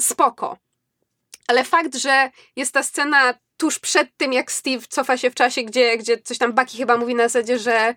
spoko. 0.00 0.56
Ale 1.48 1.64
fakt, 1.64 1.96
że 1.96 2.30
jest 2.56 2.74
ta 2.74 2.82
scena 2.82 3.34
tuż 3.56 3.78
przed 3.78 4.16
tym, 4.16 4.32
jak 4.32 4.52
Steve 4.52 4.86
cofa 4.88 5.16
się 5.16 5.30
w 5.30 5.34
czasie, 5.34 5.62
gdzie, 5.62 5.98
gdzie 5.98 6.18
coś 6.18 6.38
tam 6.38 6.52
Bucky 6.52 6.76
chyba 6.76 6.96
mówi 6.96 7.14
na 7.14 7.28
zasadzie, 7.28 7.58
że 7.58 7.94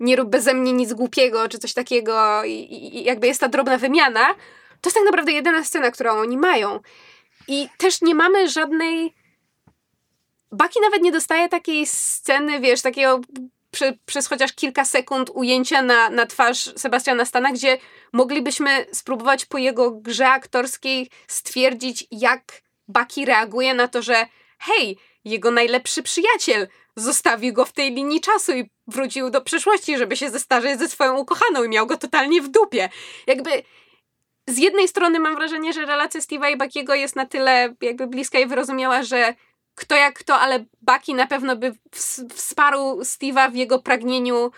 nie 0.00 0.16
rób 0.16 0.30
beze 0.30 0.54
mnie 0.54 0.72
nic 0.72 0.92
głupiego, 0.92 1.48
czy 1.48 1.58
coś 1.58 1.74
takiego 1.74 2.44
i, 2.44 2.50
i, 2.50 3.04
jakby 3.04 3.26
jest 3.26 3.40
ta 3.40 3.48
drobna 3.48 3.78
wymiana, 3.78 4.34
to 4.80 4.88
jest 4.88 4.96
tak 4.96 5.04
naprawdę 5.04 5.32
jedyna 5.32 5.64
scena, 5.64 5.90
którą 5.90 6.12
oni 6.12 6.36
mają. 6.36 6.80
I 7.48 7.68
też 7.78 8.02
nie 8.02 8.14
mamy 8.14 8.48
żadnej... 8.48 9.14
Bucky 10.52 10.80
nawet 10.80 11.02
nie 11.02 11.12
dostaje 11.12 11.48
takiej 11.48 11.86
sceny, 11.86 12.60
wiesz, 12.60 12.82
takiego 12.82 13.20
przez 14.06 14.26
chociaż 14.26 14.52
kilka 14.52 14.84
sekund 14.84 15.30
ujęcia 15.34 15.82
na, 15.82 16.10
na 16.10 16.26
twarz 16.26 16.70
Sebastiana 16.76 17.24
Stana, 17.24 17.52
gdzie 17.52 17.78
moglibyśmy 18.12 18.86
spróbować 18.92 19.44
po 19.44 19.58
jego 19.58 19.90
grze 19.90 20.28
aktorskiej 20.28 21.10
stwierdzić, 21.26 22.06
jak 22.10 22.62
Bucky 22.88 23.24
reaguje 23.24 23.74
na 23.74 23.88
to, 23.88 24.02
że 24.02 24.26
hej, 24.58 24.98
jego 25.24 25.50
najlepszy 25.50 26.02
przyjaciel 26.02 26.68
zostawił 26.96 27.52
go 27.52 27.64
w 27.64 27.72
tej 27.72 27.94
linii 27.94 28.20
czasu 28.20 28.52
i 28.52 28.70
wrócił 28.86 29.30
do 29.30 29.40
przeszłości, 29.40 29.98
żeby 29.98 30.16
się 30.16 30.30
zestarzeć 30.30 30.78
ze 30.78 30.88
swoją 30.88 31.18
ukochaną 31.18 31.64
i 31.64 31.68
miał 31.68 31.86
go 31.86 31.96
totalnie 31.96 32.42
w 32.42 32.48
dupie. 32.48 32.88
Jakby 33.26 33.62
z 34.46 34.58
jednej 34.58 34.88
strony 34.88 35.20
mam 35.20 35.34
wrażenie, 35.34 35.72
że 35.72 35.86
relacja 35.86 36.20
Steve'a 36.20 36.52
i 36.52 36.56
Buckiego 36.56 36.94
jest 36.94 37.16
na 37.16 37.26
tyle 37.26 37.74
jakby 37.80 38.06
bliska 38.06 38.38
i 38.38 38.46
wyrozumiała, 38.46 39.02
że 39.02 39.34
kto 39.74 39.96
jak 39.96 40.18
kto, 40.18 40.34
ale 40.34 40.64
Bucky 40.80 41.14
na 41.14 41.26
pewno 41.26 41.56
by 41.56 41.72
ws- 41.90 42.34
wsparł 42.34 43.00
Steve'a 43.00 43.52
w 43.52 43.54
jego 43.54 43.78
pragnieniu 43.78 44.50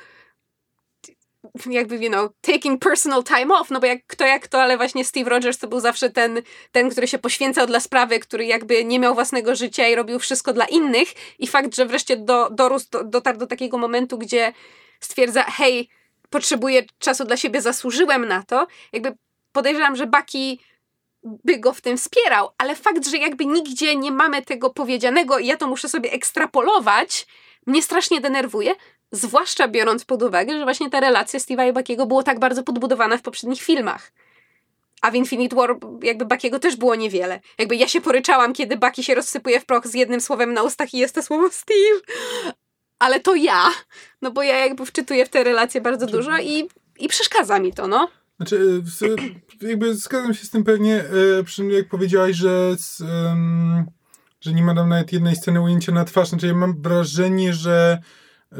jakby, 1.71 1.97
you 1.97 2.11
know, 2.11 2.31
taking 2.41 2.81
personal 2.81 3.25
time 3.25 3.55
off, 3.55 3.71
no 3.71 3.81
bo 3.81 3.87
jak 3.87 4.07
kto 4.07 4.25
jak 4.25 4.43
kto, 4.43 4.63
ale 4.63 4.77
właśnie 4.77 5.05
Steve 5.05 5.31
Rogers 5.31 5.59
to 5.59 5.69
był 5.69 5.81
zawsze 5.81 6.11
ten, 6.11 6.43
ten, 6.73 6.91
który 6.91 7.09
się 7.09 7.19
poświęcał 7.19 7.67
dla 7.67 7.81
sprawy, 7.81 8.21
który 8.21 8.47
jakby 8.47 8.85
nie 8.85 8.99
miał 8.99 9.15
własnego 9.15 9.57
życia 9.57 9.89
i 9.89 9.95
robił 9.95 10.19
wszystko 10.19 10.53
dla 10.53 10.65
innych. 10.65 11.09
I 11.39 11.47
fakt, 11.47 11.75
że 11.75 11.87
wreszcie 11.87 12.17
do, 12.17 12.51
dorósł, 12.51 12.87
do, 12.91 13.05
dotarł 13.05 13.39
do 13.39 13.47
takiego 13.47 13.79
momentu, 13.79 14.19
gdzie 14.19 14.53
stwierdza, 15.01 15.43
hej, 15.43 15.89
potrzebuję 16.31 16.83
czasu 16.99 17.25
dla 17.25 17.37
siebie, 17.37 17.61
zasłużyłem 17.61 18.29
na 18.29 18.43
to, 18.43 18.67
jakby 18.93 19.13
podejrzewam, 19.53 19.97
że 19.97 20.07
Bucky 20.07 20.57
by 21.25 21.59
go 21.59 21.73
w 21.73 21.81
tym 21.81 21.97
wspierał, 21.97 22.51
ale 22.59 22.77
fakt, 22.77 23.09
że 23.09 23.19
jakby 23.19 23.47
nigdzie 23.47 23.97
nie 23.97 24.13
mamy 24.13 24.43
tego 24.43 24.71
powiedzianego 24.71 25.39
i 25.39 25.47
ja 25.47 25.57
to 25.57 25.67
muszę 25.67 25.89
sobie 25.89 26.13
ekstrapolować, 26.13 27.27
mnie 27.67 27.83
strasznie 27.83 28.21
denerwuje, 28.21 28.75
zwłaszcza 29.13 29.69
biorąc 29.69 30.05
pod 30.05 30.23
uwagę, 30.23 30.59
że 30.59 30.65
właśnie 30.65 30.91
ta 30.91 31.01
relacja 31.01 31.41
Steve'a 31.41 31.69
i 31.69 31.73
Buckiego 31.73 32.07
było 32.07 32.23
tak 32.23 32.39
bardzo 32.39 32.63
podbudowana 32.63 33.17
w 33.17 33.23
poprzednich 33.23 33.63
filmach. 33.63 34.13
A 35.03 35.11
w 35.11 35.15
Infinite 35.15 35.57
War 35.57 35.77
jakby 36.03 36.25
Buckiego 36.25 36.59
też 36.59 36.77
było 36.77 36.95
niewiele. 36.95 37.41
Jakby 37.59 37.77
ja 37.77 37.89
się 37.89 38.01
poryczałam, 38.01 38.53
kiedy 38.53 38.77
Bucky 38.77 39.03
się 39.03 39.15
rozsypuje 39.15 39.61
w 39.61 39.67
proch 39.67 39.87
z 39.87 39.95
jednym 39.95 40.21
słowem 40.21 40.53
na 40.53 40.63
ustach 40.63 40.95
i 40.95 40.99
jest 40.99 41.15
to 41.15 41.23
słowo 41.23 41.51
Steve. 41.51 42.01
Ale 42.99 43.21
to 43.21 43.35
ja. 43.35 43.71
No 44.23 44.31
bo 44.31 44.43
ja 44.43 44.59
jakby 44.59 44.87
wczytuję 44.87 45.27
w 45.27 45.29
te 45.29 45.45
relacje 45.45 45.81
bardzo 45.81 46.07
dużo 46.07 46.39
i, 46.39 46.69
i 46.99 47.09
przeszkadza 47.09 47.59
mi 47.59 47.73
to, 47.73 47.89
no. 47.89 48.09
Znaczy, 48.37 48.83
e, 49.63 49.69
jakby 49.69 49.95
zgadzam 49.95 50.35
się 50.35 50.45
z 50.47 50.51
tym 50.51 50.65
pewnie, 50.65 50.95
e, 50.95 51.73
jak 51.73 51.89
powiedziałaś, 51.89 52.37
że, 52.37 52.77
że 54.41 54.55
nie 54.55 54.63
ma 54.63 54.75
tam 54.75 54.89
nawet 54.89 55.13
jednej 55.13 55.37
sceny 55.37 55.61
ujęcia 55.61 55.93
na 55.93 56.05
twarz. 56.05 56.29
Znaczy, 56.29 56.47
ja 56.47 56.55
mam 56.55 56.83
wrażenie, 56.83 57.55
że 57.55 57.99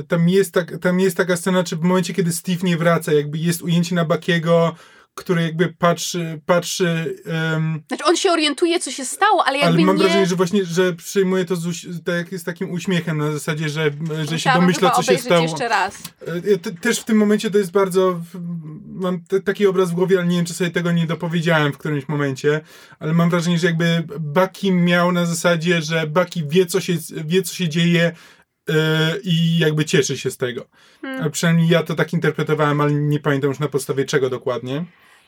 tam 0.09 0.29
jest, 0.29 0.55
tak, 0.55 0.79
tam 0.79 1.01
jest 1.01 1.17
taka 1.17 1.37
scena, 1.37 1.65
czy 1.65 1.77
w 1.77 1.81
momencie, 1.81 2.15
kiedy 2.15 2.33
Steve 2.33 2.61
nie 2.63 2.77
wraca, 2.77 3.13
jakby 3.13 3.39
jest 3.39 3.63
ujęcie 3.63 3.95
na 3.95 4.05
Bakiego, 4.05 4.75
który 5.15 5.43
jakby 5.43 5.69
patrzy, 5.69 6.41
patrzy 6.47 7.17
um, 7.53 7.83
znaczy 7.89 8.05
on 8.05 8.17
się 8.17 8.31
orientuje, 8.31 8.81
co 8.81 8.91
się 8.91 9.05
stało, 9.05 9.45
ale 9.45 9.59
jakby 9.59 9.77
Ale 9.77 9.87
mam 9.87 9.97
nie... 9.97 10.03
wrażenie, 10.03 10.27
że 10.27 10.37
właśnie, 10.37 10.65
że 10.65 10.93
przyjmuje 10.93 11.45
to 11.45 11.57
z, 11.57 12.05
tak, 12.05 12.39
z 12.39 12.45
takim 12.45 12.71
uśmiechem 12.71 13.19
na 13.19 13.33
zasadzie, 13.33 13.69
że, 13.69 13.91
że 14.31 14.41
się 14.41 14.51
domyśla, 14.55 14.91
co 14.91 15.03
się 15.03 15.19
stało. 15.19 15.43
jeszcze 15.43 15.69
raz. 15.69 15.95
E, 16.55 16.59
też 16.59 17.01
w 17.01 17.05
tym 17.05 17.17
momencie 17.17 17.51
to 17.51 17.59
jest 17.59 17.71
bardzo, 17.71 18.21
mam 18.87 19.21
taki 19.45 19.67
obraz 19.67 19.91
w 19.91 19.95
głowie, 19.95 20.19
ale 20.19 20.27
nie 20.27 20.37
wiem, 20.37 20.47
czy 20.47 20.55
sobie 20.55 20.71
tego 20.71 20.93
nie 20.93 21.07
dopowiedziałem 21.07 21.73
w 21.73 21.79
którymś 21.79 22.09
momencie, 22.09 22.61
ale 22.99 23.13
mam 23.13 23.31
wrażenie, 23.31 23.59
że 23.59 23.67
jakby 23.67 24.05
Bucky 24.21 24.73
miał 24.73 25.13
na 25.13 25.27
zasadzie, 25.27 25.83
że 25.83 26.07
Bucky 26.07 26.45
wie, 26.49 26.67
co 26.67 26.81
się, 26.81 26.93
wie, 27.25 27.43
co 27.43 27.55
się 27.55 27.69
dzieje, 27.69 28.13
Yy, 28.69 28.75
i 29.25 29.59
jakby 29.59 29.85
cieszy 29.85 30.19
się 30.19 30.31
z 30.31 30.37
tego. 30.37 30.67
Hmm. 31.03 31.31
Przynajmniej 31.31 31.69
ja 31.69 31.83
to 31.83 31.95
tak 31.95 32.13
interpretowałem, 32.13 32.81
ale 32.81 32.93
nie 32.93 33.21
pamiętam 33.21 33.51
już 33.51 33.59
na 33.59 33.69
podstawie 33.69 34.05
czego 34.05 34.31
dokładnie. 34.31 34.85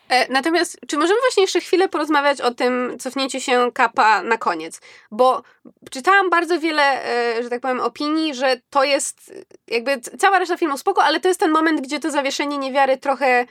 E, 0.08 0.32
natomiast, 0.32 0.78
czy 0.88 0.96
możemy 0.96 1.20
właśnie 1.20 1.42
jeszcze 1.42 1.60
chwilę 1.60 1.88
porozmawiać 1.88 2.40
o 2.40 2.54
tym 2.54 2.96
cofnięciu 2.98 3.40
się 3.40 3.70
kapa 3.74 4.22
na 4.22 4.38
koniec? 4.38 4.80
Bo 5.10 5.42
czytałam 5.90 6.30
bardzo 6.30 6.60
wiele, 6.60 7.04
e, 7.04 7.42
że 7.42 7.50
tak 7.50 7.60
powiem, 7.60 7.80
opinii, 7.80 8.34
że 8.34 8.60
to 8.70 8.84
jest 8.84 9.32
jakby 9.68 10.00
cała 10.00 10.38
reszta 10.38 10.56
filmu 10.56 10.78
spoko, 10.78 11.02
ale 11.02 11.20
to 11.20 11.28
jest 11.28 11.40
ten 11.40 11.50
moment, 11.50 11.80
gdzie 11.80 12.00
to 12.00 12.10
zawieszenie 12.10 12.58
niewiary 12.58 12.96
trochę 12.96 13.46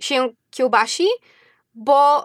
się 0.00 0.28
kiełbasi, 0.50 1.06
bo 1.74 2.24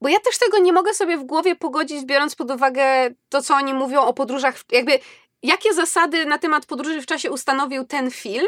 bo 0.00 0.08
ja 0.08 0.20
też 0.20 0.38
tego 0.38 0.58
nie 0.58 0.72
mogę 0.72 0.94
sobie 0.94 1.16
w 1.16 1.24
głowie 1.24 1.56
pogodzić, 1.56 2.04
biorąc 2.04 2.34
pod 2.34 2.50
uwagę 2.50 2.84
to, 3.28 3.42
co 3.42 3.54
oni 3.54 3.74
mówią 3.74 4.00
o 4.00 4.12
podróżach. 4.12 4.54
Jakby 4.72 4.98
jakie 5.42 5.74
zasady 5.74 6.26
na 6.26 6.38
temat 6.38 6.66
podróży 6.66 7.02
w 7.02 7.06
czasie 7.06 7.30
ustanowił 7.30 7.84
ten 7.84 8.10
film, 8.10 8.46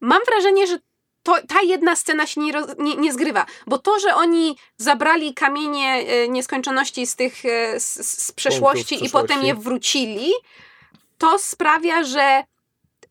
mam 0.00 0.20
wrażenie, 0.26 0.66
że 0.66 0.78
to, 1.22 1.36
ta 1.48 1.62
jedna 1.62 1.96
scena 1.96 2.26
się 2.26 2.40
nie, 2.40 2.52
nie, 2.78 2.96
nie, 2.96 3.12
zgrywa, 3.12 3.46
bo 3.66 3.78
to, 3.78 4.00
że 4.00 4.14
oni 4.14 4.56
zabrali 4.76 5.34
kamienie 5.34 5.88
e, 5.88 6.28
nieskończoności 6.28 7.06
z 7.06 7.16
tych 7.16 7.44
e, 7.44 7.80
z, 7.80 8.08
z 8.08 8.32
przeszłości 8.32 9.04
i 9.04 9.10
potem 9.10 9.42
je 9.42 9.54
wrócili, 9.54 10.30
to 11.18 11.38
sprawia, 11.38 12.04
że 12.04 12.44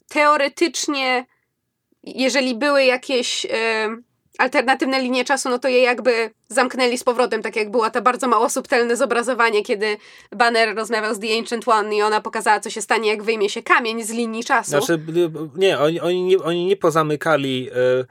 teoretycznie, 0.07 1.26
jeżeli 2.03 2.56
były 2.56 2.84
jakieś 2.84 3.45
e, 3.45 3.49
alternatywne 4.38 5.02
linie 5.02 5.26
czasu, 5.26 5.49
no 5.49 5.60
to 5.60 5.68
je 5.68 5.82
jakby 5.82 6.30
zamknęli 6.49 6.98
z 6.98 7.03
powrotem, 7.03 7.41
tak 7.41 7.56
jak 7.56 7.72
była 7.72 7.90
to 7.90 8.02
bardzo 8.02 8.28
mało 8.28 8.49
subtelne 8.49 8.95
zobrazowanie, 8.95 9.64
kiedy 9.64 9.98
Banner 10.32 10.76
rozmawiał 10.76 11.16
z 11.16 11.20
The 11.20 11.38
Ancient 11.38 11.68
One 11.68 11.95
i 11.95 12.02
ona 12.02 12.22
pokazała, 12.22 12.60
co 12.60 12.70
się 12.70 12.82
stanie, 12.82 13.10
jak 13.10 13.24
wyjmie 13.24 13.49
się 13.49 13.64
kamień 13.64 14.03
z 14.03 14.12
linii 14.12 14.44
czasu. 14.44 14.70
Znaczy, 14.70 14.99
nie, 15.56 15.80
oni, 15.80 15.99
oni, 15.99 16.24
nie, 16.24 16.38
oni 16.38 16.66
nie 16.66 16.78
pozamykali... 16.78 17.70
Y 18.02 18.06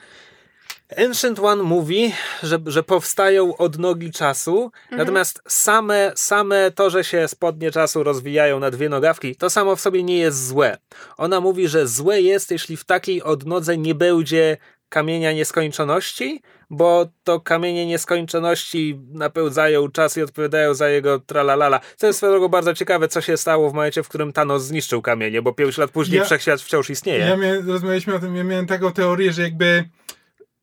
Ancient 0.96 1.38
One 1.38 1.62
mówi, 1.62 2.12
że, 2.42 2.59
że 2.66 2.82
powstają 2.82 3.56
odnogi 3.56 4.10
czasu, 4.10 4.62
mhm. 4.64 4.98
natomiast 4.98 5.42
same, 5.48 6.12
same 6.14 6.70
to, 6.70 6.90
że 6.90 7.05
się 7.05 7.28
spodnie 7.28 7.70
czasu 7.70 8.02
rozwijają 8.02 8.60
na 8.60 8.70
dwie 8.70 8.88
nogawki, 8.88 9.36
to 9.36 9.51
samo 9.51 9.76
w 9.76 9.80
sobie 9.80 10.02
nie 10.02 10.18
jest 10.18 10.46
złe. 10.46 10.78
Ona 11.16 11.40
mówi, 11.40 11.68
że 11.68 11.86
złe 11.86 12.20
jest, 12.20 12.51
jeśli 12.51 12.76
w 12.76 12.84
takiej 12.84 13.22
odnodze 13.22 13.78
nie 13.78 13.94
będzie 13.94 14.56
kamienia 14.94 15.32
nieskończoności, 15.32 16.42
bo 16.70 17.06
to 17.24 17.40
kamienie 17.40 17.86
nieskończoności 17.86 19.00
napełdzają 19.12 19.90
czas 19.90 20.16
i 20.16 20.22
odpowiadają 20.22 20.74
za 20.74 20.88
jego 20.88 21.20
tralalala. 21.20 21.80
Co 21.96 22.06
jest 22.06 22.16
swoją 22.16 22.32
drogą 22.32 22.48
bardzo 22.48 22.74
ciekawe, 22.74 23.08
co 23.08 23.20
się 23.20 23.36
stało 23.36 23.70
w 23.70 23.74
momencie, 23.74 24.02
w 24.02 24.08
którym 24.08 24.32
Thanos 24.32 24.64
zniszczył 24.64 25.02
kamienie, 25.02 25.42
bo 25.42 25.52
5 25.52 25.78
lat 25.78 25.90
później 25.90 26.18
ja, 26.18 26.24
wszechświat 26.24 26.60
wciąż 26.60 26.90
istnieje. 26.90 27.18
Ja 27.18 27.36
miałem, 27.36 27.68
rozmawialiśmy 27.68 28.14
o 28.14 28.18
tym, 28.18 28.36
ja 28.36 28.44
miałem 28.44 28.66
taką 28.66 28.92
teorię, 28.92 29.32
że 29.32 29.42
jakby 29.42 29.84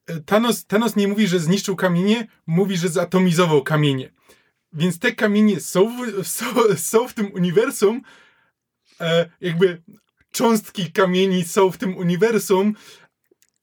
e, 0.08 0.20
Thanos, 0.26 0.66
Thanos 0.66 0.96
nie 0.96 1.08
mówi, 1.08 1.28
że 1.28 1.40
zniszczył 1.40 1.76
kamienie, 1.76 2.28
mówi, 2.48 2.78
że 2.78 2.90
zatomizował 2.90 3.64
kamienie. 3.64 4.12
Więc 4.74 5.00
te 5.00 5.12
kamienie 5.12 5.60
są 5.60 5.90
w, 5.98 6.28
są, 6.38 6.46
są 6.76 7.08
w 7.08 7.14
tym 7.14 7.34
uniwersum, 7.34 8.02
e, 9.02 9.30
jakby 9.42 9.82
cząstki 10.32 10.92
kamieni 10.92 11.44
są 11.44 11.72
w 11.72 11.78
tym 11.78 11.98
uniwersum, 11.98 12.76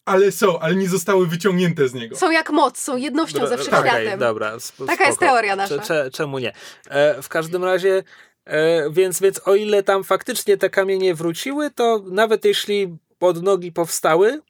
ale 0.09 0.33
są, 0.33 0.59
ale 0.59 0.75
nie 0.77 0.89
zostały 0.89 1.27
wyciągnięte 1.27 1.89
z 1.89 1.95
niego. 1.95 2.17
Są 2.17 2.31
jak 2.31 2.51
moc, 2.51 2.79
są 2.79 2.97
jednością 2.97 3.47
ze 3.47 3.59
wszechświatem. 3.59 4.07
Okay, 4.07 4.19
dobra, 4.19 4.61
spoko. 4.61 4.91
Taka 4.91 5.07
jest 5.07 5.19
teoria 5.19 5.57
nasza. 5.57 5.79
Cze, 5.79 6.11
czemu 6.13 6.39
nie? 6.39 6.53
E, 6.91 7.23
w 7.23 7.29
każdym 7.29 7.65
razie, 7.65 8.03
e, 8.45 8.91
więc, 8.91 9.21
więc 9.21 9.41
o 9.49 9.55
ile 9.55 9.83
tam 9.83 10.05
faktycznie 10.05 10.57
te 10.57 10.71
kamienie 10.71 11.15
wróciły, 11.15 11.71
to 11.71 12.05
nawet 12.07 12.45
jeśli 12.45 12.97
pod 13.19 13.43
nogi 13.43 13.73
powstały, 13.73 14.43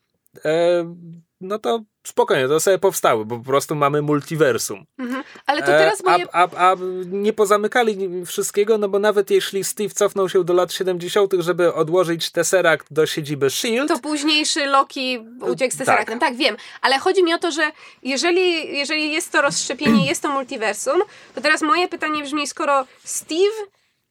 e, 0.45 0.95
no 1.41 1.59
to 1.59 1.83
spokojnie, 2.09 2.49
to 2.49 2.61
sobie 2.61 2.79
powstały, 2.79 3.25
bo 3.25 3.39
po 3.39 3.45
prostu 3.45 3.75
mamy 3.75 4.03
multiversum. 4.03 4.85
Mhm. 4.99 5.25
Ale 5.47 5.61
to 5.61 5.67
teraz 5.67 6.05
moje... 6.05 6.27
a, 6.33 6.49
a, 6.57 6.73
a, 6.73 6.77
nie 7.07 7.33
pozamykali 7.33 8.27
wszystkiego, 8.27 8.79
no 8.79 8.89
bo 8.89 8.99
nawet 8.99 9.31
jeśli 9.31 9.65
Steve 9.65 9.91
cofnął 9.91 10.29
się 10.29 10.45
do 10.45 10.55
lat 10.55 10.73
70., 10.73 11.33
żeby 11.39 11.75
odłożyć 11.75 12.31
Tesseract 12.31 12.87
do 12.91 13.07
siedziby 13.07 13.47
S.H.I.E.L.D. 13.47 13.95
To 13.95 14.01
późniejszy 14.01 14.67
Loki 14.67 15.19
uciekł 15.41 15.75
z. 15.75 15.79
Tesseractem. 15.79 16.19
Tak. 16.19 16.29
tak, 16.29 16.39
wiem. 16.39 16.57
Ale 16.81 16.99
chodzi 16.99 17.23
mi 17.25 17.35
o 17.35 17.39
to, 17.39 17.51
że 17.51 17.71
jeżeli, 18.03 18.77
jeżeli 18.77 19.13
jest 19.13 19.33
to 19.33 19.43
rozszczepienie, 19.43 20.07
jest 20.07 20.23
to 20.23 20.29
multiversum, 20.29 21.01
to 21.35 21.41
teraz 21.41 21.63
moje 21.63 21.89
pytanie 21.89 22.23
brzmi, 22.23 22.47
skoro 22.47 22.87
Steve 23.05 23.57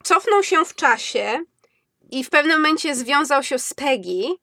cofnął 0.03 0.43
się 0.43 0.65
w 0.65 0.75
czasie 0.75 1.39
i 2.11 2.23
w 2.23 2.29
pewnym 2.29 2.61
momencie 2.61 2.95
związał 2.95 3.43
się 3.43 3.59
z 3.59 3.73
Peggy, 3.73 4.37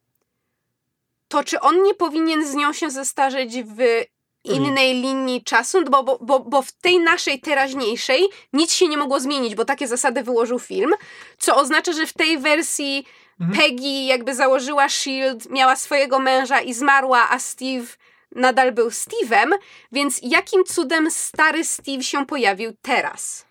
to 1.34 1.44
czy 1.44 1.60
on 1.60 1.82
nie 1.82 1.94
powinien 1.94 2.46
z 2.46 2.54
nią 2.54 2.72
się 2.72 2.90
zestarzeć 2.90 3.62
w 3.62 4.04
innej 4.44 4.94
linii 4.94 5.44
czasu, 5.44 5.84
bo, 5.90 6.02
bo, 6.02 6.18
bo, 6.20 6.40
bo 6.40 6.62
w 6.62 6.72
tej 6.72 6.98
naszej 6.98 7.40
teraźniejszej 7.40 8.28
nic 8.52 8.72
się 8.72 8.88
nie 8.88 8.96
mogło 8.96 9.20
zmienić, 9.20 9.54
bo 9.54 9.64
takie 9.64 9.88
zasady 9.88 10.22
wyłożył 10.22 10.58
film, 10.58 10.90
co 11.38 11.56
oznacza, 11.56 11.92
że 11.92 12.06
w 12.06 12.12
tej 12.12 12.38
wersji 12.38 13.06
mhm. 13.40 13.58
Peggy 13.58 14.04
jakby 14.06 14.34
założyła 14.34 14.88
Shield, 14.88 15.50
miała 15.50 15.76
swojego 15.76 16.18
męża 16.18 16.60
i 16.60 16.74
zmarła, 16.74 17.30
a 17.30 17.38
Steve 17.38 17.86
nadal 18.32 18.72
był 18.72 18.88
Steve'em, 18.88 19.50
więc 19.92 20.20
jakim 20.22 20.64
cudem 20.64 21.10
stary 21.10 21.64
Steve 21.64 22.02
się 22.02 22.26
pojawił 22.26 22.72
teraz? 22.82 23.46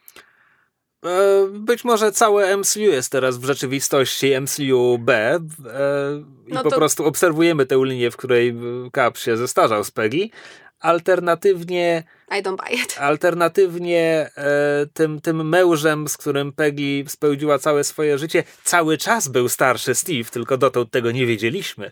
E, 1.06 1.48
być 1.48 1.84
może 1.84 2.12
całe 2.12 2.58
MCU 2.58 2.80
jest 2.80 3.12
teraz 3.12 3.38
w 3.38 3.46
rzeczywistości 3.46 4.42
MCU 4.42 4.98
B 5.00 5.16
e, 5.16 5.40
i 6.48 6.54
no 6.54 6.64
to... 6.64 6.70
po 6.70 6.76
prostu 6.76 7.06
obserwujemy 7.06 7.66
tę 7.66 7.80
linię, 7.84 8.12
w 8.12 8.18
której 8.18 8.56
Cap 8.96 9.18
się 9.18 9.38
zestarzał 9.38 9.84
z 9.84 9.92
Peggy. 9.92 10.30
Alternatywnie 10.80 12.04
I 12.40 12.44
don't 12.44 12.58
buy 12.58 12.84
it. 12.84 12.96
Alternatywnie 13.00 14.30
e, 14.38 14.86
tym, 14.94 15.22
tym 15.22 15.50
mężem, 15.50 16.08
z 16.08 16.18
którym 16.18 16.54
Peggy 16.54 17.06
spełniła 17.08 17.60
całe 17.60 17.84
swoje 17.84 18.18
życie, 18.18 18.44
cały 18.64 18.98
czas 18.98 19.28
był 19.28 19.50
starszy 19.50 19.96
Steve, 19.96 20.30
tylko 20.30 20.58
dotąd 20.58 20.92
tego 20.92 21.12
nie 21.12 21.26
wiedzieliśmy. 21.26 21.92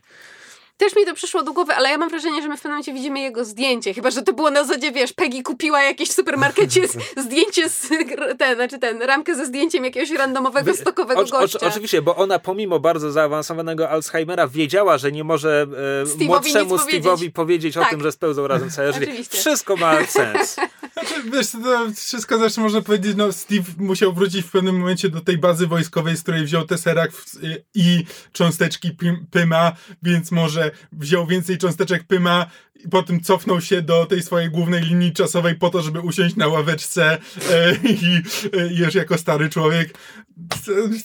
Też 0.81 0.95
mi 0.95 1.05
to 1.05 1.13
przyszło 1.13 1.43
do 1.43 1.53
głowy, 1.53 1.73
ale 1.73 1.89
ja 1.89 1.97
mam 1.97 2.09
wrażenie, 2.09 2.41
że 2.41 2.47
my 2.47 2.57
w 2.57 2.59
pewnym 2.59 2.71
momencie 2.71 2.93
widzimy 2.93 3.19
jego 3.19 3.45
zdjęcie. 3.45 3.93
Chyba, 3.93 4.11
że 4.11 4.21
to 4.21 4.33
było 4.33 4.51
na 4.51 4.63
zasadzie, 4.63 4.91
wiesz, 4.91 5.13
Peggy 5.13 5.43
kupiła 5.43 5.83
jakieś 5.83 6.09
w 6.09 6.13
supermarkecie 6.13 6.81
zdjęcie, 7.25 7.69
z, 7.69 7.87
ten, 8.37 8.55
znaczy 8.55 8.79
ten, 8.79 9.01
ramkę 9.01 9.35
ze 9.35 9.45
zdjęciem 9.45 9.85
jakiegoś 9.85 10.11
randomowego, 10.11 10.73
stokowego 10.73 11.25
gościa. 11.25 11.59
O, 11.59 11.67
oczywiście, 11.67 12.01
bo 12.01 12.15
ona 12.15 12.39
pomimo 12.39 12.79
bardzo 12.79 13.11
zaawansowanego 13.11 13.89
Alzheimera 13.89 14.47
wiedziała, 14.47 14.97
że 14.97 15.11
nie 15.11 15.23
może 15.23 15.67
e, 16.21 16.25
młodszemu 16.25 16.75
Steve'owi 16.75 17.31
powiedzieć, 17.31 17.33
powiedzieć 17.33 17.73
tak. 17.73 17.87
o 17.87 17.89
tym, 17.89 18.01
że 18.01 18.11
spełzał 18.11 18.47
razem 18.47 18.69
całe 18.75 18.93
życie. 18.93 19.23
Wszystko 19.29 19.75
ma 19.75 20.05
sens. 20.05 20.55
Znaczy, 21.07 21.29
wiesz, 21.31 21.51
to 21.51 21.91
wszystko 21.95 22.37
zawsze 22.37 22.61
można 22.61 22.81
powiedzieć, 22.81 23.13
no 23.17 23.31
Steve 23.31 23.71
musiał 23.77 24.13
wrócić 24.13 24.45
w 24.45 24.51
pewnym 24.51 24.79
momencie 24.79 25.09
do 25.09 25.21
tej 25.21 25.37
bazy 25.37 25.67
wojskowej, 25.67 26.17
z 26.17 26.21
której 26.21 26.45
wziął 26.45 26.65
Tesseract 26.65 27.39
i 27.75 28.05
cząsteczki 28.31 28.91
Pyma, 29.31 29.71
więc 30.03 30.31
może 30.31 30.71
wziął 30.91 31.27
więcej 31.27 31.57
cząsteczek 31.57 32.03
Pyma 32.03 32.45
i 32.85 32.89
potem 32.89 33.21
cofnął 33.21 33.61
się 33.61 33.81
do 33.81 34.05
tej 34.05 34.21
swojej 34.21 34.49
głównej 34.49 34.81
linii 34.81 35.13
czasowej 35.13 35.55
po 35.55 35.69
to, 35.69 35.81
żeby 35.81 35.99
usiąść 35.99 36.35
na 36.35 36.47
ławeczce 36.47 37.17
e, 37.51 37.75
i 37.83 38.21
e, 38.57 38.73
już 38.73 38.95
jako 38.95 39.17
stary 39.17 39.49
człowiek. 39.49 39.97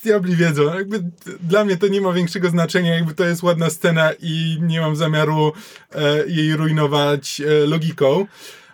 Diabli 0.05 0.37
wiedzą. 0.37 0.75
Jakby 0.75 1.03
dla 1.41 1.65
mnie 1.65 1.77
to 1.77 1.89
nie 1.89 2.01
ma 2.01 2.13
większego 2.13 2.51
znaczenia, 2.51 2.95
jakby 2.95 3.15
to 3.15 3.25
jest 3.25 3.43
ładna 3.43 3.71
scena 3.71 4.11
i 4.21 4.59
nie 4.63 4.81
mam 4.81 4.97
zamiaru 4.97 5.53
e, 5.95 6.27
jej 6.27 6.57
rujnować 6.57 7.43
logiką. 7.67 8.27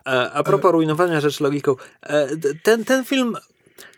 E, 0.07 0.33
a 0.33 0.43
propos 0.43 0.73
rujnowania 0.73 1.21
rzeczy 1.21 1.45
logiką, 1.45 1.77
e, 2.03 2.29
ten, 2.63 2.85
ten 2.85 3.05
film, 3.05 3.37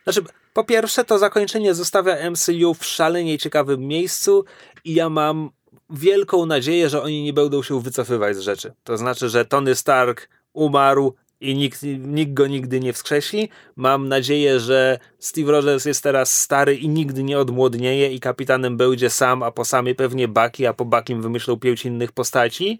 znaczy 0.04 0.22
po 0.52 0.64
pierwsze 0.64 1.04
to 1.04 1.18
zakończenie 1.18 1.74
zostawia 1.74 2.30
MCU 2.30 2.74
w 2.74 2.84
szalenie 2.84 3.38
ciekawym 3.38 3.80
miejscu 3.80 4.44
i 4.84 4.94
ja 4.94 5.08
mam 5.08 5.50
wielką 5.90 6.46
nadzieję, 6.46 6.88
że 6.88 7.02
oni 7.02 7.22
nie 7.22 7.32
będą 7.32 7.62
się 7.62 7.80
wycofywać 7.80 8.36
z 8.36 8.40
rzeczy. 8.40 8.72
To 8.84 8.96
znaczy, 8.96 9.28
że 9.28 9.44
Tony 9.44 9.74
Stark 9.74 10.28
umarł 10.52 11.14
i 11.40 11.54
nikt, 11.54 11.82
nikt 11.98 12.32
go 12.32 12.46
nigdy 12.46 12.80
nie 12.80 12.92
wskrzesi. 12.92 13.48
Mam 13.76 14.08
nadzieję, 14.08 14.60
że 14.60 14.98
Steve 15.18 15.52
Rogers 15.52 15.84
jest 15.84 16.02
teraz 16.02 16.40
stary 16.40 16.76
i 16.76 16.88
nigdy 16.88 17.22
nie 17.22 17.38
odmłodnieje 17.38 18.12
i 18.12 18.20
kapitanem 18.20 18.76
będzie 18.76 19.10
sam, 19.10 19.42
a 19.42 19.50
po 19.50 19.64
samie 19.64 19.94
pewnie 19.94 20.28
Bucky, 20.28 20.68
a 20.68 20.72
po 20.72 20.84
Buckim 20.84 21.22
wymyślą 21.22 21.56
pięć 21.56 21.84
innych 21.84 22.12
postaci. 22.12 22.78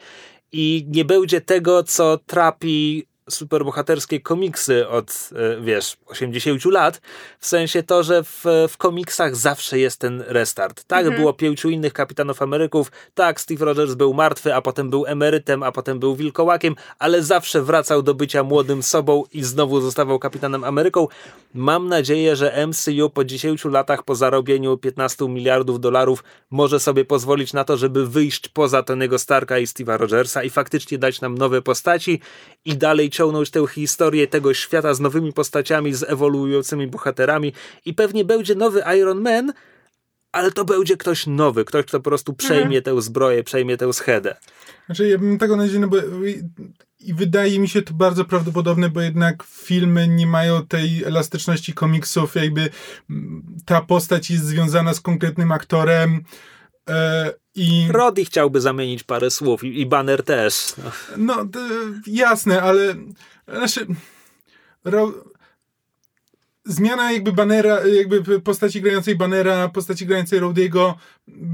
I 0.53 0.87
nie 0.89 1.05
będzie 1.05 1.41
tego, 1.41 1.83
co 1.83 2.19
trapi 2.19 3.07
superbohaterskie 3.31 4.21
komiksy 4.21 4.89
od, 4.89 5.31
e, 5.37 5.61
wiesz, 5.61 5.97
80 6.07 6.65
lat, 6.65 7.01
w 7.39 7.47
sensie 7.47 7.83
to, 7.83 8.03
że 8.03 8.25
w, 8.25 8.45
w 8.69 8.77
komiksach 8.77 9.37
zawsze 9.37 9.79
jest 9.79 10.01
ten 10.01 10.25
restart. 10.27 10.85
Tak, 10.85 11.01
mhm. 11.01 11.21
było 11.21 11.33
pięciu 11.33 11.71
innych 11.71 11.93
Kapitanów 11.93 12.43
Ameryków, 12.43 12.93
tak, 13.15 13.41
Steve 13.41 13.65
Rogers 13.65 13.95
był 13.95 14.15
martwy, 14.15 14.55
a 14.55 14.63
potem 14.63 14.91
był 14.91 15.07
emerytem, 15.07 15.63
a 15.63 15.73
potem 15.73 15.99
był 15.99 16.17
wilkołakiem, 16.17 16.75
ale 16.99 17.23
zawsze 17.23 17.63
wracał 17.63 18.03
do 18.03 18.15
bycia 18.15 18.43
młodym 18.43 18.83
sobą 18.83 19.25
i 19.33 19.43
znowu 19.43 19.81
zostawał 19.81 20.19
Kapitanem 20.19 20.65
Ameryką. 20.65 21.09
Mam 21.55 21.89
nadzieję, 21.89 22.37
że 22.37 22.67
MCU 22.67 23.11
po 23.11 23.25
10 23.25 23.65
latach, 23.65 24.03
po 24.03 24.15
zarobieniu 24.15 24.79
15 24.79 25.29
miliardów 25.29 25.81
dolarów, 25.81 26.25
może 26.51 26.81
sobie 26.81 27.05
pozwolić 27.05 27.53
na 27.53 27.65
to, 27.65 27.77
żeby 27.77 28.07
wyjść 28.07 28.49
poza 28.49 28.83
Tonego 28.83 29.19
Starka 29.19 29.59
i 29.59 29.67
Steve'a 29.67 29.99
Rogersa 29.99 30.43
i 30.43 30.51
faktycznie 30.51 30.99
dać 30.99 31.21
nam 31.21 31.39
nowe 31.39 31.63
postaci 31.63 32.21
i 32.65 32.77
dalej 32.77 33.11
ciągnąć 33.15 33.51
tę 33.51 33.66
historię 33.66 34.27
tego 34.27 34.55
świata 34.55 34.95
z 34.95 35.01
nowymi 35.01 35.32
postaciami, 35.32 35.95
z 35.95 36.03
ewoluującymi 36.03 36.86
bohaterami 36.86 37.53
i 37.85 37.95
pewnie 37.95 38.24
będzie 38.24 38.55
nowy 38.55 38.82
Iron 38.99 39.20
Man, 39.20 39.53
ale 40.32 40.53
to 40.53 40.65
będzie 40.65 40.97
ktoś 40.97 41.27
nowy, 41.27 41.65
ktoś, 41.65 41.86
kto 41.86 42.01
po 42.01 42.11
prostu 42.11 42.35
przejmie 42.35 42.78
mhm. 42.78 42.82
tę 42.82 43.03
zbroję, 43.03 43.45
przejmie 43.45 43.77
tę 43.77 43.93
schedę. 43.93 44.36
Znaczy, 44.86 45.09
ja 45.09 45.19
bym 45.19 45.39
tego 45.39 45.57
nadzieję, 45.57 45.81
no 45.81 45.89
bo 45.89 45.97
i 47.01 47.15
wydaje 47.15 47.59
mi 47.59 47.69
się 47.69 47.82
to 47.82 47.95
bardzo 47.95 48.24
prawdopodobne, 48.24 48.91
bo 48.91 49.01
jednak 49.01 49.43
filmy 49.43 50.09
nie 50.09 50.27
mają 50.27 50.66
tej 50.66 51.05
elastyczności 51.05 51.73
komiksów, 51.73 52.35
jakby 52.35 52.69
ta 53.65 53.81
postać 53.81 54.31
jest 54.31 54.45
związana 54.45 54.95
z 54.95 55.01
konkretnym 55.01 55.53
aktorem, 55.53 56.24
E, 56.91 57.31
I... 57.55 57.87
Roddy 57.91 58.25
chciałby 58.25 58.61
zamienić 58.61 59.03
parę 59.03 59.31
słów 59.31 59.65
i, 59.65 59.81
i 59.81 59.87
Banner 59.87 60.23
też. 60.23 60.75
No, 61.17 61.45
no 61.45 61.61
jasne, 62.07 62.63
ale 62.63 62.95
znaczy, 63.49 63.87
ro, 64.85 65.13
zmiana 66.65 67.13
jakby 67.13 67.33
Banera, 67.33 67.87
jakby 67.87 68.41
postaci 68.41 68.81
grającej 68.81 69.17
Banera, 69.17 69.69
postaci 69.69 70.07
grającej 70.07 70.41
Rody'ego 70.41 70.95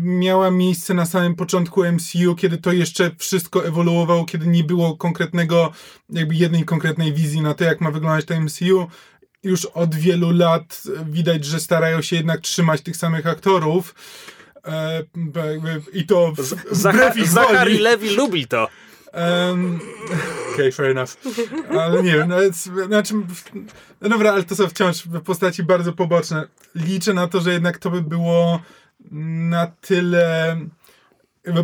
miała 0.02 0.50
miejsce 0.50 0.94
na 0.94 1.06
samym 1.06 1.34
początku 1.34 1.84
MCU, 1.84 2.34
kiedy 2.34 2.58
to 2.58 2.72
jeszcze 2.72 3.10
wszystko 3.18 3.66
ewoluowało, 3.66 4.24
kiedy 4.24 4.46
nie 4.46 4.64
było 4.64 4.96
konkretnego, 4.96 5.72
jakby 6.10 6.34
jednej 6.34 6.64
konkretnej 6.64 7.12
wizji 7.12 7.40
na 7.40 7.54
to, 7.54 7.64
jak 7.64 7.80
ma 7.80 7.90
wyglądać 7.90 8.24
to 8.24 8.40
MCU. 8.40 8.86
Już 9.42 9.64
od 9.64 9.94
wielu 9.94 10.30
lat 10.30 10.82
widać, 11.10 11.44
że 11.44 11.60
starają 11.60 12.02
się 12.02 12.16
jednak 12.16 12.40
trzymać 12.40 12.80
tych 12.80 12.96
samych 12.96 13.26
aktorów. 13.26 13.94
E, 14.64 15.04
I 15.92 16.06
to 16.06 16.32
wbrew 16.32 17.16
ich 17.16 17.28
Zachary 17.28 17.78
Levi 17.78 18.10
lubi 18.10 18.46
to. 18.46 18.68
Um, 19.12 19.80
Okej, 20.52 20.54
okay, 20.54 20.72
fair 20.72 20.90
enough. 20.90 21.16
Ale 21.80 22.02
nie 22.02 22.12
wiem, 22.12 22.28
nawet, 22.28 22.56
znaczy, 22.86 23.14
no 24.00 24.08
dobra, 24.08 24.32
ale 24.32 24.44
to 24.44 24.56
są 24.56 24.68
wciąż 24.68 25.04
postaci 25.24 25.62
bardzo 25.62 25.92
poboczne. 25.92 26.46
Liczę 26.74 27.14
na 27.14 27.28
to, 27.28 27.40
że 27.40 27.52
jednak 27.52 27.78
to 27.78 27.90
by 27.90 28.02
było 28.02 28.60
na 29.10 29.66
tyle 29.66 30.56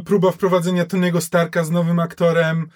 próba 0.04 0.30
wprowadzenia 0.30 0.84
Tony'ego 0.84 1.20
Starka 1.20 1.64
z 1.64 1.70
nowym 1.70 1.98
aktorem 1.98 2.68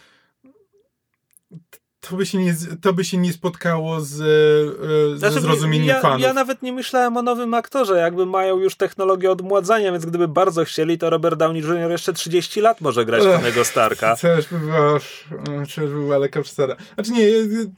to 2.00 2.16
by 2.16 2.26
się 2.26 2.38
nie, 2.38 2.54
to 2.82 2.92
by 2.92 3.04
się 3.04 3.16
nie 3.16 3.32
spotkało 3.32 4.00
z, 4.00 4.20
e, 4.20 5.10
ze 5.10 5.18
znaczy, 5.18 5.40
zrozumieniem 5.40 5.88
ja, 5.88 6.00
fanów. 6.00 6.20
Ja 6.20 6.32
nawet 6.32 6.62
nie 6.62 6.72
myślałem 6.72 7.16
o 7.16 7.22
nowym 7.22 7.54
aktorze, 7.54 7.98
jakby 7.98 8.26
mają 8.26 8.58
już 8.58 8.74
technologię 8.74 9.30
odmładzania, 9.30 9.92
więc 9.92 10.06
gdyby 10.06 10.28
bardzo 10.28 10.64
chcieli, 10.64 10.98
to 10.98 11.10
Robert 11.10 11.38
Downey 11.38 11.62
Jr. 11.62 11.90
jeszcze 11.90 12.12
30 12.12 12.60
lat 12.60 12.80
może 12.80 13.04
grać 13.04 13.22
Tonego 13.22 13.64
Starka. 13.64 14.16
Też 14.20 14.48
by 14.48 14.58
była, 14.58 14.98
też 15.64 15.76
by 15.76 15.88
była 15.88 16.18
lekarz 16.18 16.50
stara. 16.50 16.76
Znaczy 16.94 17.12
nie, 17.12 17.26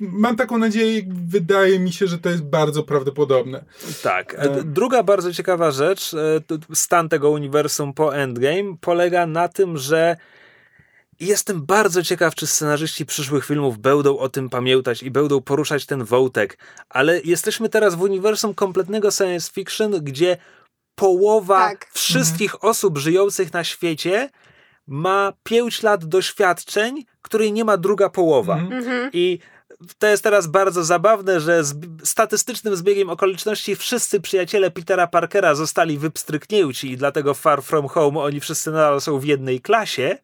mam 0.01 0.37
taką 0.37 0.59
nadzieję, 0.59 1.03
wydaje 1.27 1.79
mi 1.79 1.93
się, 1.93 2.07
że 2.07 2.19
to 2.19 2.29
jest 2.29 2.45
bardzo 2.45 2.83
prawdopodobne. 2.83 3.65
Tak. 4.03 4.35
E... 4.39 4.65
Druga 4.65 5.03
bardzo 5.03 5.33
ciekawa 5.33 5.71
rzecz, 5.71 6.15
e, 6.15 6.41
stan 6.75 7.09
tego 7.09 7.31
uniwersum 7.31 7.93
po 7.93 8.17
Endgame 8.17 8.77
polega 8.81 9.27
na 9.27 9.49
tym, 9.49 9.79
że 9.79 10.17
i 11.21 11.27
jestem 11.27 11.67
bardzo 11.67 12.03
ciekaw, 12.03 12.35
czy 12.35 12.47
scenarzyści 12.47 13.07
przyszłych 13.07 13.47
filmów 13.47 13.79
będą 13.79 14.19
o 14.19 14.29
tym 14.29 14.51
pamiętać 14.51 15.03
i 15.03 15.11
będą 15.11 15.41
poruszać 15.41 15.87
ten 15.87 16.05
wątek. 16.05 16.59
Ale 16.89 17.21
jesteśmy 17.21 17.69
teraz 17.69 17.95
w 17.95 18.03
uniwersum 18.03 18.55
kompletnego 18.55 19.11
science 19.11 19.53
fiction, 19.53 19.91
gdzie 19.91 20.37
połowa 20.95 21.59
tak. 21.59 21.91
wszystkich 21.93 22.55
mhm. 22.55 22.71
osób 22.71 22.99
żyjących 22.99 23.53
na 23.53 23.65
świecie 23.65 24.31
ma 24.87 25.33
5 25.43 25.83
lat 25.83 26.05
doświadczeń, 26.05 27.05
której 27.23 27.53
nie 27.53 27.65
ma 27.65 27.77
druga 27.77 28.09
połowa. 28.09 28.55
Mhm. 28.55 28.83
mhm. 28.83 29.11
I 29.13 29.39
to 29.99 30.07
jest 30.07 30.25
teraz 30.25 30.47
bardzo 30.47 30.85
zabawne, 30.85 31.41
że 31.41 31.65
z 31.65 31.75
statystycznym 32.05 32.77
zbiegiem 32.77 33.11
okoliczności 33.11 33.77
wszyscy 33.77 34.21
przyjaciele 34.21 34.71
Petera 34.71 35.07
Parkera 35.07 35.55
zostali 35.55 35.99
wypstryknięci 35.99 36.91
i 36.91 36.97
dlatego 36.97 37.35
Far 37.35 37.63
From 37.63 37.89
Home 37.89 38.21
oni 38.21 38.41
wszyscy 38.41 38.71
nadal 38.71 39.01
są 39.01 39.19
w 39.19 39.25
jednej 39.25 39.61
klasie, 39.61 40.19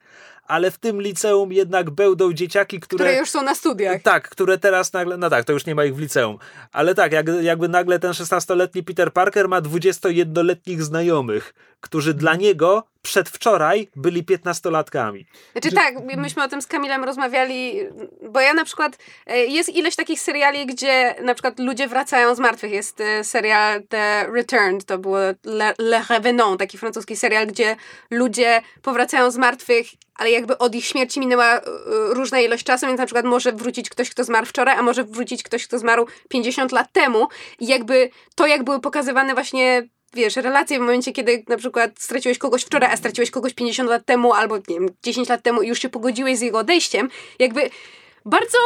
ale 0.48 0.70
w 0.70 0.78
tym 0.78 1.02
liceum 1.02 1.52
jednak 1.52 1.90
będą 1.90 2.32
dzieciaki, 2.32 2.80
które... 2.80 3.04
Które 3.04 3.18
już 3.18 3.30
są 3.30 3.42
na 3.42 3.54
studiach. 3.54 4.02
Tak, 4.02 4.28
które 4.28 4.58
teraz 4.58 4.92
nagle... 4.92 5.16
No 5.16 5.30
tak, 5.30 5.44
to 5.44 5.52
już 5.52 5.66
nie 5.66 5.74
ma 5.74 5.84
ich 5.84 5.96
w 5.96 5.98
liceum. 5.98 6.38
Ale 6.72 6.94
tak, 6.94 7.12
jak, 7.12 7.26
jakby 7.42 7.68
nagle 7.68 7.98
ten 7.98 8.12
16-letni 8.12 8.82
Peter 8.82 9.12
Parker 9.12 9.48
ma 9.48 9.60
21-letnich 9.60 10.82
znajomych, 10.82 11.54
którzy 11.80 12.14
dla 12.14 12.36
niego 12.36 12.84
przedwczoraj 13.02 13.88
byli 13.96 14.24
piętnastolatkami. 14.24 15.26
Znaczy 15.52 15.72
tak, 15.72 15.94
myśmy 16.16 16.44
o 16.44 16.48
tym 16.48 16.62
z 16.62 16.66
Kamilem 16.66 17.04
rozmawiali, 17.04 17.80
bo 18.30 18.40
ja 18.40 18.54
na 18.54 18.64
przykład, 18.64 18.98
e, 19.26 19.38
jest 19.38 19.68
ileś 19.68 19.96
takich 19.96 20.20
seriali, 20.20 20.66
gdzie 20.66 21.14
na 21.22 21.34
przykład 21.34 21.58
ludzie 21.58 21.88
wracają 21.88 22.34
z 22.34 22.38
martwych. 22.38 22.72
Jest 22.72 23.00
e, 23.00 23.24
serial 23.24 23.82
The 23.88 24.26
Returned, 24.32 24.84
to 24.84 24.98
było 24.98 25.18
Le, 25.44 25.74
Le 25.78 26.02
Revenant, 26.10 26.58
taki 26.58 26.78
francuski 26.78 27.16
serial, 27.16 27.46
gdzie 27.46 27.76
ludzie 28.10 28.62
powracają 28.82 29.30
z 29.30 29.36
martwych, 29.36 29.86
ale 30.14 30.30
jakby 30.30 30.58
od 30.58 30.74
ich 30.74 30.84
śmierci 30.84 31.20
minęła 31.20 31.56
e, 31.56 31.62
różna 32.10 32.40
ilość 32.40 32.64
czasu, 32.64 32.86
więc 32.86 32.98
na 32.98 33.06
przykład 33.06 33.24
może 33.24 33.52
wrócić 33.52 33.90
ktoś, 33.90 34.10
kto 34.10 34.24
zmarł 34.24 34.46
wczoraj, 34.46 34.76
a 34.78 34.82
może 34.82 35.04
wrócić 35.04 35.42
ktoś, 35.42 35.66
kto 35.66 35.78
zmarł 35.78 36.06
50 36.28 36.72
lat 36.72 36.92
temu. 36.92 37.28
I 37.58 37.66
jakby 37.66 38.10
to, 38.34 38.46
jak 38.46 38.64
były 38.64 38.80
pokazywane 38.80 39.34
właśnie 39.34 39.88
wiesz, 40.14 40.36
relacje 40.36 40.78
w 40.78 40.80
momencie, 40.80 41.12
kiedy 41.12 41.44
na 41.48 41.56
przykład 41.56 41.90
straciłeś 41.98 42.38
kogoś 42.38 42.62
wczoraj, 42.62 42.92
a 42.92 42.96
straciłeś 42.96 43.30
kogoś 43.30 43.54
50 43.54 43.90
lat 43.90 44.04
temu, 44.04 44.32
albo 44.32 44.56
nie 44.56 44.62
wiem, 44.68 44.88
10 45.02 45.28
lat 45.28 45.42
temu 45.42 45.62
i 45.62 45.68
już 45.68 45.82
się 45.82 45.88
pogodziłeś 45.88 46.38
z 46.38 46.40
jego 46.40 46.58
odejściem, 46.58 47.10
jakby 47.38 47.70
bardzo, 48.28 48.58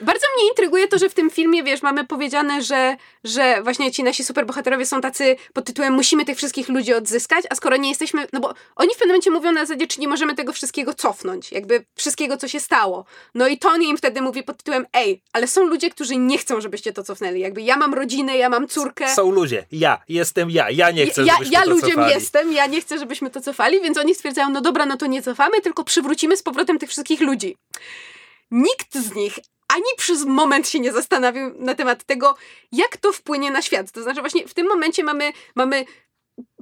bardzo 0.00 0.26
mnie 0.36 0.48
intryguje 0.48 0.88
to, 0.88 0.98
że 0.98 1.08
w 1.08 1.14
tym 1.14 1.30
filmie, 1.30 1.62
wiesz, 1.62 1.82
mamy 1.82 2.06
powiedziane, 2.06 2.62
że, 2.62 2.96
że 3.24 3.62
właśnie 3.62 3.92
ci 3.92 4.02
nasi 4.02 4.24
superbohaterowie 4.24 4.86
są 4.86 5.00
tacy 5.00 5.36
pod 5.52 5.64
tytułem 5.64 5.92
musimy 5.94 6.24
tych 6.24 6.36
wszystkich 6.36 6.68
ludzi 6.68 6.94
odzyskać, 6.94 7.44
a 7.50 7.54
skoro 7.54 7.76
nie 7.76 7.88
jesteśmy, 7.88 8.26
no 8.32 8.40
bo 8.40 8.54
oni 8.76 8.90
w 8.90 8.92
pewnym 8.92 9.08
momencie 9.08 9.30
mówią 9.30 9.52
na 9.52 9.60
zasadzie, 9.60 9.86
czy 9.86 10.00
nie 10.00 10.08
możemy 10.08 10.34
tego 10.34 10.52
wszystkiego 10.52 10.94
cofnąć, 10.94 11.52
jakby 11.52 11.84
wszystkiego, 11.94 12.36
co 12.36 12.48
się 12.48 12.60
stało. 12.60 13.04
No 13.34 13.48
i 13.48 13.58
Tony 13.58 13.84
im 13.84 13.96
wtedy 13.96 14.22
mówi 14.22 14.42
pod 14.42 14.56
tytułem, 14.56 14.86
ej, 14.92 15.22
ale 15.32 15.46
są 15.46 15.64
ludzie, 15.64 15.90
którzy 15.90 16.16
nie 16.16 16.38
chcą, 16.38 16.60
żebyście 16.60 16.92
to 16.92 17.02
cofnęli. 17.02 17.40
Jakby 17.40 17.62
ja 17.62 17.76
mam 17.76 17.94
rodzinę, 17.94 18.36
ja 18.36 18.48
mam 18.48 18.68
córkę. 18.68 19.14
Są 19.14 19.30
ludzie, 19.30 19.66
ja, 19.72 20.02
jestem 20.08 20.50
ja, 20.50 20.70
ja 20.70 20.90
nie 20.90 21.06
chcę, 21.06 21.22
ja, 21.22 21.32
żebyśmy 21.32 21.54
ja 21.54 21.62
to 21.62 21.70
ludziem 21.70 21.90
cofali. 21.90 22.14
jestem, 22.14 22.52
ja 22.52 22.66
nie 22.66 22.80
chcę, 22.80 22.98
żebyśmy 22.98 23.30
to 23.30 23.40
cofali, 23.40 23.80
więc 23.80 23.98
oni 23.98 24.14
stwierdzają, 24.14 24.50
no 24.50 24.60
dobra, 24.60 24.86
no 24.86 24.96
to 24.96 25.06
nie 25.06 25.22
cofamy, 25.22 25.60
tylko 25.60 25.84
przywrócimy 25.84 26.36
z 26.36 26.42
powrotem 26.42 26.78
tych 26.78 26.90
wszystkich 26.90 27.20
ludzi. 27.20 27.56
Nikt 28.50 28.94
z 28.94 29.14
nich 29.14 29.38
ani 29.68 29.84
przez 29.96 30.24
moment 30.24 30.68
się 30.68 30.80
nie 30.80 30.92
zastanawiał 30.92 31.50
na 31.58 31.74
temat 31.74 32.04
tego, 32.04 32.36
jak 32.72 32.96
to 32.96 33.12
wpłynie 33.12 33.50
na 33.50 33.62
świat. 33.62 33.90
To 33.90 34.02
znaczy 34.02 34.20
właśnie 34.20 34.48
w 34.48 34.54
tym 34.54 34.66
momencie 34.66 35.04
mamy, 35.04 35.32
mamy 35.54 35.84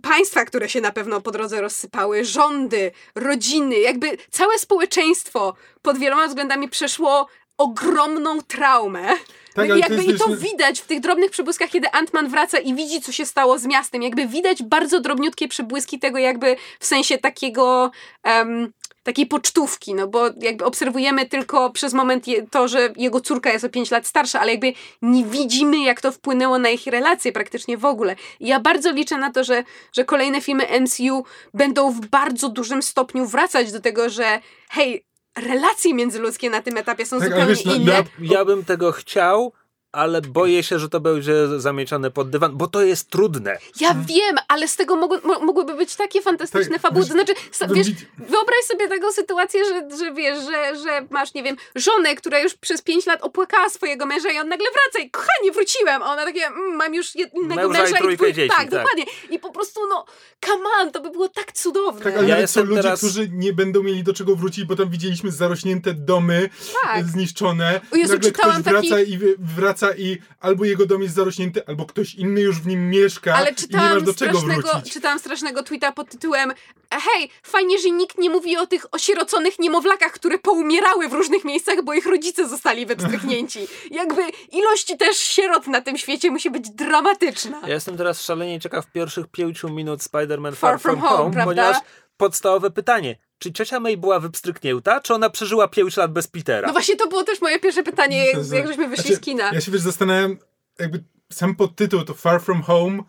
państwa, 0.03 0.45
które 0.45 0.69
się 0.69 0.81
na 0.81 0.93
pewno 0.93 1.21
po 1.21 1.31
drodze 1.31 1.61
rozsypały, 1.61 2.25
rządy, 2.25 2.93
rodziny, 3.15 3.79
jakby 3.79 4.19
całe 4.31 4.59
społeczeństwo 4.59 5.55
pod 5.83 5.99
wieloma 5.99 6.29
względami 6.29 6.69
przeszło 6.69 7.27
ogromną 7.59 8.43
traumę. 8.43 9.09
Tak, 9.55 9.57
No 9.57 9.65
I 9.65 9.69
to 9.69 9.77
jakby 9.77 10.05
jest 10.05 10.09
i 10.09 10.19
to 10.19 10.37
widać 10.37 10.81
w 10.81 10.87
tych 10.87 11.01
drobnych 11.01 11.31
przebłyskach, 11.31 11.71
kiedy 11.71 11.89
Ant-Man 11.89 12.29
wraca 12.29 12.59
i 12.59 12.75
widzi, 12.75 13.01
co 13.01 13.13
się 13.13 13.27
stało 13.27 13.59
z 13.59 13.67
miastem. 13.67 14.03
Jakby 14.03 14.27
widać 14.27 14.63
bardzo 14.63 15.01
drobniutkie 15.01 15.49
przebłyski 15.49 15.99
tego 15.99 16.19
jakby 16.19 16.57
w 16.81 16.87
sensie 16.87 17.19
takiego... 17.19 17.91
em, 18.23 18.73
takiej 19.09 19.27
pocztówki, 19.27 19.95
no 19.95 20.09
bo 20.09 20.27
jakby 20.41 20.65
obserwujemy 20.65 21.27
tylko 21.27 21.71
przez 21.71 21.93
moment 21.95 22.29
je, 22.29 22.47
to, 22.47 22.69
że 22.69 22.93
jego 22.97 23.21
córka 23.21 23.51
jest 23.53 23.65
o 23.65 23.69
5 23.69 23.91
lat 23.91 24.07
starsza, 24.07 24.41
ale 24.41 24.51
jakby 24.53 24.73
nie 25.03 25.25
widzimy, 25.25 25.79
jak 25.83 26.01
to 26.01 26.13
wpłynęło 26.13 26.59
na 26.59 26.69
ich 26.69 26.87
relacje 26.87 27.33
praktycznie 27.33 27.79
w 27.79 27.85
ogóle. 27.85 28.17
I 28.41 28.47
ja 28.49 28.61
bardzo 28.61 28.93
liczę 28.93 29.17
na 29.19 29.33
to, 29.33 29.45
że, 29.45 29.65
że 29.93 30.05
kolejne 30.05 30.41
filmy 30.41 30.67
MCU 30.81 31.25
będą 31.55 31.93
w 31.93 32.07
bardzo 32.07 32.49
dużym 32.49 32.83
stopniu 32.83 33.27
wracać 33.27 33.73
do 33.73 33.81
tego, 33.81 34.11
że 34.11 34.41
hej, 34.71 35.05
relacje 35.39 35.95
międzyludzkie 35.95 36.51
na 36.51 36.63
tym 36.63 36.77
etapie 36.77 37.07
są 37.07 37.19
Tak, 37.19 37.29
zupełnie 37.29 37.47
wiesz, 37.49 37.65
na- 37.65 37.75
inne. 37.75 37.93
na- 37.93 38.05
Ja 38.37 38.45
bym 38.45 38.65
tego 38.65 38.93
chciał, 38.93 39.53
ale 39.93 40.21
boję 40.23 40.63
się, 40.63 40.79
że 40.79 40.89
to 40.89 41.01
będzie 41.01 41.61
zamiecione 41.61 42.11
pod 42.11 42.31
dywan, 42.31 42.57
bo 42.57 42.67
to 42.67 42.83
jest 42.83 43.11
trudne. 43.11 43.59
Ja 43.81 43.95
wiem, 43.95 44.37
ale 44.49 44.69
z 44.69 44.77
tego 44.77 44.97
mogły, 44.97 45.21
mo- 45.25 45.41
mogłyby 45.41 45.75
być 45.75 45.97
takie 45.97 46.23
fantastyczne 46.23 46.73
Tak, 46.73 46.83
fabuły. 46.83 47.07
To 47.07 47.13
znaczy, 47.13 47.35
wiesz, 47.75 47.87
wyobraź 48.19 48.65
sobie 48.67 48.89
taką 48.89 49.13
sytuację, 49.13 49.65
że, 49.65 49.97
że 49.99 50.15
wiesz, 50.15 50.39
że, 50.45 50.77
że 50.85 51.07
masz, 51.11 51.35
nie 51.35 51.43
wiem, 51.43 51.57
żonę, 51.75 52.15
która 52.15 52.39
już 52.41 52.55
przez 52.55 52.83
pięć 52.83 53.07
lat 53.07 53.23
opłakała 53.23 53.69
swojego 53.69 54.07
męża 54.07 54.31
i 54.33 54.39
on 54.39 54.49
nagle 54.49 54.67
wraca 54.73 55.07
i 55.07 55.11
kochanie, 55.11 55.53
wróciłem. 55.53 56.03
A 56.03 56.13
ona 56.13 56.25
takie, 56.25 56.47
mm, 56.47 56.77
mam 56.77 56.95
już 56.95 57.07
jed- 57.07 57.31
innego 57.43 57.69
Męża 57.69 57.81
i 57.81 57.83
męża 57.83 57.97
trójkę 57.99 58.17
twój... 58.17 58.33
dzieci, 58.35 58.49
Tak, 58.49 58.59
tak. 58.59 58.71
dokładnie. 58.71 59.05
I 59.31 59.39
po 59.39 59.51
prostu, 59.51 59.81
no, 59.89 60.05
come 60.47 60.65
on, 60.81 60.93
to 60.93 61.01
by 61.01 61.11
było 61.11 61.29
tak 61.29 61.53
cudowne. 61.53 62.05
Tak, 62.05 62.17
ale 62.17 62.29
Ja 62.29 62.35
są 62.35 62.41
jestem 62.41 62.67
ludzie, 62.69 62.83
teraz- 62.83 62.99
którzy 62.99 63.29
nie 63.33 63.53
będą 63.53 63.83
mieli 63.83 64.03
do 64.03 64.13
czego 64.15 64.37
wrócić, 64.37 64.65
bo 64.65 64.77
tam 64.77 64.91
widzieliśmy 64.91 65.31
zarośnięte 65.33 65.95
domy, 65.95 66.51
Tak. 66.83 67.05
zniszczone. 67.07 67.81
O 67.93 67.97
Jezu, 67.97 68.13
Nagle 68.13 68.31
ktoś 68.33 68.57
wraca, 68.59 68.73
taki- 68.91 69.13
i, 69.13 69.19
wy- 69.19 69.35
wraca 69.79 69.97
i 69.99 70.19
albo 70.41 70.65
jego 70.65 70.87
dom 70.87 71.03
jest 71.03 71.15
zarośnięty, 71.15 71.67
albo 71.67 71.87
ktoś 71.87 72.15
inny 72.15 72.41
już 72.41 72.61
w 72.61 72.67
nim 72.67 72.91
mieszka 72.91 73.35
Ale 73.35 73.49
i 73.49 73.51
nie 73.51 73.57
czytałam 73.57 73.95
masz 73.95 74.03
do 74.03 74.15
czego 74.15 74.39
strasznego, 74.39 74.73
wrócić. 74.73 74.93
czytałam 74.93 75.19
strasznego 75.19 75.63
tweeta 75.63 75.93
pod 75.93 76.11
tytułem 76.11 76.53
Hej, 76.91 77.31
fajnie, 77.43 77.79
że 77.79 77.91
nikt 77.91 78.19
nie 78.19 78.31
mówi 78.31 78.57
o 78.57 78.67
tych 78.67 78.95
osieroconych 78.95 79.59
niemowlakach, 79.59 80.13
które 80.13 80.39
poumierały 80.39 81.09
w 81.09 81.13
różnych 81.13 81.45
miejscach, 81.45 81.83
bo 81.85 81.95
ich 81.95 82.07
rodzice 82.07 82.49
zostali 82.49 82.87
wypstryknięci. 82.87 83.61
Jakby 83.91 84.23
ilość 84.53 84.97
też 84.99 85.17
sierot 85.17 85.67
na 85.67 85.81
tym 85.81 85.99
świecie 85.99 86.31
musi 86.31 86.51
być 86.51 86.71
dramatyczna. 86.71 87.61
Ja 87.67 87.75
jestem 87.75 87.97
teraz 87.97 88.23
szalenie 88.23 88.61
ciekaw 88.61 88.93
pierwszych 88.93 89.27
pięciu 89.27 89.69
minut 89.69 90.01
Spider-Man 90.01 90.55
Far 90.55 90.57
Far, 90.57 90.81
From 90.81 90.97
From, 90.97 91.09
Home, 91.09 91.17
Home, 91.17 91.33
prawda? 91.33 91.45
ponieważ 91.55 91.77
podstawowe 92.17 92.71
pytanie, 92.71 93.17
czy 93.39 93.53
ciocia 93.53 93.81
May 93.81 93.97
była 93.97 94.21
wypstryknięta, 94.21 95.01
czy 95.01 95.15
ona 95.15 95.31
przeżyła 95.31 95.69
5 95.69 95.97
lat 95.97 96.13
bez 96.13 96.29
Petera? 96.29 96.67
No 96.67 96.73
właśnie 96.73 96.97
to 96.97 97.09
było 97.09 97.25
też 97.25 97.41
moje 97.41 97.59
pierwsze 97.61 97.83
pytanie, 97.83 98.27
jak, 98.27 98.37
jak 98.53 98.67
żeśmy 98.67 98.89
wyszli 98.89 99.05
znaczy, 99.05 99.17
z 99.17 99.21
kina. 99.21 99.53
Ja 99.53 99.61
się 99.61 99.73
wiesz, 99.73 99.81
zastanawiam, 99.81 100.37
jakby 100.79 101.05
sam 101.33 101.55
podtytuł 101.55 102.05
to 102.05 102.15
Far 102.15 102.43
From 102.43 102.63
Home 102.63 103.03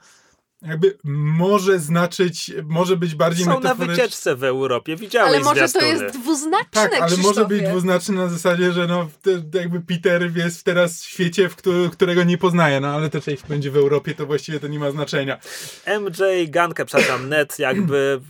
jakby 0.62 0.98
może 1.04 1.80
znaczyć, 1.80 2.52
może 2.64 2.98
być 2.98 3.16
bardziej 3.16 3.46
Są 3.46 3.60
na 3.60 3.76
wycieczce 3.76 4.36
w 4.36 4.44
Europie, 4.44 4.96
widziałeś 4.96 5.30
Ale 5.36 5.40
może 5.44 5.70
to 5.70 5.82
jest 5.82 6.06
dwuznaczne, 6.18 6.70
Tak, 6.90 7.02
ale 7.02 7.18
może 7.18 7.46
być 7.46 7.64
dwuznaczny 7.64 8.16
na 8.16 8.28
zasadzie, 8.28 8.72
że 8.72 8.88
no, 8.88 9.10
jakby 9.54 9.82
Peter 9.82 10.38
jest 10.38 10.64
teraz 10.66 11.02
w 11.04 11.06
świecie, 11.10 11.50
w 11.50 11.56
któ- 11.56 11.90
którego 11.92 12.24
nie 12.24 12.38
poznaje, 12.38 12.80
no 12.80 12.88
ale 12.88 13.10
też 13.10 13.28
jeśli 13.28 13.50
będzie 13.50 13.72
w 13.72 13.78
Europie, 13.78 14.14
to 14.16 14.26
właściwie 14.26 14.60
to 14.60 14.68
nie 14.68 14.80
ma 14.80 14.92
znaczenia. 14.92 15.40
MJ, 16.00 16.24
Gankę, 16.48 16.86
przepraszam, 16.86 17.30
Net, 17.30 17.60
jakby 17.60 18.22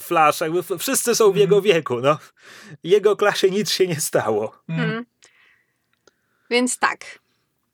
Flash, 0.00 0.40
jakby 0.40 0.78
wszyscy 0.78 1.14
są 1.14 1.32
w 1.32 1.36
jego 1.36 1.62
wieku, 1.62 2.00
no. 2.00 2.18
Jego 2.82 3.16
klasie 3.16 3.50
nic 3.50 3.70
się 3.70 3.86
nie 3.86 4.00
stało. 4.00 4.58
Mhm. 4.68 5.06
Więc 6.50 6.78
tak. 6.78 7.18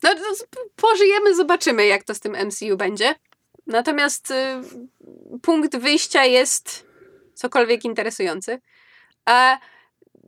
No, 0.03 0.09
z- 0.35 0.45
pożyjemy, 0.75 1.35
zobaczymy, 1.35 1.85
jak 1.85 2.03
to 2.03 2.15
z 2.15 2.19
tym 2.19 2.35
MCU 2.45 2.77
będzie. 2.77 3.15
Natomiast 3.67 4.31
y, 4.31 4.35
punkt 5.41 5.77
wyjścia 5.77 6.25
jest 6.25 6.87
cokolwiek 7.33 7.85
interesujący. 7.85 8.61
A 9.25 9.59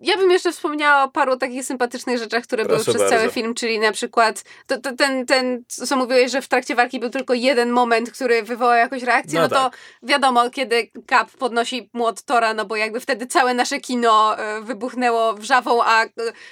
ja 0.04 0.18
bym 0.18 0.32
jeszcze 0.32 0.52
wspomniała 0.52 1.04
o 1.04 1.10
paru 1.10 1.38
takich 1.38 1.66
sympatycznych 1.66 2.18
rzeczach, 2.18 2.44
które 2.44 2.66
Proszę 2.66 2.84
były 2.84 2.94
przez 2.94 3.02
bardzo. 3.02 3.18
cały 3.18 3.32
film, 3.32 3.54
czyli 3.54 3.80
na 3.80 3.92
przykład 3.92 4.44
to, 4.68 4.78
to, 4.78 4.96
ten, 4.96 5.26
ten, 5.26 5.64
co 5.68 5.98
mówiłeś, 5.98 6.32
że 6.32 6.42
w 6.42 6.48
trakcie 6.48 6.76
walki 6.76 7.00
był 7.00 7.10
tylko 7.10 7.34
jeden 7.34 7.70
moment, 7.70 8.12
który 8.12 8.44
wywołał 8.44 8.78
jakąś 8.78 9.04
reakcję, 9.04 9.40
no, 9.40 9.48
No 9.48 9.50
to 9.50 9.70
tak. 9.70 9.78
wiadomo, 10.04 10.50
kiedy 10.50 10.92
Cap 11.10 11.32
podnosi 11.32 11.90
młot 11.94 12.22
Tora, 12.22 12.54
no 12.54 12.66
bo 12.66 12.76
jakby 12.76 13.00
wtedy 13.00 13.28
całe 13.28 13.54
nasze 13.54 13.80
kino 13.80 14.38
e, 14.38 14.62
wybuchnęło 14.62 15.34
wrzawą, 15.34 15.84
a 15.84 16.04
e, 16.04 16.10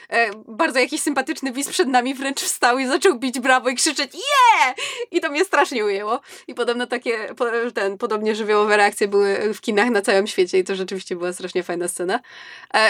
e, 0.10 0.30
bardzo 0.48 0.80
jakiś 0.80 1.02
sympatyczny 1.02 1.52
widz 1.52 1.70
przed 1.70 1.88
nami 1.88 2.14
wręcz 2.14 2.42
wstał 2.42 2.80
i 2.80 2.86
zaczął 2.88 3.20
bić 3.20 3.40
brawo 3.40 3.70
i 3.70 3.76
krzyczeć 3.76 4.14
yeah! 4.14 4.76
I 5.12 5.22
to 5.22 5.30
mnie 5.30 5.46
strasznie 5.46 5.86
ujęło. 5.86 6.20
I 6.48 6.54
podobno 6.54 6.88
takie, 6.88 7.18
ten, 7.74 7.98
podobnie 7.98 8.36
żywiołowe 8.36 8.78
reakcje 8.78 9.08
były 9.08 9.54
w 9.54 9.62
kinach 9.62 9.90
na 9.90 10.02
całym 10.02 10.28
świecie 10.28 10.60
i 10.60 10.64
to 10.64 10.76
rzeczywiście 10.76 11.16
była 11.16 11.34
strasznie 11.34 11.64
fajna 11.64 11.88
scena. 11.88 12.20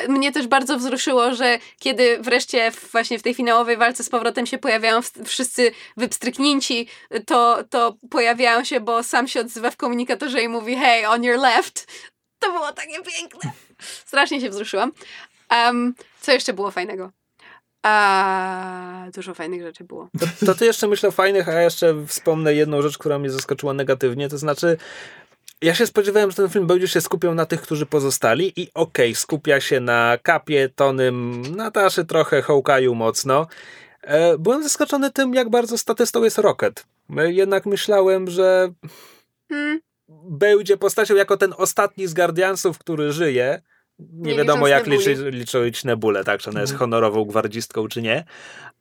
Mnie 0.07 0.31
też 0.31 0.47
bardzo 0.51 0.77
wzruszyło, 0.77 1.35
że 1.35 1.59
kiedy 1.79 2.17
wreszcie 2.19 2.71
właśnie 2.91 3.19
w 3.19 3.23
tej 3.23 3.33
finałowej 3.33 3.77
walce 3.77 4.03
z 4.03 4.09
powrotem 4.09 4.45
się 4.45 4.57
pojawiają 4.57 4.99
wszyscy 5.25 5.71
wypstryknięci, 5.97 6.87
to, 7.25 7.63
to 7.69 7.97
pojawiają 8.09 8.63
się, 8.63 8.79
bo 8.79 9.03
sam 9.03 9.27
się 9.27 9.39
odzywa 9.39 9.71
w 9.71 9.77
komunikatorze 9.77 10.41
i 10.41 10.47
mówi 10.47 10.75
hey, 10.75 11.07
on 11.07 11.23
your 11.23 11.39
left. 11.39 11.87
To 12.39 12.51
było 12.51 12.71
takie 12.71 13.03
piękne. 13.03 13.51
Strasznie 14.05 14.41
się 14.41 14.49
wzruszyłam. 14.49 14.91
Em, 15.49 15.95
co 16.21 16.31
jeszcze 16.31 16.53
było 16.53 16.71
fajnego? 16.71 17.11
A, 17.83 19.05
dużo 19.13 19.33
fajnych 19.33 19.61
rzeczy 19.61 19.83
było. 19.83 20.09
To, 20.19 20.45
to 20.45 20.55
ty 20.55 20.65
jeszcze 20.65 20.87
myślę 20.87 21.11
fajnych, 21.11 21.49
a 21.49 21.51
ja 21.51 21.61
jeszcze 21.61 22.05
wspomnę 22.07 22.53
jedną 22.53 22.81
rzecz, 22.81 22.97
która 22.97 23.19
mnie 23.19 23.29
zaskoczyła 23.29 23.73
negatywnie, 23.73 24.29
to 24.29 24.37
znaczy 24.37 24.77
ja 25.61 25.75
się 25.75 25.87
spodziewałem, 25.87 26.31
że 26.31 26.37
ten 26.37 26.49
film 26.49 26.67
będzie 26.67 26.87
się 26.87 27.01
skupiał 27.01 27.35
na 27.35 27.45
tych, 27.45 27.61
którzy 27.61 27.85
pozostali 27.85 28.53
i 28.61 28.67
okej, 28.73 29.15
skupia 29.15 29.61
się 29.61 29.79
na 29.79 30.17
Kapie, 30.23 30.69
Tonym, 30.75 31.41
Nataszy 31.55 32.05
trochę, 32.05 32.41
Hawkeye'u 32.41 32.95
mocno. 32.95 33.47
E, 34.01 34.37
byłem 34.37 34.63
zaskoczony 34.63 35.11
tym, 35.11 35.33
jak 35.33 35.49
bardzo 35.49 35.77
statystą 35.77 36.23
jest 36.23 36.37
Rocket. 36.37 36.85
E, 37.17 37.31
Jednak 37.31 37.65
myślałem, 37.65 38.29
że 38.29 38.71
Hmm, 39.49 39.79
będzie 40.29 40.77
postacią 40.77 41.15
jako 41.15 41.37
ten 41.37 41.53
ostatni 41.57 42.07
z 42.07 42.13
Guardiansów, 42.13 42.77
który 42.79 43.11
żyje. 43.11 43.61
Nie, 43.99 44.31
Nie 44.31 44.37
wiadomo, 44.37 44.67
jak 44.67 44.87
Nebuli. 44.87 45.07
liczy, 45.09 45.31
liczyć 45.31 45.83
Nebulę, 45.83 46.23
tak, 46.23 46.41
czy 46.41 46.49
ona 46.49 46.61
jest 46.61 46.71
Mhm. 46.73 46.79
honorową 46.79 47.25
gwardzistką, 47.25 47.87
czy 47.87 48.01
nie. 48.01 48.23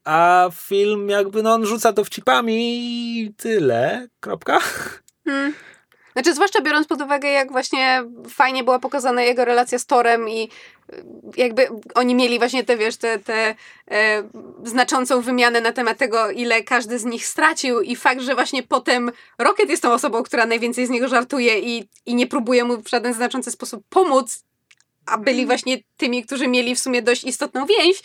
A 0.04 0.48
film 0.54 1.08
jakby, 1.08 1.42
no 1.42 1.54
on 1.54 1.66
rzuca 1.66 1.92
dowcipami 1.92 2.54
i 3.20 3.34
tyle, 3.36 4.08
kropka. 4.20 4.58
hmm. 5.24 5.52
Znaczy, 6.20 6.34
zwłaszcza 6.34 6.60
biorąc 6.60 6.86
pod 6.86 7.02
uwagę, 7.02 7.28
jak 7.28 7.52
właśnie 7.52 8.04
fajnie 8.28 8.64
była 8.64 8.78
pokazana 8.78 9.22
jego 9.22 9.44
relacja 9.44 9.78
z 9.78 9.86
Torem 9.86 10.28
i 10.28 10.48
y, 10.92 11.02
jakby 11.36 11.68
oni 11.94 12.14
mieli 12.14 12.38
właśnie 12.38 12.64
te, 12.64 12.76
wiesz, 12.76 12.96
te, 12.96 13.18
te 13.18 13.54
e, 13.90 14.22
znaczącą 14.64 15.20
wymianę 15.20 15.60
na 15.60 15.72
temat 15.72 15.98
tego, 15.98 16.30
ile 16.30 16.62
każdy 16.62 16.98
z 16.98 17.04
nich 17.04 17.26
stracił 17.26 17.80
i 17.80 17.96
fakt, 17.96 18.20
że 18.20 18.34
właśnie 18.34 18.62
potem 18.62 19.12
Rocket 19.38 19.70
jest 19.70 19.82
tą 19.82 19.92
osobą, 19.92 20.22
która 20.22 20.46
najwięcej 20.46 20.86
z 20.86 20.90
niego 20.90 21.08
żartuje 21.08 21.58
i, 21.58 21.88
i 22.06 22.14
nie 22.14 22.26
próbuje 22.26 22.64
mu 22.64 22.82
w 22.82 22.88
żaden 22.88 23.14
znaczący 23.14 23.50
sposób 23.50 23.84
pomóc, 23.88 24.44
a 25.06 25.18
byli 25.18 25.46
właśnie 25.46 25.78
tymi, 25.96 26.24
którzy 26.24 26.48
mieli 26.48 26.74
w 26.74 26.80
sumie 26.80 27.02
dość 27.02 27.24
istotną 27.24 27.66
więź, 27.66 28.02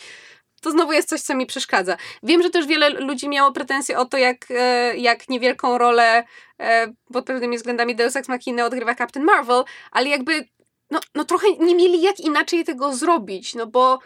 to 0.66 0.70
znowu 0.70 0.92
jest 0.92 1.08
coś, 1.08 1.20
co 1.20 1.34
mi 1.34 1.46
przeszkadza. 1.46 1.96
Wiem, 2.22 2.42
że 2.42 2.50
też 2.50 2.66
wiele 2.66 2.90
ludzi 2.90 3.28
miało 3.28 3.52
pretensje 3.52 3.98
o 3.98 4.04
to, 4.04 4.18
jak, 4.18 4.46
e, 4.50 4.96
jak 4.96 5.28
niewielką 5.28 5.78
rolę 5.78 6.24
e, 6.60 6.92
pod 7.12 7.26
pewnymi 7.26 7.56
względami 7.56 7.96
Deus 7.96 8.16
Ex 8.16 8.28
Machina 8.28 8.64
odgrywa 8.64 8.94
Captain 8.94 9.26
Marvel, 9.26 9.64
ale 9.90 10.08
jakby 10.08 10.48
no, 10.90 11.00
no 11.14 11.24
trochę 11.24 11.46
nie 11.60 11.74
mieli 11.74 12.02
jak 12.02 12.20
inaczej 12.20 12.64
tego 12.64 12.94
zrobić, 12.94 13.54
no 13.54 13.66
bo 13.66 13.98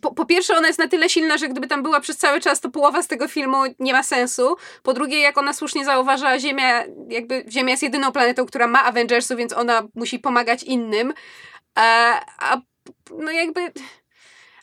po, 0.00 0.14
po 0.14 0.26
pierwsze 0.26 0.56
ona 0.56 0.66
jest 0.66 0.78
na 0.78 0.88
tyle 0.88 1.08
silna, 1.08 1.38
że 1.38 1.48
gdyby 1.48 1.66
tam 1.66 1.82
była 1.82 2.00
przez 2.00 2.16
cały 2.16 2.40
czas, 2.40 2.60
to 2.60 2.70
połowa 2.70 3.02
z 3.02 3.08
tego 3.08 3.28
filmu 3.28 3.56
nie 3.78 3.92
ma 3.92 4.02
sensu. 4.02 4.56
Po 4.82 4.92
drugie, 4.92 5.20
jak 5.20 5.38
ona 5.38 5.52
słusznie 5.52 5.84
zauważa, 5.84 6.38
Ziemia, 6.38 6.84
jakby 7.08 7.44
Ziemia 7.48 7.70
jest 7.70 7.82
jedyną 7.82 8.12
planetą, 8.12 8.46
która 8.46 8.66
ma 8.66 8.84
Avengersów, 8.84 9.36
więc 9.36 9.52
ona 9.52 9.82
musi 9.94 10.18
pomagać 10.18 10.62
innym. 10.62 11.14
E, 11.78 11.82
a 12.38 12.60
no 13.18 13.30
jakby 13.30 13.72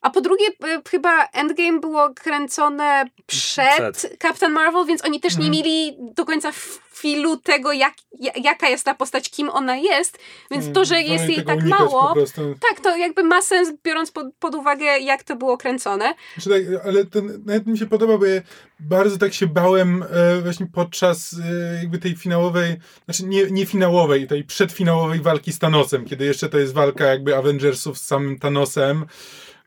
A 0.06 0.10
po 0.10 0.22
drugie, 0.22 0.45
y, 0.48 0.90
chyba 0.90 1.26
Endgame 1.26 1.80
było 1.80 2.10
kręcone 2.14 3.06
przed, 3.26 3.98
Przed. 3.98 4.18
Captain 4.22 4.52
Marvel, 4.53 4.86
więc 4.86 5.06
oni 5.06 5.19
też 5.19 5.34
nie 5.38 5.45
Mhm. 5.45 5.52
mieli 5.52 5.98
do 6.15 6.26
końca 6.26 6.52
filu 6.94 7.38
tego, 7.38 7.72
jak, 7.72 7.94
ja- 8.19 8.32
jaka 8.44 8.69
jest 8.69 8.86
ta 8.86 8.95
postać, 8.95 9.30
kim 9.30 9.49
ona 9.49 9.76
jest, 9.76 10.18
więc 10.52 10.72
to, 10.73 10.86
że 10.86 11.02
jest 11.02 11.30
jej 11.30 11.45
tak 11.45 11.64
mało, 11.64 12.14
tak, 12.69 12.80
to 12.84 12.98
jakby 12.98 13.23
ma 13.23 13.41
sens, 13.41 13.73
biorąc 13.84 14.11
pod, 14.11 14.27
pod 14.40 14.56
uwagę, 14.56 14.86
jak 14.99 15.23
to 15.23 15.36
było 15.36 15.57
kręcone. 15.57 16.14
Znaczy, 16.38 16.49
tak, 16.49 16.86
ale 16.86 17.06
to 17.06 17.19
nawet 17.45 17.68
mi 17.68 17.77
się 17.77 17.86
podoba, 17.86 18.18
bo 18.18 18.26
ja 18.26 18.41
bardzo 18.80 19.18
tak 19.18 19.34
się 19.34 19.48
bałem 19.48 20.03
e, 20.11 20.41
właśnie 20.41 20.68
podczas 20.73 21.36
e, 21.73 21.76
jakby 21.80 21.98
tej 21.98 22.15
finałowej, 22.15 22.76
znaczy 23.06 23.26
nie, 23.26 23.44
nie 23.52 23.65
finałowej, 23.65 24.27
tej 24.27 24.44
przedfinałowej 24.44 25.19
walki 25.19 25.53
z 25.53 25.60
Thanosem, 25.60 26.06
kiedy 26.06 26.26
jeszcze 26.26 26.49
to 26.49 26.57
jest 26.57 26.73
walka 26.73 27.06
jakby 27.06 27.36
Avengersów 27.38 27.98
z 27.98 28.06
samym 28.07 28.40
Thanosem, 28.40 29.06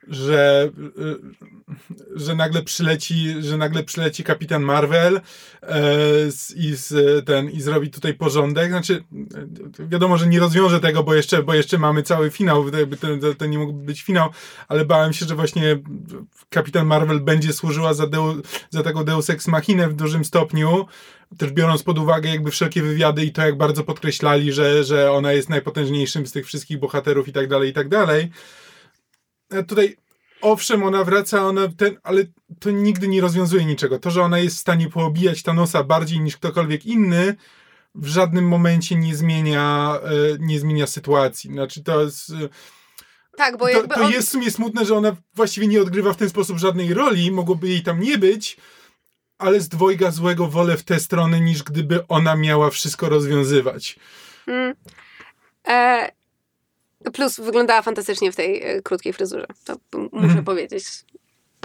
że, 0.08 0.70
e, 0.98 2.16
że 2.16 2.34
nagle 2.34 2.62
przyleci, 2.62 3.34
że 3.40 3.56
nagle 3.56 3.84
przyleci 3.84 4.24
kapitan 4.24 4.62
Marvel 4.62 5.20
e, 5.62 5.82
i, 6.56 6.76
z, 6.76 7.26
ten, 7.26 7.50
i 7.50 7.60
zrobi 7.60 7.90
tutaj 7.90 8.14
porządek. 8.14 8.70
Znaczy, 8.70 9.04
e, 9.80 9.88
wiadomo, 9.88 10.18
że 10.18 10.26
nie 10.26 10.40
rozwiąże 10.40 10.80
tego, 10.80 11.02
bo 11.02 11.14
jeszcze, 11.14 11.42
bo 11.42 11.54
jeszcze 11.54 11.78
mamy 11.78 12.02
cały 12.02 12.30
finał, 12.30 12.64
to, 13.00 13.34
to 13.34 13.46
nie 13.46 13.58
mógł 13.58 13.72
być 13.72 14.02
finał, 14.02 14.30
ale 14.68 14.84
bałem 14.84 15.12
się, 15.12 15.26
że 15.26 15.34
właśnie 15.34 15.78
kapitan 16.48 16.86
Marvel 16.86 17.20
będzie 17.20 17.52
służyła 17.52 17.94
za, 17.94 18.06
deu, 18.06 18.34
za 18.70 18.82
taką 18.82 19.04
Deus 19.04 19.30
Ex 19.30 19.48
Machinę 19.48 19.88
w 19.88 19.94
dużym 19.94 20.24
stopniu, 20.24 20.86
też 21.38 21.50
biorąc 21.50 21.82
pod 21.82 21.98
uwagę 21.98 22.30
jakby 22.30 22.50
wszelkie 22.50 22.82
wywiady 22.82 23.24
i 23.24 23.32
to, 23.32 23.42
jak 23.42 23.56
bardzo 23.56 23.84
podkreślali, 23.84 24.52
że, 24.52 24.84
że 24.84 25.12
ona 25.12 25.32
jest 25.32 25.48
najpotężniejszym 25.48 26.26
z 26.26 26.32
tych 26.32 26.46
wszystkich 26.46 26.78
bohaterów 26.78 27.28
i 27.28 27.32
tak 27.32 27.48
dalej, 27.48 27.70
i 27.70 27.72
tak 27.72 27.88
dalej. 27.88 28.30
E, 29.50 29.62
Tutaj 29.64 29.96
owszem, 30.40 30.82
ona 30.82 31.04
wraca, 31.04 31.46
ona 31.46 31.68
ten, 31.76 31.96
ale 32.02 32.24
to 32.60 32.70
nigdy 32.70 33.08
nie 33.08 33.20
rozwiązuje 33.20 33.64
niczego. 33.64 33.98
To, 33.98 34.10
że 34.10 34.22
ona 34.22 34.38
jest 34.38 34.56
w 34.56 34.60
stanie 34.60 34.90
poobijać 34.90 35.42
Thanosa 35.42 35.84
bardziej 35.84 36.20
niż 36.20 36.36
ktokolwiek 36.36 36.86
inny, 36.86 37.36
w 37.94 38.06
żadnym 38.06 38.48
momencie 38.48 38.96
nie 38.96 39.16
zmienia, 39.16 39.98
e, 40.02 40.08
nie 40.40 40.60
zmienia 40.60 40.86
sytuacji. 40.86 41.50
Znaczy 41.50 41.82
to 41.82 42.02
jest... 42.02 42.30
e, 42.30 42.48
Tak, 43.36 43.56
bo 43.56 43.68
to, 43.68 43.88
to 43.88 44.04
on... 44.04 44.12
jest 44.12 44.28
w 44.28 44.32
sumie 44.32 44.50
smutne, 44.50 44.84
że 44.84 44.96
ona 44.96 45.16
właściwie 45.34 45.66
nie 45.66 45.82
odgrywa 45.82 46.12
w 46.12 46.16
ten 46.16 46.28
sposób 46.30 46.58
żadnej 46.58 46.94
roli, 46.94 47.30
mogłoby 47.30 47.68
jej 47.68 47.82
tam 47.82 48.00
nie 48.00 48.18
być, 48.18 48.56
ale 49.38 49.60
z 49.60 49.68
dwojga 49.68 50.10
złego 50.10 50.46
wolę 50.46 50.76
w 50.76 50.82
tę 50.82 51.00
stronę, 51.00 51.40
niż 51.40 51.62
gdyby 51.62 52.06
ona 52.06 52.36
miała 52.36 52.70
wszystko 52.70 53.08
rozwiązywać. 53.08 53.98
Mm. 54.46 54.74
E, 55.68 56.08
plus 57.12 57.40
wyglądała 57.40 57.82
fantastycznie 57.82 58.32
w 58.32 58.36
tej 58.36 58.62
e, 58.62 58.82
krótkiej 58.82 59.12
fryzurze. 59.12 59.46
To 59.64 59.76
muszę 60.12 60.26
Mhm. 60.26 60.44
powiedzieć. 60.44 60.84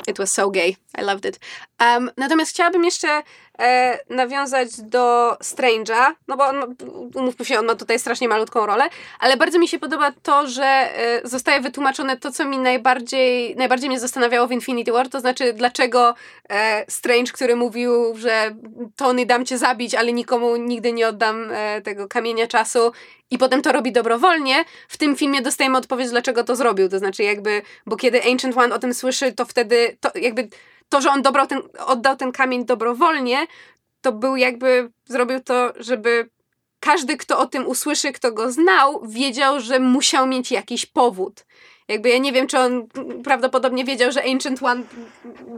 It 0.07 0.17
was 0.17 0.31
so 0.31 0.51
gay. 0.51 0.69
I 0.69 1.01
loved 1.01 1.25
it. 1.25 1.39
Um, 1.81 2.11
natomiast 2.17 2.51
chciałabym 2.51 2.83
jeszcze 2.83 3.21
e, 3.59 3.99
nawiązać 4.09 4.81
do 4.81 5.37
Strange'a, 5.43 6.13
no 6.27 6.37
bo 6.37 6.45
on, 6.45 6.75
umówmy 7.15 7.45
się, 7.45 7.59
on 7.59 7.65
ma 7.65 7.75
tutaj 7.75 7.99
strasznie 7.99 8.27
malutką 8.27 8.65
rolę, 8.65 8.83
ale 9.19 9.37
bardzo 9.37 9.59
mi 9.59 9.67
się 9.67 9.79
podoba 9.79 10.11
to, 10.23 10.47
że 10.47 10.65
e, 10.65 11.21
zostaje 11.23 11.61
wytłumaczone 11.61 12.17
to, 12.17 12.31
co 12.31 12.45
mi 12.45 12.57
najbardziej, 12.57 13.55
najbardziej 13.55 13.89
mnie 13.89 13.99
zastanawiało 13.99 14.47
w 14.47 14.51
Infinity 14.51 14.91
War, 14.91 15.09
to 15.09 15.19
znaczy 15.19 15.53
dlaczego 15.53 16.15
e, 16.49 16.85
Strange, 16.87 17.31
który 17.31 17.55
mówił, 17.55 18.17
że 18.17 18.55
Tony 18.95 19.25
dam 19.25 19.45
cię 19.45 19.57
zabić, 19.57 19.95
ale 19.95 20.13
nikomu 20.13 20.55
nigdy 20.55 20.93
nie 20.93 21.07
oddam 21.07 21.51
e, 21.51 21.81
tego 21.81 22.07
kamienia 22.07 22.47
czasu 22.47 22.91
i 23.31 23.37
potem 23.37 23.61
to 23.61 23.71
robi 23.71 23.91
dobrowolnie, 23.91 24.65
w 24.87 24.97
tym 24.97 25.15
filmie 25.15 25.41
dostajemy 25.41 25.77
odpowiedź, 25.77 26.09
dlaczego 26.09 26.43
to 26.43 26.55
zrobił. 26.55 26.89
To 26.89 26.99
znaczy 26.99 27.23
jakby, 27.23 27.61
bo 27.85 27.95
kiedy 27.95 28.23
Ancient 28.23 28.57
One 28.57 28.75
o 28.75 28.79
tym 28.79 28.93
słyszy, 28.93 29.33
to 29.33 29.45
wtedy 29.45 29.97
to 30.01 30.11
jakby 30.15 30.47
to, 30.93 31.01
że 31.01 31.11
on 31.11 31.21
dobrał 31.21 31.47
ten, 31.47 31.61
oddał 31.85 32.15
ten 32.15 32.31
kamień 32.31 32.65
dobrowolnie, 32.65 33.47
to 34.01 34.11
był 34.11 34.35
jakby, 34.35 34.91
zrobił 35.05 35.39
to, 35.39 35.73
żeby 35.75 36.29
każdy, 36.79 37.17
kto 37.17 37.39
o 37.39 37.45
tym 37.45 37.67
usłyszy, 37.67 38.11
kto 38.11 38.31
go 38.31 38.51
znał, 38.51 39.01
wiedział, 39.07 39.59
że 39.59 39.79
musiał 39.79 40.27
mieć 40.27 40.51
jakiś 40.51 40.85
powód. 40.85 41.45
Jakby 41.87 42.09
ja 42.09 42.17
nie 42.17 42.31
wiem, 42.31 42.47
czy 42.47 42.59
on 42.59 42.87
prawdopodobnie 43.23 43.85
wiedział, 43.85 44.11
że 44.11 44.23
Ancient 44.23 44.63
One 44.63 44.83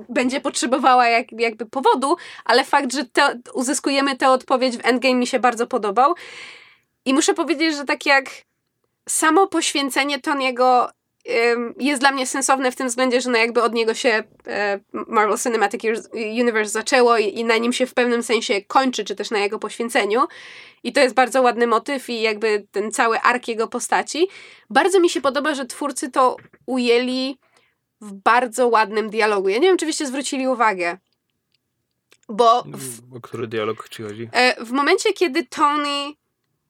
będzie 0.09 0.41
potrzebowała 0.41 1.07
jak, 1.07 1.27
jakby 1.31 1.65
powodu, 1.65 2.15
ale 2.45 2.63
fakt, 2.63 2.93
że 2.93 3.05
te, 3.05 3.39
uzyskujemy 3.53 4.17
tę 4.17 4.29
odpowiedź 4.29 4.77
w 4.77 4.85
Endgame 4.85 5.15
mi 5.15 5.27
się 5.27 5.39
bardzo 5.39 5.67
podobał. 5.67 6.15
I 7.05 7.13
muszę 7.13 7.33
powiedzieć, 7.33 7.75
że 7.75 7.85
tak 7.85 8.05
jak 8.05 8.25
samo 9.09 9.47
poświęcenie 9.47 10.19
Tony'ego 10.19 10.87
jest 11.79 12.01
dla 12.01 12.11
mnie 12.11 12.27
sensowne 12.27 12.71
w 12.71 12.75
tym 12.75 12.87
względzie, 12.87 13.21
że 13.21 13.29
no 13.29 13.37
jakby 13.37 13.63
od 13.63 13.73
niego 13.73 13.93
się 13.93 14.23
e, 14.47 14.79
Marvel 14.91 15.37
Cinematic 15.37 15.83
Universe 16.13 16.71
zaczęło 16.71 17.17
i, 17.17 17.45
na 17.45 17.57
nim 17.57 17.73
się 17.73 17.85
w 17.85 17.93
pewnym 17.93 18.23
sensie 18.23 18.61
kończy, 18.61 19.05
czy 19.05 19.15
też 19.15 19.31
na 19.31 19.39
jego 19.39 19.59
poświęceniu. 19.59 20.27
I 20.83 20.93
to 20.93 20.99
jest 20.99 21.15
bardzo 21.15 21.41
ładny 21.41 21.67
motyw 21.67 22.09
i 22.09 22.21
jakby 22.21 22.67
ten 22.71 22.91
cały 22.91 23.19
ark 23.19 23.47
jego 23.47 23.67
postaci. 23.67 24.27
Bardzo 24.69 24.99
mi 24.99 25.09
się 25.09 25.21
podoba, 25.21 25.55
że 25.55 25.65
twórcy 25.65 26.11
to 26.11 26.37
ujęli 26.65 27.37
w 28.01 28.13
bardzo 28.13 28.67
ładnym 28.67 29.09
dialogu. 29.09 29.49
Ja 29.49 29.57
nie 29.57 29.67
wiem, 29.67 29.77
czy 29.77 29.85
byście 29.85 30.07
zwrócili 30.07 30.47
uwagę, 30.47 30.97
bo 32.29 32.63
w, 32.63 33.15
O 33.17 33.21
który 33.21 33.47
dialog 33.47 33.89
ci 33.89 34.03
chodzi? 34.03 34.29
E, 34.31 34.65
w 34.65 34.71
momencie, 34.71 35.13
kiedy 35.13 35.45
Tony 35.45 36.13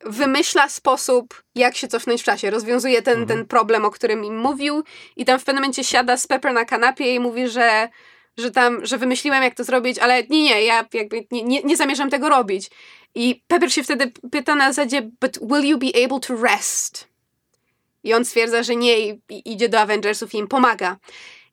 wymyśla 0.06 0.70
sposób, 0.70 1.44
jak 1.56 1.76
się 1.76 1.88
cofnąć 1.88 2.22
w 2.22 2.26
czasie, 2.26 2.50
rozwiązuje 2.52 3.02
ten, 3.02 3.22
Mhm. 3.22 3.28
ten 3.28 3.48
problem, 3.48 3.86
o 3.86 3.92
którym 3.92 4.24
im 4.26 4.38
mówił 4.38 4.84
i 5.16 5.26
tam 5.26 5.40
w 5.40 5.44
pewnym 5.44 5.62
momencie 5.62 5.84
siada 5.84 6.18
z 6.18 6.28
Pepper 6.28 6.54
na 6.54 6.66
kanapie 6.66 7.16
i 7.16 7.20
mówi, 7.20 7.48
że, 7.50 7.90
że 8.38 8.52
tam, 8.52 8.86
że 8.86 8.98
wymyśliłem, 8.98 9.44
jak 9.44 9.56
to 9.56 9.64
zrobić, 9.64 10.00
ale 10.00 10.24
nie, 10.24 10.44
nie, 10.44 10.64
ja 10.64 10.86
jakby 10.94 11.28
nie, 11.32 11.44
nie, 11.44 11.64
nie 11.64 11.78
zamierzam 11.78 12.10
tego 12.10 12.30
robić. 12.30 12.70
I 13.16 13.44
Pepper 13.48 13.74
się 13.74 13.84
wtedy 13.84 14.12
pyta 14.32 14.56
na 14.56 14.74
zasadzie, 14.74 15.02
but 15.22 15.40
will 15.52 15.66
you 15.70 15.78
be 15.78 16.06
able 16.06 16.20
to 16.20 16.36
rest? 16.44 17.08
I 18.04 18.14
on 18.14 18.26
stwierdza, 18.26 18.64
że 18.64 18.76
nie 18.76 19.00
i, 19.00 19.22
i 19.30 19.54
idzie 19.54 19.70
do 19.70 19.80
Avengersów 19.80 20.34
i 20.34 20.38
im 20.38 20.48
pomaga. 20.48 20.98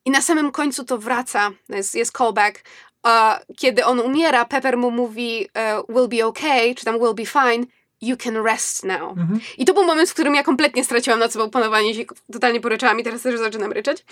I 0.04 0.10
na 0.10 0.20
samym 0.20 0.52
końcu 0.52 0.84
to 0.84 0.98
wraca, 0.98 1.50
jest, 1.68 1.94
jest 1.94 2.12
callback, 2.12 2.64
a 3.02 3.40
kiedy 3.56 3.84
on 3.84 4.00
umiera, 4.00 4.44
Pepper 4.44 4.76
mu 4.76 4.90
mówi 4.90 5.48
e, 5.54 5.82
will 5.88 6.08
be 6.08 6.26
okay, 6.26 6.74
czy 6.74 6.84
tam 6.84 6.98
will 6.98 7.14
be 7.14 7.26
fine, 7.26 7.66
you 8.02 8.16
can 8.16 8.44
rest 8.44 8.84
now. 8.84 9.18
Mhm. 9.18 9.40
I 9.58 9.64
to 9.64 9.74
był 9.74 9.84
moment, 9.84 10.10
w 10.10 10.14
którym 10.14 10.34
ja 10.34 10.42
kompletnie 10.42 10.84
straciłam 10.84 11.20
nad 11.20 11.32
sobą 11.32 11.50
panowanie 11.50 11.94
się 11.94 12.04
totalnie 12.32 12.60
poryczałam 12.60 13.00
i 13.00 13.04
teraz 13.04 13.22
też 13.22 13.38
zaczynam 13.38 13.72
ryczeć. 13.72 14.04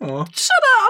O. 0.00 0.24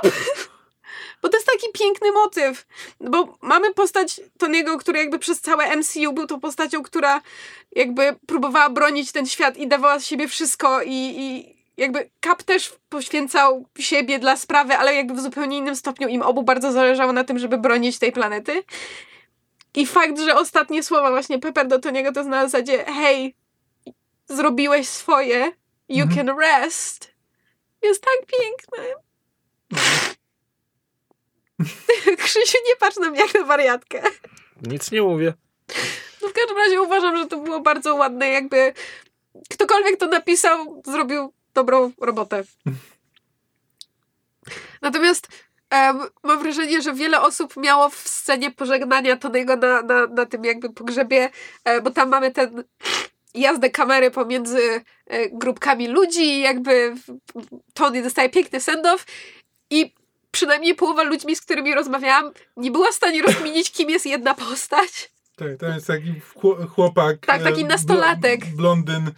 Bo 1.22 1.28
to 1.28 1.36
jest 1.36 1.46
taki 1.46 1.66
piękny 1.72 2.12
motyw. 2.12 2.66
Bo 3.00 3.38
mamy 3.42 3.74
postać 3.74 4.20
Tony'ego, 4.38 4.78
który 4.78 4.98
jakby 4.98 5.18
przez 5.18 5.40
całe 5.40 5.76
MCU 5.76 6.12
był 6.12 6.26
tą 6.26 6.40
postacią, 6.40 6.82
która 6.82 7.20
jakby 7.72 8.16
próbowała 8.26 8.70
bronić 8.70 9.12
ten 9.12 9.26
świat 9.26 9.56
i 9.56 9.68
dawała 9.68 9.98
z 9.98 10.06
siebie 10.06 10.28
wszystko 10.28 10.82
i, 10.82 11.14
i 11.18 11.56
jakby 11.76 12.10
Cap 12.24 12.42
też 12.42 12.72
poświęcał 12.88 13.66
siebie 13.78 14.18
dla 14.18 14.36
sprawy, 14.36 14.76
ale 14.76 14.94
jakby 14.94 15.14
w 15.14 15.20
zupełnie 15.20 15.58
innym 15.58 15.76
stopniu 15.76 16.08
im 16.08 16.22
obu 16.22 16.42
bardzo 16.42 16.72
zależało 16.72 17.12
na 17.12 17.24
tym, 17.24 17.38
żeby 17.38 17.58
bronić 17.58 17.98
tej 17.98 18.12
planety. 18.12 18.62
I 19.74 19.86
fakt, 19.86 20.20
że 20.20 20.34
ostatnie 20.36 20.82
słowa 20.82 21.10
właśnie 21.10 21.38
Pepper 21.38 21.68
do 21.68 21.78
Tony'ego 21.78 22.12
to 22.14 22.24
na 22.24 22.48
zasadzie 22.48 22.84
hej, 22.84 23.36
zrobiłeś 24.28 24.88
swoje, 24.88 25.52
you 25.88 26.02
Mhm. 26.04 26.26
can 26.26 26.38
rest. 26.38 27.10
Jest 27.82 28.02
tak 28.04 28.16
piękne. 28.26 28.94
Krzysiu, 32.24 32.58
nie 32.68 32.76
patrz 32.76 32.96
na 32.96 33.10
mnie 33.10 33.20
jak 33.20 33.34
na 33.34 33.44
wariatkę. 33.44 34.02
Nic 34.62 34.90
nie 34.90 35.02
mówię. 35.02 35.34
No 36.22 36.28
w 36.28 36.32
każdym 36.32 36.56
razie 36.56 36.82
uważam, 36.82 37.16
że 37.16 37.26
to 37.26 37.36
było 37.36 37.60
bardzo 37.60 37.94
ładne, 37.94 38.28
jakby 38.28 38.72
ktokolwiek 39.50 39.96
to 40.00 40.06
napisał, 40.06 40.82
zrobił 40.86 41.32
dobrą 41.54 41.92
robotę. 42.00 42.42
Natomiast 44.82 45.28
mam 46.24 46.42
wrażenie, 46.42 46.82
że 46.82 46.94
wiele 46.94 47.20
osób 47.20 47.56
miało 47.56 47.88
w 47.88 48.08
scenie 48.08 48.50
pożegnania 48.50 49.16
Tonego 49.16 49.56
na, 49.56 49.82
na, 49.82 50.06
na 50.06 50.26
tym 50.26 50.44
jakby 50.44 50.72
pogrzebie, 50.72 51.30
e, 51.64 51.80
bo 51.82 51.90
tam 51.90 52.08
mamy 52.08 52.30
ten 52.30 52.64
jazdę 53.34 53.70
kamery 53.70 54.10
pomiędzy 54.10 54.80
e, 55.06 55.28
grupkami 55.28 55.88
ludzi 55.88 56.20
i 56.22 56.40
jakby 56.40 56.94
Tony 57.74 58.02
dostaje 58.02 58.28
piękny 58.28 58.58
send-off 58.60 58.98
i 59.70 59.94
przynajmniej 60.30 60.74
połowa 60.74 61.02
ludźmi, 61.02 61.36
z 61.36 61.40
którymi 61.40 61.74
rozmawiałam, 61.74 62.32
nie 62.56 62.70
była 62.70 62.90
w 62.92 62.94
stanie 62.94 63.22
rozkminić, 63.22 63.70
kim 63.70 63.90
jest 63.90 64.06
jedna 64.06 64.34
postać. 64.34 65.12
Tak, 65.36 65.48
to 65.60 65.66
jest 65.66 65.86
taki 65.86 66.14
chło- 66.34 66.66
chłopak. 66.68 67.16
Tak, 67.26 67.42
taki 67.42 67.60
e, 67.62 67.64
nastolatek. 67.66 68.40
blo- 68.40 68.56
Blondyn, 68.56 69.10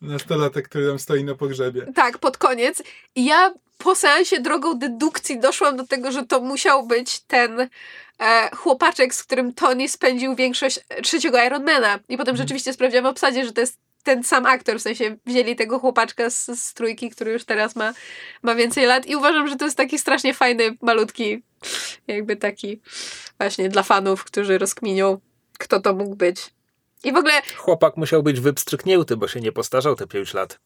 nastolatek, 0.00 0.68
który 0.68 0.86
tam 0.88 0.98
stoi 0.98 1.24
na 1.24 1.34
pogrzebie. 1.34 1.86
Tak, 1.94 2.18
pod 2.18 2.38
koniec. 2.38 2.82
I 3.14 3.24
ja 3.24 3.54
po 3.84 3.94
seansie 3.94 4.40
drogą 4.40 4.78
dedukcji 4.78 5.40
doszłam 5.40 5.76
do 5.76 5.86
tego, 5.86 6.12
że 6.12 6.26
to 6.26 6.40
musiał 6.40 6.86
być 6.86 7.20
ten 7.20 7.60
e, 8.18 8.50
chłopaczek, 8.56 9.14
z 9.14 9.24
którym 9.24 9.54
Tony 9.54 9.88
spędził 9.88 10.34
większość 10.34 10.80
trzeciego 11.02 11.44
Ironmana. 11.44 11.98
I 12.08 12.16
potem 12.16 12.36
rzeczywiście 12.36 12.72
sprawdziłam 12.72 13.04
w 13.04 13.08
obsadzie, 13.08 13.44
że 13.44 13.52
to 13.52 13.60
jest 13.60 13.78
ten 14.02 14.24
sam 14.24 14.46
aktor, 14.46 14.78
w 14.78 14.82
sensie 14.82 15.16
wzięli 15.26 15.56
tego 15.56 15.78
chłopaczka 15.78 16.30
z, 16.30 16.46
z 16.46 16.74
trójki, 16.74 17.10
który 17.10 17.32
już 17.32 17.44
teraz 17.44 17.76
ma, 17.76 17.92
ma 18.42 18.54
więcej 18.54 18.86
lat 18.86 19.06
i 19.06 19.16
uważam, 19.16 19.48
że 19.48 19.56
to 19.56 19.64
jest 19.64 19.76
taki 19.76 19.98
strasznie 19.98 20.34
fajny, 20.34 20.76
malutki, 20.82 21.42
jakby 22.06 22.36
taki 22.36 22.80
właśnie 23.38 23.68
dla 23.68 23.82
fanów, 23.82 24.24
którzy 24.24 24.58
rozkminią, 24.58 25.20
kto 25.58 25.80
to 25.80 25.94
mógł 25.94 26.14
być. 26.14 26.54
I 27.04 27.12
w 27.12 27.16
ogóle... 27.16 27.42
Chłopak 27.56 27.96
musiał 27.96 28.22
być 28.22 28.40
wypstryknięty, 28.40 29.16
bo 29.16 29.28
się 29.28 29.40
nie 29.40 29.52
postarzał 29.52 29.96
te 29.96 30.06
5 30.06 30.34
lat. 30.34 30.58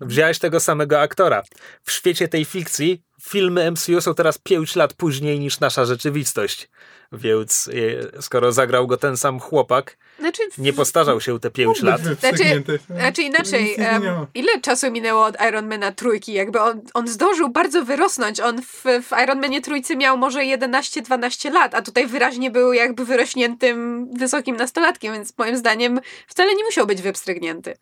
Wziąłeś 0.00 0.38
tego 0.38 0.60
samego 0.60 1.00
aktora. 1.00 1.42
W 1.82 1.92
świecie 1.92 2.28
tej 2.28 2.44
fikcji 2.44 3.02
filmy 3.22 3.70
MCU 3.70 4.00
są 4.00 4.14
teraz 4.14 4.38
5 4.38 4.76
lat 4.76 4.94
później 4.94 5.40
niż 5.40 5.60
nasza 5.60 5.84
rzeczywistość. 5.84 6.68
Więc 7.12 7.70
e, 8.16 8.22
skoro 8.22 8.52
zagrał 8.52 8.86
go 8.86 8.96
ten 8.96 9.16
sam 9.16 9.40
chłopak, 9.40 9.96
znaczy, 10.18 10.42
nie 10.58 10.72
postarzał 10.72 11.20
się 11.20 11.40
te 11.40 11.50
5 11.50 11.82
lat. 11.82 12.00
Znaczy, 12.00 12.64
znaczy 12.90 13.22
inaczej, 13.22 13.76
um, 13.78 14.26
ile 14.34 14.60
czasu 14.60 14.90
minęło 14.90 15.24
od 15.24 15.36
Ironmana 15.48 15.92
trójki? 15.92 16.32
Jakby 16.32 16.60
on, 16.60 16.80
on 16.94 17.08
zdążył 17.08 17.48
bardzo 17.48 17.84
wyrosnąć. 17.84 18.40
On 18.40 18.62
w, 18.62 18.84
w 18.84 19.22
Ironmanie 19.24 19.60
trójcy 19.60 19.96
miał 19.96 20.18
może 20.18 20.40
11-12 20.40 21.52
lat, 21.52 21.74
a 21.74 21.82
tutaj 21.82 22.06
wyraźnie 22.06 22.50
był 22.50 22.72
jakby 22.72 23.04
wyrośniętym 23.04 24.08
wysokim 24.18 24.56
nastolatkiem, 24.56 25.12
więc 25.12 25.38
moim 25.38 25.56
zdaniem 25.56 26.00
wcale 26.26 26.54
nie 26.54 26.64
musiał 26.64 26.86
być 26.86 27.02
wypstrygnięty. 27.02 27.74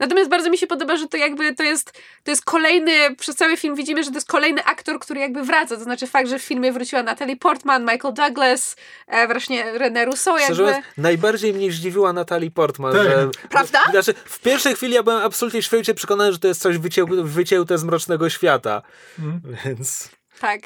Natomiast 0.00 0.30
bardzo 0.30 0.50
mi 0.50 0.58
się 0.58 0.66
podoba, 0.66 0.96
że 0.96 1.08
to 1.08 1.16
jakby 1.16 1.54
to 1.54 1.62
jest, 1.62 1.92
to 2.24 2.30
jest 2.30 2.44
kolejny, 2.44 3.16
przez 3.16 3.36
cały 3.36 3.56
film 3.56 3.74
widzimy, 3.74 4.04
że 4.04 4.10
to 4.10 4.16
jest 4.16 4.28
kolejny 4.28 4.64
aktor, 4.64 4.98
który 4.98 5.20
jakby 5.20 5.42
wraca. 5.42 5.76
To 5.76 5.82
znaczy 5.82 6.06
fakt, 6.06 6.28
że 6.28 6.38
w 6.38 6.42
filmie 6.42 6.72
wróciła 6.72 7.02
Natalie 7.02 7.36
Portman, 7.36 7.82
Michael 7.82 8.14
Douglas, 8.14 8.76
e, 9.06 9.26
właśnie 9.26 9.64
René 9.78 10.04
Rousseau 10.04 10.38
jakby. 10.38 10.54
Szczerze 10.54 10.82
najbardziej 10.96 11.54
mnie 11.54 11.72
zdziwiła 11.72 12.12
Natalie 12.12 12.50
Portman. 12.50 12.92
Tak. 12.92 13.02
Że, 13.02 13.30
Prawda? 13.48 13.82
Znaczy, 13.90 14.14
w 14.24 14.40
pierwszej 14.40 14.74
chwili 14.74 14.94
ja 14.94 15.02
byłem 15.02 15.22
absolutnie 15.22 15.62
święcie 15.62 15.94
przekonany, 15.94 16.32
że 16.32 16.38
to 16.38 16.48
jest 16.48 16.60
coś 16.60 16.78
wycię, 16.78 17.04
wycięte 17.22 17.78
z 17.78 17.84
Mrocznego 17.84 18.30
Świata. 18.30 18.82
Mm. 19.18 19.40
Więc... 19.64 20.10
Tak. 20.40 20.60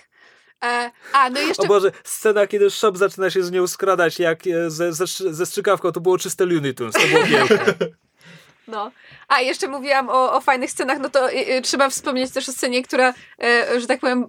E, 0.64 0.90
a, 1.12 1.30
no 1.30 1.40
jeszcze... 1.40 1.62
O 1.62 1.66
Boże, 1.66 1.92
scena, 2.04 2.46
kiedy 2.46 2.70
Shop 2.70 2.92
zaczyna 2.96 3.30
się 3.30 3.42
z 3.42 3.50
nią 3.50 3.66
skradać 3.66 4.18
jak 4.18 4.46
e, 4.46 4.70
ze, 4.70 4.92
ze, 4.92 5.06
ze 5.06 5.46
strzykawką, 5.46 5.92
to 5.92 6.00
było 6.00 6.18
czyste 6.18 6.46
Looney 6.46 6.74
Tunes, 6.74 6.94
to 6.94 7.08
było 7.08 7.24
piękne. 7.26 7.74
No. 8.68 8.90
A 9.28 9.40
jeszcze 9.40 9.68
mówiłam 9.68 10.08
o, 10.08 10.32
o 10.32 10.40
fajnych 10.40 10.70
scenach, 10.70 10.98
no 10.98 11.10
to 11.10 11.32
y, 11.32 11.56
y, 11.56 11.62
trzeba 11.62 11.88
wspomnieć 11.88 12.30
też 12.30 12.48
o 12.48 12.52
scenie, 12.52 12.82
która, 12.82 13.14
y, 13.74 13.80
że 13.80 13.86
tak 13.86 14.00
powiem, 14.00 14.28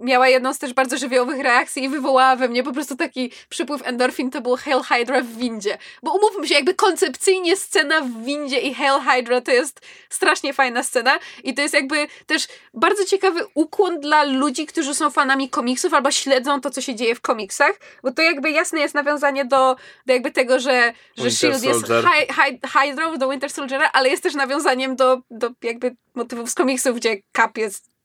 miała 0.00 0.28
jedną 0.28 0.54
z 0.54 0.58
też 0.58 0.72
bardzo 0.72 0.98
żywiołowych 0.98 1.40
reakcji 1.40 1.84
i 1.84 1.88
wywołała 1.88 2.36
we 2.36 2.48
mnie 2.48 2.62
po 2.62 2.72
prostu 2.72 2.96
taki 2.96 3.32
przypływ 3.48 3.86
endorfin, 3.86 4.30
to 4.30 4.40
był 4.40 4.56
Hail 4.56 4.80
Hydra 4.82 5.20
w 5.20 5.36
windzie. 5.36 5.78
Bo 6.02 6.12
umówmy 6.12 6.48
się, 6.48 6.54
jakby 6.54 6.74
koncepcyjnie 6.74 7.56
scena 7.56 8.00
w 8.00 8.24
windzie 8.24 8.60
i 8.60 8.74
Hail 8.74 9.00
Hydra 9.00 9.40
to 9.40 9.52
jest 9.52 9.80
strasznie 10.10 10.52
fajna 10.52 10.82
scena 10.82 11.18
i 11.44 11.54
to 11.54 11.62
jest 11.62 11.74
jakby 11.74 12.06
też 12.26 12.48
bardzo 12.74 13.04
ciekawy 13.04 13.40
ukłon 13.54 14.00
dla 14.00 14.24
ludzi, 14.24 14.66
którzy 14.66 14.94
są 14.94 15.10
fanami 15.10 15.50
komiksów 15.50 15.94
albo 15.94 16.10
śledzą 16.10 16.60
to, 16.60 16.70
co 16.70 16.80
się 16.80 16.94
dzieje 16.94 17.14
w 17.14 17.20
komiksach, 17.20 17.80
bo 18.02 18.12
to 18.12 18.22
jakby 18.22 18.50
jasne 18.50 18.80
jest 18.80 18.94
nawiązanie 18.94 19.44
do, 19.44 19.76
do 20.06 20.12
jakby 20.12 20.30
tego, 20.30 20.60
że, 20.60 20.92
że 21.16 21.26
S.H.I.E.L.D. 21.26 21.66
jest 21.66 21.86
hy, 21.86 22.34
hy, 22.34 22.78
Hydra 22.80 23.16
do 23.16 23.30
Winter 23.30 23.50
Soldiera, 23.50 23.90
ale 23.92 24.08
jest 24.08 24.22
też 24.22 24.34
nawiązaniem 24.34 24.96
do, 24.96 25.20
do 25.30 25.50
jakby 25.62 25.96
motywów 26.14 26.50
z 26.50 26.54
komiksów, 26.54 26.96
gdzie 26.96 27.16
Cap 27.36 27.58
jest 27.58 27.95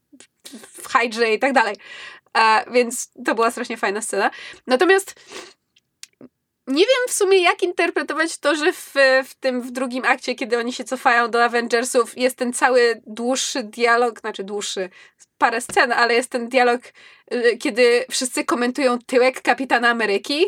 w 0.73 0.87
Hydrze 0.87 1.33
i 1.33 1.39
tak 1.39 1.53
dalej. 1.53 1.75
E, 2.37 2.71
więc 2.71 3.11
to 3.25 3.35
była 3.35 3.51
strasznie 3.51 3.77
fajna 3.77 4.01
scena. 4.01 4.31
Natomiast 4.67 5.15
nie 6.67 6.83
wiem 6.83 7.07
w 7.07 7.13
sumie, 7.13 7.41
jak 7.41 7.63
interpretować 7.63 8.37
to, 8.37 8.55
że 8.55 8.73
w, 8.73 8.93
w 9.25 9.33
tym 9.39 9.61
w 9.61 9.71
drugim 9.71 10.05
akcie, 10.05 10.35
kiedy 10.35 10.57
oni 10.57 10.73
się 10.73 10.83
cofają 10.83 11.31
do 11.31 11.43
Avengersów, 11.43 12.17
jest 12.17 12.37
ten 12.37 12.53
cały 12.53 13.01
dłuższy 13.07 13.63
dialog, 13.63 14.19
znaczy 14.19 14.43
dłuższy, 14.43 14.89
parę 15.37 15.61
scen, 15.61 15.91
ale 15.91 16.13
jest 16.13 16.29
ten 16.29 16.49
dialog, 16.49 16.81
y, 17.33 17.57
kiedy 17.57 18.05
wszyscy 18.11 18.45
komentują 18.45 18.99
tyłek 18.99 19.41
Kapitana 19.41 19.89
Ameryki. 19.89 20.45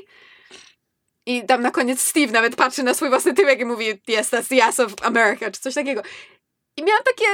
I 1.26 1.46
tam 1.46 1.62
na 1.62 1.72
koniec 1.72 2.02
Steve 2.02 2.32
nawet 2.32 2.56
patrzy 2.56 2.84
na 2.84 2.94
swój 2.94 3.10
własny 3.10 3.34
tyłek 3.34 3.60
i 3.60 3.66
mówi 3.66 3.90
yes, 3.90 4.32
that's 4.32 4.50
the 4.50 4.66
ass 4.66 4.80
of 4.80 4.94
America, 5.02 5.52
czy 5.52 5.62
coś 5.62 5.74
takiego. 5.74 6.02
I 6.78 6.84
miałam 6.84 7.04
takie, 7.04 7.26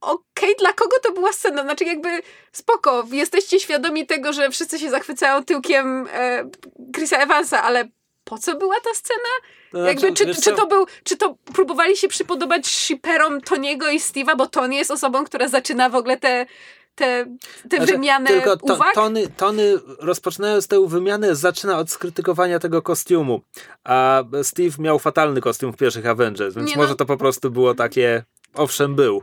okej, 0.00 0.20
okay, 0.34 0.54
dla 0.58 0.72
kogo 0.72 0.96
to 1.02 1.12
była 1.12 1.32
scena? 1.32 1.62
Znaczy 1.62 1.84
jakby 1.84 2.08
spoko, 2.52 3.06
jesteście 3.12 3.60
świadomi 3.60 4.06
tego, 4.06 4.32
że 4.32 4.50
wszyscy 4.50 4.78
się 4.78 4.90
zachwycają 4.90 5.44
tyłkiem 5.44 6.08
e, 6.12 6.50
Chrisa 6.94 7.16
Evansa, 7.16 7.62
ale 7.62 7.88
po 8.24 8.38
co 8.38 8.56
była 8.56 8.74
ta 8.80 8.94
scena? 8.94 9.28
No, 9.72 9.80
jakby, 9.80 10.12
czy, 10.12 10.34
czy, 10.34 10.52
to 10.52 10.66
był, 10.66 10.86
czy 11.04 11.16
to 11.16 11.36
próbowali 11.54 11.96
się 11.96 12.08
przypodobać 12.08 12.66
shiperom 12.66 13.40
Toniego 13.40 13.90
i 13.90 13.98
Steve'a, 13.98 14.36
bo 14.36 14.46
Tony 14.46 14.74
jest 14.74 14.90
osobą, 14.90 15.24
która 15.24 15.48
zaczyna 15.48 15.88
w 15.88 15.94
ogóle 15.94 16.16
te 16.16 16.46
te, 16.96 17.26
te 17.68 17.76
znaczy, 17.76 17.92
wymiany 17.92 18.26
tylko 18.26 18.56
to, 18.56 18.74
uwag. 18.74 18.94
Tony, 18.94 19.28
Tony 19.36 19.78
rozpoczynając 19.98 20.68
tę 20.68 20.88
wymianę 20.88 21.34
zaczyna 21.34 21.78
od 21.78 21.90
skrytykowania 21.90 22.58
tego 22.58 22.82
kostiumu, 22.82 23.40
a 23.84 24.24
Steve 24.42 24.76
miał 24.78 24.98
fatalny 24.98 25.40
kostium 25.40 25.72
w 25.72 25.76
pierwszych 25.76 26.06
Avengers, 26.06 26.54
więc 26.54 26.70
nie 26.70 26.76
może 26.76 26.88
no. 26.88 26.96
to 26.96 27.06
po 27.06 27.16
prostu 27.16 27.50
było 27.50 27.74
takie, 27.74 28.24
owszem 28.54 28.94
był. 28.94 29.22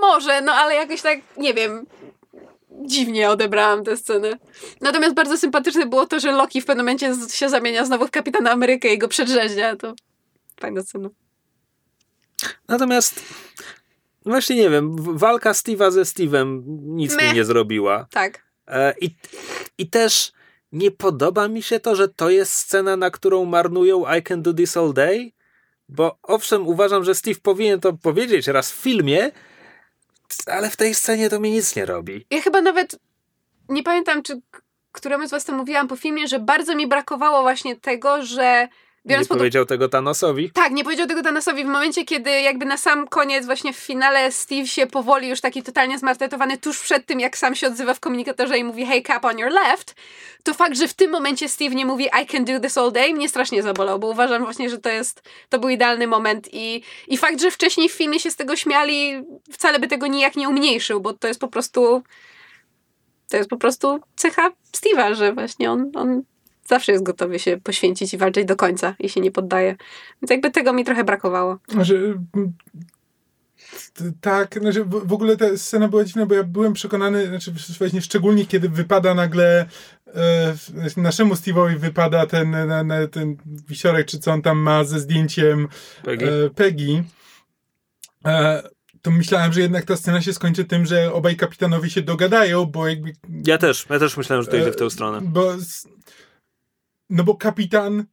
Może, 0.00 0.40
no 0.40 0.52
ale 0.52 0.74
jakoś 0.74 1.02
tak, 1.02 1.18
nie 1.36 1.54
wiem, 1.54 1.86
dziwnie 2.70 3.30
odebrałam 3.30 3.84
tę 3.84 3.96
scenę. 3.96 4.38
Natomiast 4.80 5.14
bardzo 5.14 5.38
sympatyczne 5.38 5.86
było 5.86 6.06
to, 6.06 6.20
że 6.20 6.32
Loki 6.32 6.60
w 6.60 6.64
pewnym 6.64 6.86
momencie 6.86 7.14
się 7.30 7.48
zamienia 7.48 7.84
znowu 7.84 8.06
w 8.06 8.10
Kapitana 8.10 8.50
Amerykę 8.50 8.94
i 8.94 8.98
go 8.98 9.08
przedrzeźnia. 9.08 9.76
To 9.76 9.94
fajna 10.60 10.82
scena. 10.82 11.08
Natomiast 12.68 13.22
właśnie 14.26 14.56
nie 14.56 14.70
wiem, 14.70 14.96
walka 15.18 15.52
Steve'a 15.52 15.90
ze 15.90 16.02
Steve'em 16.02 16.62
nic 16.82 17.16
Meh. 17.16 17.28
mi 17.28 17.34
nie 17.34 17.44
zrobiła. 17.44 18.06
Tak. 18.10 18.42
E, 18.68 18.94
i, 19.00 19.16
I 19.78 19.90
też 19.90 20.32
nie 20.72 20.90
podoba 20.90 21.48
mi 21.48 21.62
się 21.62 21.80
to, 21.80 21.96
że 21.96 22.08
to 22.08 22.30
jest 22.30 22.52
scena, 22.52 22.96
na 22.96 23.10
którą 23.10 23.44
marnują 23.44 24.04
I 24.18 24.22
Can 24.22 24.42
Do 24.42 24.54
This 24.54 24.76
All 24.76 24.92
Day, 24.92 25.32
bo 25.88 26.18
owszem, 26.22 26.68
uważam, 26.68 27.04
że 27.04 27.14
Steve 27.14 27.40
powinien 27.42 27.80
to 27.80 27.92
powiedzieć 27.92 28.46
raz 28.46 28.72
w 28.72 28.74
filmie, 28.74 29.30
ale 30.46 30.70
w 30.70 30.76
tej 30.76 30.94
scenie 30.94 31.30
to 31.30 31.40
mi 31.40 31.50
nic 31.50 31.76
nie 31.76 31.86
robi. 31.86 32.26
Ja 32.30 32.40
chyba 32.40 32.60
nawet 32.60 32.98
nie 33.68 33.82
pamiętam, 33.82 34.22
czy 34.22 34.40
któremuś 34.92 35.28
z 35.28 35.30
was 35.30 35.44
to 35.44 35.52
mówiłam 35.52 35.88
po 35.88 35.96
filmie, 35.96 36.28
że 36.28 36.38
bardzo 36.38 36.74
mi 36.74 36.86
brakowało 36.86 37.42
właśnie 37.42 37.76
tego, 37.76 38.22
że 38.22 38.68
Biorąc 39.06 39.30
nie 39.30 39.36
powiedział 39.36 39.66
tego 39.66 39.88
Thanosowi? 39.88 40.50
Tak, 40.50 40.72
nie 40.72 40.84
powiedział 40.84 41.06
tego 41.06 41.22
Thanosowi 41.22 41.64
w 41.64 41.68
momencie, 41.68 42.04
kiedy 42.04 42.30
jakby 42.30 42.64
na 42.64 42.76
sam 42.76 43.08
koniec, 43.08 43.46
właśnie 43.46 43.72
w 43.72 43.76
finale 43.76 44.32
Steve 44.32 44.66
się 44.66 44.86
powoli 44.86 45.28
już 45.28 45.40
taki 45.40 45.62
totalnie 45.62 45.98
zmartetowany 45.98 46.58
tuż 46.58 46.80
przed 46.82 47.06
tym, 47.06 47.20
jak 47.20 47.38
sam 47.38 47.54
się 47.54 47.66
odzywa 47.66 47.94
w 47.94 48.00
komunikatorze 48.00 48.58
i 48.58 48.64
mówi 48.64 48.86
hey 48.86 49.02
Cap 49.02 49.24
on 49.24 49.38
your 49.38 49.52
left, 49.52 49.94
to 50.42 50.54
fakt, 50.54 50.76
że 50.76 50.88
w 50.88 50.94
tym 50.94 51.10
momencie 51.10 51.48
Steve 51.48 51.74
nie 51.74 51.86
mówi 51.86 52.08
I 52.22 52.26
can 52.26 52.44
do 52.44 52.60
this 52.60 52.78
all 52.78 52.92
day, 52.92 53.14
mnie 53.14 53.28
strasznie 53.28 53.62
zabolał, 53.62 53.98
bo 53.98 54.06
uważam 54.06 54.44
właśnie, 54.44 54.70
że 54.70 54.78
to 54.78 54.88
jest, 54.88 55.22
to 55.48 55.58
był 55.58 55.68
idealny 55.68 56.06
moment 56.06 56.48
i, 56.52 56.82
i 57.08 57.16
fakt, 57.16 57.40
że 57.40 57.50
wcześniej 57.50 57.88
w 57.88 57.92
filmie 57.92 58.20
się 58.20 58.30
z 58.30 58.36
tego 58.36 58.56
śmiali, 58.56 59.22
wcale 59.52 59.78
by 59.78 59.88
tego 59.88 60.06
nijak 60.06 60.36
nie 60.36 60.48
umniejszył, 60.48 61.00
bo 61.00 61.12
to 61.12 61.28
jest 61.28 61.40
po 61.40 61.48
prostu 61.48 62.02
to 63.28 63.36
jest 63.36 63.50
po 63.50 63.56
prostu 63.56 64.00
cecha 64.16 64.50
Steve'a, 64.72 65.14
że 65.14 65.32
właśnie 65.32 65.70
on, 65.70 65.90
on 65.94 66.22
zawsze 66.72 66.92
jest 66.92 67.04
gotowy 67.04 67.38
się 67.38 67.60
poświęcić 67.62 68.14
i 68.14 68.18
walczyć 68.18 68.44
do 68.44 68.56
końca 68.56 68.94
i 68.98 69.08
się 69.08 69.20
nie 69.20 69.30
poddaje. 69.30 69.76
Więc 70.22 70.30
jakby 70.30 70.50
tego 70.50 70.72
mi 70.72 70.84
trochę 70.84 71.04
brakowało. 71.04 71.58
Znaczy, 71.68 72.18
tak, 74.20 74.58
znaczy 74.60 74.84
w 74.84 75.12
ogóle 75.12 75.36
ta 75.36 75.56
scena 75.56 75.88
była 75.88 76.04
dziwna, 76.04 76.26
bo 76.26 76.34
ja 76.34 76.44
byłem 76.44 76.72
przekonany, 76.72 77.26
znaczy 77.26 77.52
właśnie 77.78 78.02
szczególnie 78.02 78.46
kiedy 78.46 78.68
wypada 78.68 79.14
nagle 79.14 79.66
e, 80.06 80.54
naszemu 80.96 81.34
Steve'owi 81.34 81.76
wypada 81.78 82.26
ten, 82.26 82.50
na, 82.50 82.84
na, 82.84 83.06
ten 83.06 83.36
wisiorek, 83.68 84.06
czy 84.06 84.18
co 84.18 84.32
on 84.32 84.42
tam 84.42 84.58
ma 84.58 84.84
ze 84.84 85.00
zdjęciem 85.00 85.68
Peggy. 86.04 86.26
E, 86.26 86.50
Peggy 86.50 87.04
e, 88.26 88.62
to 89.02 89.10
myślałem, 89.10 89.52
że 89.52 89.60
jednak 89.60 89.84
ta 89.84 89.96
scena 89.96 90.22
się 90.22 90.32
skończy 90.32 90.64
tym, 90.64 90.86
że 90.86 91.12
obaj 91.12 91.36
kapitanowie 91.36 91.90
się 91.90 92.02
dogadają, 92.02 92.66
bo 92.66 92.88
jakby... 92.88 93.12
Ja 93.46 93.58
też, 93.58 93.86
ja 93.90 93.98
też 93.98 94.16
myślałem, 94.16 94.44
że 94.44 94.50
to 94.50 94.56
idzie 94.56 94.72
w 94.72 94.76
tę 94.76 94.90
stronę. 94.90 95.20
Bo 95.22 95.52
no 97.12 97.24
bo 97.24 97.34
kapitan 97.34 98.04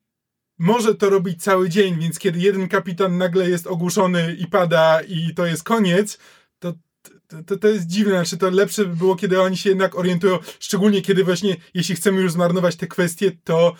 może 0.57 0.95
to 0.95 1.09
robić 1.09 1.43
cały 1.43 1.69
dzień, 1.69 1.99
więc 1.99 2.19
kiedy 2.19 2.39
jeden 2.39 2.67
kapitan 2.67 3.17
nagle 3.17 3.49
jest 3.49 3.67
ogłuszony 3.67 4.35
i 4.39 4.47
pada 4.47 5.01
i 5.01 5.33
to 5.33 5.45
jest 5.45 5.63
koniec, 5.63 6.19
to 6.59 6.73
to, 7.45 7.57
to 7.57 7.67
jest 7.67 7.87
dziwne, 7.87 8.11
znaczy 8.11 8.37
to 8.37 8.49
lepsze 8.49 8.85
by 8.85 8.95
było, 8.95 9.15
kiedy 9.15 9.41
oni 9.41 9.57
się 9.57 9.69
jednak 9.69 9.95
orientują, 9.95 10.39
szczególnie 10.59 11.01
kiedy 11.01 11.23
właśnie, 11.23 11.55
jeśli 11.73 11.95
chcemy 11.95 12.21
już 12.21 12.31
zmarnować 12.31 12.75
te 12.75 12.87
kwestie, 12.87 13.31
to 13.43 13.75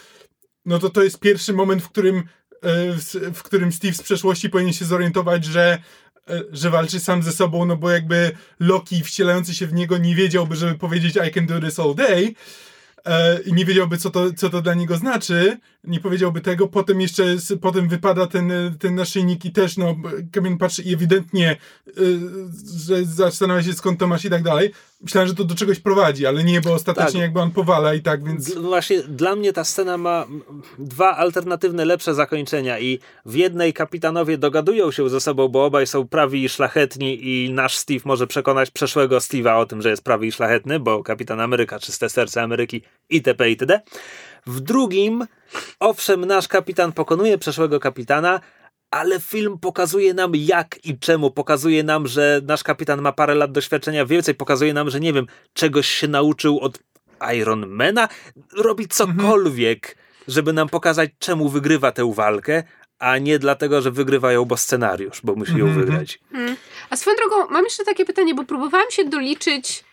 no 0.65 0.79
to 0.79 0.89
to 0.89 1.03
jest 1.03 1.19
pierwszy 1.19 1.53
moment, 1.53 1.83
w 1.83 1.89
którym 1.89 2.17
e, 2.61 2.93
w 3.33 3.43
którym 3.43 3.71
Steve 3.71 3.93
z 3.93 4.01
przeszłości 4.01 4.49
powinien 4.49 4.73
się 4.73 4.85
zorientować, 4.85 5.45
że 5.45 5.77
e, 6.29 6.43
że 6.51 6.69
walczy 6.69 6.99
sam 6.99 7.23
ze 7.23 7.31
sobą, 7.31 7.65
no 7.65 7.77
bo 7.77 7.89
jakby 7.89 8.31
Loki 8.59 9.03
wcielający 9.03 9.53
się 9.53 9.67
w 9.67 9.73
niego 9.73 9.97
nie 9.97 10.15
wiedziałby, 10.15 10.55
żeby 10.55 10.75
powiedzieć 10.75 11.15
I 11.27 11.31
can 11.31 11.45
do 11.45 11.59
this 11.59 11.79
all 11.79 11.95
day, 11.95 12.33
E, 13.05 13.41
i 13.41 13.53
nie 13.53 13.65
wiedziałby, 13.65 13.97
co 13.97 14.09
to, 14.09 14.33
co 14.33 14.49
to 14.49 14.61
dla 14.61 14.73
niego 14.73 14.97
znaczy, 14.97 15.57
nie 15.83 15.99
powiedziałby 15.99 16.41
tego, 16.41 16.67
potem 16.67 17.01
jeszcze, 17.01 17.23
potem 17.61 17.87
wypada 17.87 18.27
ten, 18.27 18.51
ten 18.79 18.95
naszyjnik 18.95 19.45
i 19.45 19.51
też, 19.51 19.77
no, 19.77 19.95
Kamień 20.31 20.57
patrzy 20.57 20.83
i 20.83 20.93
ewidentnie, 20.93 21.57
y, 21.87 22.19
że 22.85 23.05
zastanawia 23.05 23.63
się 23.63 23.73
skąd 23.73 23.99
to 23.99 24.07
masz 24.07 24.25
i 24.25 24.29
tak 24.29 24.43
dalej. 24.43 24.71
Myślałem, 25.01 25.27
że 25.27 25.35
to 25.35 25.43
do 25.43 25.55
czegoś 25.55 25.79
prowadzi, 25.79 26.25
ale 26.25 26.43
nie, 26.43 26.61
bo 26.61 26.73
ostatecznie 26.73 27.11
Tak. 27.11 27.21
jakby 27.21 27.39
on 27.39 27.51
powala 27.51 27.93
i 27.93 28.01
tak, 28.01 28.23
więc... 28.23 28.53
D- 28.55 28.61
Właśnie 28.61 29.03
dla 29.03 29.35
mnie 29.35 29.53
ta 29.53 29.63
scena 29.63 29.97
ma 29.97 30.25
dwa 30.79 31.17
alternatywne, 31.17 31.85
lepsze 31.85 32.13
zakończenia 32.13 32.79
i 32.79 32.99
w 33.25 33.35
jednej 33.35 33.73
kapitanowie 33.73 34.37
dogadują 34.37 34.91
się 34.91 35.09
ze 35.09 35.21
sobą, 35.21 35.47
bo 35.47 35.65
obaj 35.65 35.87
są 35.87 36.07
prawi 36.07 36.43
i 36.43 36.49
szlachetni 36.49 37.27
i 37.27 37.53
nasz 37.53 37.75
Steve 37.77 38.01
może 38.05 38.27
przekonać 38.27 38.71
przeszłego 38.71 39.17
Steve'a 39.17 39.59
o 39.59 39.65
tym, 39.65 39.81
że 39.81 39.89
jest 39.89 40.03
prawy 40.03 40.27
i 40.27 40.31
szlachetny, 40.31 40.79
bo 40.79 41.03
kapitan 41.03 41.39
Ameryka, 41.39 41.79
czyste 41.79 42.09
serce 42.09 42.41
Ameryki 42.41 42.81
itp. 43.09 43.49
itd. 43.49 43.81
W 44.45 44.59
drugim, 44.59 45.25
owszem, 45.79 46.25
nasz 46.25 46.47
kapitan 46.47 46.91
pokonuje 46.91 47.37
przeszłego 47.37 47.79
kapitana, 47.79 48.39
ale 48.91 49.19
film 49.19 49.57
pokazuje 49.59 50.13
nam 50.13 50.31
jak 50.35 50.85
i 50.85 50.99
czemu. 50.99 51.31
Pokazuje 51.31 51.83
nam, 51.83 52.07
że 52.07 52.41
nasz 52.47 52.63
kapitan 52.63 53.01
ma 53.01 53.11
parę 53.11 53.35
lat 53.35 53.51
doświadczenia 53.51 54.05
więcej. 54.05 54.35
Pokazuje 54.35 54.73
nam, 54.73 54.89
że 54.89 54.99
nie 54.99 55.13
wiem, 55.13 55.25
czegoś 55.53 55.87
się 55.87 56.07
nauczył 56.07 56.59
od 56.59 56.79
Ironmana. 57.35 58.07
Robi 58.57 58.87
cokolwiek, 58.87 59.97
żeby 60.27 60.53
nam 60.53 60.69
pokazać, 60.69 61.09
czemu 61.19 61.49
wygrywa 61.49 61.91
tę 61.91 62.13
walkę, 62.13 62.63
a 62.99 63.17
nie 63.17 63.39
dlatego, 63.39 63.81
że 63.81 63.91
wygrywają, 63.91 64.45
bo 64.45 64.57
scenariusz, 64.57 65.21
bo 65.23 65.35
musi 65.35 65.57
ją 65.57 65.65
Mhm. 65.65 65.85
wygrać. 65.85 66.19
A 66.89 66.95
swoją 66.97 67.17
drogą, 67.17 67.49
mam 67.49 67.63
jeszcze 67.63 67.85
takie 67.85 68.05
pytanie, 68.05 68.35
bo 68.35 68.43
próbowałam 68.45 68.91
się 68.91 69.05
doliczyć 69.05 69.83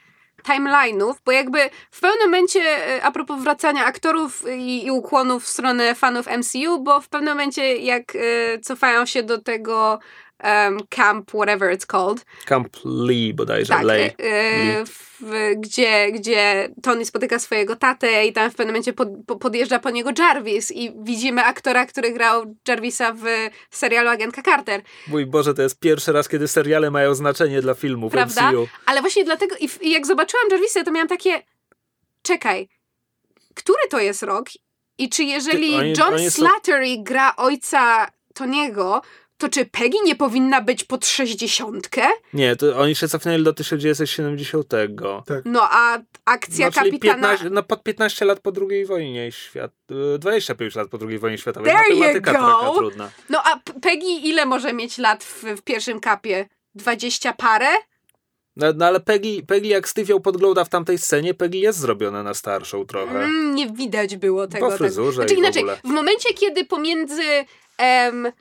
timeline'ów, 0.47 1.15
bo 1.25 1.33
jakby 1.33 1.59
w 1.91 2.01
pewnym 2.01 2.25
momencie, 2.25 2.61
e, 2.61 3.03
a 3.03 3.11
propos 3.11 3.43
wracania 3.43 3.85
aktorów 3.85 4.45
i, 4.59 4.87
i 4.87 4.91
ukłonów 4.91 5.45
w 5.45 5.49
stronę 5.49 5.95
fanów 5.95 6.27
MCU, 6.27 6.81
bo 6.81 7.01
w 7.01 7.09
pewnym 7.09 7.35
momencie 7.35 7.77
jak 7.77 8.17
e, 8.17 8.59
cofają 8.59 9.07
się 9.07 9.23
do 9.23 9.39
tego 9.39 9.99
em, 10.39 10.79
camp, 10.89 11.31
whatever 11.31 11.77
it's 11.79 11.87
called, 11.87 12.25
Camp 12.45 12.77
Lee 12.85 13.35
bodajże, 13.35 13.75
tak, 13.75 13.83
Lay. 13.83 14.01
e, 14.01 14.13
e, 14.23 14.85
w, 14.87 15.53
gdzie, 15.57 16.13
gdzie 16.13 16.69
Tony 16.83 17.05
spotyka 17.05 17.39
swojego 17.39 17.77
tatę 17.77 18.27
i 18.27 18.33
tam 18.33 18.51
w 18.51 18.55
pewnym 18.55 18.73
momencie 18.75 18.93
pod, 18.93 19.09
po- 19.27 19.37
podjeżdża 19.37 19.79
po 19.79 19.91
niego 19.91 20.11
Jarvis 20.19 20.71
i 20.73 20.93
widzimy 21.03 21.45
aktora, 21.45 21.87
który 21.87 22.13
grał 22.13 22.55
Jarvisa 22.69 23.13
w 23.13 23.23
serialu 23.71 24.09
Agentka 24.09 24.43
Carter. 24.43 24.83
Mój 25.09 25.27
Boże, 25.27 25.55
to 25.55 25.63
jest 25.63 25.81
pierwszy 25.81 26.13
raz, 26.13 26.29
kiedy 26.29 26.49
seriale 26.49 26.91
mają 26.91 27.15
znaczenie 27.15 27.63
dla 27.63 27.75
filmów 27.75 28.13
Prawda? 28.13 28.53
MCU. 28.53 28.69
Ale 28.87 29.01
właśnie 29.01 29.25
dlatego, 29.25 29.57
i, 29.61 29.69
i 29.81 29.91
jak 29.93 30.07
zobaczyłam 30.07 30.47
Jarvisa, 30.51 30.85
to 30.85 30.91
miałam 30.91 31.09
takie, 31.09 31.43
czekaj, 32.23 32.69
który 33.55 33.89
to 33.91 34.01
jest 34.01 34.23
rok? 34.23 34.47
I 34.99 35.09
czy 35.09 35.25
jeżeli 35.25 35.71
Ty, 35.71 35.77
oni- 35.77 35.95
John 35.99 36.15
oni 36.15 36.31
są- 36.31 36.43
Slattery 36.43 36.97
gra 36.99 37.37
ojca 37.37 38.09
Toniego, 38.35 39.03
to 39.39 39.49
czy 39.49 39.67
Peggy 39.67 39.99
nie 40.05 40.17
powinna 40.17 40.61
być 40.61 40.85
pod 40.85 41.07
sześćdziesiątkę? 41.07 42.03
Nie, 42.33 42.57
to 42.57 42.79
oni 42.79 42.95
się 42.95 43.09
cofnęli 43.09 43.45
do 43.45 43.53
1970. 43.53 44.73
No 45.45 45.69
a 45.71 45.99
akcja 46.25 46.67
No, 46.67 46.73
czyli 46.73 46.91
kapitana... 46.91 47.29
15, 47.29 47.51
no 47.51 47.63
pod 47.63 47.83
15 47.83 48.25
lat 48.25 48.41
po 48.41 48.53
II 48.71 48.87
wojnie 48.87 49.33
światowej, 49.33 50.19
25 50.19 50.75
lat 50.75 50.89
po 50.89 50.99
II 51.09 51.19
wojnie 51.19 51.39
światowej. 51.39 51.73
There 51.73 51.89
you 51.95 51.99
Matematyka 52.01 52.33
go. 52.33 52.39
taka 52.39 52.73
trudna. 52.79 53.11
No 53.31 53.43
a 53.45 53.61
Peggy 53.83 54.07
ile 54.07 54.47
może 54.47 54.73
mieć 54.73 54.99
lat 54.99 55.25
w, 55.25 55.43
w 55.45 55.63
pierwszym 55.63 56.01
kapie? 56.01 56.49
Dwadzieścia 56.75 57.33
parę? 57.33 57.69
No, 58.57 58.67
no 58.77 58.87
ale 58.87 59.01
Peggy, 59.01 59.43
Peggy 59.47 59.69
jak 59.69 60.09
ją 60.09 60.21
podgląda 60.21 60.65
w 60.65 60.69
tamtej 60.69 60.99
scenie, 60.99 61.35
Peggy 61.35 61.59
jest 61.59 61.79
zrobiona 61.79 62.23
na 62.23 62.35
starszą 62.35 62.87
trochę. 62.87 63.19
Mm, 63.19 63.55
nie 63.55 63.71
widać 63.71 64.17
było 64.17 64.47
tego. 64.47 64.69
tak. 64.69 64.79
fryzurze 64.79 65.17
Znaczy 65.17 65.35
i 65.35 65.37
w 65.37 65.39
inaczej, 65.39 65.63
ogóle. 65.63 65.79
w 65.85 65.89
momencie, 65.89 66.35
kiedy 66.35 66.65
pomiędzy 66.65 67.23
em, 67.79 68.33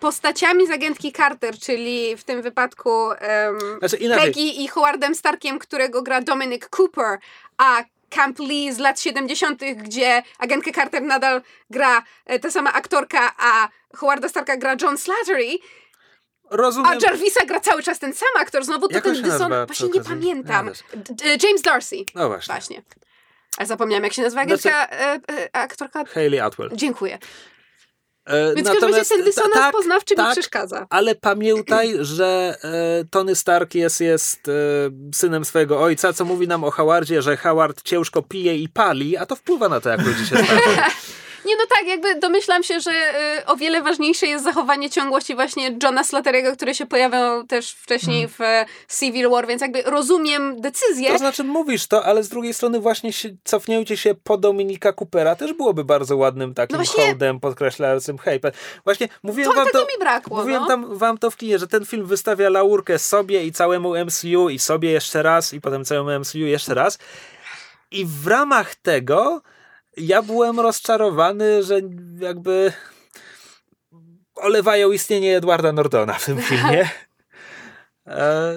postaciami 0.00 0.66
z 0.66 0.70
agentki 0.70 1.12
Carter, 1.12 1.58
czyli 1.58 2.16
w 2.16 2.24
tym 2.24 2.42
wypadku 2.42 3.12
em, 3.12 3.58
Znaczy 3.78 3.96
Peggy 3.96 4.40
i 4.40 4.68
Howardem 4.68 5.14
Starkiem, 5.14 5.58
którego 5.58 6.02
gra 6.02 6.20
Dominic 6.20 6.68
Cooper, 6.78 7.18
a 7.58 7.84
Camp 8.10 8.38
Lee 8.38 8.72
z 8.72 8.78
lat 8.78 9.00
70., 9.00 9.62
gdzie 9.76 10.22
agentkę 10.38 10.72
Carter 10.72 11.02
nadal 11.02 11.42
gra 11.70 12.02
e, 12.26 12.38
ta 12.38 12.50
sama 12.50 12.72
aktorka, 12.72 13.32
a 13.38 13.68
Howarda 13.96 14.28
Starka 14.28 14.56
gra 14.56 14.76
John 14.82 14.98
Slattery, 14.98 15.58
a 16.50 16.56
rozumiem... 16.56 16.98
Jarvisa 17.02 17.46
gra 17.46 17.60
cały 17.60 17.82
czas 17.82 17.98
ten 17.98 18.14
sam 18.14 18.28
aktor, 18.38 18.64
znowu 18.64 18.88
to 18.88 18.94
Jak 18.94 19.04
ten 19.04 19.22
dyson... 19.22 19.52
Właśnie 19.66 19.88
nie 19.88 20.00
pamiętam. 20.00 20.70
James 21.42 21.62
Darcy. 21.62 21.96
No 22.14 22.28
właśnie. 22.28 22.54
Właśnie. 22.54 22.82
Ale 23.58 23.66
zapomniałam, 23.66 24.04
jak 24.04 24.12
się 24.12 24.22
nazywa 24.22 24.44
Znaczy- 24.44 24.74
agentka, 24.74 24.96
e, 24.96 25.20
e, 25.44 25.56
aktorka. 25.56 26.04
Hayley 26.04 26.40
Atwell. 26.40 26.70
Dziękuję. 26.72 27.18
E, 28.30 28.54
Więc 28.54 28.68
w 28.68 28.72
każdym 28.72 28.94
razie 28.94 29.08
ten 29.08 29.24
dysonans 29.24 29.54
tak, 29.54 29.72
poznawczy 29.72 30.14
mi 30.14 30.16
tak, 30.16 30.32
przeszkadza. 30.32 30.86
Ale 30.90 31.14
pamiętaj, 31.14 31.94
że 32.00 32.56
e, 32.64 33.04
Tony 33.10 33.36
Stark 33.36 33.74
jest, 33.74 34.00
jest 34.00 34.48
e, 34.48 34.52
synem 35.14 35.44
swojego 35.44 35.80
ojca, 35.80 36.12
co 36.12 36.24
mówi 36.24 36.48
nam 36.48 36.64
o 36.64 36.70
Howardzie, 36.70 37.22
że 37.22 37.36
Howard 37.36 37.82
ciężko 37.82 38.22
pije 38.22 38.56
i 38.56 38.68
pali, 38.68 39.16
a 39.16 39.26
to 39.26 39.36
wpływa 39.36 39.68
na 39.68 39.80
to, 39.80 39.88
jak 39.88 40.06
ludzie 40.06 40.26
się 40.26 40.36
starzeją. 40.44 40.82
Nie, 41.44 41.56
no 41.56 41.62
tak, 41.78 41.86
jakby 41.88 42.14
domyślam 42.14 42.62
się, 42.62 42.80
że 42.80 42.90
y, 43.40 43.46
o 43.46 43.56
wiele 43.56 43.82
ważniejsze 43.82 44.26
jest 44.26 44.44
zachowanie 44.44 44.90
ciągłości 44.90 45.34
właśnie 45.34 45.76
Johna 45.82 46.02
Slattery'ego, 46.02 46.56
który 46.56 46.74
się 46.74 46.86
pojawiał 46.86 47.46
też 47.46 47.72
wcześniej 47.72 48.28
w 48.28 48.40
e, 48.40 48.66
Civil 48.98 49.30
War, 49.30 49.46
więc 49.46 49.62
jakby 49.62 49.82
rozumiem 49.82 50.60
decyzję. 50.60 51.12
To 51.12 51.18
znaczy 51.18 51.44
mówisz 51.44 51.86
to, 51.86 52.04
ale 52.04 52.22
z 52.22 52.28
drugiej 52.28 52.54
strony 52.54 52.80
właśnie 52.80 53.12
się, 53.12 53.28
cofnięcie 53.44 53.96
się 53.96 54.14
po 54.14 54.36
Dominika 54.38 54.92
Coopera 54.92 55.36
też 55.36 55.52
byłoby 55.52 55.84
bardzo 55.84 56.16
ładnym 56.16 56.54
takim 56.54 56.78
No 56.78 56.84
właśnie- 56.84 57.04
hołdem 57.04 57.40
podkreślającym 57.40 58.18
hej. 58.18 58.40
pe- 58.40 58.52
Właśnie 58.84 59.08
mówiłem 59.22 59.50
To 59.52 59.56
wam 59.56 59.66
tego 59.66 59.78
to... 59.78 59.84
mi 59.86 59.98
brakło, 60.00 60.36
Mówiłem 60.36 60.62
no. 60.62 60.68
tam, 60.68 60.96
wam 60.98 61.18
to 61.18 61.30
w 61.30 61.36
kinie, 61.36 61.58
że 61.58 61.66
ten 61.68 61.86
film 61.86 62.06
wystawia 62.06 62.48
laurkę 62.48 62.98
sobie 62.98 63.44
i 63.44 63.52
całemu 63.52 63.94
MCU 64.04 64.48
i 64.48 64.58
sobie 64.58 64.90
jeszcze 64.90 65.22
raz 65.22 65.54
i 65.54 65.60
potem 65.60 65.84
całemu 65.84 66.20
MCU 66.20 66.38
jeszcze 66.38 66.74
raz. 66.74 66.98
I 67.90 68.06
w 68.06 68.26
ramach 68.26 68.74
tego 68.74 69.42
ja 69.96 70.22
byłem 70.22 70.60
rozczarowany, 70.60 71.62
że 71.62 71.80
jakby 72.20 72.72
olewają 74.34 74.92
istnienie 74.92 75.36
Edwarda 75.36 75.72
Nordona 75.72 76.12
w 76.14 76.24
tym 76.24 76.38
filmie. 76.48 76.88
E, 78.06 78.56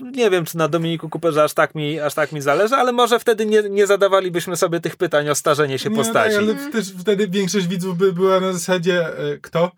nie 0.00 0.30
wiem, 0.30 0.44
czy 0.44 0.56
na 0.56 0.68
Dominiku 0.68 1.08
Cooperze 1.08 1.44
aż 1.44 1.54
tak 1.54 1.74
mi, 1.74 2.00
aż 2.00 2.14
tak 2.14 2.32
mi 2.32 2.40
zależy, 2.40 2.74
ale 2.74 2.92
może 2.92 3.18
wtedy 3.18 3.46
nie, 3.46 3.62
nie 3.62 3.86
zadawalibyśmy 3.86 4.56
sobie 4.56 4.80
tych 4.80 4.96
pytań 4.96 5.28
o 5.28 5.34
starzenie 5.34 5.78
się 5.78 5.90
Nie, 5.90 5.96
postaci. 5.96 6.34
tak, 6.34 6.38
ale 6.42 6.54
też 6.72 6.92
wtedy 7.00 7.28
większość 7.28 7.66
widzów 7.66 7.98
by 7.98 8.12
była 8.12 8.40
na 8.40 8.52
zasadzie 8.52 9.06
e, 9.06 9.38
kto? 9.42 9.70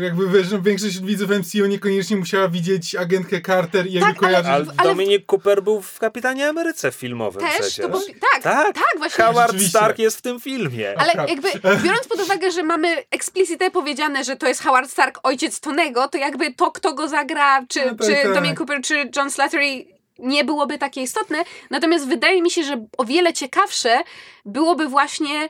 Jakby 0.00 0.28
wiesz, 0.28 0.46
że 0.46 0.62
większość 0.62 1.00
widzów 1.00 1.30
MCU 1.30 1.66
niekoniecznie 1.66 2.16
musiała 2.16 2.48
widzieć 2.48 2.94
agentkę 2.94 3.40
Carter 3.40 3.86
i 3.86 3.92
jakby 3.92 4.14
Tak, 4.14 4.22
ale- 4.24 4.42
kojarzyć. 4.42 4.68
Ale 4.68 4.74
ale- 4.76 4.88
Dominik 4.88 5.26
Cooper 5.32 5.62
był 5.62 5.82
w 5.82 5.98
Kapitanie 5.98 6.48
Ameryce 6.48 6.92
filmowym 6.92 7.42
Też, 7.42 7.50
przecież. 7.54 7.76
to 7.76 7.88
bo, 7.88 7.98
tak, 8.00 8.42
Tak, 8.42 8.74
tak, 8.74 8.84
właśnie. 8.98 9.24
Howard 9.24 9.46
Rzeczywiście. 9.52 9.78
Stark 9.78 9.98
jest 9.98 10.18
w 10.18 10.22
tym 10.22 10.40
filmie. 10.40 10.94
Ale 10.98 11.12
Prawda. 11.12 11.32
jakby 11.32 11.48
biorąc 11.84 12.08
pod 12.08 12.20
uwagę, 12.20 12.50
że 12.50 12.62
mamy 12.62 13.04
eksplicite 13.10 13.70
powiedziane, 13.70 14.24
że 14.24 14.36
to 14.36 14.48
jest 14.48 14.62
Howard 14.62 14.90
Stark, 14.90 15.18
ojciec 15.22 15.60
Tonego, 15.60 16.08
to 16.08 16.18
jakby 16.18 16.54
to, 16.54 16.70
kto 16.70 16.94
go 16.94 17.08
zagra, 17.08 17.66
czy, 17.68 17.84
No 17.86 17.94
tak, 17.94 18.06
czy 18.08 18.14
tak. 18.22 18.34
Dominic 18.34 18.58
Cooper, 18.60 18.80
czy 18.82 19.10
John 19.16 19.30
Slattery 19.30 19.84
nie 20.18 20.44
byłoby 20.44 20.78
takie 20.78 21.00
istotne. 21.02 21.38
Natomiast 21.70 22.08
wydaje 22.08 22.42
mi 22.42 22.50
się, 22.50 22.64
że 22.64 22.86
o 22.98 23.04
wiele 23.04 23.32
ciekawsze 23.32 23.98
byłoby 24.44 24.88
właśnie 24.88 25.48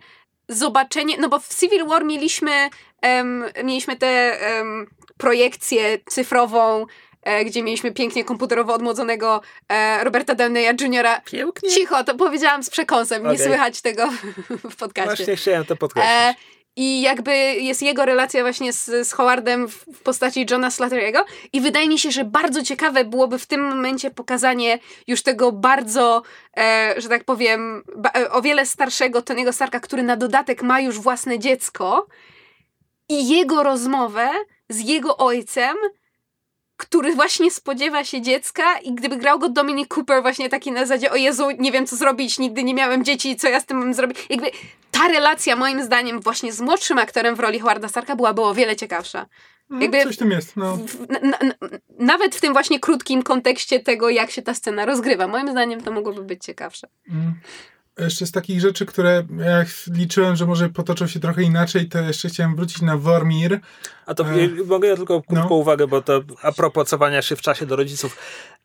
zobaczenie, 0.49 1.17
no 1.19 1.29
bo 1.29 1.39
w 1.39 1.49
Civil 1.61 1.87
War 1.87 2.05
mieliśmy, 2.05 2.69
em, 3.03 3.45
mieliśmy 3.65 3.97
tę 3.97 4.41
em, 4.41 4.87
projekcję 5.19 5.99
cyfrową, 6.07 6.87
e, 7.23 7.45
gdzie 7.45 7.63
mieliśmy 7.63 7.93
pięknie 7.93 8.25
komputerowo 8.25 8.75
odmłodzonego 8.75 9.41
e, 9.69 10.05
Roberta 10.05 10.35
Downeya 10.35 10.75
Jr. 10.81 11.07
Pięknie. 11.25 11.71
Cicho, 11.71 12.05
to 12.05 12.15
powiedziałam 12.15 12.63
z 12.63 12.71
przekąsem, 12.71 13.23
nie 13.23 13.29
Okej. 13.29 13.47
słychać 13.47 13.81
tego 13.81 14.09
w 14.71 14.77
podcaście. 14.77 15.17
Właśnie 15.17 15.37
chciałem 15.37 15.65
to 15.65 15.77
podkreślić. 15.77 16.13
E, 16.15 16.35
I 16.77 17.01
jakby 17.01 17.37
jest 17.37 17.83
jego 17.83 18.05
relacja 18.05 18.43
właśnie 18.43 18.73
z, 18.73 19.09
z 19.09 19.13
Howardem 19.13 19.69
w, 19.69 19.85
w 19.95 20.03
postaci 20.03 20.47
Johna 20.51 20.69
Slattery'ego 20.69 21.19
i 21.53 21.61
wydaje 21.61 21.89
mi 21.89 21.99
się, 21.99 22.11
że 22.11 22.25
bardzo 22.25 22.63
ciekawe 22.63 23.05
byłoby 23.05 23.39
w 23.39 23.47
tym 23.47 23.69
momencie 23.69 24.11
pokazanie 24.11 24.79
już 25.07 25.23
tego 25.23 25.53
bardzo, 25.53 26.23
e, 26.57 26.95
że 26.97 27.09
tak 27.09 27.25
powiem, 27.25 27.83
ba, 27.97 28.11
e, 28.17 28.31
o 28.31 28.43
wiele 28.43 28.67
starszego 28.67 29.21
Tony'ego 29.21 29.53
Starka, 29.53 29.81
który 29.81 30.03
na 30.03 30.17
dodatek 30.17 30.63
ma 30.63 30.81
już 30.81 30.99
własne 31.01 31.39
dziecko 31.39 32.07
i 33.09 33.29
jego 33.29 33.63
rozmowę 33.63 34.31
z 34.69 34.81
jego 34.81 35.17
ojcem, 35.17 35.77
który 36.77 37.15
właśnie 37.15 37.51
spodziewa 37.51 38.05
się 38.05 38.23
dziecka 38.23 38.79
i 38.79 38.95
gdyby 38.95 39.17
grał 39.17 39.39
go 39.39 39.49
Dominic 39.49 39.89
Cooper 39.97 40.23
właśnie 40.23 40.49
taki 40.49 40.73
na 40.73 40.81
zasadzie 40.81 41.11
o 41.11 41.17
Jezu, 41.17 41.51
nie 41.59 41.73
wiem 41.73 41.87
co 41.87 41.97
zrobić, 41.97 42.39
nigdy 42.39 42.65
nie 42.65 42.75
miałem 42.75 43.05
dzieci, 43.05 43.37
co 43.37 43.49
ja 43.49 43.61
z 43.61 43.67
tym 43.67 43.79
mam 43.79 43.95
zrobić. 43.95 44.19
Jakby 44.31 44.51
ta 44.91 45.09
relacja 45.09 45.57
moim 45.57 45.83
zdaniem 45.83 46.21
właśnie 46.21 46.53
z 46.53 46.61
młodszym 46.61 46.99
aktorem 46.99 47.35
w 47.35 47.41
roli 47.41 47.59
Howarda 47.59 47.89
Starka 47.89 48.17
byłaby 48.17 48.43
o 48.43 48.55
wiele 48.55 48.77
ciekawsza. 48.77 49.27
Mm, 49.71 49.83
jakby- 49.83 50.05
Coś 50.05 50.17
tym 50.17 50.31
jest, 50.31 50.57
no. 50.57 50.77
W, 50.77 51.09
na, 51.09 51.19
na, 51.21 51.39
nawet 51.99 52.37
w 52.37 52.41
tym 52.41 52.53
właśnie 52.53 52.81
krótkim 52.81 53.23
kontekście 53.23 53.81
tego, 53.81 54.09
jak 54.11 54.31
się 54.31 54.43
ta 54.43 54.55
scena 54.55 54.85
rozgrywa. 54.87 55.29
Moim 55.29 55.51
zdaniem 55.51 55.81
to 55.81 55.93
mogłoby 55.93 56.23
być 56.23 56.45
ciekawsze. 56.45 56.89
Mm. 57.11 57.35
Jeszcze 57.99 58.27
z 58.27 58.33
takich 58.33 58.61
rzeczy, 58.61 58.87
które 58.87 59.27
ja 59.39 59.65
liczyłem, 59.87 60.37
że 60.37 60.47
może 60.47 60.69
potoczą 60.69 61.07
się 61.07 61.21
trochę 61.21 61.43
inaczej, 61.43 61.89
to 61.89 61.99
jeszcze 61.99 62.29
chciałem 62.29 62.57
wrócić 62.57 62.83
na 62.83 62.97
Wormir. 62.97 63.61
A 64.07 64.15
to 64.15 64.25
e... 64.25 64.49
mogę 64.67 64.89
ja 64.89 64.97
tylko 64.97 65.23
krótką 65.23 65.49
no. 65.49 65.55
uwagę, 65.55 65.87
bo 65.87 66.03
to 66.03 66.23
a 66.43 66.53
propos 66.53 66.89
cofania 66.89 67.23
się 67.23 67.37
w 67.37 67.41
czasie 67.41 67.67
do 67.67 67.77
rodziców. 67.77 68.19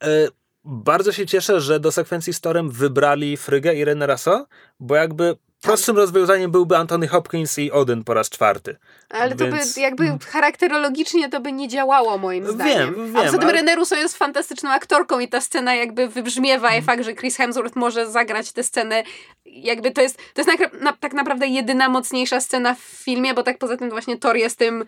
E, 0.03 0.27
bardzo 0.65 1.11
się 1.11 1.25
cieszę, 1.25 1.61
że 1.61 1.79
do 1.79 1.91
sekwencji 1.91 2.33
z 2.33 2.41
Torem 2.41 2.71
wybrali 2.71 3.37
Frygę 3.37 3.75
i 3.75 3.85
Reneraso, 3.85 4.47
bo 4.79 4.95
jakby 4.95 5.35
Prostym 5.63 5.97
rozwiązaniem 5.97 6.51
byłby 6.51 6.77
Anthony 6.77 7.07
Hopkins 7.07 7.59
i 7.59 7.71
Odyn 7.71 8.03
po 8.03 8.13
raz 8.13 8.29
czwarty. 8.29 8.75
Ale 9.09 9.35
to 9.35 9.45
Więc... 9.45 9.75
by 9.75 9.81
jakby 9.81 10.03
mm. 10.03 10.19
charakterologicznie 10.19 11.29
to 11.29 11.41
by 11.41 11.51
nie 11.51 11.67
działało 11.67 12.17
moim 12.17 12.47
zdaniem. 12.47 12.95
Wiem, 12.95 13.05
wiem. 13.05 13.17
A 13.17 13.23
poza 13.23 13.37
tym 13.37 13.49
ale... 13.49 13.61
René 13.61 13.75
Russo 13.75 13.95
jest 13.95 14.17
fantastyczną 14.17 14.69
aktorką 14.69 15.19
i 15.19 15.27
ta 15.27 15.41
scena 15.41 15.75
jakby 15.75 16.07
wybrzmiewa 16.07 16.67
mm. 16.67 16.81
i 16.81 16.85
fakt, 16.85 17.03
że 17.03 17.13
Chris 17.13 17.37
Hemsworth 17.37 17.75
może 17.75 18.11
zagrać 18.11 18.51
tę 18.51 18.63
scenę 18.63 19.03
jakby 19.45 19.91
to 19.91 20.01
jest, 20.01 20.17
to 20.33 20.41
jest 20.41 20.59
na, 20.59 20.79
na, 20.79 20.93
tak 20.93 21.13
naprawdę 21.13 21.47
jedyna 21.47 21.89
mocniejsza 21.89 22.39
scena 22.39 22.75
w 22.75 22.79
filmie, 22.79 23.33
bo 23.33 23.43
tak 23.43 23.57
poza 23.57 23.77
tym 23.77 23.89
właśnie 23.89 24.17
Thor 24.17 24.35
jest 24.35 24.59
tym 24.59 24.85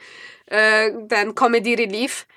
e, 0.51 0.91
ten 1.07 1.33
comedy 1.33 1.75
relief. 1.75 2.27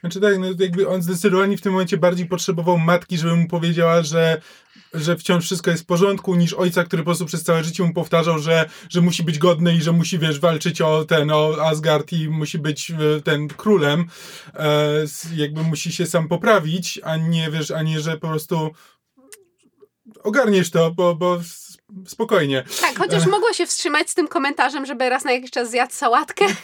Znaczy 0.00 0.20
tak, 0.20 0.38
no 0.38 0.46
jakby 0.58 0.88
on 0.88 1.02
zdecydowanie 1.02 1.56
w 1.56 1.60
tym 1.60 1.72
momencie 1.72 1.96
bardziej 1.96 2.26
potrzebował 2.26 2.78
matki, 2.78 3.18
żeby 3.18 3.36
mu 3.36 3.48
powiedziała, 3.48 4.02
że 4.02 4.40
że 4.94 5.16
wciąż 5.16 5.44
wszystko 5.44 5.70
jest 5.70 5.82
w 5.82 5.86
porządku, 5.86 6.34
niż 6.34 6.52
ojca, 6.52 6.84
który 6.84 7.02
po 7.02 7.06
prostu 7.06 7.26
przez 7.26 7.42
całe 7.42 7.64
życie 7.64 7.82
mu 7.82 7.94
powtarzał, 7.94 8.38
że, 8.38 8.70
że 8.88 9.00
musi 9.00 9.22
być 9.22 9.38
godny 9.38 9.74
i 9.74 9.82
że 9.82 9.92
musi, 9.92 10.18
wiesz, 10.18 10.40
walczyć 10.40 10.80
o 10.80 11.04
ten, 11.04 11.30
o 11.30 11.66
Asgard 11.66 12.12
i 12.12 12.28
musi 12.28 12.58
być 12.58 12.90
e, 12.90 13.20
ten 13.20 13.48
królem. 13.48 14.04
E, 14.54 15.04
jakby 15.34 15.62
musi 15.62 15.92
się 15.92 16.06
sam 16.06 16.28
poprawić, 16.28 17.00
a 17.04 17.16
nie, 17.16 17.50
wiesz, 17.50 17.70
a 17.70 17.82
nie, 17.82 18.00
że 18.00 18.18
po 18.18 18.28
prostu 18.28 18.70
ogarniesz 20.22 20.70
to, 20.70 20.90
bo, 20.90 21.14
bo 21.14 21.40
spokojnie. 22.06 22.64
Tak, 22.80 22.98
chociaż 22.98 23.26
e... 23.26 23.30
mogło 23.30 23.52
się 23.52 23.66
wstrzymać 23.66 24.10
z 24.10 24.14
tym 24.14 24.28
komentarzem, 24.28 24.86
żeby 24.86 25.08
raz 25.08 25.24
na 25.24 25.32
jakiś 25.32 25.50
czas 25.50 25.70
zjadł 25.70 25.92
sałatkę. 25.94 26.44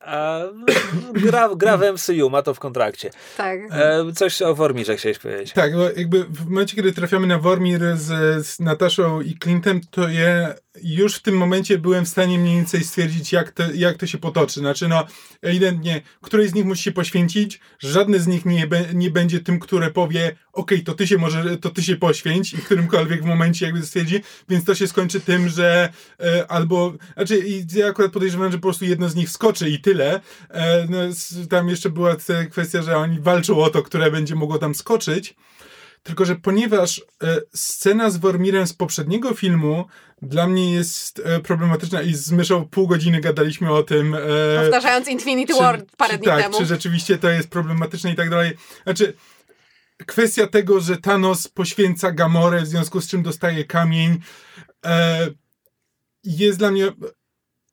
A, 0.00 0.40
gra, 1.12 1.48
gra 1.56 1.76
w 1.76 1.82
MCU, 1.92 2.30
ma 2.30 2.42
to 2.42 2.54
w 2.54 2.58
kontrakcie. 2.58 3.10
Tak. 3.36 3.60
E, 3.70 4.12
coś 4.16 4.42
o 4.42 4.54
Wormirze 4.54 4.96
chciałeś 4.96 5.18
powiedzieć. 5.18 5.52
Tak, 5.52 5.76
bo 5.76 5.90
jakby 5.90 6.24
w 6.24 6.44
momencie, 6.44 6.76
kiedy 6.76 6.92
trafiamy 6.92 7.26
na 7.26 7.38
Wormir 7.38 7.96
z, 7.96 8.46
z 8.46 8.60
Nataszą 8.60 9.20
i 9.20 9.38
Clintem, 9.38 9.80
to 9.90 10.08
ja 10.08 10.54
już 10.82 11.14
w 11.14 11.22
tym 11.22 11.36
momencie 11.36 11.78
byłem 11.78 12.04
w 12.04 12.08
stanie 12.08 12.38
mniej 12.38 12.56
więcej 12.56 12.84
stwierdzić, 12.84 13.32
jak 13.32 13.50
to, 13.50 13.62
jak 13.74 13.96
to 13.96 14.06
się 14.06 14.18
potoczy. 14.18 14.60
Znaczy, 14.60 14.88
no, 14.88 15.06
ewidentnie, 15.42 16.02
któryś 16.22 16.50
z 16.50 16.54
nich 16.54 16.64
musi 16.64 16.82
się 16.82 16.92
poświęcić, 16.92 17.60
żadny 17.78 18.20
z 18.20 18.26
nich 18.26 18.46
nie, 18.46 18.68
nie 18.94 19.10
będzie 19.10 19.40
tym, 19.40 19.58
które 19.58 19.90
powie, 19.90 20.36
okej, 20.52 20.78
okay, 20.78 20.84
to 20.84 20.94
ty 20.94 21.06
się 21.06 21.18
może, 21.18 21.56
to 21.58 21.70
ty 21.70 21.82
się 21.82 21.96
poświęć 21.96 22.54
i 22.54 22.56
w 22.56 22.64
którymkolwiek 22.64 23.24
momencie 23.24 23.66
jakby 23.66 23.82
stwierdzi, 23.82 24.20
więc 24.48 24.64
to 24.64 24.74
się 24.74 24.86
skończy 24.86 25.20
tym, 25.20 25.48
że 25.48 25.92
e, 26.20 26.46
albo, 26.50 26.92
znaczy, 27.14 27.42
ja 27.74 27.86
akurat 27.86 28.12
podejrzewam, 28.12 28.52
że 28.52 28.58
po 28.58 28.62
prostu 28.62 28.84
jedno 28.84 29.08
z 29.08 29.14
nich 29.14 29.30
skoczy 29.30 29.70
i 29.70 29.80
tyle. 29.80 30.20
E, 30.50 30.86
no, 30.90 30.98
tam 31.50 31.68
jeszcze 31.68 31.90
była 31.90 32.16
kwestia, 32.50 32.82
że 32.82 32.96
oni 32.96 33.20
walczą 33.20 33.58
o 33.58 33.70
to, 33.70 33.82
które 33.82 34.10
będzie 34.10 34.34
mogło 34.34 34.58
tam 34.58 34.74
skoczyć. 34.74 35.34
Tylko, 36.02 36.24
że 36.24 36.36
ponieważ 36.36 37.02
e, 37.22 37.40
scena 37.54 38.10
z 38.10 38.16
Wormirem 38.16 38.66
z 38.66 38.72
poprzedniego 38.72 39.34
filmu 39.34 39.84
dla 40.22 40.46
mnie 40.46 40.74
jest 40.74 41.22
e, 41.24 41.40
problematyczna 41.40 42.02
i 42.02 42.14
z 42.14 42.32
Myszą 42.32 42.68
pół 42.68 42.86
godziny 42.86 43.20
gadaliśmy 43.20 43.72
o 43.72 43.82
tym. 43.82 44.14
E, 44.14 44.18
Powtarzając 44.62 45.08
Infinity 45.08 45.52
czy, 45.52 45.58
War 45.58 45.82
parę 45.96 46.12
czy, 46.12 46.18
dni 46.18 46.26
tak, 46.26 46.42
temu. 46.42 46.58
Czy 46.58 46.66
rzeczywiście 46.66 47.18
to 47.18 47.30
jest 47.30 47.50
problematyczne 47.50 48.12
i 48.12 48.16
tak 48.16 48.30
dalej. 48.30 48.52
Znaczy, 48.82 49.14
kwestia 50.06 50.46
tego, 50.46 50.80
że 50.80 50.96
Thanos 50.96 51.48
poświęca 51.48 52.12
Gamorę, 52.12 52.62
w 52.62 52.66
związku 52.66 53.00
z 53.00 53.08
czym 53.08 53.22
dostaje 53.22 53.64
kamień, 53.64 54.18
jest 56.24 56.58
dla 56.58 56.70
mnie 56.70 56.92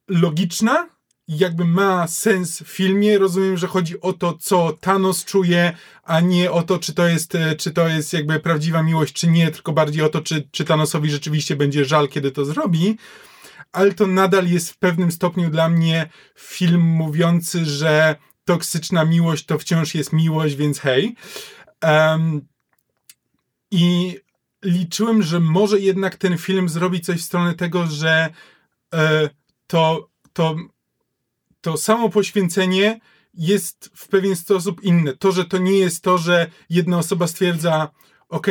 logiczna, 0.07 0.96
jakby 1.27 1.65
ma 1.65 2.07
sens 2.07 2.61
w 2.61 2.67
filmie. 2.67 3.17
Rozumiem, 3.17 3.57
że 3.57 3.67
chodzi 3.67 4.01
o 4.01 4.13
to, 4.13 4.33
co 4.33 4.77
Thanos 4.81 5.25
czuje, 5.25 5.73
a 6.03 6.19
nie 6.19 6.51
o 6.51 6.61
to, 6.61 6.79
czy 6.79 6.93
to 6.93 7.07
jest, 7.07 7.35
e, 7.35 7.55
czy 7.55 7.71
to 7.71 7.87
jest 7.87 8.13
jakby 8.13 8.39
prawdziwa 8.39 8.83
miłość, 8.83 9.13
czy 9.13 9.27
nie, 9.27 9.51
tylko 9.51 9.73
bardziej 9.73 10.03
o 10.03 10.09
to, 10.09 10.21
czy, 10.21 10.47
czy 10.51 10.65
Thanosowi 10.65 11.09
rzeczywiście 11.09 11.55
będzie 11.55 11.85
żal, 11.85 12.07
kiedy 12.07 12.31
to 12.31 12.45
zrobi. 12.45 12.97
Ale 13.71 13.93
to 13.93 14.07
nadal 14.07 14.47
jest 14.47 14.71
w 14.71 14.77
pewnym 14.77 15.11
stopniu 15.11 15.49
dla 15.49 15.69
mnie 15.69 16.09
film 16.35 16.81
mówiący, 16.81 17.65
że 17.65 18.15
toksyczna 18.45 19.05
miłość 19.05 19.45
to 19.45 19.59
wciąż 19.59 19.95
jest 19.95 20.13
miłość, 20.13 20.55
więc 20.55 20.79
hej. 20.79 21.15
Um, 21.83 22.41
I 23.71 24.17
liczyłem, 24.63 25.23
że 25.23 25.39
może 25.39 25.79
jednak 25.79 26.15
ten 26.15 26.37
film 26.37 26.69
zrobi 26.69 27.01
coś 27.01 27.21
w 27.21 27.25
stronę 27.25 27.53
tego, 27.53 27.87
że 27.87 28.29
e, 28.93 29.29
to, 29.67 30.09
to 30.33 30.55
to 31.61 31.77
samo 31.77 32.09
poświęcenie 32.09 32.99
jest 33.33 33.91
w 33.95 34.07
pewien 34.07 34.35
sposób 34.35 34.83
inne. 34.83 35.13
To, 35.17 35.31
że 35.31 35.45
to 35.45 35.57
nie 35.57 35.77
jest 35.77 36.03
to, 36.03 36.17
że 36.17 36.47
jedna 36.69 36.97
osoba 36.97 37.27
stwierdza, 37.27 37.91
ok, 38.29 38.47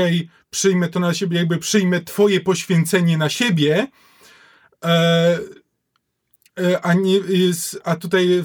przyjmę 0.50 0.88
to 0.88 1.00
na 1.00 1.14
siebie, 1.14 1.38
jakby 1.38 1.58
przyjmę 1.58 2.00
twoje 2.00 2.40
poświęcenie 2.40 3.18
na 3.18 3.28
siebie, 3.28 3.86
e, 4.84 5.38
e, 6.60 6.80
a, 6.82 6.94
nie 6.94 7.20
a 7.84 7.96
tutaj 7.96 8.42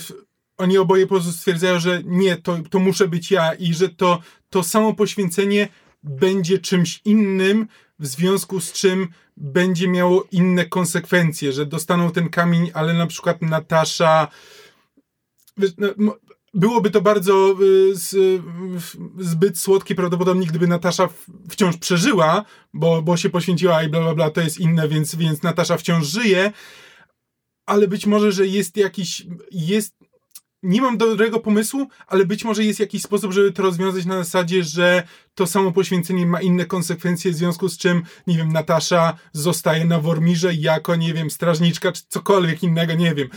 oni 0.57 0.77
oboje 0.77 1.07
stwierdzają, 1.31 1.79
że 1.79 2.01
nie, 2.05 2.38
to, 2.38 2.57
to 2.69 2.79
muszę 2.79 3.07
być 3.07 3.31
ja 3.31 3.53
i 3.53 3.73
że 3.73 3.89
to, 3.89 4.21
to 4.49 4.63
samo 4.63 4.93
poświęcenie 4.93 5.67
będzie 6.03 6.59
czymś 6.59 7.01
innym, 7.05 7.67
w 8.01 8.07
związku 8.07 8.61
z 8.61 8.71
czym 8.71 9.07
będzie 9.37 9.87
miało 9.87 10.27
inne 10.31 10.65
konsekwencje, 10.65 11.53
że 11.53 11.65
dostaną 11.65 12.11
ten 12.11 12.29
kamień, 12.29 12.71
ale 12.73 12.93
na 12.93 13.07
przykład 13.07 13.41
Natasza 13.41 14.27
no, 15.97 16.17
byłoby 16.53 16.91
to 16.91 17.01
bardzo 17.01 17.55
y, 17.61 17.95
zbyt 19.19 19.59
słodkie 19.59 19.95
prawdopodobnie, 19.95 20.47
gdyby 20.47 20.67
Natasza 20.67 21.09
wciąż 21.49 21.77
przeżyła, 21.77 22.45
bo, 22.73 23.01
bo 23.01 23.17
się 23.17 23.29
poświęciła 23.29 23.83
i 23.83 23.89
bla 23.89 24.01
bla 24.01 24.15
bla, 24.15 24.29
to 24.29 24.41
jest 24.41 24.59
inne, 24.59 24.87
więc, 24.87 25.15
więc 25.15 25.43
Natasza 25.43 25.77
wciąż 25.77 26.07
żyje, 26.07 26.51
ale 27.65 27.87
być 27.87 28.05
może, 28.05 28.31
że 28.31 28.47
jest 28.47 28.77
jakiś, 28.77 29.27
jest 29.51 29.95
nie 30.63 30.81
mam 30.81 30.97
dobrego 30.97 31.39
pomysłu, 31.39 31.88
ale 32.07 32.25
być 32.25 32.43
może 32.43 32.63
jest 32.63 32.79
jakiś 32.79 33.01
sposób, 33.01 33.33
żeby 33.33 33.51
to 33.51 33.63
rozwiązać 33.63 34.05
na 34.05 34.23
zasadzie, 34.23 34.63
że 34.63 35.03
to 35.35 35.47
samo 35.47 35.71
poświęcenie 35.71 36.25
ma 36.25 36.41
inne 36.41 36.65
konsekwencje, 36.65 37.31
w 37.31 37.35
związku 37.35 37.69
z 37.69 37.77
czym, 37.77 38.03
nie 38.27 38.38
wiem, 38.38 38.51
Natasza 38.51 39.17
zostaje 39.33 39.85
na 39.85 39.99
Wormirze 39.99 40.53
jako, 40.53 40.95
nie 40.95 41.13
wiem, 41.13 41.29
strażniczka, 41.29 41.91
czy 41.91 42.03
cokolwiek 42.07 42.63
innego, 42.63 42.93
nie 42.93 43.15
wiem. 43.15 43.27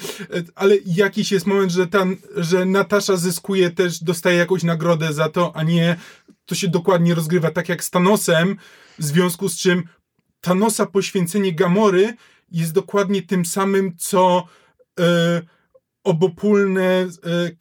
Ale 0.54 0.76
jakiś 0.86 1.32
jest 1.32 1.46
moment, 1.46 1.72
że, 1.72 1.86
ta, 1.86 2.04
że 2.36 2.64
Natasza 2.64 3.16
zyskuje 3.16 3.70
też, 3.70 4.02
dostaje 4.02 4.38
jakąś 4.38 4.62
nagrodę 4.62 5.12
za 5.12 5.28
to, 5.28 5.56
a 5.56 5.62
nie 5.62 5.96
to 6.46 6.54
się 6.54 6.68
dokładnie 6.68 7.14
rozgrywa 7.14 7.50
tak 7.50 7.68
jak 7.68 7.84
z 7.84 7.90
Thanosem, 7.90 8.56
w 8.98 9.04
związku 9.04 9.48
z 9.48 9.56
czym 9.56 9.82
Thanosa 10.40 10.86
poświęcenie 10.86 11.52
Gamory 11.52 12.16
jest 12.52 12.72
dokładnie 12.72 13.22
tym 13.22 13.44
samym, 13.44 13.96
co... 13.96 14.46
Yy, 14.98 15.04
obopólne 16.04 17.06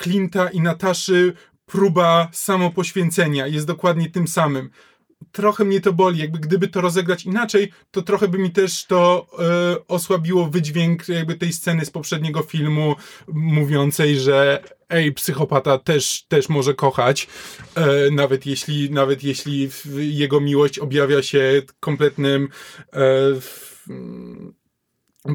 Clint'a 0.04 0.50
i 0.54 0.62
Nataszy 0.62 1.34
próba 1.66 2.30
samopoświęcenia. 2.32 3.48
Jest 3.48 3.68
dokładnie 3.68 4.10
tym 4.10 4.28
samym. 4.28 4.70
Trochę 5.32 5.66
mnie 5.66 5.82
to 5.82 5.94
boli, 5.94 6.20
jakby 6.20 6.40
gdyby 6.40 6.68
to 6.68 6.82
rozegrać 6.82 7.26
inaczej, 7.26 7.72
to 7.92 8.02
trochę 8.02 8.28
by 8.28 8.38
mi 8.38 8.52
też 8.52 8.86
to 8.86 9.28
e, 9.40 9.88
osłabiło 9.88 10.50
wydźwięk 10.50 11.10
jakby 11.10 11.36
tej 11.36 11.54
sceny 11.54 11.86
z 11.86 11.90
poprzedniego 11.90 12.42
filmu 12.42 12.96
mówiącej, 13.28 14.20
że 14.20 14.64
ej, 14.90 15.14
psychopata 15.14 15.78
też, 15.78 16.24
też 16.28 16.50
może 16.50 16.74
kochać, 16.74 17.28
e, 17.76 18.12
nawet, 18.12 18.46
jeśli, 18.46 18.92
nawet 18.92 19.24
jeśli 19.24 19.70
jego 19.96 20.42
miłość 20.42 20.80
objawia 20.80 21.22
się 21.22 21.62
kompletnym 21.80 22.50
e, 22.94 23.00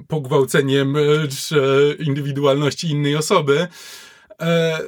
pogwałceniem 0.08 0.96
e, 0.96 1.00
indywidualności 1.98 2.90
innej 2.90 3.16
osoby. 3.16 3.68
E, 4.40 4.78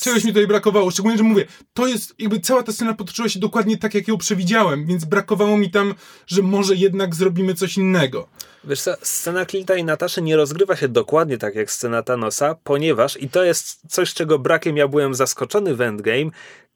czegoś 0.00 0.24
mi 0.24 0.30
tutaj 0.30 0.46
brakowało, 0.46 0.90
szczególnie, 0.90 1.18
że 1.18 1.24
mówię, 1.24 1.44
to 1.72 1.86
jest, 1.86 2.14
jakby 2.18 2.40
cała 2.40 2.62
ta 2.62 2.72
scena 2.72 2.94
potoczyła 2.94 3.28
się 3.28 3.40
dokładnie 3.40 3.78
tak, 3.78 3.94
jak 3.94 4.08
ją 4.08 4.18
przewidziałem, 4.18 4.86
więc 4.86 5.04
brakowało 5.04 5.56
mi 5.56 5.70
tam, 5.70 5.94
że 6.26 6.42
może 6.42 6.74
jednak 6.74 7.14
zrobimy 7.14 7.54
coś 7.54 7.76
innego. 7.76 8.28
Wiesz 8.64 8.82
co, 8.82 8.94
scena 9.02 9.44
Clint'a 9.44 9.78
i 9.78 9.84
Nataszy 9.84 10.22
nie 10.22 10.36
rozgrywa 10.36 10.76
się 10.76 10.88
dokładnie 10.88 11.38
tak 11.38 11.54
jak 11.54 11.70
scena 11.70 12.02
Thanosa, 12.02 12.56
ponieważ, 12.64 13.22
i 13.22 13.28
to 13.28 13.44
jest 13.44 13.80
coś, 13.88 14.14
czego 14.14 14.38
brakiem 14.38 14.76
ja 14.76 14.88
byłem 14.88 15.14
zaskoczony 15.14 15.74
w 15.74 15.80
Endgame, 15.80 16.30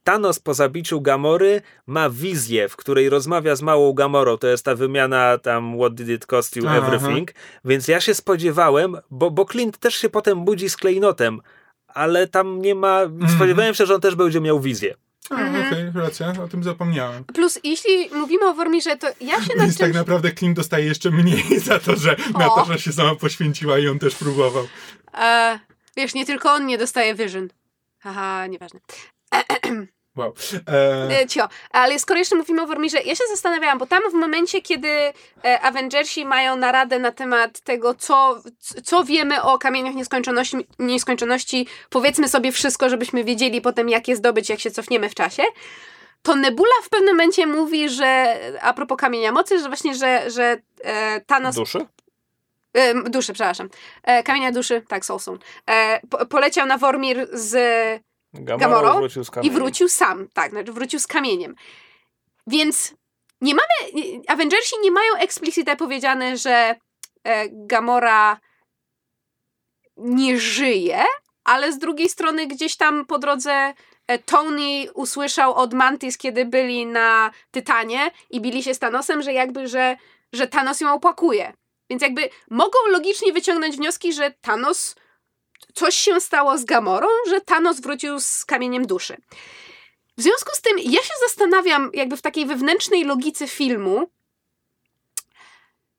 Thanos 0.09 0.39
po 0.39 0.55
zabiciu 0.55 1.01
Gamory 1.01 1.63
ma 1.87 2.11
wizję, 2.11 2.69
w 2.69 2.77
której 2.77 3.09
rozmawia 3.09 3.57
z 3.57 3.63
małą 3.63 3.93
Gamorą. 3.93 4.37
To 4.37 4.47
jest 4.47 4.65
ta 4.65 4.75
wymiana 4.75 5.39
tam 5.39 5.79
what 5.79 5.95
did 5.95 6.09
it 6.09 6.27
cost 6.27 6.57
you, 6.57 6.69
everything. 6.69 7.31
Aha. 7.37 7.61
Więc 7.65 7.89
ja 7.89 8.01
się 8.01 8.15
spodziewałem, 8.15 8.97
bo, 9.11 9.31
bo 9.31 9.45
Clint 9.45 9.79
też 9.79 9.95
się 9.95 10.09
potem 10.09 10.45
budzi 10.45 10.71
z 10.71 10.77
klejnotem, 10.77 11.41
ale 11.89 12.29
tam 12.29 12.63
nie 12.63 12.75
ma... 12.75 13.01
Mm 13.01 13.19
-hmm. 13.19 13.37
Spodziewałem 13.37 13.75
się, 13.75 13.87
że 13.87 13.95
on 13.95 14.01
też 14.01 14.15
będzie 14.15 14.41
miał 14.41 14.61
wizję. 14.61 14.95
A, 15.31 15.35
okej, 15.35 15.93
racja, 15.95 16.33
o 16.45 16.49
tym 16.49 16.63
zapomniałem. 16.63 17.25
Plus, 17.25 17.61
jeśli 17.65 18.11
mówimy 18.15 18.49
o 18.49 18.55
Wormirze, 18.55 18.97
to 18.97 19.07
ja 19.21 19.43
się 19.43 19.55
nad 19.57 19.59
Więc 19.59 19.59
czymś... 19.59 19.77
tak 19.77 19.95
naprawdę 19.95 20.33
Clint 20.33 20.57
dostaje 20.57 20.85
jeszcze 20.85 21.11
mniej 21.11 21.59
za 21.69 21.79
to, 21.79 21.97
że 21.97 22.17
O. 22.35 22.39
Natasza 22.39 22.79
się 22.79 22.93
sama 22.93 23.15
poświęciła 23.15 23.79
i 23.79 23.89
on 23.89 23.99
też 23.99 24.15
próbował. 24.15 24.65
E, 25.15 25.59
wiesz, 25.97 26.15
nie 26.15 26.27
tylko 26.27 26.53
on 26.53 26.67
nie 26.67 26.79
dostaje 26.79 27.15
Vision. 27.15 27.49
Haha, 27.99 28.47
nieważne. 28.47 28.81
E, 29.35 29.45
E, 31.11 31.27
cio. 31.27 31.49
Ale 31.70 31.99
skoro 31.99 32.19
jeszcze 32.19 32.36
mówimy 32.36 32.62
o 32.62 32.66
Wormirze, 32.66 32.99
ja 32.99 33.15
się 33.15 33.24
zastanawiałam, 33.31 33.78
bo 33.78 33.86
tam 33.86 34.03
w 34.11 34.15
momencie, 34.15 34.62
kiedy 34.62 34.89
e, 35.45 35.61
Avengersi 35.61 36.24
mają 36.24 36.57
naradę 36.57 36.99
na 36.99 37.12
temat 37.12 37.61
tego, 37.61 37.95
co, 37.95 38.43
co 38.85 39.05
wiemy 39.05 39.43
o 39.43 39.59
kamieniach 39.59 39.95
nieskończoności, 39.95 40.57
nieskończoności, 40.78 41.66
powiedzmy 41.90 42.28
sobie 42.28 42.53
wszystko, 42.53 42.89
żebyśmy 42.89 43.24
wiedzieli 43.24 43.61
potem, 43.61 43.89
jak 43.89 44.09
je 44.09 44.16
zdobyć, 44.16 44.49
jak 44.49 44.61
się 44.61 44.70
cofniemy 44.70 45.09
w 45.09 45.15
czasie, 45.15 45.43
to 46.23 46.35
Nebula 46.35 46.74
w 46.82 46.89
pewnym 46.89 47.15
momencie 47.15 47.47
mówi, 47.47 47.89
że 47.89 48.40
a 48.61 48.74
propos 48.74 48.99
kamienia 48.99 49.32
mocy, 49.32 49.59
że 49.59 49.69
właśnie, 49.69 49.95
że, 49.95 50.31
że 50.31 50.57
e, 50.85 51.20
Thanos 51.20 51.55
Duszy? 51.55 51.86
E, 52.74 52.95
duszy, 52.95 53.32
przepraszam. 53.32 53.69
E, 54.03 54.23
kamienia 54.23 54.53
duszy, 54.53 54.82
tak, 54.89 55.05
Soul 55.05 55.20
Stone. 55.20 55.39
E, 55.70 56.01
po, 56.11 56.27
poleciał 56.27 56.66
na 56.66 56.78
Wormir 56.78 57.28
z 57.32 57.55
Gamora 58.33 58.69
Gamorą 58.69 58.99
wrócił 58.99 59.25
z 59.25 59.31
i 59.43 59.51
wrócił 59.51 59.89
sam, 59.89 60.29
tak, 60.33 60.51
znaczy 60.51 60.73
wrócił 60.73 61.01
z 61.01 61.07
kamieniem. 61.07 61.55
Więc 62.47 62.95
nie 63.41 63.55
mamy, 63.55 63.93
Avengersi 64.27 64.77
nie 64.83 64.91
mają 64.91 65.15
explicite 65.15 65.77
powiedziane, 65.77 66.37
że 66.37 66.77
e, 67.25 67.49
Gamora 67.51 68.41
nie 69.97 70.39
żyje, 70.39 71.05
ale 71.45 71.73
z 71.73 71.79
drugiej 71.79 72.09
strony 72.09 72.47
gdzieś 72.47 72.77
tam 72.77 73.07
po 73.07 73.19
drodze 73.19 73.75
e, 74.07 74.19
Tony 74.19 74.93
usłyszał 74.95 75.55
od 75.55 75.75
Mantis, 75.75 76.19
kiedy 76.19 76.45
byli 76.45 76.87
na 76.87 77.31
Tytanie 77.51 78.11
i 78.31 78.41
bili 78.41 78.63
się 78.63 78.75
z 78.75 78.79
Thanosem, 78.79 79.23
że 79.23 79.33
jakby, 79.33 79.69
że, 79.69 79.97
że 80.33 80.47
Thanos 80.47 80.81
ją 80.81 80.95
opłakuje. 80.95 81.53
Więc 81.91 82.03
jakby 82.03 82.29
mogą 82.51 82.79
logicznie 82.91 83.33
wyciągnąć 83.33 83.77
wnioski, 83.77 84.13
że 84.13 84.31
Thanos 84.31 84.95
coś 85.75 85.95
się 85.95 86.21
stało 86.21 86.59
z 86.59 86.65
Gamorą, 86.65 87.09
że 87.29 87.41
Thanos 87.41 87.81
wrócił 87.81 88.21
z 88.21 88.45
kamieniem 88.45 88.87
duszy. 88.87 89.17
W 90.17 90.23
związku 90.23 90.51
z 90.55 90.61
tym 90.61 90.79
ja 90.79 91.03
się 91.03 91.15
zastanawiam, 91.29 91.91
jakby 91.95 92.17
w 92.17 92.23
takiej 92.23 92.47
wewnętrznej 92.47 93.05
logice 93.05 93.49
filmu, 93.49 94.11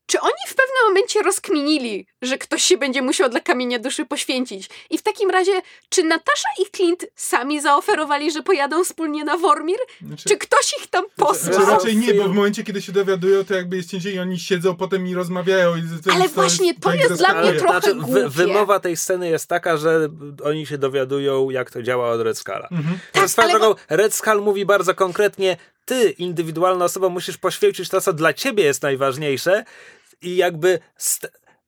czy 0.09 0.19
oni 0.21 0.33
w 0.47 0.55
pewnym 0.55 0.87
momencie 0.87 1.21
rozkminili, 1.21 2.07
że 2.21 2.37
ktoś 2.37 2.63
się 2.63 2.77
będzie 2.77 3.01
musiał 3.01 3.29
dla 3.29 3.39
kamienia 3.39 3.79
duszy 3.79 4.05
poświęcić? 4.05 4.69
I 4.89 4.97
w 4.97 5.01
takim 5.01 5.29
razie, 5.29 5.51
czy 5.89 6.03
Natasza 6.03 6.47
i 6.61 6.71
Clint 6.77 7.05
sami 7.15 7.61
zaoferowali, 7.61 8.31
że 8.31 8.43
pojadą 8.43 8.83
wspólnie 8.83 9.23
na 9.23 9.37
Wormir? 9.37 9.77
znaczy, 10.01 10.29
Czy 10.29 10.37
ktoś 10.37 10.73
ich 10.81 10.87
tam 10.87 11.05
znaczy, 11.17 11.49
posłał? 11.49 11.69
raczej 11.69 11.97
nie, 11.97 12.13
bo 12.13 12.23
w 12.23 12.33
momencie, 12.35 12.63
kiedy 12.63 12.81
się 12.81 12.91
dowiadują, 12.91 13.45
to 13.45 13.53
jakby 13.53 13.75
jest 13.77 13.89
cięcie 13.91 14.11
i 14.11 14.19
oni 14.19 14.39
siedzą 14.39 14.75
potem 14.75 15.07
i 15.07 15.13
rozmawiają. 15.15 15.75
I 15.75 15.81
to 16.05 16.11
Ale 16.11 16.21
jest- 16.23 16.35
właśnie 16.35 16.73
to 16.79 16.93
ich 16.93 16.99
jest 17.01 17.13
dla 17.13 17.33
mnie 17.41 17.53
trochę 17.53 17.81
znaczy, 17.81 17.95
głupie. 17.95 18.29
wymowa 18.29 18.79
tej 18.79 18.97
sceny 18.97 19.29
jest 19.29 19.47
taka, 19.47 19.77
że 19.77 20.09
oni 20.43 20.65
się 20.65 20.77
dowiadują, 20.77 21.49
jak 21.49 21.71
to 21.71 21.83
działa 21.83 22.09
od 22.11 22.21
Red 22.21 22.37
Skulla. 22.37 22.67
Mhm. 22.71 22.99
Tak, 23.11 23.29
swoją 23.29 23.49
ale 23.49 23.59
drogą, 23.59 23.75
Red 23.89 24.13
Skull 24.13 24.41
mówi 24.41 24.65
bardzo 24.65 24.95
konkretnie, 24.95 25.57
ty, 25.85 26.09
indywidualna 26.09 26.85
osoba, 26.85 27.09
musisz 27.09 27.37
poświęcić 27.37 27.89
to, 27.89 28.01
co 28.01 28.13
dla 28.13 28.33
ciebie 28.33 28.63
jest 28.63 28.81
najważniejsze 28.83 29.63
i 30.21 30.35
jakby, 30.35 30.79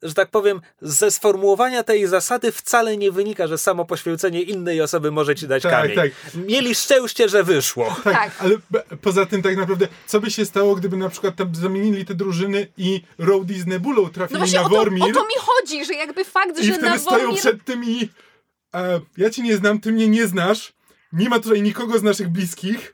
że 0.03 0.13
tak 0.13 0.29
powiem, 0.29 0.61
ze 0.81 1.11
sformułowania 1.11 1.83
tej 1.83 2.07
zasady 2.07 2.51
wcale 2.51 2.97
nie 2.97 3.11
wynika, 3.11 3.47
że 3.47 3.57
samo 3.57 3.85
poświęcenie 3.85 4.41
innej 4.41 4.81
osoby 4.81 5.11
może 5.11 5.35
ci 5.35 5.47
dać 5.47 5.63
Tak, 5.63 5.71
kamień. 5.71 5.95
tak. 5.95 6.11
Mieli 6.47 6.75
szczęście, 6.75 7.29
że 7.29 7.43
wyszło. 7.43 7.95
Tak, 8.03 8.13
Tak. 8.13 8.31
ale 8.39 8.55
b- 8.71 8.83
poza 9.01 9.25
tym 9.25 9.41
tak 9.41 9.57
naprawdę, 9.57 9.87
co 10.07 10.19
by 10.19 10.31
się 10.31 10.45
stało, 10.45 10.75
gdyby 10.75 10.97
na 10.97 11.09
przykład 11.09 11.35
tam 11.35 11.55
zamienili 11.55 12.05
te 12.05 12.13
drużyny 12.15 12.67
i 12.77 13.01
Rhodey 13.19 13.59
z 13.59 13.65
Nebulą 13.67 14.01
No 14.03 14.09
trafili 14.09 14.37
właśnie 14.37 14.59
na 14.59 14.65
o 14.65 14.69
to, 14.69 14.75
Wormir 14.75 15.03
o 15.03 15.13
to 15.13 15.23
mi 15.27 15.33
chodzi, 15.37 15.85
że 15.85 15.93
jakby 15.93 16.25
fakt, 16.25 16.59
i 16.59 16.65
że 16.65 16.73
wtedy 16.73 16.89
na 16.89 16.97
stoją 16.97 17.19
Wormir... 17.19 17.39
przed 17.39 17.63
tym 17.63 17.83
i 17.85 18.09
e, 18.75 18.99
ja 19.17 19.29
cię 19.29 19.41
nie 19.41 19.57
znam, 19.57 19.79
ty 19.79 19.91
mnie 19.91 20.07
nie 20.07 20.27
znasz, 20.27 20.73
nie 21.13 21.29
ma 21.29 21.39
tutaj 21.39 21.61
nikogo 21.61 21.97
z 21.99 22.03
naszych 22.03 22.29
bliskich, 22.29 22.93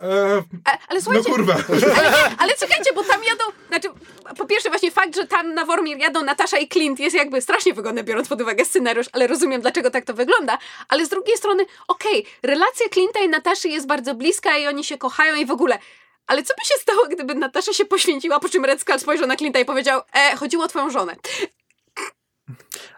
e, 0.00 0.42
A, 0.64 0.70
ale 0.88 0.98
no 0.98 1.00
słuchajcie, 1.00 1.30
kurwa. 1.30 1.56
Ale 2.38 2.54
czekajcie, 2.56 2.92
bo 2.94 3.04
tam 3.04 3.24
jadą. 3.24 3.44
Znaczy, 3.68 3.88
po 4.36 4.46
pierwsze, 4.46 4.68
właśnie 4.68 4.90
fakt, 4.90 5.16
że 5.16 5.26
tam 5.26 5.54
na 5.54 5.64
Wormir 5.64 5.98
jadą 5.98 6.22
Natasza 6.22 6.58
i 6.58 6.68
Clint 6.68 7.00
jest 7.00 7.16
jakby 7.16 7.42
strasznie 7.42 7.74
wygodny, 7.74 8.04
biorąc 8.04 8.28
pod 8.28 8.40
uwagę 8.40 8.64
scenariusz, 8.64 9.06
ale 9.12 9.26
rozumiem, 9.26 9.60
dlaczego 9.60 9.90
tak 9.90 10.04
to 10.04 10.14
wygląda. 10.14 10.58
Ale 10.88 11.06
z 11.06 11.08
drugiej 11.08 11.36
strony, 11.36 11.66
okej, 11.88 12.26
relacja 12.42 12.86
Clint'a 12.86 13.24
i 13.24 13.28
Nataszy 13.28 13.68
jest 13.68 13.86
bardzo 13.86 14.14
bliska 14.14 14.58
i 14.58 14.66
oni 14.66 14.84
się 14.84 14.98
kochają 14.98 15.34
i 15.34 15.46
w 15.46 15.50
ogóle. 15.50 15.78
Ale 16.26 16.42
co 16.42 16.54
by 16.58 16.64
się 16.64 16.74
stało, 16.80 17.06
gdyby 17.10 17.34
Natasza 17.34 17.72
się 17.72 17.84
poświęciła, 17.84 18.40
po 18.40 18.48
czym 18.48 18.64
Red 18.64 18.80
Skull 18.80 18.98
spojrzał 18.98 19.26
na 19.26 19.36
Clint'a 19.36 19.60
i 19.60 19.64
powiedział: 19.64 20.00
E, 20.12 20.36
chodziło 20.36 20.64
o 20.64 20.68
twoją 20.68 20.90
żonę. 20.90 21.16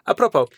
A 0.05 0.13
propos, 0.13 0.49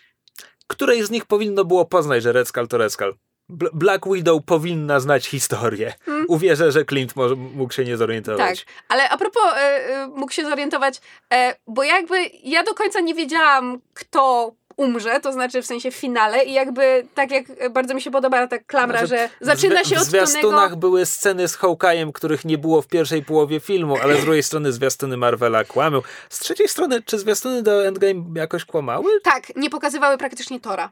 której 0.68 1.04
z 1.04 1.10
nich 1.10 1.26
powinno 1.26 1.66
było 1.66 1.86
poznać, 1.86 2.24
że 2.24 2.32
Red 2.32 2.48
Skull 2.48 2.68
to 2.68 2.78
Red 2.78 2.94
Skull? 2.94 3.16
Bl- 3.50 3.70
Black 3.74 4.06
Widow 4.14 4.44
powinna 4.46 5.00
znać 5.00 5.28
historię. 5.28 5.94
Uwierzę, 6.28 6.72
że 6.72 6.86
Clint 6.86 7.16
może, 7.16 7.36
mógł 7.36 7.74
się 7.74 7.84
nie 7.84 7.92
Tak, 7.92 7.98
zorientować. 7.98 8.66
ale 8.90 9.10
a 9.10 9.18
propos, 9.18 9.44
e, 9.56 9.58
e, 9.58 10.08
mógł 10.08 10.32
się 10.32 10.46
zorientować, 10.46 11.02
e, 11.34 11.56
bo 11.68 11.84
jakby 11.84 12.16
ja 12.44 12.64
do 12.64 12.74
końca 12.74 13.00
nie 13.02 13.14
wiedziałam, 13.14 13.82
kto 13.94 14.52
umrze, 14.78 15.20
to 15.20 15.34
znaczy 15.34 15.62
w 15.62 15.66
sensie 15.66 15.92
w 15.92 15.96
finale 15.96 16.44
i 16.46 16.54
jakby 16.54 17.08
tak 17.14 17.32
jak 17.32 17.74
bardzo 17.74 17.94
mi 17.94 18.02
się 18.02 18.12
podoba 18.12 18.48
ta 18.48 18.60
klamra, 18.60 19.06
Znaczy, 19.06 19.30
że 19.42 19.46
zaczyna 19.46 19.84
w, 19.84 19.88
się 19.88 19.96
w 19.96 20.00
od 20.00 20.04
zwiastunach 20.06 20.60
Tonego... 20.60 20.76
były 20.78 21.06
sceny 21.06 21.48
z 21.48 21.58
Hawkeye'em, 21.58 22.12
których 22.12 22.46
nie 22.46 22.58
było 22.58 22.82
w 22.82 22.88
pierwszej 22.88 23.24
połowie 23.24 23.60
filmu, 23.60 23.98
ale 24.04 24.18
z 24.18 24.22
drugiej 24.22 24.44
strony 24.44 24.72
zwiastuny 24.72 25.18
Marvela 25.18 25.64
kłamią. 25.64 26.02
Z 26.30 26.40
trzeciej 26.40 26.68
strony, 26.68 27.02
czy 27.02 27.20
zwiastuny 27.20 27.64
do 27.64 27.88
Endgame 27.88 28.24
jakoś 28.36 28.66
kłamały? 28.66 29.22
Tak, 29.24 29.56
nie 29.56 29.70
pokazywały 29.70 30.18
praktycznie 30.18 30.60
Tora. 30.60 30.92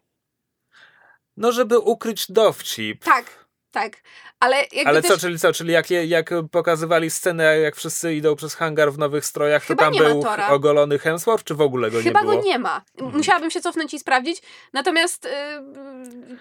No, 1.38 1.52
żeby 1.52 1.80
ukryć 1.80 2.32
dowcip. 2.32 3.04
Tak, 3.04 3.46
tak. 3.72 4.02
Ale 4.44 4.58
Ale 4.86 5.02
też... 5.02 5.12
co, 5.12 5.18
czyli 5.18 5.40
co, 5.40 5.54
czyli 5.54 5.74
jak, 5.74 5.90
jak 5.92 6.30
pokazywali 6.52 7.10
scenę, 7.10 7.60
jak 7.60 7.76
wszyscy 7.76 8.14
idą 8.16 8.36
przez 8.36 8.56
hangar 8.56 8.92
w 8.94 8.98
nowych 8.98 9.26
strojach, 9.26 9.62
to 9.62 9.68
Chyba 9.68 9.84
tam 9.84 9.94
nie 9.94 10.02
ma 10.02 10.08
był 10.10 10.24
ogolony 10.50 11.00
Hemsworth, 11.00 11.44
czy 11.44 11.56
w 11.56 11.62
ogóle 11.62 11.92
go 11.92 12.02
Chyba 12.02 12.20
nie 12.22 12.26
było? 12.26 12.38
go 12.38 12.44
nie 12.48 12.60
ma. 12.60 12.82
Mhm. 12.98 13.18
Musiałabym 13.18 13.52
się 13.52 13.62
cofnąć 13.62 13.94
i 13.94 14.00
sprawdzić. 14.00 14.42
Natomiast 14.74 15.28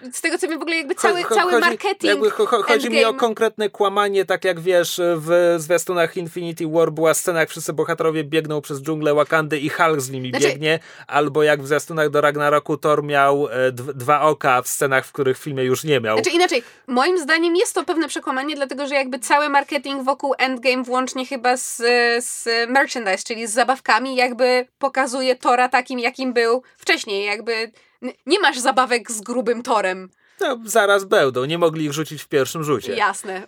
yy, 0.03 0.11
z 0.13 0.21
tego 0.21 0.37
co 0.37 0.47
wiem 0.47 0.59
w 0.59 0.61
ogóle 0.61 0.77
jakby 0.77 0.95
cały, 0.95 1.21
Cho- 1.21 1.35
cały 1.35 1.51
chodzi, 1.51 1.65
marketing 1.65 2.03
Jakby, 2.03 2.29
cho, 2.31 2.45
cho, 2.45 2.63
chodzi 2.63 2.89
mi 2.89 3.05
o 3.05 3.13
konkretne 3.13 3.69
kłamanie, 3.69 4.25
tak 4.25 4.45
jak 4.45 4.59
wiesz, 4.59 5.01
w 5.17 5.55
zwiastunach 5.57 6.17
Infinity 6.17 6.67
War 6.67 6.91
była 6.91 7.13
scena, 7.13 7.39
jak 7.39 7.49
wszyscy 7.49 7.73
bohaterowie 7.73 8.23
biegną 8.23 8.61
przez 8.61 8.81
dżunglę 8.81 9.13
Wakandy 9.13 9.59
i 9.59 9.69
Hulk 9.69 10.01
z 10.01 10.09
nimi 10.09 10.29
Znaczy- 10.29 10.47
biegnie, 10.47 10.79
albo 11.07 11.43
jak 11.43 11.61
w 11.63 11.67
zwiastunach 11.67 12.09
do 12.09 12.21
Ragnaroku 12.21 12.77
Thor 12.77 13.03
miał 13.03 13.47
e, 13.47 13.71
dw- 13.71 13.93
dwa 13.93 14.21
oka 14.21 14.61
w 14.61 14.67
scenach, 14.67 15.05
w 15.05 15.11
których 15.11 15.37
w 15.39 15.41
filmie 15.43 15.63
już 15.63 15.83
nie 15.83 15.99
miał. 15.99 16.17
Znaczy 16.17 16.29
inaczej, 16.29 16.63
moim 16.87 17.17
zdaniem 17.19 17.55
jest 17.55 17.75
to 17.75 17.83
pewne 17.93 18.07
przekłamanie, 18.07 18.55
dlatego 18.55 18.87
że 18.87 18.95
jakby 18.95 19.19
cały 19.19 19.49
marketing 19.49 20.03
wokół 20.03 20.33
Endgame, 20.37 20.83
włącznie 20.83 21.25
chyba 21.25 21.57
z, 21.57 21.77
z 22.25 22.45
merchandise, 22.69 23.23
czyli 23.23 23.47
z 23.47 23.51
zabawkami, 23.51 24.15
jakby 24.15 24.67
pokazuje 24.77 25.35
Tora 25.35 25.69
takim, 25.69 25.99
jakim 25.99 26.33
był 26.33 26.63
wcześniej. 26.77 27.25
Jakby 27.25 27.71
nie 28.25 28.39
masz 28.39 28.59
zabawek 28.59 29.11
z 29.11 29.21
grubym 29.21 29.63
Torem. 29.63 30.09
No, 30.43 30.59
zaraz 30.65 31.03
będą, 31.05 31.45
nie 31.45 31.57
mogli 31.57 31.85
ich 31.85 31.93
rzucić 31.93 32.21
w 32.23 32.27
pierwszym 32.27 32.63
rzucie. 32.63 32.95
Jasne. 32.95 33.47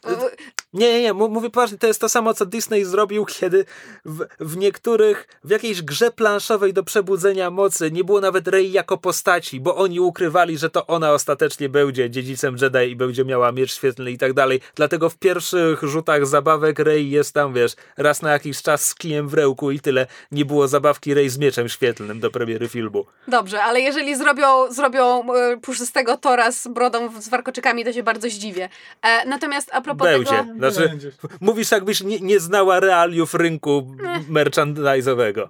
Nie, 0.74 0.94
nie, 0.94 1.02
nie, 1.02 1.14
mu- 1.14 1.30
mówię 1.30 1.50
poważnie, 1.50 1.78
to 1.78 1.88
jest 1.88 2.02
to 2.02 2.10
samo, 2.10 2.34
co 2.34 2.46
Disney 2.46 2.86
zrobił, 2.86 3.26
kiedy 3.26 3.66
w, 4.06 4.26
w 4.40 4.58
niektórych, 4.58 5.28
w 5.44 5.50
jakiejś 5.50 5.82
grze 5.82 6.12
planszowej 6.12 6.74
do 6.74 6.84
przebudzenia 6.84 7.50
mocy 7.52 7.92
nie 7.92 8.04
było 8.04 8.22
nawet 8.22 8.48
Rey 8.48 8.72
jako 8.72 8.98
postaci, 8.98 9.60
bo 9.60 9.76
oni 9.76 10.00
ukrywali, 10.00 10.58
że 10.58 10.70
to 10.70 10.88
ona 10.88 11.12
ostatecznie 11.14 11.70
będzie 11.70 12.10
dziedzicem 12.10 12.56
Jedi 12.62 12.92
i 12.92 12.96
będzie 12.96 13.26
miała 13.26 13.52
miecz 13.52 13.74
świetlny 13.76 14.12
i 14.12 14.18
tak 14.18 14.34
dalej. 14.34 14.62
Dlatego 14.76 15.10
w 15.10 15.18
pierwszych 15.18 15.84
rzutach 15.84 16.28
zabawek 16.28 16.80
Rey 16.80 17.10
jest 17.10 17.34
tam, 17.34 17.54
wiesz, 17.54 17.74
raz 17.98 18.22
na 18.22 18.32
jakiś 18.32 18.62
czas 18.62 18.88
z 18.88 18.96
kijem 18.96 19.30
w 19.30 19.34
rełku 19.34 19.72
i 19.72 19.80
tyle. 19.80 20.08
Nie 20.32 20.46
było 20.46 20.68
zabawki 20.68 21.14
Rey 21.14 21.30
z 21.30 21.38
mieczem 21.38 21.70
świetlnym 21.70 22.20
do 22.20 22.32
premiery 22.32 22.68
filmu. 22.68 23.06
Dobrze, 23.28 23.64
ale 23.64 23.82
jeżeli 23.82 24.16
zrobią, 24.16 24.72
zrobią 24.74 25.34
e, 25.34 25.58
puszystego 25.58 26.18
Tora 26.18 26.52
z 26.52 26.68
brodą, 26.90 27.22
z 27.22 27.30
warkoczykami, 27.30 27.86
to 27.86 27.94
się 27.94 28.04
bardzo 28.04 28.30
zdziwię. 28.30 28.70
E, 29.02 29.26
natomiast 29.26 29.70
a 29.74 29.82
propos 29.82 30.08
Będzie. 30.08 30.32
tego... 30.32 30.54
Znaczy, 30.58 31.00
mówisz 31.42 31.72
jakbyś 31.72 32.02
nie, 32.02 32.20
nie 32.20 32.40
znała 32.40 32.80
realiów 32.80 33.34
rynku 33.34 33.96
merchandise'owego. 34.30 35.48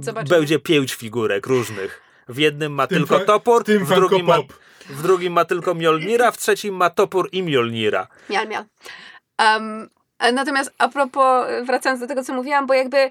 Zobaczymy. 0.00 0.38
Będzie 0.38 0.58
pięć 0.58 0.94
figurek 0.94 1.46
różnych. 1.46 2.00
W 2.28 2.38
jednym 2.38 2.72
ma 2.72 2.86
tym 2.86 2.98
tylko 2.98 3.18
fa- 3.18 3.24
topór, 3.24 3.62
w 3.62 3.66
tym 3.66 3.84
w 3.84 3.94
drugim, 3.94 4.26
ma, 4.26 4.38
w 4.88 5.02
drugim 5.02 5.32
ma 5.32 5.44
tylko 5.44 5.74
Mjolnira, 5.74 6.30
w 6.30 6.38
trzecim 6.38 6.74
ma 6.74 6.90
topór 6.90 7.28
i 7.32 7.42
Mjolnira. 7.42 8.06
Mial, 8.30 8.48
mial. 8.48 8.64
Um, 9.38 9.88
natomiast 10.32 10.72
a 10.78 10.88
propos, 10.88 11.46
wracając 11.66 12.00
do 12.00 12.06
tego, 12.06 12.24
co 12.24 12.34
mówiłam, 12.34 12.66
bo 12.66 12.74
jakby 12.74 13.10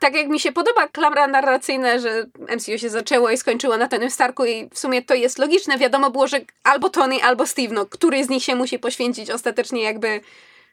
tak 0.00 0.14
jak 0.14 0.28
mi 0.28 0.40
się 0.40 0.52
podoba 0.52 0.88
klamra 0.88 1.26
narracyjna, 1.26 1.98
że 1.98 2.26
MCU 2.56 2.78
się 2.78 2.90
zaczęło 2.90 3.30
i 3.30 3.36
skończyło 3.36 3.76
na 3.76 3.88
Tonym 3.88 4.10
Starku 4.10 4.44
i 4.44 4.68
w 4.74 4.78
sumie 4.78 5.02
to 5.02 5.14
jest 5.14 5.38
logiczne, 5.38 5.78
wiadomo 5.78 6.10
było, 6.10 6.26
że 6.26 6.40
albo 6.64 6.90
Tony, 6.90 7.22
albo 7.22 7.46
Steve, 7.46 7.74
no, 7.74 7.86
który 7.86 8.24
z 8.24 8.28
nich 8.28 8.44
się 8.44 8.54
musi 8.54 8.78
poświęcić 8.78 9.30
ostatecznie 9.30 9.82
jakby 9.82 10.20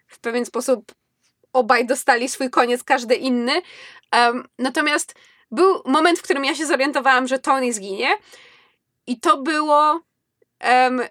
w 0.08 0.20
pewien 0.20 0.46
sposób 0.46 0.92
obaj 1.54 1.86
dostali 1.86 2.30
swój 2.30 2.50
koniec, 2.50 2.84
każdy 2.84 3.16
inny. 3.16 3.62
Um, 4.14 4.48
natomiast 4.60 5.16
był 5.52 5.82
moment, 5.86 6.20
w 6.20 6.22
którym 6.22 6.46
ja 6.46 6.56
się 6.56 6.66
zorientowałam, 6.66 7.28
że 7.28 7.40
Tony 7.40 7.74
zginie 7.74 8.10
i 9.08 9.20
to 9.20 9.38
było 9.38 10.02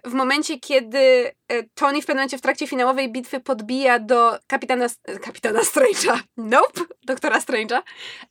w 0.03 0.13
momencie, 0.13 0.59
kiedy 0.59 1.31
e, 1.47 1.63
Tony 1.63 2.01
w 2.01 2.05
pewnym 2.05 2.17
momencie 2.17 2.37
w 2.37 2.41
trakcie 2.41 2.67
finałowej 2.67 3.11
bitwy 3.11 3.39
podbija 3.39 3.99
do 3.99 4.39
kapitana, 4.47 4.87
kapitana 5.21 5.59
Strange'a, 5.59 6.19
nope, 6.37 6.81
doktora 7.03 7.39
Strange'a 7.39 7.81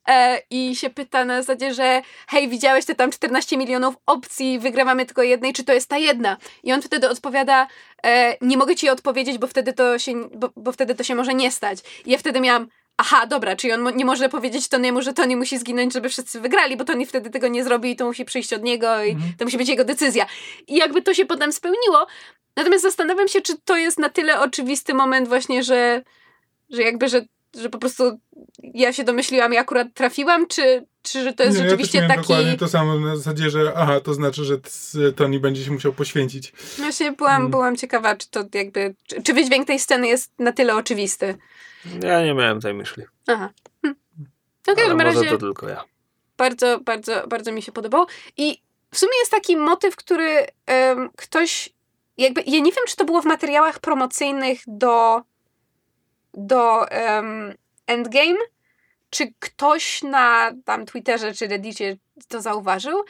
e, 0.09 0.43
i 0.51 0.77
się 0.77 0.91
pyta 0.91 1.25
na 1.25 1.43
zasadzie, 1.43 1.75
że 1.75 2.03
hej, 2.29 2.49
widziałeś 2.49 2.85
te 2.85 2.95
tam 2.95 3.11
14 3.11 3.57
milionów 3.57 3.95
opcji, 4.07 4.59
wygrywamy 4.59 5.07
tylko 5.07 5.23
jednej, 5.23 5.53
czy 5.53 5.65
to 5.65 5.73
jest 5.73 5.89
ta 5.89 5.99
jedna? 5.99 6.37
I 6.63 6.73
on 6.73 6.83
wtedy 6.83 7.09
odpowiada, 7.09 7.67
e, 8.07 8.37
nie 8.41 8.57
mogę 8.57 8.77
ci 8.77 8.89
odpowiedzieć, 8.89 9.39
bo 9.39 9.47
wtedy 9.47 9.73
to 9.73 9.99
się, 9.99 10.29
bo, 10.35 10.51
bo 10.57 10.73
wtedy 10.73 10.95
to 10.95 11.05
się 11.05 11.15
może 11.15 11.35
nie 11.35 11.51
stać. 11.51 11.79
I 12.07 12.11
ja 12.11 12.19
wtedy 12.19 12.41
miałam, 12.41 12.69
aha, 12.97 13.27
dobra, 13.27 13.57
czyli 13.57 13.73
on 13.73 13.97
nie 13.97 14.05
może 14.05 14.29
powiedzieć 14.29 14.69
Tonymu, 14.69 15.03
że 15.03 15.13
Tony 15.13 15.37
musi 15.37 15.59
zginąć, 15.59 15.93
żeby 15.93 16.09
wszyscy 16.09 16.41
wygrali, 16.41 16.77
bo 16.77 16.85
Tony 16.85 17.07
wtedy 17.07 17.31
tego 17.31 17.49
nie 17.49 17.65
zrobi 17.65 17.91
i 17.91 17.97
to 17.97 18.05
musi 18.07 18.25
przyjść 18.25 18.53
od 18.53 18.63
niego 18.63 19.03
i 19.05 19.11
Mhm. 19.11 19.33
to 19.39 19.45
musi 19.45 19.59
być 19.59 19.69
jego 19.69 19.85
decyzja. 19.85 20.27
I 20.67 20.77
jakby 20.77 21.03
to 21.03 21.15
się 21.15 21.27
potem 21.27 21.53
spełniło. 21.53 22.07
Natomiast 22.57 22.83
zastanawiam 22.83 23.29
się, 23.29 23.41
czy 23.43 23.53
to 23.65 23.77
jest 23.77 23.99
na 23.99 24.09
tyle 24.09 24.41
oczywisty 24.41 24.95
moment 24.95 25.29
właśnie, 25.29 25.63
że, 25.63 26.03
że 26.71 26.83
jakby, 26.83 27.09
że, 27.09 27.25
że 27.61 27.69
po 27.71 27.79
prostu 27.79 28.19
ja 28.75 28.93
się 28.93 29.05
domyśliłam 29.05 29.55
i 29.55 29.57
akurat 29.57 29.89
trafiłam, 29.95 30.47
czy, 30.47 30.87
czy 31.03 31.23
że 31.25 31.33
to 31.33 31.43
jest 31.45 31.59
nie, 31.59 31.65
rzeczywiście 31.65 31.99
ja 31.99 32.07
też 32.09 32.17
taki... 32.17 32.29
dokładnie 32.29 32.57
to 32.57 32.69
samo 32.69 33.01
na 33.01 33.17
zasadzie, 33.17 33.51
że 33.51 33.73
aha, 33.77 34.01
to 34.01 34.15
znaczy, 34.15 34.45
że 34.45 34.59
Tony 35.17 35.41
będzie 35.41 35.65
się 35.65 35.71
musiał 35.71 35.93
poświęcić. 35.93 36.53
Właśnie 36.79 37.13
byłam, 37.13 37.37
Mm. 37.37 37.51
byłam 37.51 37.77
ciekawa, 37.77 38.17
czy 38.17 38.31
to 38.31 38.45
jakby, 38.55 38.95
czy, 39.07 39.23
czy 39.23 39.35
wydźwięk 39.35 39.67
tej 39.67 39.79
sceny 39.79 40.09
jest 40.09 40.33
na 40.39 40.53
tyle 40.53 40.75
oczywisty. 40.77 41.35
Ja 42.03 42.25
nie 42.25 42.35
miałem 42.35 42.61
tej 42.61 42.75
myśli. 42.75 43.05
Aha. 43.27 43.51
Hm. 43.83 43.95
No 44.67 44.75
w 44.75 44.77
każdym 44.77 45.01
razie... 45.01 45.31
to 45.31 45.39
tylko 45.39 45.69
ja. 45.69 45.85
bardzo, 46.37 46.81
bardzo, 46.81 47.27
bardzo 47.27 47.53
mi 47.53 47.63
się 47.63 47.73
podobał. 47.73 48.07
I 48.37 48.63
w 48.91 48.99
sumie 48.99 49.13
jest 49.19 49.31
taki 49.31 49.57
motyw, 49.57 49.97
który 49.97 50.47
em, 50.67 51.11
ktoś 51.17 51.71
jakby, 52.17 52.43
ja 52.47 52.59
nie 52.59 52.73
wiem, 52.73 52.85
czy 52.89 52.97
to 52.97 53.05
było 53.05 53.23
w 53.23 53.27
materiałach 53.27 53.79
promocyjnych 53.79 54.61
do 54.67 55.23
do 56.35 56.89
em, 56.91 57.55
Endgame, 57.87 58.39
czy 59.11 59.33
ktoś 59.39 60.03
na 60.03 60.53
tam 60.65 60.87
Twitterze 60.87 61.35
czy 61.35 61.47
Reddicie 61.49 61.97
to 62.29 62.41
zauważył, 62.41 63.05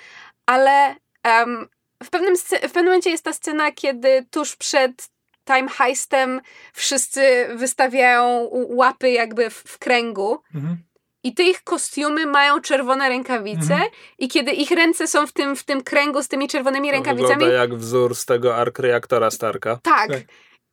ale 0.46 0.96
em, 1.22 1.68
w, 2.02 2.10
pewnym, 2.10 2.36
w 2.36 2.60
pewnym 2.60 2.84
momencie 2.84 3.10
jest 3.10 3.24
ta 3.24 3.32
scena, 3.32 3.72
kiedy 3.72 4.26
tuż 4.30 4.56
przed 4.56 5.08
time 5.46 5.68
heistem 5.68 6.40
wszyscy 6.72 7.46
wystawiają 7.56 8.48
łapy 8.52 9.10
jakby 9.10 9.50
w, 9.50 9.54
w 9.54 9.78
kręgu 9.78 10.38
Mhm. 10.54 10.76
i 11.22 11.34
te 11.34 11.42
ich 11.42 11.62
kostiumy 11.64 12.26
mają 12.26 12.60
czerwone 12.60 13.08
rękawice 13.08 13.74
Mhm. 13.74 13.90
i 14.18 14.28
kiedy 14.28 14.52
ich 14.52 14.70
ręce 14.70 15.06
są 15.06 15.26
w 15.26 15.32
tym, 15.32 15.56
w 15.56 15.64
tym 15.64 15.82
kręgu 15.82 16.22
z 16.22 16.28
tymi 16.28 16.48
czerwonymi 16.48 16.88
To 16.88 16.92
rękawicami, 16.92 17.28
wygląda 17.34 17.54
jak 17.54 17.74
wzór 17.74 18.14
z 18.14 18.24
tego 18.24 18.56
ark 18.56 18.78
reaktora 18.78 19.30
Starka. 19.30 19.78
tak. 19.82 20.10
Tak. 20.10 20.20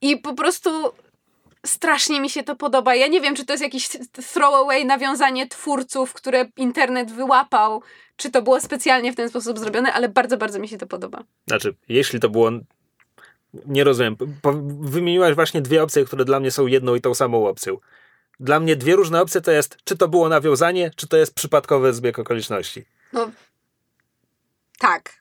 I 0.02 0.18
po 0.18 0.34
prostu 0.34 0.70
strasznie 1.66 2.22
mi 2.22 2.30
się 2.30 2.44
to 2.44 2.56
podoba. 2.56 2.96
Ja 2.96 3.08
nie 3.08 3.22
wiem, 3.22 3.36
czy 3.36 3.46
to 3.46 3.54
jest 3.54 3.64
jakiś 3.64 3.90
throwaway 4.34 4.86
nawiązanie 4.86 5.48
twórców, 5.48 6.14
które 6.14 6.46
internet 6.58 7.12
wyłapał, 7.12 7.82
czy 8.16 8.32
to 8.32 8.42
było 8.42 8.62
specjalnie 8.62 9.14
w 9.14 9.16
ten 9.16 9.30
sposób 9.30 9.60
zrobione, 9.60 9.94
ale 9.94 10.10
bardzo, 10.10 10.38
bardzo 10.38 10.60
mi 10.60 10.68
się 10.68 10.78
to 10.78 10.88
podoba. 10.88 11.24
Znaczy, 11.48 11.76
jeśli 11.90 12.20
to 12.20 12.30
było. 12.30 12.52
Nie 13.66 13.84
rozumiem. 13.84 14.16
Wymieniłaś 14.80 15.36
właśnie 15.36 15.62
dwie 15.62 15.84
opcje, 15.84 16.06
które 16.06 16.26
dla 16.26 16.40
mnie 16.40 16.52
są 16.52 16.68
jedną 16.68 16.96
i 16.96 17.02
tą 17.02 17.14
samą 17.14 17.48
opcją. 17.48 17.78
Dla 18.40 18.60
mnie 18.60 18.76
dwie 18.76 18.96
różne 18.96 19.22
opcje 19.22 19.42
to 19.42 19.52
jest, 19.52 19.78
czy 19.84 19.98
to 19.98 20.08
było 20.08 20.30
nawiązanie, 20.30 20.92
czy 20.96 21.08
to 21.08 21.18
jest 21.18 21.34
przypadkowy 21.34 21.94
zbieg 21.94 22.20
okoliczności. 22.20 22.86
No, 23.14 23.32
tak. 24.80 25.14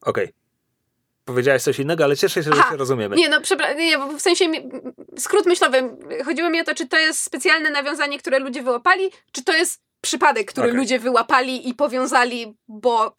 Okej. 0.00 0.32
Powiedziałaś 1.24 1.62
coś 1.62 1.78
innego, 1.78 2.04
ale 2.04 2.16
cieszę 2.16 2.42
się, 2.42 2.50
że 2.50 2.60
Aha, 2.60 2.70
się 2.70 2.76
rozumiemy. 2.76 3.16
Nie, 3.16 3.28
no 3.28 3.40
przepraszam, 3.40 3.78
nie, 3.78 3.98
bo 3.98 4.08
w 4.08 4.20
sensie 4.20 4.44
skrót 5.18 5.46
myślowy. 5.46 5.96
Chodziło 6.24 6.50
mi 6.50 6.60
o 6.60 6.64
to, 6.64 6.74
czy 6.74 6.88
to 6.88 6.96
jest 6.98 7.22
specjalne 7.22 7.70
nawiązanie, 7.70 8.18
które 8.18 8.38
ludzie 8.38 8.62
wyłapali, 8.62 9.10
czy 9.32 9.44
to 9.44 9.52
jest 9.52 9.80
przypadek, 10.00 10.48
który 10.48 10.66
Okej. 10.66 10.78
ludzie 10.78 10.98
wyłapali 10.98 11.68
i 11.68 11.74
powiązali, 11.74 12.56
bo 12.68 13.14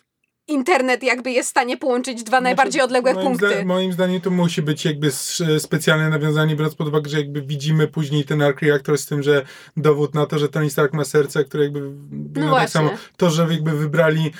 internet 0.49 1.03
jakby 1.03 1.31
jest 1.31 1.49
w 1.49 1.51
stanie 1.51 1.77
połączyć 1.77 2.23
dwa 2.23 2.41
najbardziej 2.41 2.81
odległe 2.81 3.11
Znaczy, 3.11 3.25
moim 3.25 3.37
punkty. 3.37 3.55
Zda- 3.55 3.65
moim 3.65 3.93
zdaniem 3.93 4.21
to 4.21 4.29
musi 4.29 4.61
być 4.61 4.85
jakby 4.85 5.11
specjalne 5.59 6.09
nawiązanie, 6.09 6.55
biorąc 6.55 6.75
pod 6.75 6.87
uwagę, 6.87 7.09
że 7.09 7.17
jakby 7.17 7.41
widzimy 7.41 7.87
później 7.87 8.25
ten 8.25 8.41
Ark 8.41 8.61
Reactor 8.61 8.97
z 8.97 9.05
tym, 9.05 9.23
że 9.23 9.45
dowód 9.77 10.13
na 10.13 10.25
to, 10.25 10.39
że 10.39 10.49
Tony 10.49 10.69
Stark 10.69 10.93
ma 10.93 11.05
serce, 11.05 11.43
które 11.43 11.63
jakby 11.63 11.91
no 12.35 12.55
tak 12.55 12.69
samo, 12.69 12.91
to, 13.17 13.29
że 13.29 13.47
jakby 13.51 13.71
wybrali, 13.71 14.31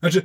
znaczy 0.00 0.22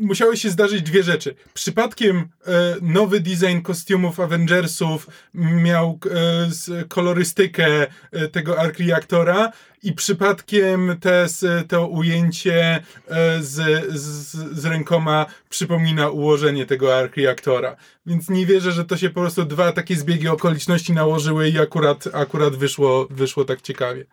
musiały 0.00 0.36
się 0.36 0.50
zdarzyć 0.50 0.82
dwie 0.82 1.02
rzeczy. 1.02 1.34
Przypadkiem 1.54 2.16
e, 2.46 2.76
nowy 2.82 3.20
design 3.20 3.60
kostiumów 3.62 4.20
Avengersów 4.20 5.06
miał 5.34 5.98
e, 6.10 6.10
z, 6.50 6.88
kolorystykę 6.88 7.86
e, 8.12 8.28
tego 8.28 8.58
Ark 8.58 8.78
Reaktora 8.78 9.52
i 9.82 9.92
przypadkiem 9.92 10.96
te, 11.00 11.26
to 11.68 11.86
ujęcie 11.88 12.82
e, 13.08 13.42
z, 13.42 13.84
z, 14.00 14.36
z 14.58 14.64
rękoma 14.64 15.26
przypomina 15.48 16.08
ułożenie 16.10 16.66
tego 16.66 16.96
Ark 16.98 17.16
Reaktora. 17.16 17.76
Więc 18.06 18.28
nie 18.28 18.46
wierzę, 18.46 18.72
że 18.72 18.84
to 18.84 18.96
się 18.96 19.10
po 19.10 19.20
prostu 19.20 19.44
dwa 19.44 19.72
takie 19.72 19.96
zbiegi 19.96 20.28
okoliczności 20.28 20.92
nałożyły 20.92 21.48
i 21.48 21.58
akurat, 21.58 22.04
akurat 22.12 22.56
wyszło, 22.56 23.06
wyszło 23.10 23.44
tak 23.44 23.60
ciekawie. 23.62 24.04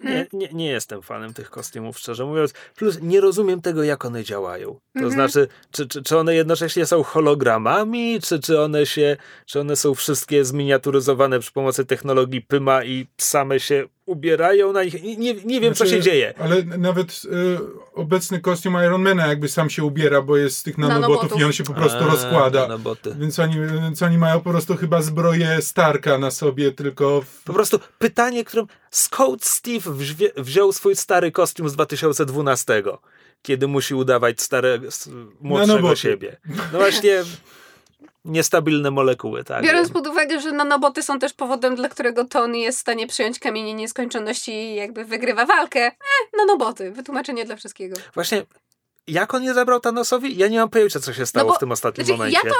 Nie, 0.00 0.26
nie, 0.32 0.48
nie 0.52 0.66
jestem 0.66 1.02
fanem 1.02 1.34
tych 1.34 1.50
kostiumów, 1.50 1.98
szczerze 1.98 2.24
mówiąc. 2.24 2.52
Plus 2.76 2.98
nie 3.02 3.20
rozumiem 3.20 3.60
tego, 3.60 3.82
jak 3.82 4.04
one 4.04 4.24
działają. 4.24 4.66
To 4.66 4.80
Mhm. 4.94 5.12
znaczy, 5.12 5.25
czy, 5.28 5.48
czy, 5.88 6.02
czy 6.02 6.18
one 6.18 6.34
jednocześnie 6.34 6.86
są 6.86 7.02
hologramami, 7.02 8.20
czy, 8.20 8.40
czy, 8.40 8.60
one 8.60 8.86
się, 8.86 9.16
czy 9.46 9.60
one 9.60 9.76
są 9.76 9.94
wszystkie 9.94 10.44
zminiaturyzowane 10.44 11.40
przy 11.40 11.52
pomocy 11.52 11.84
technologii 11.84 12.40
Pyma 12.42 12.84
i 12.84 13.06
same 13.18 13.60
się 13.60 13.88
ubierają 14.06 14.72
na 14.72 14.82
ich. 14.82 15.02
Nie, 15.18 15.34
nie 15.34 15.60
wiem, 15.60 15.74
co 15.74 15.84
Znaczy, 15.84 15.90
się 15.90 16.00
dzieje. 16.00 16.34
Ale 16.38 16.62
nawet 16.62 17.22
e, 17.24 17.58
obecny 17.94 18.40
kostium 18.40 18.74
Ironmana 18.86 19.26
jakby 19.26 19.48
sam 19.48 19.70
się 19.70 19.84
ubiera, 19.84 20.22
bo 20.22 20.36
jest 20.36 20.58
z 20.58 20.62
tych 20.62 20.78
nanobotów, 20.78 21.10
Nanobotów. 21.10 21.40
i 21.40 21.44
on 21.44 21.52
się 21.52 21.64
po 21.64 21.74
prostu 21.74 21.98
A, 22.04 22.06
rozkłada. 22.06 22.68
no 22.68 22.78
bo 22.78 22.96
ty. 22.96 23.14
Więc 23.18 23.38
oni, 23.38 23.54
więc 23.82 24.02
oni 24.02 24.18
mają 24.18 24.40
po 24.40 24.50
prostu 24.50 24.76
chyba 24.76 25.02
zbroję 25.02 25.62
Starka 25.62 26.18
na 26.18 26.30
sobie, 26.30 26.72
tylko 26.72 27.22
w, 27.22 27.42
Po 27.44 27.52
prostu 27.52 27.78
pytanie, 27.98 28.44
którym 28.44 28.66
skąd 28.90 29.44
Steve 29.44 29.90
wziął 30.36 30.72
swój 30.72 30.96
stary 30.96 31.32
kostium 31.32 31.68
z 31.68 31.72
2012, 31.72 32.82
kiedy 33.46 33.66
musi 33.68 33.94
udawać 33.94 34.40
stare, 34.42 34.78
s- 34.86 35.10
młodszego 35.40 35.72
Nanoboty. 35.76 36.00
siebie. 36.00 36.36
No 36.72 36.78
właśnie, 36.78 37.22
niestabilne 38.24 38.90
molekuły, 38.90 39.44
tak. 39.44 39.64
Biorąc 39.64 39.90
pod 39.90 40.06
uwagę, 40.06 40.40
że 40.40 40.52
nanoboty 40.52 41.02
są 41.02 41.18
też 41.18 41.32
powodem, 41.32 41.76
dla 41.76 41.88
którego 41.88 42.24
Tony 42.24 42.58
jest 42.58 42.78
w 42.78 42.80
stanie 42.80 43.06
przyjąć 43.06 43.38
kamienie 43.38 43.74
nieskończoności 43.74 44.52
i 44.52 44.74
jakby 44.74 45.04
wygrywa 45.04 45.46
walkę. 45.46 45.80
Eh, 45.86 45.92
nanoboty. 46.36 46.90
Wytłumaczenie 46.92 47.44
dla 47.44 47.56
wszystkiego. 47.56 47.96
Właśnie, 48.14 48.42
jak 49.06 49.34
on 49.34 49.42
je 49.42 49.54
zabrał 49.54 49.80
Thanosowi? 49.80 50.36
Ja 50.36 50.48
nie 50.48 50.58
mam 50.58 50.68
pojęcia, 50.70 51.00
co 51.00 51.12
się 51.12 51.26
stało 51.26 51.46
No 51.46 51.52
bo- 51.52 51.56
w 51.56 51.60
tym 51.60 51.72
ostatnim 51.72 52.06
Znaczy, 52.06 52.18
momencie. 52.18 52.40
ja 52.44 52.50
to 52.54 52.56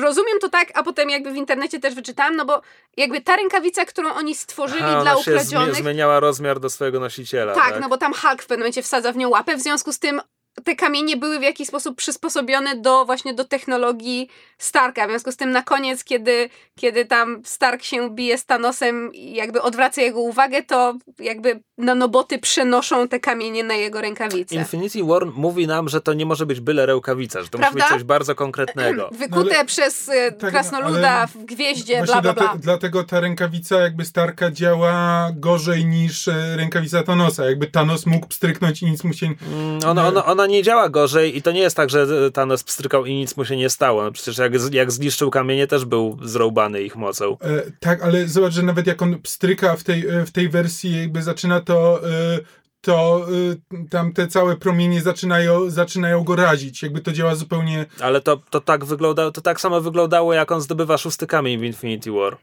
rozumiem 0.00 0.38
to 0.40 0.48
tak, 0.48 0.68
a 0.74 0.82
potem 0.82 1.10
jakby 1.10 1.32
w 1.32 1.36
internecie 1.36 1.80
też 1.80 1.94
wyczytałam, 1.94 2.36
no 2.36 2.44
bo 2.44 2.62
jakby 2.96 3.20
ta 3.20 3.36
rękawica, 3.36 3.84
którą 3.84 4.12
oni 4.14 4.34
stworzyli 4.34 4.82
Aha, 4.82 5.02
dla 5.02 5.12
ona 5.12 5.22
się 5.22 5.30
zmie- 5.30 5.34
ukradzionych, 5.34 5.74
zmieniała 5.74 6.20
rozmiar 6.20 6.60
do 6.60 6.70
swojego 6.70 7.00
nosiciela. 7.00 7.54
Tak, 7.54 7.72
Tak, 7.72 7.80
no 7.80 7.88
bo 7.88 7.98
tam 7.98 8.12
Hulk 8.14 8.42
w 8.42 8.46
pewnym 8.46 8.60
momencie 8.60 8.82
wsadza 8.82 9.12
w 9.12 9.16
nią 9.16 9.28
łapę, 9.28 9.56
w 9.56 9.60
związku 9.60 9.92
z 9.92 9.98
tym 9.98 10.20
te 10.64 10.76
kamienie 10.76 11.16
były 11.16 11.38
w 11.38 11.42
jakiś 11.42 11.68
sposób 11.68 11.96
przysposobione 11.96 12.76
do 12.76 13.04
właśnie 13.04 13.34
do 13.34 13.44
technologii 13.44 14.28
Starka. 14.58 15.06
W 15.06 15.10
związku 15.10 15.32
z 15.32 15.36
tym 15.36 15.50
na 15.50 15.62
koniec, 15.62 16.04
kiedy, 16.04 16.48
kiedy 16.78 17.04
tam 17.04 17.42
Stark 17.44 17.82
się 17.82 18.10
bije 18.10 18.38
z 18.38 18.46
Thanosem 18.46 19.10
i 19.14 19.34
jakby 19.34 19.62
odwraca 19.62 20.02
jego 20.02 20.20
uwagę, 20.20 20.62
to 20.62 20.94
jakby 21.18 21.60
nanoboty 21.78 22.38
przenoszą 22.38 23.08
te 23.08 23.20
kamienie 23.20 23.64
na 23.64 23.74
jego 23.74 24.00
rękawice. 24.00 24.54
Infinity 24.54 25.04
War 25.04 25.26
mówi 25.26 25.66
nam, 25.66 25.88
że 25.88 26.00
to 26.00 26.12
nie 26.12 26.26
może 26.26 26.46
być 26.46 26.60
byle 26.60 26.86
rękawica, 26.86 27.42
że 27.42 27.48
to 27.48 27.58
Prawda? 27.58 27.78
musi 27.78 27.84
być 27.88 27.98
coś 27.98 28.04
bardzo 28.04 28.34
konkretnego. 28.34 29.10
Wykute 29.18 29.44
No 29.50 29.56
ale- 29.56 29.64
przez 29.64 30.08
e, 30.08 30.32
tak, 30.32 30.50
krasnoluda 30.50 31.26
w 31.26 31.36
gwieździe, 31.44 32.02
bla 32.02 32.20
bla 32.22 32.32
bla. 32.32 32.44
dlate- 32.44 32.58
dlatego 32.58 33.04
ta 33.04 33.20
rękawica 33.20 33.80
jakby 33.80 34.04
Starka 34.04 34.50
działa 34.50 35.28
gorzej 35.36 35.84
niż 35.86 36.28
e, 36.28 36.56
rękawica 36.56 37.02
Thanosa. 37.02 37.44
Jakby 37.44 37.66
Thanos 37.66 38.06
mógł 38.06 38.26
pstryknąć 38.26 38.82
i 38.82 38.86
nic 38.86 39.04
mu 39.04 39.12
się... 39.12 39.26
Mm, 39.26 39.80
Ona, 39.88 40.08
ona, 40.08 40.24
ona 40.24 40.41
ona 40.42 40.52
nie 40.52 40.62
działa 40.62 40.88
gorzej 40.88 41.36
i 41.36 41.42
to 41.42 41.52
nie 41.52 41.60
jest 41.60 41.76
tak, 41.76 41.90
że 41.90 42.30
Thanos 42.30 42.64
pstrykał 42.64 43.06
i 43.06 43.14
nic 43.14 43.36
mu 43.36 43.44
się 43.44 43.56
nie 43.56 43.70
stało. 43.70 44.02
No 44.02 44.12
przecież 44.12 44.38
jak, 44.38 44.52
jak 44.72 44.92
zniszczył 44.92 45.30
kamienie, 45.30 45.66
też 45.66 45.84
był 45.84 46.18
zroubany 46.22 46.82
ich 46.82 46.96
mocą. 46.96 47.36
E, 47.40 47.62
tak, 47.80 48.02
ale 48.02 48.28
zobacz, 48.28 48.52
że 48.52 48.62
nawet 48.62 48.86
jak 48.86 49.02
on 49.02 49.20
pstryka 49.20 49.76
w 49.76 49.84
tej, 49.84 50.08
e, 50.08 50.26
w 50.26 50.30
tej 50.30 50.48
wersji, 50.48 51.00
jakby 51.00 51.22
zaczyna 51.22 51.60
to. 51.60 52.08
E, 52.08 52.38
to 52.84 53.26
y, 53.32 53.88
tam 53.90 54.12
te 54.12 54.28
całe 54.28 54.56
promienie 54.56 55.02
zaczynają, 55.02 55.70
zaczynają 55.70 56.24
go 56.24 56.36
razić. 56.36 56.82
Jakby 56.82 57.00
to 57.00 57.12
działa 57.12 57.34
zupełnie. 57.34 57.86
Ale 58.00 58.20
to, 58.20 58.36
to 58.50 58.60
tak 58.60 58.84
wyglądało, 58.84 59.30
to 59.30 59.40
tak 59.40 59.60
samo 59.60 59.80
wyglądało, 59.80 60.34
jak 60.34 60.52
on 60.52 60.60
zdobywa 60.60 60.98
szósty 60.98 61.26
kamień 61.26 61.58
w 61.58 61.64
Infinity 61.64 62.12
War. 62.12 62.36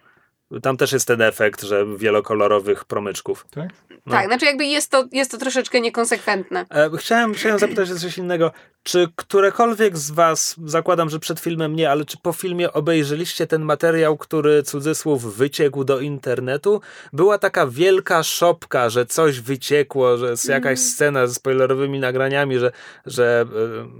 Tam 0.61 0.77
też 0.77 0.91
jest 0.91 1.07
ten 1.07 1.21
efekt, 1.21 1.63
że 1.63 1.85
wielokolorowych 1.97 2.85
promyczków. 2.85 3.45
Tak? 3.51 3.69
No. 4.05 4.13
Tak, 4.13 4.27
znaczy 4.27 4.45
jakby 4.45 4.65
jest 4.65 4.91
to, 4.91 5.05
jest 5.11 5.31
to 5.31 5.37
troszeczkę 5.37 5.81
niekonsekwentne. 5.81 6.65
E, 6.69 6.89
chciałem, 6.97 7.33
chciałem 7.33 7.59
zapytać 7.59 7.91
o 7.91 7.95
coś 7.95 8.17
innego. 8.17 8.51
Czy 8.83 9.07
którekolwiek 9.15 9.97
z 9.97 10.11
was, 10.11 10.55
zakładam, 10.65 11.09
że 11.09 11.19
przed 11.19 11.39
filmem 11.39 11.75
nie, 11.75 11.91
ale 11.91 12.05
czy 12.05 12.17
po 12.17 12.33
filmie 12.33 12.73
obejrzeliście 12.73 13.47
ten 13.47 13.61
materiał, 13.61 14.17
który 14.17 14.63
cudzysłów 14.63 15.35
wyciekł 15.37 15.83
do 15.83 15.99
internetu? 15.99 16.81
Była 17.13 17.37
taka 17.37 17.67
wielka 17.67 18.23
szopka, 18.23 18.89
że 18.89 19.05
coś 19.05 19.39
wyciekło, 19.39 20.17
że 20.17 20.29
jest 20.29 20.49
jakaś 20.49 20.79
Mm. 20.79 20.89
scena 20.89 21.27
ze 21.27 21.33
spoilerowymi 21.33 21.99
nagraniami, 21.99 22.59
że, 22.59 22.71
że 23.05 23.45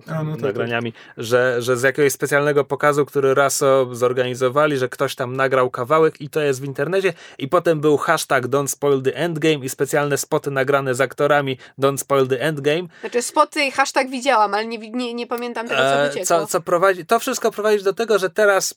e, 0.08 0.14
A, 0.14 0.24
no 0.24 0.32
tak, 0.32 0.42
nagraniami, 0.42 0.94
że, 1.18 1.62
że 1.62 1.78
z 1.78 1.84
jakiegoś 1.84 2.14
specjalnego 2.14 2.66
pokazu, 2.66 3.06
który 3.06 3.34
Raso 3.34 3.88
zorganizowali, 3.92 4.78
że 4.78 4.90
ktoś 4.90 5.16
tam 5.16 5.36
nagrał 5.36 5.70
kawałek 5.70 6.22
i 6.22 6.30
to 6.30 6.39
jest 6.46 6.62
w 6.62 6.66
internecie 6.66 7.14
i 7.38 7.48
potem 7.48 7.82
był 7.82 7.98
hashtag 7.98 8.48
Don't 8.48 8.68
Spoil 8.68 9.02
the 9.02 9.16
Endgame 9.16 9.56
i 9.66 9.70
specjalne 9.70 10.18
spoty 10.18 10.52
nagrane 10.52 10.96
z 10.96 11.02
aktorami 11.02 11.58
Don't 11.82 11.98
Spoil 11.98 12.28
the 12.28 12.42
Endgame 12.42 12.88
Znaczy 13.02 13.22
spoty 13.22 13.64
i 13.66 13.72
hashtag 13.72 14.10
widziałam, 14.10 14.54
ale 14.54 14.66
nie, 14.66 14.78
nie, 14.78 15.14
nie 15.14 15.28
pamiętam 15.28 15.68
tego, 15.68 15.80
co 15.82 15.86
E, 16.04 16.08
wyciekło. 16.08 16.26
co, 16.26 16.48
co 16.48 16.62
prowadzi, 16.62 17.06
to 17.06 17.20
wszystko 17.20 17.52
prowadzi 17.52 17.84
do 17.84 17.94
tego, 17.94 18.20
że 18.20 18.30
teraz 18.30 18.76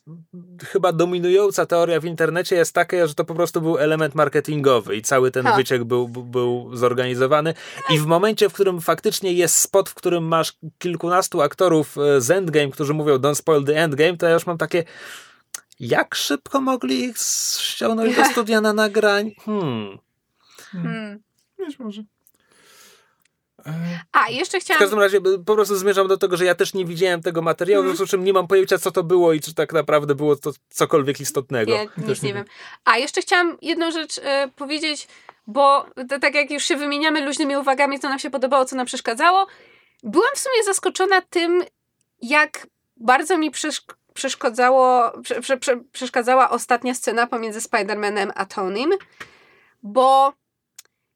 chyba 0.65 0.91
dominująca 0.91 1.65
teoria 1.65 1.99
w 1.99 2.05
internecie 2.05 2.55
jest 2.55 2.73
taka, 2.73 3.07
że 3.07 3.15
to 3.15 3.25
po 3.25 3.35
prostu 3.35 3.61
był 3.61 3.77
element 3.77 4.15
marketingowy 4.15 4.95
i 4.95 5.01
cały 5.01 5.31
ten 5.31 5.45
Ha. 5.45 5.55
wyciek 5.55 5.83
był, 5.83 6.07
był- 6.07 6.23
był 6.23 6.69
zorganizowany 6.75 7.53
i 7.89 7.99
w 7.99 8.05
momencie, 8.05 8.49
w 8.49 8.53
którym 8.53 8.81
faktycznie 8.81 9.33
jest 9.33 9.55
spot, 9.59 9.89
w 9.89 9.93
którym 9.93 10.23
masz 10.23 10.53
kilkunastu 10.79 11.41
aktorów 11.41 11.97
e, 11.97 12.21
z 12.21 12.31
Endgame, 12.31 12.71
którzy 12.71 12.93
mówią 12.93 13.15
don't 13.17 13.35
spoil 13.35 13.63
the 13.65 13.75
Endgame, 13.75 14.17
to 14.17 14.25
ja 14.25 14.33
już 14.33 14.45
mam 14.45 14.57
takie 14.57 14.83
jak 15.79 16.15
szybko 16.15 16.61
mogli 16.61 17.03
ich 17.03 17.17
ściągnąć 17.59 18.15
do 18.15 18.25
studia 18.25 18.61
na 18.61 18.73
nagrań? 18.73 19.31
Hmm. 19.45 19.97
Hmm. 20.71 21.19
Być 21.57 21.79
może. 21.79 22.03
E, 23.65 23.99
A, 24.11 24.29
jeszcze 24.29 24.59
W 24.59 24.63
chciałam... 24.63 24.79
każdym 24.79 24.99
razie 24.99 25.21
po 25.45 25.55
prostu 25.55 25.75
zmierzam 25.75 26.07
do 26.07 26.17
tego, 26.17 26.37
że 26.37 26.45
ja 26.45 26.55
też 26.55 26.73
nie 26.73 26.85
widziałem 26.85 27.21
tego 27.21 27.41
materiału, 27.41 27.83
w 27.83 27.87
związku 27.87 28.07
z 28.07 28.09
czym 28.09 28.23
nie 28.23 28.33
mam 28.33 28.47
pojęcia, 28.47 28.77
co 28.77 28.91
to 28.91 29.03
było 29.03 29.33
i 29.33 29.41
czy 29.41 29.53
tak 29.53 29.73
naprawdę 29.73 30.15
było 30.15 30.35
to 30.35 30.51
cokolwiek 30.69 31.19
istotnego. 31.19 31.71
Nie, 31.71 31.87
nic 32.07 32.21
nie 32.21 32.33
wiem. 32.33 32.45
A 32.83 32.97
jeszcze 32.97 33.21
chciałam 33.21 33.57
jedną 33.61 33.91
rzecz 33.91 34.19
e, 34.23 34.49
powiedzieć, 34.55 35.07
bo 35.47 35.85
to, 36.09 36.19
tak 36.19 36.35
jak 36.35 36.51
już 36.51 36.63
się 36.63 36.75
wymieniamy 36.75 37.25
luźnymi 37.25 37.57
uwagami, 37.57 37.99
co 37.99 38.09
nam 38.09 38.19
się 38.19 38.29
podobało, 38.29 38.65
co 38.65 38.75
nam 38.75 38.85
przeszkadzało, 38.85 39.47
byłam 40.03 40.29
w 40.35 40.39
sumie 40.39 40.63
zaskoczona 40.63 41.21
tym, 41.21 41.63
jak 42.21 42.67
bardzo 42.97 43.37
mi 43.37 43.51
przeszk- 43.51 43.95
przeszkadzało, 44.13 45.11
prze, 45.23 45.41
prze, 45.41 45.57
prze, 45.57 45.77
przeszkadzała 45.91 46.49
ostatnia 46.49 46.93
scena 46.93 47.27
pomiędzy 47.27 47.59
Spider-Manem 47.59 48.31
a 48.35 48.45
Tonym, 48.45 48.89
bo 49.83 50.33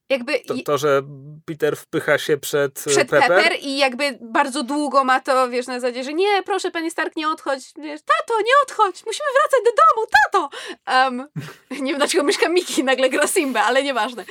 jakby... 0.09 0.39
To, 0.39 0.53
i- 0.53 0.63
to, 0.63 0.77
że 0.77 1.01
Peter 1.45 1.77
wpycha 1.77 2.17
się 2.17 2.37
przed, 2.37 2.83
e, 2.87 2.89
przed 2.89 3.09
Pepper, 3.09 3.27
Pepper. 3.29 3.57
i 3.61 3.77
jakby 3.77 4.17
bardzo 4.21 4.63
długo 4.63 5.03
ma 5.03 5.19
to, 5.19 5.49
wiesz, 5.49 5.67
na 5.67 5.79
zasadzie, 5.79 6.03
że 6.03 6.13
nie, 6.13 6.43
proszę 6.43 6.71
pani 6.71 6.91
Stark, 6.91 7.15
nie 7.15 7.29
odchodź, 7.29 7.63
wiesz, 7.77 8.01
tato, 8.01 8.39
nie 8.41 8.53
odchodź, 8.63 9.05
musimy 9.05 9.27
wracać 9.41 9.59
do 9.65 9.71
domu, 9.71 10.07
tato! 10.23 10.49
Um, 10.91 11.27
nie 11.85 11.91
wiem, 11.91 11.97
dlaczego 11.97 12.23
myszka 12.23 12.49
Miki 12.49 12.83
nagle 12.83 13.09
gra 13.09 13.27
Simba, 13.27 13.63
ale 13.63 13.83
nieważne. 13.83 14.25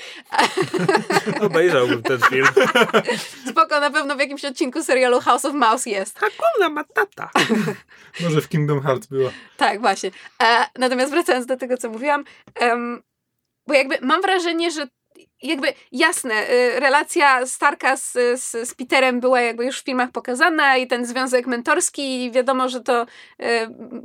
obejrzałbym 1.40 2.02
ten 2.02 2.20
film. 2.20 2.46
Spoko, 3.50 3.80
na 3.80 3.90
pewno 3.90 4.16
w 4.16 4.18
jakimś 4.20 4.44
odcinku 4.44 4.82
serialu 4.82 5.20
House 5.20 5.44
of 5.44 5.54
Mouse 5.54 5.90
jest. 5.90 6.18
Hakuna 6.18 6.68
Matata. 6.68 7.30
może 8.20 8.40
w 8.40 8.48
Kingdom 8.48 8.82
Hearts 8.82 9.06
była. 9.06 9.30
Tak, 9.56 9.80
właśnie. 9.80 10.10
E, 10.42 10.66
natomiast 10.78 11.10
wracając 11.12 11.46
do 11.46 11.56
tego, 11.56 11.76
co 11.76 11.90
mówiłam, 11.90 12.24
em, 12.54 13.02
bo 13.66 13.74
jakby 13.74 13.98
mam 14.02 14.22
wrażenie, 14.22 14.70
że 14.70 14.86
jakby 15.42 15.72
jasne, 15.92 16.50
y, 16.50 16.80
relacja 16.80 17.46
Starka 17.46 17.96
z, 17.96 18.12
z, 18.12 18.68
z 18.68 18.74
Peterem 18.74 19.20
była 19.20 19.40
jakby 19.40 19.64
już 19.64 19.80
w 19.80 19.84
filmach 19.84 20.10
pokazana 20.10 20.76
i 20.76 20.86
ten 20.86 21.06
związek 21.06 21.46
mentorski 21.46 22.24
i 22.24 22.30
wiadomo, 22.30 22.68
że 22.68 22.80
to 22.80 23.02
y, 23.02 23.44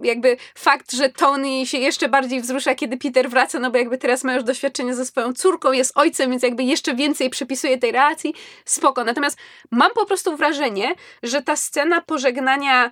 jakby 0.03 0.37
fakt, 0.55 0.91
że 0.91 1.09
Tony 1.09 1.65
się 1.65 1.77
jeszcze 1.77 2.09
bardziej 2.09 2.41
wzrusza, 2.41 2.75
kiedy 2.75 2.97
Peter 2.97 3.29
wraca, 3.29 3.59
no 3.59 3.71
bo 3.71 3.77
jakby 3.77 3.97
teraz 3.97 4.23
ma 4.23 4.33
już 4.33 4.43
doświadczenie 4.43 4.95
ze 4.95 5.05
swoją 5.05 5.33
córką, 5.33 5.71
jest 5.71 5.97
ojcem, 5.97 6.31
więc 6.31 6.43
jakby 6.43 6.63
jeszcze 6.63 6.95
więcej 6.95 7.29
przypisuje 7.29 7.77
tej 7.77 7.91
relacji, 7.91 8.33
spoko. 8.65 9.03
Natomiast 9.03 9.37
mam 9.71 9.91
po 9.95 10.05
prostu 10.05 10.37
wrażenie, 10.37 10.95
że 11.23 11.41
ta 11.41 11.55
scena 11.55 12.01
pożegnania 12.01 12.91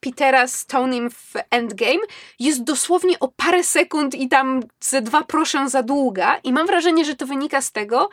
Petera 0.00 0.46
z 0.46 0.66
Tonym 0.66 1.10
w 1.10 1.32
Endgame 1.50 2.00
jest 2.38 2.64
dosłownie 2.64 3.18
o 3.20 3.28
parę 3.28 3.64
sekund 3.64 4.14
i 4.14 4.28
tam 4.28 4.62
ze 4.80 5.02
dwa 5.02 5.22
proszę 5.22 5.68
za 5.68 5.82
długa 5.82 6.40
i 6.44 6.52
mam 6.52 6.66
wrażenie, 6.66 7.04
że 7.04 7.16
to 7.16 7.26
wynika 7.26 7.62
z 7.62 7.72
tego, 7.72 8.08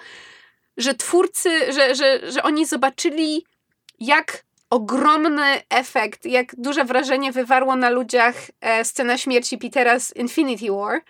że 0.78 0.94
twórcy, 0.94 1.74
że, 1.74 1.96
że, 1.96 2.32
że 2.32 2.44
oni 2.44 2.66
zobaczyli 2.66 3.46
jak 4.00 4.44
ogromny 4.70 5.62
efekt, 5.70 6.26
jak 6.26 6.56
duże 6.56 6.86
wrażenie 6.86 7.32
wywarło 7.32 7.76
na 7.76 7.90
ludziach 7.90 8.36
e, 8.62 8.86
scena 8.86 9.18
śmierci 9.18 9.58
Petera 9.58 10.00
z 10.00 10.16
Infinity 10.16 10.72
War, 10.72 11.02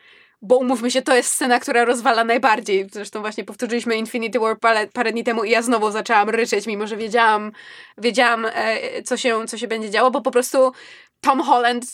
bo 0.42 0.58
umówmy 0.58 0.92
się, 0.92 1.02
to 1.02 1.16
jest 1.16 1.34
scena, 1.34 1.60
która 1.60 1.86
rozwala 1.86 2.24
najbardziej. 2.24 2.88
Zresztą 2.92 3.22
właśnie 3.22 3.44
powtórzyliśmy 3.44 3.96
Infinity 3.96 4.40
War 4.40 4.60
parę, 4.60 4.88
parę 4.88 5.12
dni 5.12 5.24
temu 5.24 5.44
i 5.44 5.50
ja 5.50 5.62
znowu 5.62 5.92
zaczęłam 5.92 6.30
ryczeć, 6.30 6.68
mimo 6.68 6.88
że 6.88 6.98
wiedziałam, 6.98 7.52
wiedziałam 7.98 8.46
e, 8.46 9.04
co, 9.04 9.18
się, 9.18 9.48
co 9.48 9.58
się 9.58 9.68
będzie 9.68 9.90
działo, 9.90 10.12
bo 10.12 10.22
po 10.22 10.32
prostu 10.32 10.72
Tom 11.22 11.42
Holland, 11.42 11.86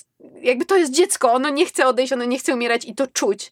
jakby 0.41 0.65
to 0.65 0.77
jest 0.77 0.93
dziecko, 0.93 1.33
ono 1.33 1.49
nie 1.49 1.65
chce 1.65 1.87
odejść, 1.87 2.13
ono 2.13 2.25
nie 2.25 2.39
chce 2.39 2.53
umierać 2.53 2.85
i 2.85 2.95
to 2.95 3.07
czuć. 3.07 3.51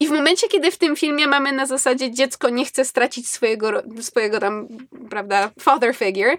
I 0.00 0.06
w 0.06 0.10
momencie, 0.10 0.48
kiedy 0.48 0.70
w 0.70 0.78
tym 0.78 0.96
filmie 0.96 1.26
mamy 1.26 1.52
na 1.52 1.66
zasadzie 1.66 2.10
dziecko 2.10 2.48
nie 2.48 2.64
chce 2.64 2.84
stracić 2.84 3.28
swojego, 3.28 3.82
swojego 4.00 4.40
tam, 4.40 4.68
prawda, 5.10 5.50
father 5.60 5.96
figure, 5.96 6.36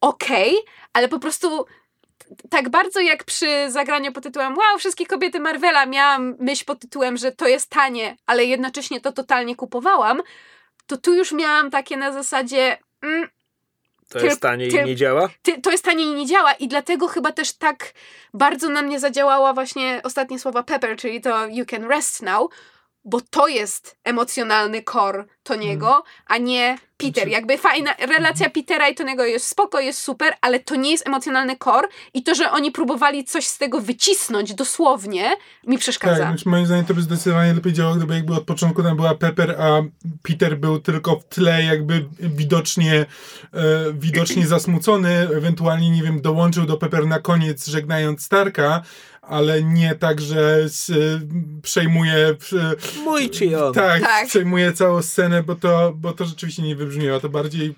okej, 0.00 0.56
ale 0.92 1.08
po 1.08 1.18
prostu 1.18 1.66
tak 2.50 2.68
bardzo 2.68 3.00
jak 3.00 3.24
przy 3.24 3.70
zagraniu 3.70 4.12
pod 4.12 4.22
tytułem 4.24 4.56
wow, 4.56 4.78
wszystkie 4.78 5.06
kobiety 5.06 5.40
Marvela 5.40 5.86
miałam 5.86 6.36
myśl 6.38 6.64
pod 6.64 6.80
tytułem, 6.80 7.16
że 7.16 7.32
to 7.32 7.48
jest 7.48 7.70
tanie, 7.70 8.16
ale 8.26 8.44
jednocześnie 8.44 9.00
to 9.00 9.12
totalnie 9.12 9.56
kupowałam, 9.56 10.22
to 10.86 10.96
tu 10.96 11.14
już 11.14 11.32
miałam 11.32 11.70
takie 11.70 11.96
na 11.96 12.12
zasadzie 12.12 12.78
mm, 13.02 13.28
To 14.08 14.18
Tyl- 14.18 14.24
jest 14.24 14.40
tanie 14.40 14.66
i 14.66 14.70
tyl- 14.72 14.84
nie 14.86 14.96
działa? 14.96 15.28
ty, 15.42 15.60
to 15.60 15.70
jest 15.70 15.84
tanie 15.84 16.04
i 16.04 16.14
nie 16.14 16.26
działa 16.26 16.52
i 16.52 16.68
dlatego 16.68 17.08
chyba 17.08 17.32
też 17.32 17.52
tak 17.52 17.92
bardzo 18.34 18.68
na 18.68 18.82
mnie 18.82 19.00
zadziałała 19.00 19.52
właśnie 19.54 20.00
ostatnie 20.04 20.38
słowa 20.38 20.62
Pepper, 20.62 20.96
czyli 20.96 21.20
to 21.20 21.46
you 21.46 21.66
can 21.66 21.84
rest 21.88 22.22
now, 22.22 22.50
bo 23.04 23.20
to 23.20 23.48
jest 23.48 23.96
emocjonalny 24.04 24.82
core 24.82 25.24
Toniego, 25.42 26.02
a 26.26 26.38
nie 26.38 26.78
Peter. 26.96 27.14
Znaczy- 27.14 27.30
Jakby 27.30 27.58
fajna 27.58 27.94
relacja 27.98 28.50
Petera 28.50 28.88
i 28.88 28.94
Toniego 28.94 29.24
jest 29.24 29.46
spoko, 29.46 29.80
jest 29.80 29.98
super, 29.98 30.34
ale 30.40 30.60
to 30.60 30.76
nie 30.76 30.90
jest 30.90 31.06
emocjonalny 31.06 31.56
core 31.64 31.88
i 32.14 32.22
to, 32.22 32.34
że 32.34 32.50
oni 32.50 32.70
próbowali 32.70 33.24
coś 33.24 33.46
z 33.46 33.58
tego 33.58 33.80
wycisnąć 33.80 34.54
dosłownie, 34.54 35.30
mi 35.66 35.78
przeszkadza. 35.78 36.32
Tak, 36.36 36.46
moim 36.46 36.66
zdaniem 36.66 36.84
to 36.84 36.94
by 36.94 37.02
zdecydowanie 37.02 37.54
lepiej 37.54 37.72
działało, 37.72 37.96
gdyby 37.96 38.14
jakby 38.14 38.34
od 38.34 38.44
początku 38.44 38.82
tam 38.82 38.96
była 38.96 39.14
Pepper, 39.14 39.56
a 39.60 39.82
Peter 40.22 40.58
był 40.58 40.80
tylko 40.80 41.16
w 41.16 41.24
tle 41.24 41.64
jakby 41.64 42.08
widocznie 42.20 43.06
e, 43.54 43.56
widocznie 43.92 44.46
zasmucony, 44.46 45.28
ewentualnie, 45.36 45.90
nie 45.90 46.02
wiem, 46.02 46.20
dołączył 46.20 46.66
do 46.66 46.76
Pepper 46.76 47.06
na 47.06 47.18
koniec, 47.18 47.66
żegnając 47.66 48.22
Starka, 48.24 48.82
ale 49.28 49.62
nie 49.62 49.94
tak, 49.94 50.20
że 50.20 50.56
s, 50.64 50.92
przejmuje 51.62 52.14
e, 52.16 52.36
Mój 53.04 53.30
ci 53.30 53.54
on. 53.54 53.74
tak, 53.74 54.02
Tak. 54.02 54.26
przejmuje 54.28 54.72
całą 54.72 55.02
scenę, 55.02 55.42
bo 55.42 55.54
to, 55.54 55.92
bo 55.96 56.12
to 56.12 56.24
rzeczywiście 56.24 56.62
nie 56.62 56.76
wybrzmiało. 56.76 57.20
To 57.20 57.28
bardziej 57.28 57.74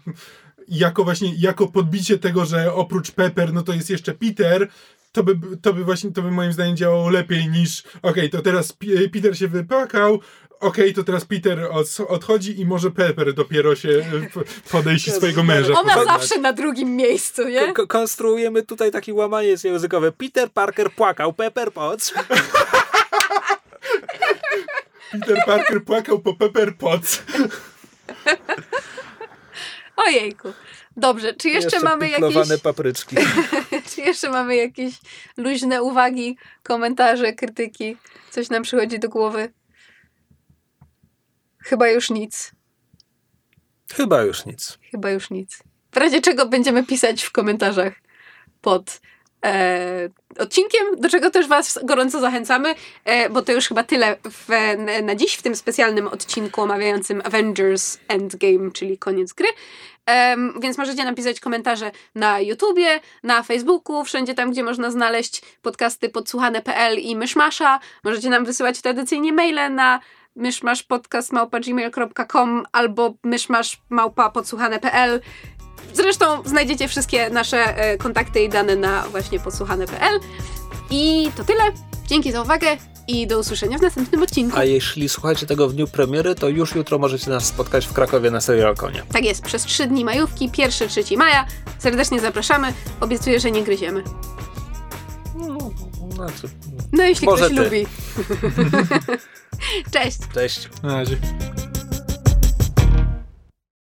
jako 0.69 1.05
właśnie, 1.05 1.33
jako 1.39 1.67
podbicie 1.69 2.19
tego, 2.19 2.45
że 2.47 2.75
oprócz 2.75 3.11
Pepper, 3.11 3.53
no 3.53 3.63
to 3.63 3.73
jest 3.73 3.91
jeszcze 3.91 4.15
Peter, 4.15 4.69
to 5.13 5.23
by, 5.25 5.57
to 5.63 5.73
by 5.73 5.85
właśnie, 5.85 6.13
to 6.13 6.23
by 6.23 6.31
moim 6.31 6.53
zdaniem 6.53 6.77
działało 6.77 7.11
lepiej 7.11 7.49
niż, 7.49 7.83
okej, 8.03 8.31
to 8.31 8.43
teraz 8.43 8.73
P- 8.73 8.87
Peter 9.13 9.39
się 9.39 9.49
wypłakał, 9.49 10.21
okej, 10.61 10.95
to 10.95 11.05
teraz 11.05 11.25
Peter 11.25 11.59
od, 11.73 11.87
odchodzi 12.09 12.61
i 12.61 12.67
może 12.67 12.91
Pepper 12.91 13.35
dopiero 13.35 13.77
się 13.77 13.89
e, 13.89 14.03
p- 14.35 14.41
podejść 14.71 15.09
i 15.09 15.11
swojego 15.11 15.43
męża 15.43 15.73
Ona 15.73 15.83
pożegnać. 15.95 16.07
zawsze 16.21 16.41
na 16.41 16.53
drugim 16.53 16.97
miejscu, 16.97 17.49
nie? 17.49 17.73
Ko- 17.73 17.87
konstruujemy 17.87 18.63
tutaj 18.63 18.91
takie 18.91 19.15
łamanie 19.15 19.55
językowe. 19.65 20.13
Peter 20.13 20.51
Parker 20.51 20.91
płakał, 20.93 21.33
Pepper 21.33 21.73
Potts. 21.73 22.13
Peter 25.13 25.43
Parker 25.47 25.85
płakał 25.85 26.19
po 26.19 26.35
Pepper 26.35 26.77
Potts. 26.77 27.23
Ojejku. 30.07 30.53
Dobrze, 30.97 31.35
czy 31.35 31.49
jeszcze, 31.49 31.65
Jeszcze 31.77 31.81
mamy 31.81 32.09
jakieś, 32.09 32.61
papryczki. 32.63 33.17
czy 33.95 34.01
jeszcze 34.01 34.31
mamy 34.31 34.57
jakieś 34.57 34.95
luźne 35.37 35.83
uwagi, 35.83 36.37
komentarze, 36.63 37.33
krytyki? 37.33 37.97
Coś 38.31 38.51
nam 38.51 38.63
przychodzi 38.63 38.99
do 38.99 39.09
głowy? 39.09 39.53
Chyba 41.71 41.89
już 41.89 42.11
nic. 42.11 42.53
Chyba 43.93 44.23
już 44.23 44.47
nic. 44.47 44.79
Chyba 44.91 45.11
już 45.11 45.31
nic. 45.31 45.59
W 45.93 45.97
razie 45.97 46.21
czego 46.21 46.47
będziemy 46.47 46.85
pisać 46.87 47.23
w 47.23 47.33
komentarzach 47.33 47.93
pod 48.61 49.01
e, 49.45 50.09
odcinkiem, 50.39 50.87
do 50.99 51.09
czego 51.09 51.31
też 51.31 51.49
Was 51.49 51.79
gorąco 51.85 52.21
zachęcamy, 52.21 52.75
e, 53.05 53.31
bo 53.31 53.43
to 53.43 53.53
już 53.53 53.69
chyba 53.69 53.83
tyle 53.83 54.17
w, 54.25 54.49
na 55.03 55.15
dziś 55.15 55.35
w 55.35 55.43
tym 55.43 55.57
specjalnym 55.57 56.09
odcinku 56.09 56.63
omawiającym 56.63 57.23
Avengers 57.25 57.99
Endgame, 58.09 58.71
czyli 58.73 58.99
koniec 58.99 59.33
gry. 59.33 59.49
Więc 60.61 60.79
możecie 60.79 61.05
napisać 61.05 61.41
komentarze 61.41 61.91
na 62.15 62.41
YouTubie, 62.41 63.01
na 63.23 63.43
Facebooku, 63.43 64.05
wszędzie 64.05 64.35
tam, 64.35 64.51
gdzie 64.51 64.63
można 64.63 64.91
znaleźć 64.91 65.43
podcasty 65.63 66.09
podsłuchane.pl 66.09 66.99
i 66.99 67.17
Myszmasza. 67.17 67.81
Możecie 68.05 68.31
nam 68.31 68.45
wysyłać 68.45 68.81
tradycyjnie 68.83 69.33
maile 69.33 69.75
na 69.75 70.01
myszmaszpodcast.gmail.com 70.37 72.65
albo 72.73 73.15
myszmaszmałpa.podsłuchane.pl 73.25 75.21
Zresztą 75.93 76.43
znajdziecie 76.45 76.89
wszystkie 76.89 77.31
nasze 77.31 77.77
e, 77.77 77.99
kontakty 77.99 78.41
i 78.41 78.49
dane 78.49 78.77
na 78.77 79.03
właśnie 79.03 79.41
podsłuchane.pl. 79.41 80.21
I 80.91 81.31
to 81.37 81.45
tyle. 81.45 81.63
Dzięki 82.07 82.33
za 82.33 82.43
uwagę 82.43 82.77
i 83.09 83.27
do 83.27 83.39
usłyszenia 83.39 83.79
w 83.79 83.83
następnym 83.83 84.23
odcinku. 84.23 84.59
A 84.59 84.65
jeśli 84.65 85.09
słuchacie 85.09 85.47
tego 85.47 85.69
w 85.69 85.73
dniu 85.73 85.87
premiery, 85.87 86.35
to 86.35 86.49
już 86.49 86.75
jutro 86.75 86.99
możecie 86.99 87.31
nas 87.31 87.45
spotkać 87.45 87.87
w 87.87 87.93
Krakowie 87.93 88.31
na 88.31 88.41
Serialkonie. 88.41 89.03
Tak 89.13 89.25
jest, 89.25 89.43
przez 89.43 89.65
trzy 89.65 89.87
dni 89.87 90.05
majówki, 90.05 90.51
1-3 90.51 91.17
maja. 91.17 91.47
Serdecznie 91.79 92.21
zapraszamy. 92.21 92.73
Obiecuję, 93.01 93.41
że 93.41 93.51
nie 93.51 93.63
gryziemy. 93.63 94.05
Znaczy, 96.29 96.49
No 96.93 97.03
jeśli 97.05 97.27
Może 97.27 97.45
ktoś 97.45 97.57
ty. 97.59 97.65
lubi. 97.65 97.87
Cześć! 99.93 100.19
cześć. 100.35 100.69
Na 100.83 100.95
razie. 100.97 101.17